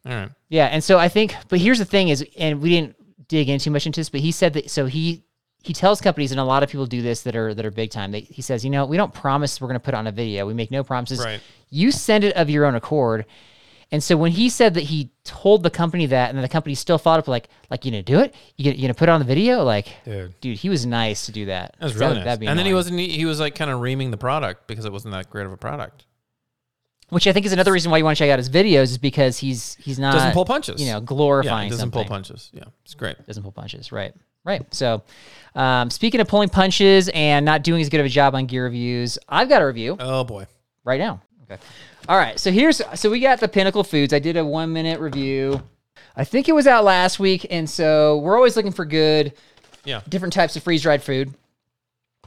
All 0.06 0.22
right. 0.22 0.30
yeah. 0.50 0.66
And 0.68 0.84
so 0.84 1.00
I 1.00 1.10
think, 1.10 1.36
but 1.50 1.60
here's 1.60 1.80
the 1.80 1.86
thing: 1.86 2.10
is 2.10 2.26
and 2.38 2.62
we 2.62 2.70
didn't 2.70 2.96
dig 3.28 3.50
in 3.50 3.60
too 3.60 3.72
much 3.72 3.86
into 3.86 4.00
this, 4.00 4.10
but 4.10 4.22
he 4.22 4.32
said 4.32 4.54
that 4.54 4.70
so 4.70 4.86
he 4.86 5.24
he 5.64 5.74
tells 5.74 6.00
companies, 6.00 6.32
and 6.32 6.40
a 6.40 6.44
lot 6.44 6.64
of 6.64 6.70
people 6.70 6.86
do 6.86 7.02
this 7.02 7.24
that 7.24 7.36
are 7.36 7.54
that 7.54 7.66
are 7.66 7.72
big 7.72 7.90
time. 7.90 8.12
They, 8.12 8.22
he 8.22 8.42
says, 8.42 8.64
you 8.64 8.70
know, 8.70 8.86
we 8.86 8.98
don't 8.98 9.14
promise 9.14 9.60
we're 9.60 9.68
going 9.68 9.80
to 9.80 9.84
put 9.84 9.94
on 9.94 10.08
a 10.08 10.12
video. 10.12 10.46
We 10.46 10.54
make 10.54 10.72
no 10.72 10.84
promises. 10.84 11.20
Right. 11.20 11.42
You 11.70 11.92
send 11.92 12.24
it 12.24 12.36
of 12.36 12.50
your 12.50 12.66
own 12.66 12.76
accord. 12.76 13.26
And 13.92 14.04
so 14.04 14.18
when 14.18 14.32
he 14.34 14.50
said 14.50 14.74
that 14.74 14.82
he 14.84 15.12
told 15.24 15.64
the 15.64 15.70
company 15.70 16.08
that, 16.08 16.28
and 16.30 16.38
then 16.38 16.42
the 16.42 16.50
company 16.50 16.76
still 16.76 16.98
followed 16.98 17.20
up, 17.20 17.28
like, 17.30 17.48
like 17.70 17.86
you 17.86 17.92
gonna 17.92 18.04
do 18.04 18.20
it? 18.20 18.36
You 18.58 18.66
gonna, 18.66 18.76
you 18.76 18.82
gonna 18.82 18.94
put 18.94 19.08
it 19.08 19.12
on 19.14 19.20
the 19.20 19.26
video? 19.26 19.64
Like, 19.64 19.88
Dude. 20.04 20.34
dude, 20.42 20.58
he 20.58 20.68
was 20.70 20.86
nice 20.86 21.26
to 21.28 21.32
do 21.32 21.46
that. 21.46 21.76
That 21.80 21.86
was 21.86 21.94
really 21.96 22.08
that'd- 22.08 22.16
nice. 22.18 22.26
that'd 22.26 22.40
be 22.42 22.48
And 22.48 22.60
then 22.60 22.66
he 22.66 22.74
wasn't. 22.74 23.00
He 23.00 23.24
was 23.26 23.40
like 23.40 23.56
kind 23.56 23.72
of 23.72 23.80
reaming 23.80 24.12
the 24.12 24.18
product 24.18 24.68
because 24.68 24.84
it 24.84 24.92
wasn't 24.92 25.14
that 25.14 25.30
great 25.30 25.46
of 25.46 25.54
a 25.54 25.58
product. 25.58 26.04
which 27.10 27.26
I 27.28 27.32
think 27.32 27.46
is 27.46 27.54
another 27.54 27.72
reason 27.72 27.90
why 27.90 27.98
you 28.00 28.04
want 28.04 28.18
to 28.18 28.22
check 28.24 28.30
out 28.30 28.38
his 28.40 28.50
videos 28.50 28.84
is 28.84 28.98
because 28.98 29.38
he's 29.38 29.76
he's 29.76 29.98
not 29.98 30.14
Doesn't 30.14 30.34
pull 30.34 30.44
punches. 30.44 30.82
You 30.86 30.92
know, 30.92 31.00
glorifying 31.00 31.66
he 31.66 31.70
doesn't 31.70 31.80
something. 31.84 32.04
pull 32.04 32.10
punches. 32.10 32.50
Yeah, 32.54 32.64
it's 32.84 32.94
great. 32.96 33.16
Doesn't 33.26 33.44
pull 33.44 33.54
punches. 33.54 33.94
Right. 33.94 34.14
Right. 34.44 34.66
So, 34.74 35.04
um, 35.56 35.90
speaking 35.90 36.20
of 36.20 36.28
pulling 36.28 36.50
punches 36.50 37.10
and 37.14 37.46
not 37.46 37.64
doing 37.64 37.82
as 37.82 37.88
good 37.90 38.00
of 38.02 38.06
a 38.06 38.10
job 38.10 38.36
on 38.36 38.46
gear 38.48 38.66
reviews, 38.66 39.18
I've 39.30 39.48
got 39.50 39.62
a 39.62 39.66
review 39.66 39.96
Oh 40.00 40.24
boy. 40.26 40.48
right 40.84 41.00
now. 41.00 41.22
Okay. 41.50 41.62
All 42.08 42.18
right. 42.18 42.40
So 42.40 42.52
here's 42.52 42.82
so 42.96 43.10
we 43.10 43.20
got 43.20 43.40
the 43.40 43.48
Pinnacle 43.48 43.84
Foods. 43.84 44.14
I 44.14 44.20
did 44.20 44.38
a 44.38 44.46
one 44.46 44.72
minute 44.72 45.00
review. 45.00 45.62
I 46.16 46.24
think 46.24 46.48
it 46.48 46.54
was 46.54 46.66
out 46.68 46.84
last 46.84 47.20
week, 47.20 47.46
and 47.50 47.70
so 47.70 48.18
we're 48.18 48.36
always 48.36 48.56
looking 48.56 48.72
for 48.72 48.86
good 48.86 49.34
Yeah. 49.84 50.02
different 50.10 50.34
types 50.34 50.56
of 50.56 50.64
freeze 50.64 50.82
dried 50.84 51.04
food. 51.04 51.34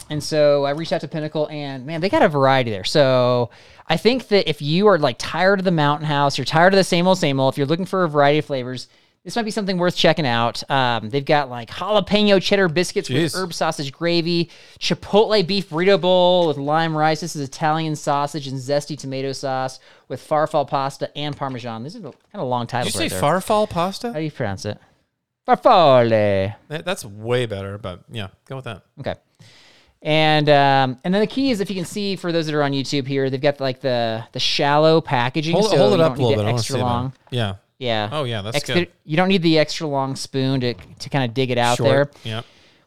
And 0.08 0.22
so 0.22 0.64
I 0.64 0.70
reached 0.70 0.92
out 0.92 1.00
to 1.02 1.08
Pinnacle, 1.08 1.48
and 1.50 1.86
man, 1.86 2.00
they 2.00 2.08
got 2.08 2.22
a 2.22 2.28
variety 2.28 2.70
there. 2.70 2.84
So 2.84 3.50
I 3.86 3.96
think 3.96 4.28
that 4.28 4.48
if 4.48 4.62
you 4.62 4.86
are 4.86 4.98
like 4.98 5.16
tired 5.18 5.58
of 5.58 5.64
the 5.64 5.70
Mountain 5.70 6.06
House, 6.06 6.38
you're 6.38 6.44
tired 6.44 6.72
of 6.72 6.78
the 6.78 6.84
same 6.84 7.06
old, 7.06 7.18
same 7.18 7.38
old, 7.40 7.54
if 7.54 7.58
you're 7.58 7.66
looking 7.66 7.84
for 7.86 8.04
a 8.04 8.08
variety 8.08 8.38
of 8.38 8.44
flavors, 8.46 8.88
this 9.24 9.36
might 9.36 9.44
be 9.44 9.50
something 9.50 9.76
worth 9.76 9.96
checking 9.96 10.26
out. 10.26 10.68
Um, 10.70 11.10
they've 11.10 11.24
got 11.24 11.50
like 11.50 11.68
jalapeno 11.68 12.40
cheddar 12.40 12.68
biscuits 12.68 13.10
with 13.10 13.34
herb 13.34 13.52
sausage 13.52 13.92
gravy, 13.92 14.48
chipotle 14.78 15.46
beef 15.46 15.68
burrito 15.68 16.00
bowl 16.00 16.48
with 16.48 16.56
lime 16.56 16.96
rice. 16.96 17.20
This 17.20 17.36
is 17.36 17.46
Italian 17.46 17.96
sausage 17.96 18.46
and 18.46 18.58
zesty 18.58 18.98
tomato 18.98 19.32
sauce 19.32 19.78
with 20.08 20.26
farfalle 20.26 20.66
pasta 20.66 21.16
and 21.16 21.36
parmesan. 21.36 21.82
These 21.82 21.96
are 21.96 22.00
kind 22.00 22.14
of 22.34 22.48
long 22.48 22.62
Did 22.64 22.70
titles 22.70 22.94
you 23.00 23.08
say 23.10 23.20
right 23.20 23.42
farfall 23.42 23.70
How 24.02 24.12
do 24.12 24.20
you 24.20 24.30
pronounce 24.30 24.64
it? 24.64 24.78
Farfalle. 25.46 26.54
That- 26.68 26.84
that's 26.84 27.04
way 27.04 27.44
better. 27.46 27.76
But 27.76 28.04
yeah, 28.10 28.28
go 28.46 28.56
with 28.56 28.64
that. 28.64 28.84
Okay. 29.00 29.14
And 30.02 30.48
um, 30.48 30.98
and 31.04 31.12
then 31.12 31.20
the 31.20 31.26
key 31.26 31.50
is 31.50 31.60
if 31.60 31.68
you 31.68 31.76
can 31.76 31.84
see 31.84 32.16
for 32.16 32.32
those 32.32 32.46
that 32.46 32.54
are 32.54 32.62
on 32.62 32.72
YouTube 32.72 33.06
here, 33.06 33.28
they've 33.28 33.38
got 33.40 33.60
like 33.60 33.80
the 33.80 34.24
the 34.32 34.40
shallow 34.40 35.02
packaging. 35.02 35.52
Hold, 35.52 35.70
so 35.70 35.76
hold 35.76 35.92
it 35.92 36.00
up 36.00 36.16
a 36.16 36.22
little 36.22 36.36
bit. 36.36 36.46
I 36.46 36.52
want 36.52 36.64
to 36.64 36.72
Extra 36.72 36.78
long. 36.78 37.12
that. 37.30 37.36
Yeah. 37.36 37.54
Yeah. 37.80 38.08
Oh, 38.12 38.22
yeah, 38.24 38.42
that's 38.42 38.62
good. 38.62 38.88
You 39.04 39.16
don't 39.16 39.28
need 39.28 39.42
the 39.42 39.58
extra 39.58 39.86
long 39.88 40.14
spoon 40.14 40.60
to 40.60 40.74
to 40.74 41.08
kind 41.08 41.28
of 41.28 41.34
dig 41.34 41.50
it 41.50 41.58
out 41.58 41.78
Short. 41.78 41.88
there, 41.88 42.10
Yeah. 42.24 42.42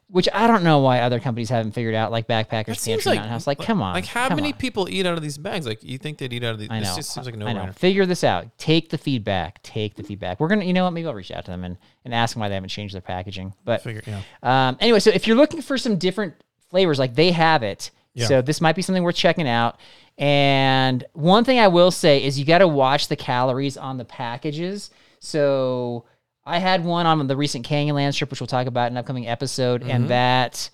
which 0.08 0.30
I 0.32 0.46
don't 0.46 0.64
know 0.64 0.80
why 0.80 1.00
other 1.00 1.20
companies 1.20 1.50
haven't 1.50 1.72
figured 1.72 1.96
out, 1.96 2.12
like 2.12 2.28
Backpackers 2.28 2.86
Pantry, 2.86 3.10
like 3.10 3.16
Mountain 3.16 3.30
House. 3.32 3.48
Like, 3.48 3.58
come 3.60 3.82
on. 3.82 3.96
Like 3.96 4.06
how 4.06 4.30
many 4.30 4.54
on. 4.54 4.58
people 4.60 4.88
eat 4.88 5.08
out 5.08 5.16
of 5.18 5.24
these 5.24 5.40
bags? 5.40 5.66
Like 5.66 5.84
you 5.84 5.98
think 5.98 6.20
they'd 6.20 6.32
eat 6.32 6.44
out 6.44 6.54
of 6.54 6.60
these? 6.60 6.70
I 6.70 6.80
know. 6.80 6.86
This 6.86 6.96
just 6.96 7.14
seems 7.14 7.26
like 7.26 7.36
a 7.36 7.44
I 7.44 7.54
know. 7.54 7.72
Figure 7.74 8.06
this 8.06 8.24
out. 8.24 8.56
Take 8.60 8.90
the 8.90 9.00
feedback. 9.00 9.64
Take 9.64 9.96
the 9.96 10.04
feedback. 10.04 10.40
We're 10.40 10.48
gonna, 10.48 10.66
you 10.66 10.74
know 10.74 10.84
what? 10.84 10.92
Maybe 10.92 11.08
I'll 11.08 11.16
reach 11.16 11.32
out 11.32 11.44
to 11.46 11.52
them 11.52 11.64
and, 11.64 11.76
and 12.06 12.14
ask 12.14 12.36
them 12.36 12.42
why 12.42 12.50
they 12.50 12.54
haven't 12.56 12.70
changed 12.70 12.94
their 12.94 13.02
packaging. 13.02 13.56
But 13.66 13.82
Figure. 13.82 14.04
Yeah. 14.06 14.22
Um, 14.44 14.78
anyway, 14.80 15.00
so 15.00 15.10
if 15.10 15.26
you're 15.26 15.38
looking 15.38 15.64
for 15.64 15.78
some 15.80 15.98
different 15.98 16.36
flavors, 16.70 17.00
like 17.00 17.16
they 17.16 17.32
have 17.32 17.64
it, 17.64 17.90
Yeah. 18.16 18.28
So 18.28 18.42
this 18.42 18.62
might 18.62 18.76
be 18.76 18.82
something 18.82 19.04
worth 19.04 19.16
checking 19.16 19.48
out. 19.48 19.80
And 20.18 21.04
one 21.14 21.44
thing 21.44 21.60
I 21.60 21.68
will 21.68 21.92
say 21.92 22.24
is 22.24 22.38
you 22.40 22.46
got 22.46 22.60
to 22.60 22.68
watch 22.68 23.08
the 23.08 23.16
calories 23.16 23.78
on 23.78 23.98
the 23.98 24.06
packages. 24.06 24.92
So 25.20 26.06
I 26.46 26.60
had 26.60 26.84
one 26.86 27.06
on 27.06 27.26
the 27.28 27.36
recent 27.38 27.68
Canyonland 27.68 28.16
trip, 28.16 28.30
which 28.30 28.40
we'll 28.40 28.48
talk 28.48 28.68
about 28.68 28.88
in 28.92 28.94
an 28.94 28.98
upcoming 29.00 29.28
episode, 29.28 29.82
Mm-hmm. 29.82 29.90
and 29.92 30.08
that. 30.10 30.70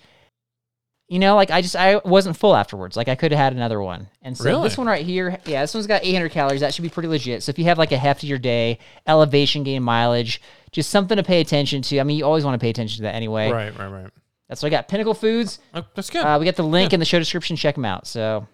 You 1.12 1.18
know, 1.18 1.36
like 1.36 1.50
I 1.50 1.62
just 1.64 1.76
I 1.76 1.96
wasn't 2.06 2.38
full 2.38 2.56
afterwards. 2.56 2.96
Like 2.96 3.08
I 3.08 3.16
could 3.16 3.32
have 3.32 3.40
had 3.40 3.54
another 3.54 3.82
one. 3.82 4.10
And 4.22 4.38
so 4.38 4.44
Really? 4.44 4.70
this 4.70 4.78
one 4.78 4.86
right 4.86 5.04
here, 5.04 5.40
yeah, 5.48 5.62
this 5.62 5.74
one's 5.74 5.88
got 5.88 6.06
800 6.06 6.30
calories. 6.30 6.62
That 6.62 6.72
should 6.72 6.84
be 6.84 6.90
pretty 6.90 7.10
legit. 7.10 7.42
So 7.42 7.50
if 7.50 7.58
you 7.58 7.66
have 7.66 7.80
like 7.80 7.92
a 7.92 7.98
heftier 7.98 8.40
day, 8.40 8.78
elevation 9.08 9.64
gain 9.64 9.82
mileage, 9.82 10.40
just 10.72 10.92
something 10.92 11.18
to 11.18 11.24
pay 11.24 11.42
attention 11.42 11.82
to. 11.82 12.00
I 12.00 12.04
mean, 12.04 12.16
you 12.18 12.26
always 12.26 12.46
want 12.46 12.54
to 12.60 12.64
pay 12.64 12.70
attention 12.70 12.98
to 12.98 13.02
that 13.04 13.16
anyway. 13.16 13.50
Right, 13.50 13.76
right, 13.76 13.88
right. 13.88 14.12
That's 14.50 14.62
what 14.64 14.68
I 14.68 14.70
got. 14.72 14.88
Pinnacle 14.88 15.14
Foods. 15.14 15.60
Oh, 15.74 15.84
that's 15.96 16.10
good. 16.10 16.24
Uh, 16.26 16.38
we 16.40 16.46
got 16.46 16.56
the 16.56 16.64
link 16.64 16.92
in 16.92 17.00
the 17.00 17.06
show 17.06 17.20
description. 17.20 17.56
Check 17.56 17.76
them 17.76 17.86
out. 17.86 18.08
So, 18.08 18.48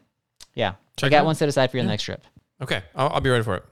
yeah, 0.53 0.73
Check 0.97 1.07
I 1.07 1.09
got 1.09 1.19
out. 1.19 1.25
one 1.25 1.35
set 1.35 1.47
aside 1.49 1.71
for 1.71 1.77
you 1.77 1.81
on 1.81 1.87
the 1.87 1.93
next 1.93 2.03
trip. 2.03 2.23
okay, 2.61 2.83
I'll, 2.95 3.09
I'll 3.09 3.21
be 3.21 3.29
ready 3.29 3.43
for 3.43 3.55
it. 3.55 3.63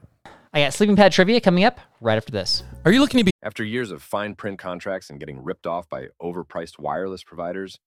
I 0.54 0.60
got 0.62 0.72
sleeping 0.72 0.96
pad 0.96 1.12
trivia 1.12 1.40
coming 1.40 1.64
up 1.64 1.80
right 2.00 2.16
after 2.16 2.30
this. 2.32 2.62
Are 2.84 2.92
you 2.92 3.00
looking 3.00 3.18
to 3.18 3.24
be 3.24 3.30
After 3.42 3.64
years 3.64 3.90
of 3.90 4.02
fine 4.02 4.34
print 4.36 4.58
contracts 4.58 5.10
and 5.10 5.18
getting 5.20 5.42
ripped 5.42 5.66
off 5.66 5.88
by 5.88 6.08
overpriced 6.22 6.78
wireless 6.78 7.24
providers, 7.24 7.78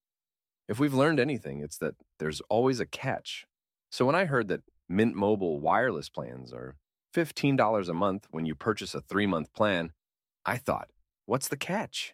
if 0.67 0.77
we've 0.79 0.93
learned 0.93 1.19
anything, 1.19 1.61
it's 1.61 1.77
that 1.77 1.95
there's 2.19 2.41
always 2.49 2.79
a 2.81 2.85
catch. 2.85 3.45
So 3.89 4.05
when 4.05 4.15
I 4.15 4.25
heard 4.25 4.49
that 4.49 4.63
Mint 4.89 5.15
Mobile 5.15 5.59
wireless 5.61 6.09
plans 6.09 6.51
are 6.51 6.75
$15 7.15 7.87
a 7.87 7.93
month 7.93 8.27
when 8.31 8.45
you 8.45 8.53
purchase 8.53 8.93
a 8.93 8.99
three 9.01 9.25
month 9.25 9.53
plan, 9.53 9.93
I 10.45 10.57
thought, 10.57 10.89
what's 11.25 11.47
the 11.47 11.57
catch? 11.57 12.13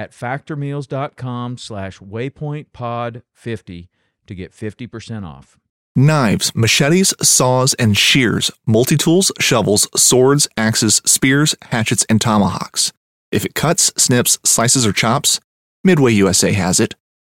at 0.00 0.12
factormeals.com 0.12 1.58
slash 1.58 1.98
waypointpod50 1.98 3.88
to 4.26 4.34
get 4.34 4.50
50% 4.50 5.26
off. 5.26 5.58
Knives, 5.94 6.54
machetes, 6.54 7.12
saws, 7.20 7.74
and 7.74 7.98
shears, 7.98 8.50
multi 8.66 8.96
tools, 8.96 9.30
shovels, 9.38 9.86
swords, 9.94 10.48
axes, 10.56 11.02
spears, 11.04 11.54
hatchets, 11.62 12.06
and 12.08 12.18
tomahawks. 12.18 12.94
If 13.30 13.44
it 13.44 13.54
cuts, 13.54 13.92
snips, 13.98 14.38
slices, 14.42 14.86
or 14.86 14.92
chops, 14.94 15.38
Midway 15.84 16.12
USA 16.12 16.52
has 16.52 16.80
it. 16.80 16.94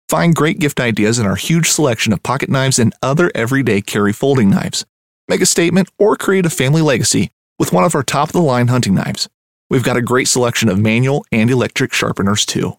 Find 0.09 0.35
great 0.35 0.61
gift 0.61 0.79
ideas 0.79 1.19
in 1.19 1.27
our 1.27 1.35
huge 1.37 1.69
selection 1.69 2.13
of 2.13 2.23
pocket 2.23 2.49
knives 2.49 2.79
and 2.79 2.95
other 3.03 3.33
everyday 3.35 3.81
carry 3.81 4.13
folding 4.13 4.51
knives. 4.51 4.85
Make 5.27 5.41
a 5.41 5.47
statement 5.47 5.89
or 5.99 6.17
create 6.17 6.47
a 6.47 6.51
family 6.51 6.83
legacy 6.83 7.31
with 7.59 7.73
one 7.73 7.85
of 7.85 7.95
our 7.97 8.03
top 8.05 8.29
of 8.29 8.33
the 8.33 8.41
line 8.41 8.69
hunting 8.69 8.95
knives. 8.95 9.29
We've 9.73 9.83
got 9.83 9.97
a 9.97 10.03
great 10.03 10.29
selection 10.29 10.68
of 10.68 10.79
manual 10.79 11.25
and 11.33 11.51
electric 11.51 11.95
sharpeners 11.95 12.45
too. 12.45 12.77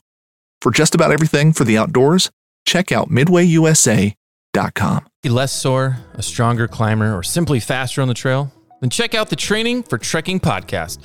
For 0.61 0.69
just 0.71 0.93
about 0.93 1.11
everything 1.11 1.51
for 1.51 1.63
the 1.63 1.75
outdoors, 1.75 2.29
check 2.67 2.91
out 2.91 3.09
midwayusa.com. 3.09 5.07
less 5.25 5.51
sore, 5.51 5.97
a 6.13 6.21
stronger 6.21 6.67
climber, 6.67 7.17
or 7.17 7.23
simply 7.23 7.59
faster 7.59 8.03
on 8.03 8.07
the 8.07 8.13
trail? 8.13 8.53
Then 8.79 8.91
check 8.91 9.15
out 9.15 9.31
the 9.31 9.35
Training 9.35 9.81
for 9.81 9.97
Trekking 9.97 10.39
podcast. 10.39 10.99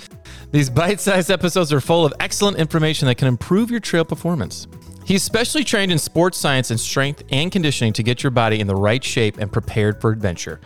These 0.51 0.68
bite 0.68 1.01
sized 1.01 1.30
episodes 1.30 1.72
are 1.72 1.80
full 1.80 2.05
of 2.05 2.12
excellent 2.20 2.59
information 2.59 3.07
that 3.09 3.14
can 3.14 3.26
improve 3.26 3.70
your 3.70 3.80
trail 3.80 4.05
performance. 4.05 4.66
He's 5.07 5.22
specially 5.22 5.64
trained 5.64 5.91
in 5.91 5.99
sports 5.99 6.36
science 6.36 6.70
and 6.70 6.78
strength 6.78 7.22
and 7.32 7.51
conditioning 7.51 7.95
to 7.95 8.03
get 8.03 8.22
your 8.22 8.30
body 8.30 8.61
in 8.61 8.66
the 8.66 8.76
right 8.76 9.03
shape 9.03 9.39
and 9.39 9.51
prepared 9.51 10.03
for 10.03 10.11
adventure. 10.11 10.61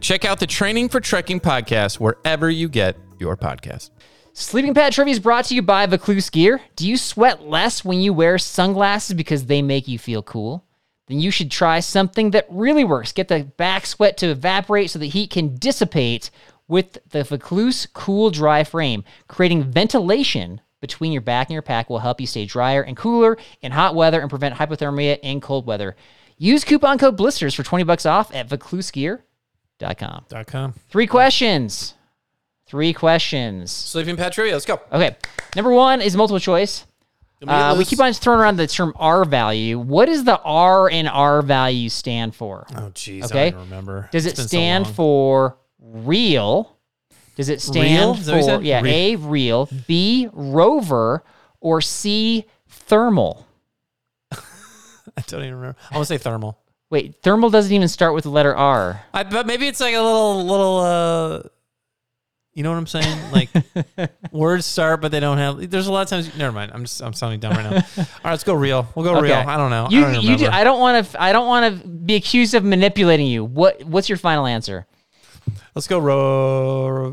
Check 0.00 0.24
out 0.24 0.40
the 0.40 0.48
Training 0.48 0.88
for 0.88 0.98
Trekking 0.98 1.38
podcast 1.38 2.00
wherever 2.00 2.50
you 2.50 2.68
get 2.68 2.96
your 3.20 3.36
podcast. 3.36 3.90
Sleeping 4.36 4.74
Pad 4.74 4.92
Trivia 4.92 5.12
is 5.12 5.20
brought 5.20 5.44
to 5.44 5.54
you 5.54 5.62
by 5.62 5.86
Vaucluse 5.86 6.28
Gear. 6.28 6.60
Do 6.74 6.88
you 6.88 6.96
sweat 6.96 7.46
less 7.46 7.84
when 7.84 8.00
you 8.00 8.12
wear 8.12 8.36
sunglasses 8.36 9.14
because 9.14 9.46
they 9.46 9.62
make 9.62 9.86
you 9.86 9.96
feel 9.96 10.24
cool? 10.24 10.64
Then 11.06 11.20
you 11.20 11.30
should 11.30 11.52
try 11.52 11.78
something 11.78 12.32
that 12.32 12.44
really 12.50 12.82
works. 12.82 13.12
Get 13.12 13.28
the 13.28 13.44
back 13.44 13.86
sweat 13.86 14.16
to 14.16 14.30
evaporate 14.30 14.90
so 14.90 14.98
the 14.98 15.08
heat 15.08 15.30
can 15.30 15.54
dissipate 15.54 16.32
with 16.66 16.98
the 17.10 17.22
Vaucluse 17.22 17.86
Cool 17.92 18.32
Dry 18.32 18.64
Frame. 18.64 19.04
Creating 19.28 19.62
ventilation 19.62 20.60
between 20.80 21.12
your 21.12 21.22
back 21.22 21.46
and 21.46 21.52
your 21.52 21.62
pack 21.62 21.88
will 21.88 22.00
help 22.00 22.20
you 22.20 22.26
stay 22.26 22.44
drier 22.44 22.82
and 22.82 22.96
cooler 22.96 23.38
in 23.62 23.70
hot 23.70 23.94
weather 23.94 24.20
and 24.20 24.28
prevent 24.28 24.56
hypothermia 24.56 25.16
in 25.22 25.40
cold 25.40 25.64
weather. 25.64 25.94
Use 26.38 26.64
coupon 26.64 26.98
code 26.98 27.16
BLISTERS 27.16 27.54
for 27.54 27.62
20 27.62 27.84
bucks 27.84 28.04
off 28.04 28.34
at 28.34 28.48
vauclusegear.com. 28.48 30.24
Dot 30.28 30.46
com. 30.48 30.72
Three 30.90 31.06
questions. 31.06 31.94
Three 32.66 32.92
questions. 32.92 33.70
Sleeping 33.70 34.16
Trivia, 34.16 34.52
let's 34.52 34.64
go. 34.64 34.80
Okay. 34.92 35.16
Number 35.54 35.72
one 35.72 36.00
is 36.00 36.16
multiple 36.16 36.40
choice. 36.40 36.86
Uh, 37.46 37.74
we 37.76 37.84
keep 37.84 38.00
on 38.00 38.12
throwing 38.12 38.40
around 38.40 38.56
the 38.56 38.66
term 38.66 38.92
R 38.96 39.24
value. 39.24 39.78
What 39.78 40.06
does 40.06 40.24
the 40.24 40.40
R 40.40 40.88
and 40.88 41.08
R 41.08 41.42
value 41.42 41.88
stand 41.88 42.34
for? 42.34 42.66
Oh, 42.74 42.90
jeez. 42.94 43.24
Okay. 43.24 43.48
I 43.48 43.50
don't 43.50 43.60
remember. 43.60 44.08
Does 44.12 44.24
it 44.24 44.36
been 44.36 44.44
so 44.44 44.48
stand 44.48 44.86
for 44.86 45.58
real? 45.78 46.78
Does 47.36 47.48
it 47.48 47.60
stand 47.60 47.84
Real? 47.84 48.20
Is 48.20 48.26
that 48.26 48.32
what 48.32 48.46
you 48.46 48.58
for 48.58 48.64
yeah, 48.64 48.84
A 48.84 49.16
real, 49.16 49.68
B 49.86 50.28
rover, 50.32 51.24
or 51.60 51.80
C 51.80 52.46
thermal? 52.68 53.46
I 54.32 54.38
don't 55.26 55.42
even 55.42 55.54
remember. 55.54 55.76
I 55.90 55.96
want 55.96 56.06
to 56.06 56.14
say 56.14 56.18
thermal. 56.18 56.58
Wait, 56.90 57.16
thermal 57.22 57.50
doesn't 57.50 57.72
even 57.72 57.88
start 57.88 58.14
with 58.14 58.22
the 58.22 58.30
letter 58.30 58.54
R. 58.54 59.04
I 59.12 59.24
but 59.24 59.46
maybe 59.46 59.66
it's 59.66 59.80
like 59.80 59.94
a 59.94 60.00
little 60.00 60.44
little 60.46 60.78
uh 60.78 61.42
you 62.54 62.62
know 62.62 62.70
what 62.70 62.78
I'm 62.78 62.86
saying? 62.86 63.32
Like 63.32 63.50
words 64.32 64.64
start 64.64 65.00
but 65.00 65.10
they 65.10 65.20
don't 65.20 65.38
have 65.38 65.70
there's 65.70 65.86
a 65.88 65.92
lot 65.92 66.02
of 66.02 66.08
times 66.08 66.36
never 66.36 66.52
mind. 66.52 66.72
I'm 66.72 66.84
just 66.84 67.02
I'm 67.02 67.12
sounding 67.12 67.40
dumb 67.40 67.52
right 67.52 67.64
now. 67.70 67.76
All 67.76 68.06
right, 68.24 68.30
let's 68.30 68.44
go 68.44 68.54
real. 68.54 68.88
We'll 68.94 69.04
go 69.04 69.20
real. 69.20 69.34
I 69.34 69.56
don't 69.56 69.70
know. 69.70 69.88
You, 69.90 70.04
I 70.04 70.12
don't 70.12 70.22
you 70.22 70.36
do, 70.36 70.46
I 70.46 70.64
don't 70.64 70.80
want 70.80 71.06
to. 71.06 71.22
I 71.22 71.32
don't 71.32 71.46
want 71.46 71.82
to 71.82 71.88
be 71.88 72.14
accused 72.14 72.54
of 72.54 72.64
manipulating 72.64 73.26
you. 73.26 73.44
What 73.44 73.82
What's 73.84 74.08
your 74.08 74.18
final 74.18 74.46
answer? 74.46 74.86
let's 75.74 75.86
go 75.86 75.98
ro- 75.98 77.10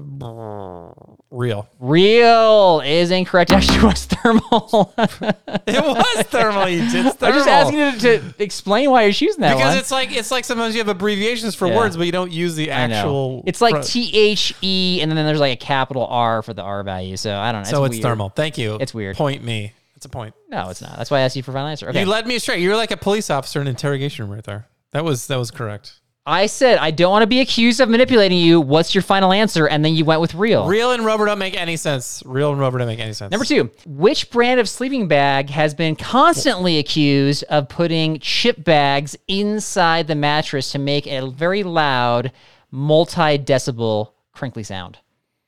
real. 1.31 1.67
Real 1.79 2.81
is 2.85 3.09
incorrect. 3.11 3.51
Actually, 3.51 3.77
it 3.77 3.83
was 3.83 4.05
thermal. 4.05 4.93
It 4.97 5.83
was 5.83 6.25
thermal. 6.27 6.67
You 6.69 6.89
did 6.91 7.13
thermal. 7.15 7.17
I'm 7.21 7.33
just 7.33 7.47
asking 7.47 7.79
you 7.79 7.91
to, 8.19 8.33
to 8.33 8.43
explain 8.43 8.91
why 8.91 9.03
you're 9.03 9.13
choosing 9.13 9.41
that 9.41 9.55
because 9.55 9.69
one. 9.69 9.77
it's 9.77 9.91
like 9.91 10.11
it's 10.11 10.31
like 10.31 10.45
sometimes 10.45 10.75
you 10.75 10.79
have 10.81 10.87
abbreviations 10.89 11.55
for 11.55 11.67
Yeah. 11.67 11.77
words, 11.77 11.97
but 11.97 12.05
you 12.05 12.11
don't 12.11 12.31
use 12.31 12.55
the 12.55 12.71
actual. 12.71 13.43
It's 13.47 13.61
like 13.61 13.83
T 13.83 14.11
H 14.13 14.53
E, 14.61 14.99
and 15.01 15.11
then 15.11 15.25
there's 15.25 15.39
like 15.39 15.53
a 15.53 15.63
capital 15.65 16.05
R 16.05 16.41
for 16.41 16.53
the 16.53 16.61
R 16.61 16.83
value. 16.83 17.17
So 17.17 17.35
I 17.35 17.51
don't 17.51 17.63
know. 17.63 17.69
so 17.69 17.83
it's 17.85 17.93
weird. 17.93 18.03
thermal. 18.03 18.29
Thank 18.29 18.57
you. 18.57 18.77
It's 18.79 18.93
weird. 18.93 19.15
Point 19.15 19.43
me. 19.43 19.73
It's 19.95 20.05
a 20.05 20.09
point. 20.09 20.33
No, 20.49 20.69
it's 20.69 20.81
not. 20.81 20.97
That's 20.97 21.11
why 21.11 21.19
I 21.19 21.21
asked 21.21 21.35
you 21.35 21.43
for 21.43 21.51
final 21.51 21.67
answer. 21.67 21.87
Okay. 21.89 21.99
You 22.01 22.05
led 22.07 22.25
me 22.25 22.35
astray. 22.35 22.59
You're 22.59 22.75
like 22.75 22.91
a 22.91 22.97
police 22.97 23.29
officer 23.29 23.61
in 23.61 23.67
an 23.67 23.71
interrogation 23.71 24.25
room 24.25 24.33
right 24.35 24.43
there. 24.43 24.67
That 24.91 25.05
was 25.05 25.27
that 25.27 25.37
was 25.37 25.51
correct. 25.51 26.00
I 26.25 26.45
said 26.45 26.77
I 26.77 26.91
don't 26.91 27.09
want 27.11 27.23
to 27.23 27.27
be 27.27 27.39
accused 27.39 27.79
of 27.79 27.89
manipulating 27.89 28.37
you. 28.37 28.61
What's 28.61 28.93
your 28.93 29.01
final 29.01 29.33
answer? 29.33 29.67
And 29.67 29.83
then 29.83 29.95
you 29.95 30.05
went 30.05 30.21
with 30.21 30.35
real. 30.35 30.67
Real 30.67 30.91
and 30.91 31.03
rubber 31.03 31.25
don't 31.25 31.39
make 31.39 31.57
any 31.57 31.75
sense. 31.77 32.21
Real 32.25 32.51
and 32.51 32.59
rubber 32.59 32.77
don't 32.77 32.87
make 32.87 32.99
any 32.99 33.13
sense. 33.13 33.31
Number 33.31 33.45
two, 33.45 33.71
which 33.87 34.29
brand 34.29 34.59
of 34.59 34.69
sleeping 34.69 35.07
bag 35.07 35.49
has 35.49 35.73
been 35.73 35.95
constantly 35.95 36.77
accused 36.77 37.43
of 37.45 37.69
putting 37.69 38.19
chip 38.19 38.63
bags 38.63 39.15
inside 39.27 40.07
the 40.07 40.15
mattress 40.15 40.71
to 40.73 40.79
make 40.79 41.07
a 41.07 41.27
very 41.27 41.63
loud, 41.63 42.31
multi 42.69 43.39
decibel 43.39 44.11
crinkly 44.31 44.63
sound? 44.63 44.99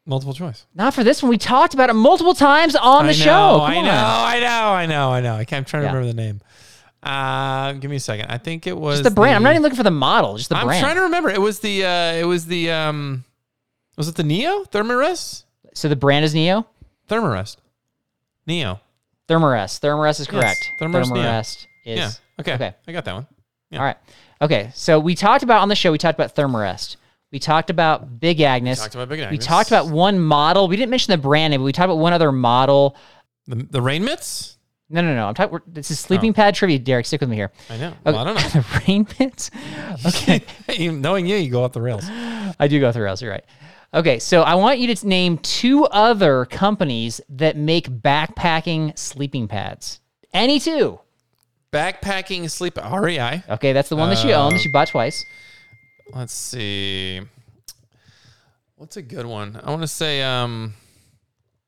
multiple 0.05 0.33
choice. 0.33 0.65
Not 0.75 0.93
for 0.93 1.01
this 1.01 1.23
one. 1.23 1.29
We 1.29 1.37
talked 1.37 1.73
about 1.73 1.89
it 1.89 1.93
multiple 1.93 2.33
times 2.33 2.75
on 2.75 3.05
the 3.05 3.11
I 3.11 3.13
show. 3.13 3.59
Come 3.59 3.61
I 3.61 3.77
on. 3.77 3.85
know, 3.85 3.91
I 3.93 4.39
know, 4.41 4.47
I 4.73 4.85
know, 4.85 5.11
I 5.11 5.21
know. 5.21 5.35
I 5.35 5.45
can't, 5.45 5.59
I'm 5.59 5.65
trying 5.65 5.83
to 5.83 5.87
Yeah. 5.87 5.93
remember 5.93 6.07
the 6.13 6.21
name. 6.21 6.41
Uh, 7.03 7.73
give 7.73 7.89
me 7.91 7.97
a 7.97 7.99
second. 7.99 8.31
I 8.31 8.37
think 8.37 8.65
it 8.67 8.77
was 8.77 8.99
Just 8.99 9.09
the 9.09 9.15
brand. 9.15 9.35
I'm 9.35 9.43
not 9.43 9.51
even 9.51 9.61
looking 9.61 9.75
for 9.77 9.83
the 9.83 9.91
model. 9.91 10.37
Just 10.37 10.49
the 10.49 10.55
brand. 10.55 10.71
I'm 10.71 10.79
trying 10.81 10.95
to 10.95 11.01
remember. 11.03 11.29
It 11.29 11.41
was 11.41 11.59
the. 11.59 11.85
Uh, 11.85 12.13
it 12.13 12.25
was 12.25 12.45
the. 12.45 12.71
Um, 12.71 13.25
was 13.97 14.07
it 14.07 14.15
the 14.15 14.23
Neo 14.23 14.63
Thermarest? 14.65 15.43
so 15.73 15.89
the 15.89 15.95
brand 15.95 16.23
is 16.25 16.33
Neo. 16.33 16.65
Thermarest. 17.09 17.57
Neo. 18.47 18.79
Thermarest. 19.27 19.79
Thermarest 19.81 20.19
is 20.21 20.27
correct. 20.27 20.69
Thermarest 20.79 21.11
Thermarest 21.11 21.67
is. 21.85 21.97
Yeah. 21.97 22.11
Okay. 22.39 22.53
Okay. 22.53 22.73
I 22.87 22.91
got 22.91 23.05
that 23.05 23.13
one. 23.13 23.27
Yeah. 23.69 23.79
All 23.79 23.85
right. 23.85 23.97
Okay. 24.41 24.71
So 24.73 24.99
we 24.99 25.15
talked 25.15 25.43
about 25.43 25.61
on 25.61 25.69
the 25.69 25.75
show. 25.75 25.91
We 25.91 25.97
talked 25.97 26.17
about 26.17 26.35
Thermarest. 26.35 26.97
We 27.31 27.39
talked 27.39 27.71
about 27.71 28.19
Big 28.19 28.41
Agnes. 28.41 28.77
We 28.79 28.83
Talked 28.83 28.95
about 28.95 29.09
Big 29.09 29.19
Agnes. 29.21 29.31
We 29.31 29.37
talked 29.39 29.69
about 29.69 29.87
one 29.87 30.19
model. 30.19 30.67
We 30.67 30.75
didn't 30.75 30.91
mention 30.91 31.11
the 31.13 31.17
brand 31.17 31.49
name, 31.49 31.61
but 31.61 31.65
we 31.65 31.71
talked 31.71 31.85
about 31.85 31.97
one 31.97 32.13
other 32.13 32.31
model. 32.31 32.95
The, 33.47 33.55
the 33.55 33.81
rain 33.81 34.03
mitts. 34.05 34.57
No, 34.89 35.01
no, 35.01 35.15
no. 35.15 35.27
I'm 35.27 35.33
talking. 35.33 35.59
This 35.65 35.89
is 35.91 35.99
sleeping 35.99 36.33
pad 36.33 36.53
trivia. 36.55 36.77
Derek, 36.77 37.05
stick 37.05 37.21
with 37.21 37.29
me 37.29 37.35
here. 37.35 37.51
I 37.69 37.77
know. 37.77 37.87
Okay. 37.87 37.97
Well, 38.05 38.17
I 38.17 38.23
don't 38.25 38.35
know. 38.55 38.61
the 38.61 38.81
rain 38.87 39.07
mitts. 39.19 39.49
Okay. 40.05 40.43
Knowing 40.91 41.25
you, 41.25 41.37
you 41.37 41.49
go 41.51 41.63
off 41.63 41.71
the 41.71 41.81
rails. 41.81 42.03
I 42.07 42.67
do 42.67 42.79
go 42.79 42.87
off 42.89 42.93
the 42.93 43.01
rails. 43.01 43.21
You're 43.21 43.31
right. 43.31 43.45
Okay, 43.93 44.17
so 44.19 44.41
I 44.41 44.55
want 44.55 44.79
you 44.79 44.93
to 44.93 45.07
name 45.07 45.37
two 45.37 45.85
other 45.85 46.45
companies 46.45 47.21
that 47.29 47.55
make 47.55 47.87
backpacking 47.89 48.97
sleeping 48.97 49.47
pads. 49.47 50.01
Any 50.33 50.59
two. 50.59 50.99
Backpacking 51.71 52.49
sleep 52.49 52.77
REI. 52.77 53.43
Okay, 53.49 53.71
that's 53.71 53.89
the 53.89 53.95
one 53.95 54.09
that 54.09 54.17
she 54.17 54.33
owned. 54.33 54.55
That 54.55 54.61
she 54.61 54.69
bought 54.69 54.87
twice. 54.87 55.23
Let's 56.11 56.33
see. 56.33 57.21
What's 58.75 58.97
a 58.97 59.01
good 59.03 59.25
one? 59.27 59.59
I 59.63 59.69
want 59.69 59.83
to 59.83 59.87
say 59.87 60.21
um 60.23 60.73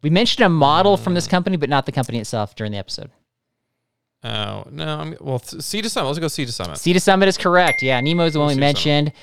We 0.06 0.12
mentioned 0.12 0.45
a 0.45 0.49
model 0.49 0.97
from 0.97 1.16
this 1.16 1.26
mm. 1.26 1.32
company, 1.32 1.58
but 1.58 1.68
not 1.68 1.88
the 1.88 1.91
company 1.91 2.20
itself 2.20 2.53
during 2.53 2.72
the 2.72 2.78
episode. 2.78 3.10
oh 4.24 4.66
no, 4.70 4.99
I'm 4.99 5.18
well 5.20 5.39
Sea 5.39 5.82
to 5.82 5.89
Summit. 5.89 6.06
Let's 6.06 6.20
go 6.20 6.28
Sea 6.28 6.45
to 6.45 6.51
Summit. 6.51 6.78
Sea 6.78 6.93
to 6.93 6.99
Summit 6.99 7.28
is 7.28 7.39
correct. 7.39 7.82
Yeah, 7.82 7.99
Nemo 8.01 8.26
is 8.26 8.34
the 8.34 8.39
one 8.39 8.49
we 8.49 8.56
mentioned. 8.56 9.14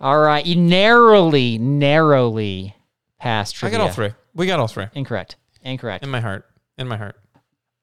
All 0.00 0.20
right, 0.20 0.46
you 0.46 0.54
narrowly, 0.54 1.58
narrowly 1.58 2.76
passed 3.18 3.64
I 3.64 3.70
got 3.70 3.80
all 3.80 3.90
three. 3.90 4.12
We 4.32 4.46
got 4.46 4.60
all 4.60 4.68
three. 4.68 4.86
Incorrect. 4.94 5.34
Incorrect. 5.64 6.04
In 6.04 6.10
my 6.10 6.20
heart. 6.20 6.46
In 6.78 6.86
my 6.86 6.96
heart. 6.96 7.16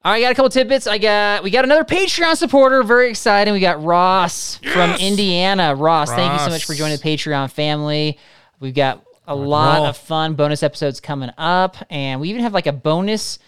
All 0.05 0.13
right, 0.13 0.19
I 0.19 0.21
got 0.21 0.31
a 0.31 0.35
couple 0.35 0.49
tidbits. 0.49 0.87
I 0.87 0.99
got 0.99 1.43
we 1.43 1.49
got 1.49 1.65
another 1.65 1.83
Patreon 1.83 2.37
supporter. 2.37 2.81
Very 2.81 3.09
exciting. 3.09 3.53
We 3.53 3.59
got 3.59 3.83
Ross 3.83 4.55
from 4.71 4.91
Indiana. 5.01 5.75
Ross, 5.75 6.09
thank 6.11 6.31
you 6.31 6.39
so 6.39 6.49
much 6.49 6.63
for 6.63 6.75
joining 6.75 6.95
the 6.95 7.03
Patreon 7.03 7.51
family. 7.51 8.17
We've 8.61 8.73
got 8.73 9.03
a 9.27 9.35
lot 9.35 9.77
roll. 9.79 9.85
of 9.87 9.97
fun 9.97 10.35
bonus 10.35 10.63
episodes 10.63 10.99
coming 10.99 11.29
up, 11.37 11.75
and 11.89 12.19
we 12.21 12.29
even 12.29 12.41
have 12.41 12.53
like 12.53 12.67
a 12.67 12.71
bonus, 12.73 13.39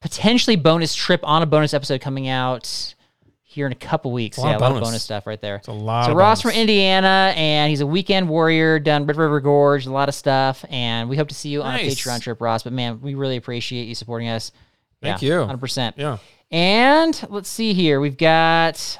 potentially 0.00 0.56
bonus 0.56 0.94
trip 0.94 1.20
on 1.24 1.42
a 1.42 1.46
bonus 1.46 1.74
episode 1.74 2.00
coming 2.00 2.28
out 2.28 2.94
here 3.42 3.66
in 3.66 3.72
a 3.72 3.76
couple 3.76 4.12
weeks. 4.12 4.36
a 4.38 4.42
yeah, 4.42 4.56
a 4.56 4.58
lot 4.58 4.72
of 4.72 4.82
bonus. 4.82 5.02
stuff 5.02 5.26
right 5.26 5.40
there. 5.40 5.56
It's 5.56 5.68
a 5.68 5.72
lot 5.72 6.04
So 6.06 6.10
of 6.12 6.16
Ross 6.18 6.42
bonus. 6.42 6.54
from 6.54 6.60
Indiana, 6.60 7.32
and 7.36 7.70
he's 7.70 7.80
a 7.80 7.86
weekend 7.86 8.28
warrior, 8.28 8.78
done 8.78 9.06
Red 9.06 9.16
River 9.16 9.40
Gorge, 9.40 9.86
a 9.86 9.90
lot 9.92 10.08
of 10.10 10.14
stuff, 10.14 10.64
and 10.68 11.08
we 11.08 11.16
hope 11.16 11.28
to 11.28 11.34
see 11.34 11.48
you 11.48 11.62
on 11.62 11.74
a 11.74 11.78
Patreon 11.78 12.20
trip, 12.20 12.40
Ross. 12.40 12.62
But 12.62 12.74
man, 12.74 13.00
we 13.00 13.14
really 13.14 13.36
appreciate 13.36 13.84
you 13.84 13.94
supporting 13.94 14.28
us. 14.28 14.52
Thank 15.02 15.22
Yeah, 15.22 15.28
you. 15.40 15.44
hundred 15.46 15.60
percent. 15.60 15.96
Yeah. 15.98 16.18
And 16.50 17.26
let's 17.30 17.48
see 17.48 17.72
here. 17.74 17.98
We've 18.00 18.16
got 18.16 18.98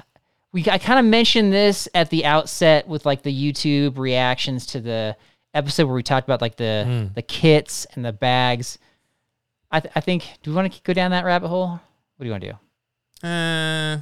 we 0.52 0.64
I 0.70 0.78
kind 0.78 0.98
of 0.98 1.04
mentioned 1.04 1.52
this 1.52 1.86
at 1.94 2.08
the 2.10 2.24
outset 2.24 2.88
with 2.88 3.04
like 3.06 3.22
the 3.22 3.52
YouTube 3.52 3.98
reactions 3.98 4.66
to 4.68 4.80
the 4.80 5.16
episode 5.56 5.86
where 5.86 5.94
we 5.94 6.02
talked 6.02 6.26
about 6.26 6.40
like 6.40 6.56
the 6.56 6.84
Hmm. 6.86 7.14
the 7.14 7.22
kits 7.22 7.86
and 7.94 8.04
the 8.04 8.12
bags. 8.12 8.78
I, 9.70 9.80
th- 9.80 9.92
I 9.96 10.00
think 10.00 10.24
do 10.42 10.50
we 10.50 10.56
want 10.56 10.72
to 10.72 10.80
go 10.82 10.92
down 10.92 11.10
that 11.10 11.24
rabbit 11.24 11.48
hole? 11.48 11.68
What 11.68 11.80
do 12.20 12.24
you 12.26 12.30
want 12.30 12.42
to 12.44 12.50
do? 13.22 13.26
Uh, 13.28 13.98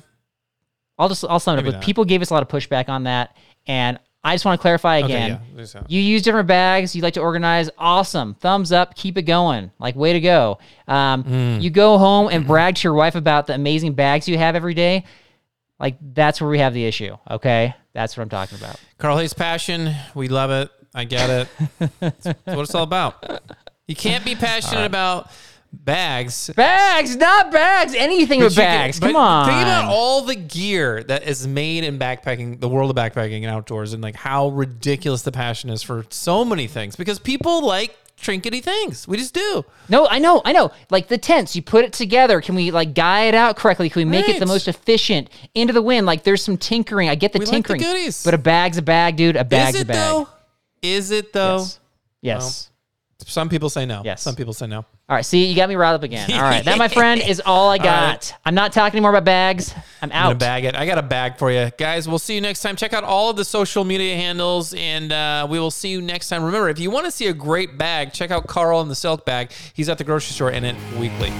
I'll 0.99 1.09
just 1.09 1.25
I'll 1.25 1.41
sum 1.41 1.57
it 1.59 1.61
up. 1.61 1.65
With. 1.75 1.83
People 1.83 2.05
gave 2.05 2.23
us 2.23 2.31
a 2.31 2.35
lot 2.35 2.43
of 2.43 2.49
pushback 2.49 2.89
on 2.89 3.05
that, 3.05 3.37
and 3.67 3.99
I 4.23 4.35
just 4.35 4.45
want 4.45 4.59
to 4.59 4.63
clarify 4.63 4.99
okay, 5.03 5.07
again. 5.07 5.41
yeah. 5.57 5.83
You 5.89 6.01
use 6.01 6.23
different 6.23 6.47
bags. 6.49 6.95
You 6.97 7.03
like 7.03 7.15
to 7.15 7.21
organize. 7.21 7.69
Awesome. 7.77 8.35
Thumbs 8.35 8.73
up. 8.73 8.95
Keep 8.95 9.19
it 9.19 9.23
going. 9.23 9.71
Like, 9.79 9.97
way 9.97 10.15
to 10.15 10.21
go. 10.21 10.59
Um, 10.89 11.25
Mm. 11.25 11.63
You 11.63 11.69
go 11.71 11.99
home 11.99 12.29
and 12.31 12.47
brag 12.47 12.77
to 12.77 12.83
your 12.85 12.95
wife 12.95 13.17
about 13.17 13.47
the 13.49 13.55
amazing 13.55 13.93
bags 13.95 14.27
you 14.27 14.39
have 14.39 14.55
every 14.57 14.73
day. 14.73 15.05
Like, 15.79 15.97
that's 16.15 16.41
where 16.41 16.49
we 16.49 16.59
have 16.61 16.73
the 16.73 16.87
issue. 16.87 17.17
Okay. 17.31 17.75
That's 17.93 18.17
what 18.17 18.23
I'm 18.23 18.31
talking 18.31 18.57
about. 18.59 18.81
Carl 18.97 19.19
Hayes 19.19 19.35
passion. 19.35 19.95
We 20.15 20.29
love 20.29 20.51
it. 20.51 20.71
I 20.95 21.05
get 21.05 21.31
it. 21.31 21.49
That's 22.01 22.27
what 22.45 22.59
it's 22.61 22.75
all 22.75 22.85
about. 22.85 23.43
You 23.87 23.97
can't 23.97 24.25
be 24.25 24.35
passionate 24.35 24.85
about 24.87 25.29
bags. 25.73 26.51
Bags, 26.55 27.17
not 27.17 27.51
bags. 27.51 27.95
Anything 27.95 28.41
but 28.41 28.45
with 28.47 28.55
can- 28.55 28.63
bags. 28.65 29.01
but 29.01 29.09
Come 29.09 29.17
on. 29.17 29.47
Think 29.49 29.63
about 29.63 29.87
all 29.87 30.23
the 30.23 30.37
gear 30.37 31.03
that 31.05 31.25
is 31.25 31.47
made 31.47 31.85
in 31.85 31.99
backpacking, 31.99 32.61
the 32.61 32.69
world 32.69 32.91
of 32.91 32.97
backpacking 32.97 33.39
and 33.43 33.47
outdoors, 33.47 33.93
and 33.93 34.03
like 34.03 34.15
how 34.17 34.49
ridiculous 34.49 35.23
the 35.23 35.33
passion 35.33 35.71
is 35.71 35.83
for 35.83 36.07
so 36.11 36.45
many 36.45 36.67
things 36.69 36.97
because 36.97 37.19
people 37.19 37.67
like 37.67 37.97
trinkety 38.21 38.63
things. 38.63 39.09
We 39.09 39.17
just 39.17 39.35
do. 39.35 39.65
No, 39.89 40.07
I 40.07 40.21
know, 40.21 40.41
I 40.45 40.53
know. 40.53 40.71
Like 40.91 41.09
the 41.09 41.19
tents, 41.19 41.57
you 41.57 41.63
put 41.63 41.85
it 41.85 41.93
together. 41.93 42.41
Can 42.41 42.55
we 42.55 42.71
like 42.71 42.95
guy 42.95 43.25
it 43.25 43.35
out 43.35 43.57
correctly? 43.57 43.91
Can 43.91 44.01
we 44.01 44.05
make 44.05 44.29
it 44.29 44.39
the 44.39 44.47
most 44.47 44.69
efficient? 44.69 45.29
Into 45.55 45.73
the 45.73 45.83
wind. 45.83 46.07
Like 46.07 46.23
there's 46.23 46.43
some 46.43 46.57
tinkering. 46.57 47.09
I 47.09 47.17
get 47.17 47.33
the 47.33 47.41
We 47.41 47.47
like 47.47 47.51
the 47.51 47.75
tinkering. 47.75 47.81
goodies. 47.81 48.23
But 48.25 48.35
a 48.35 48.39
bag's 48.39 48.79
a 48.79 48.83
bag, 48.83 49.17
dude. 49.17 49.35
A 49.37 49.45
bag's 49.45 49.81
a 49.81 49.85
bag. 49.85 49.97
though? 49.97 50.29
Is 50.85 51.11
it 51.11 51.33
though? 51.33 51.59
Yes. 51.59 51.81
Yes. 52.23 52.71
Some 53.27 53.49
people 53.49 53.71
say 53.71 53.87
no. 53.87 54.03
Yes. 54.05 54.23
Some 54.23 54.35
people 54.37 54.53
say 54.53 54.67
no. 54.67 54.79
All 54.79 55.15
right, 55.17 55.25
see, 55.25 55.47
you 55.47 55.55
got 55.55 55.69
me 55.69 55.77
riled 55.77 55.97
up 55.97 56.03
again. 56.03 56.31
All 56.33 56.41
right, 56.43 56.65
that, 56.65 56.79
my 56.79 56.89
friend, 56.89 57.21
is 57.21 57.41
all 57.45 57.71
I 57.71 57.79
got. 57.93 58.35
I'm 58.45 58.55
not 58.55 58.73
talking 58.73 58.97
anymore 58.97 59.11
about 59.11 59.25
bags. 59.25 59.73
I'm 60.03 60.05
I'm 60.05 60.09
gonna 60.11 60.31
out. 60.31 60.39
bag 60.39 60.65
it. 60.65 60.75
I 60.75 60.87
got 60.87 60.99
a 60.99 61.03
bag 61.03 61.39
for 61.39 61.51
you, 61.51 61.71
guys. 61.79 62.09
We'll 62.09 62.19
see 62.19 62.35
you 62.35 62.41
next 62.41 62.63
time. 62.63 62.75
Check 62.77 62.93
out 62.93 63.05
all 63.05 63.31
of 63.31 63.37
the 63.37 63.45
social 63.45 63.85
media 63.85 64.17
handles, 64.17 64.75
and 64.75 65.13
uh, 65.13 65.47
we 65.49 65.59
will 65.59 65.71
see 65.71 65.91
you 65.91 66.01
next 66.03 66.29
time. 66.29 66.43
Remember, 66.43 66.69
if 66.69 66.79
you 66.79 66.91
want 66.91 67.05
to 67.07 67.11
see 67.11 67.27
a 67.29 67.35
great 67.35 67.79
bag, 67.79 68.13
check 68.13 68.31
out 68.31 68.47
Carl 68.47 68.81
and 68.81 68.91
the 68.91 68.95
Selk 68.95 69.25
Bag. 69.25 69.53
He's 69.75 69.89
at 69.89 69.99
the 69.99 70.05
grocery 70.05 70.33
store 70.33 70.51
in 70.51 70.65
it 70.65 70.77
weekly. 70.99 71.31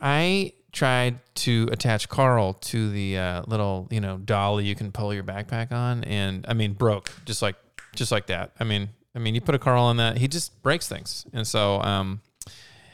I 0.00 0.52
tried 0.72 1.20
to 1.36 1.68
attach 1.72 2.08
Carl 2.08 2.54
to 2.54 2.90
the 2.90 3.18
uh, 3.18 3.42
little, 3.46 3.86
you 3.90 4.00
know, 4.00 4.18
dolly 4.18 4.64
you 4.64 4.74
can 4.74 4.92
pull 4.92 5.14
your 5.14 5.22
backpack 5.22 5.72
on, 5.72 6.04
and 6.04 6.44
I 6.48 6.54
mean, 6.54 6.72
broke 6.72 7.12
just 7.24 7.42
like 7.42 7.56
just 7.94 8.10
like 8.10 8.26
that. 8.26 8.52
I 8.58 8.64
mean, 8.64 8.88
I 9.14 9.20
mean, 9.20 9.34
you 9.34 9.40
put 9.40 9.54
a 9.54 9.58
Carl 9.58 9.84
on 9.84 9.96
that, 9.98 10.18
he 10.18 10.28
just 10.28 10.62
breaks 10.62 10.88
things, 10.88 11.24
and 11.32 11.46
so 11.46 11.80
um, 11.82 12.20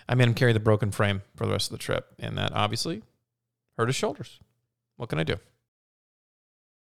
I 0.09 0.15
made 0.15 0.29
him 0.29 0.35
carry 0.35 0.53
the 0.53 0.61
broken 0.61 0.91
frame 0.91 1.23
for 1.37 1.47
the 1.47 1.53
rest 1.53 1.73
of 1.73 1.79
the 1.79 1.83
trip, 1.83 2.07
and 2.19 2.37
that 2.39 2.53
obviously 2.53 3.03
hurt 3.79 3.89
his 3.89 3.97
shoulders. 3.97 4.39
What 4.97 5.09
can 5.09 5.19
I 5.19 5.25
do? 5.25 5.37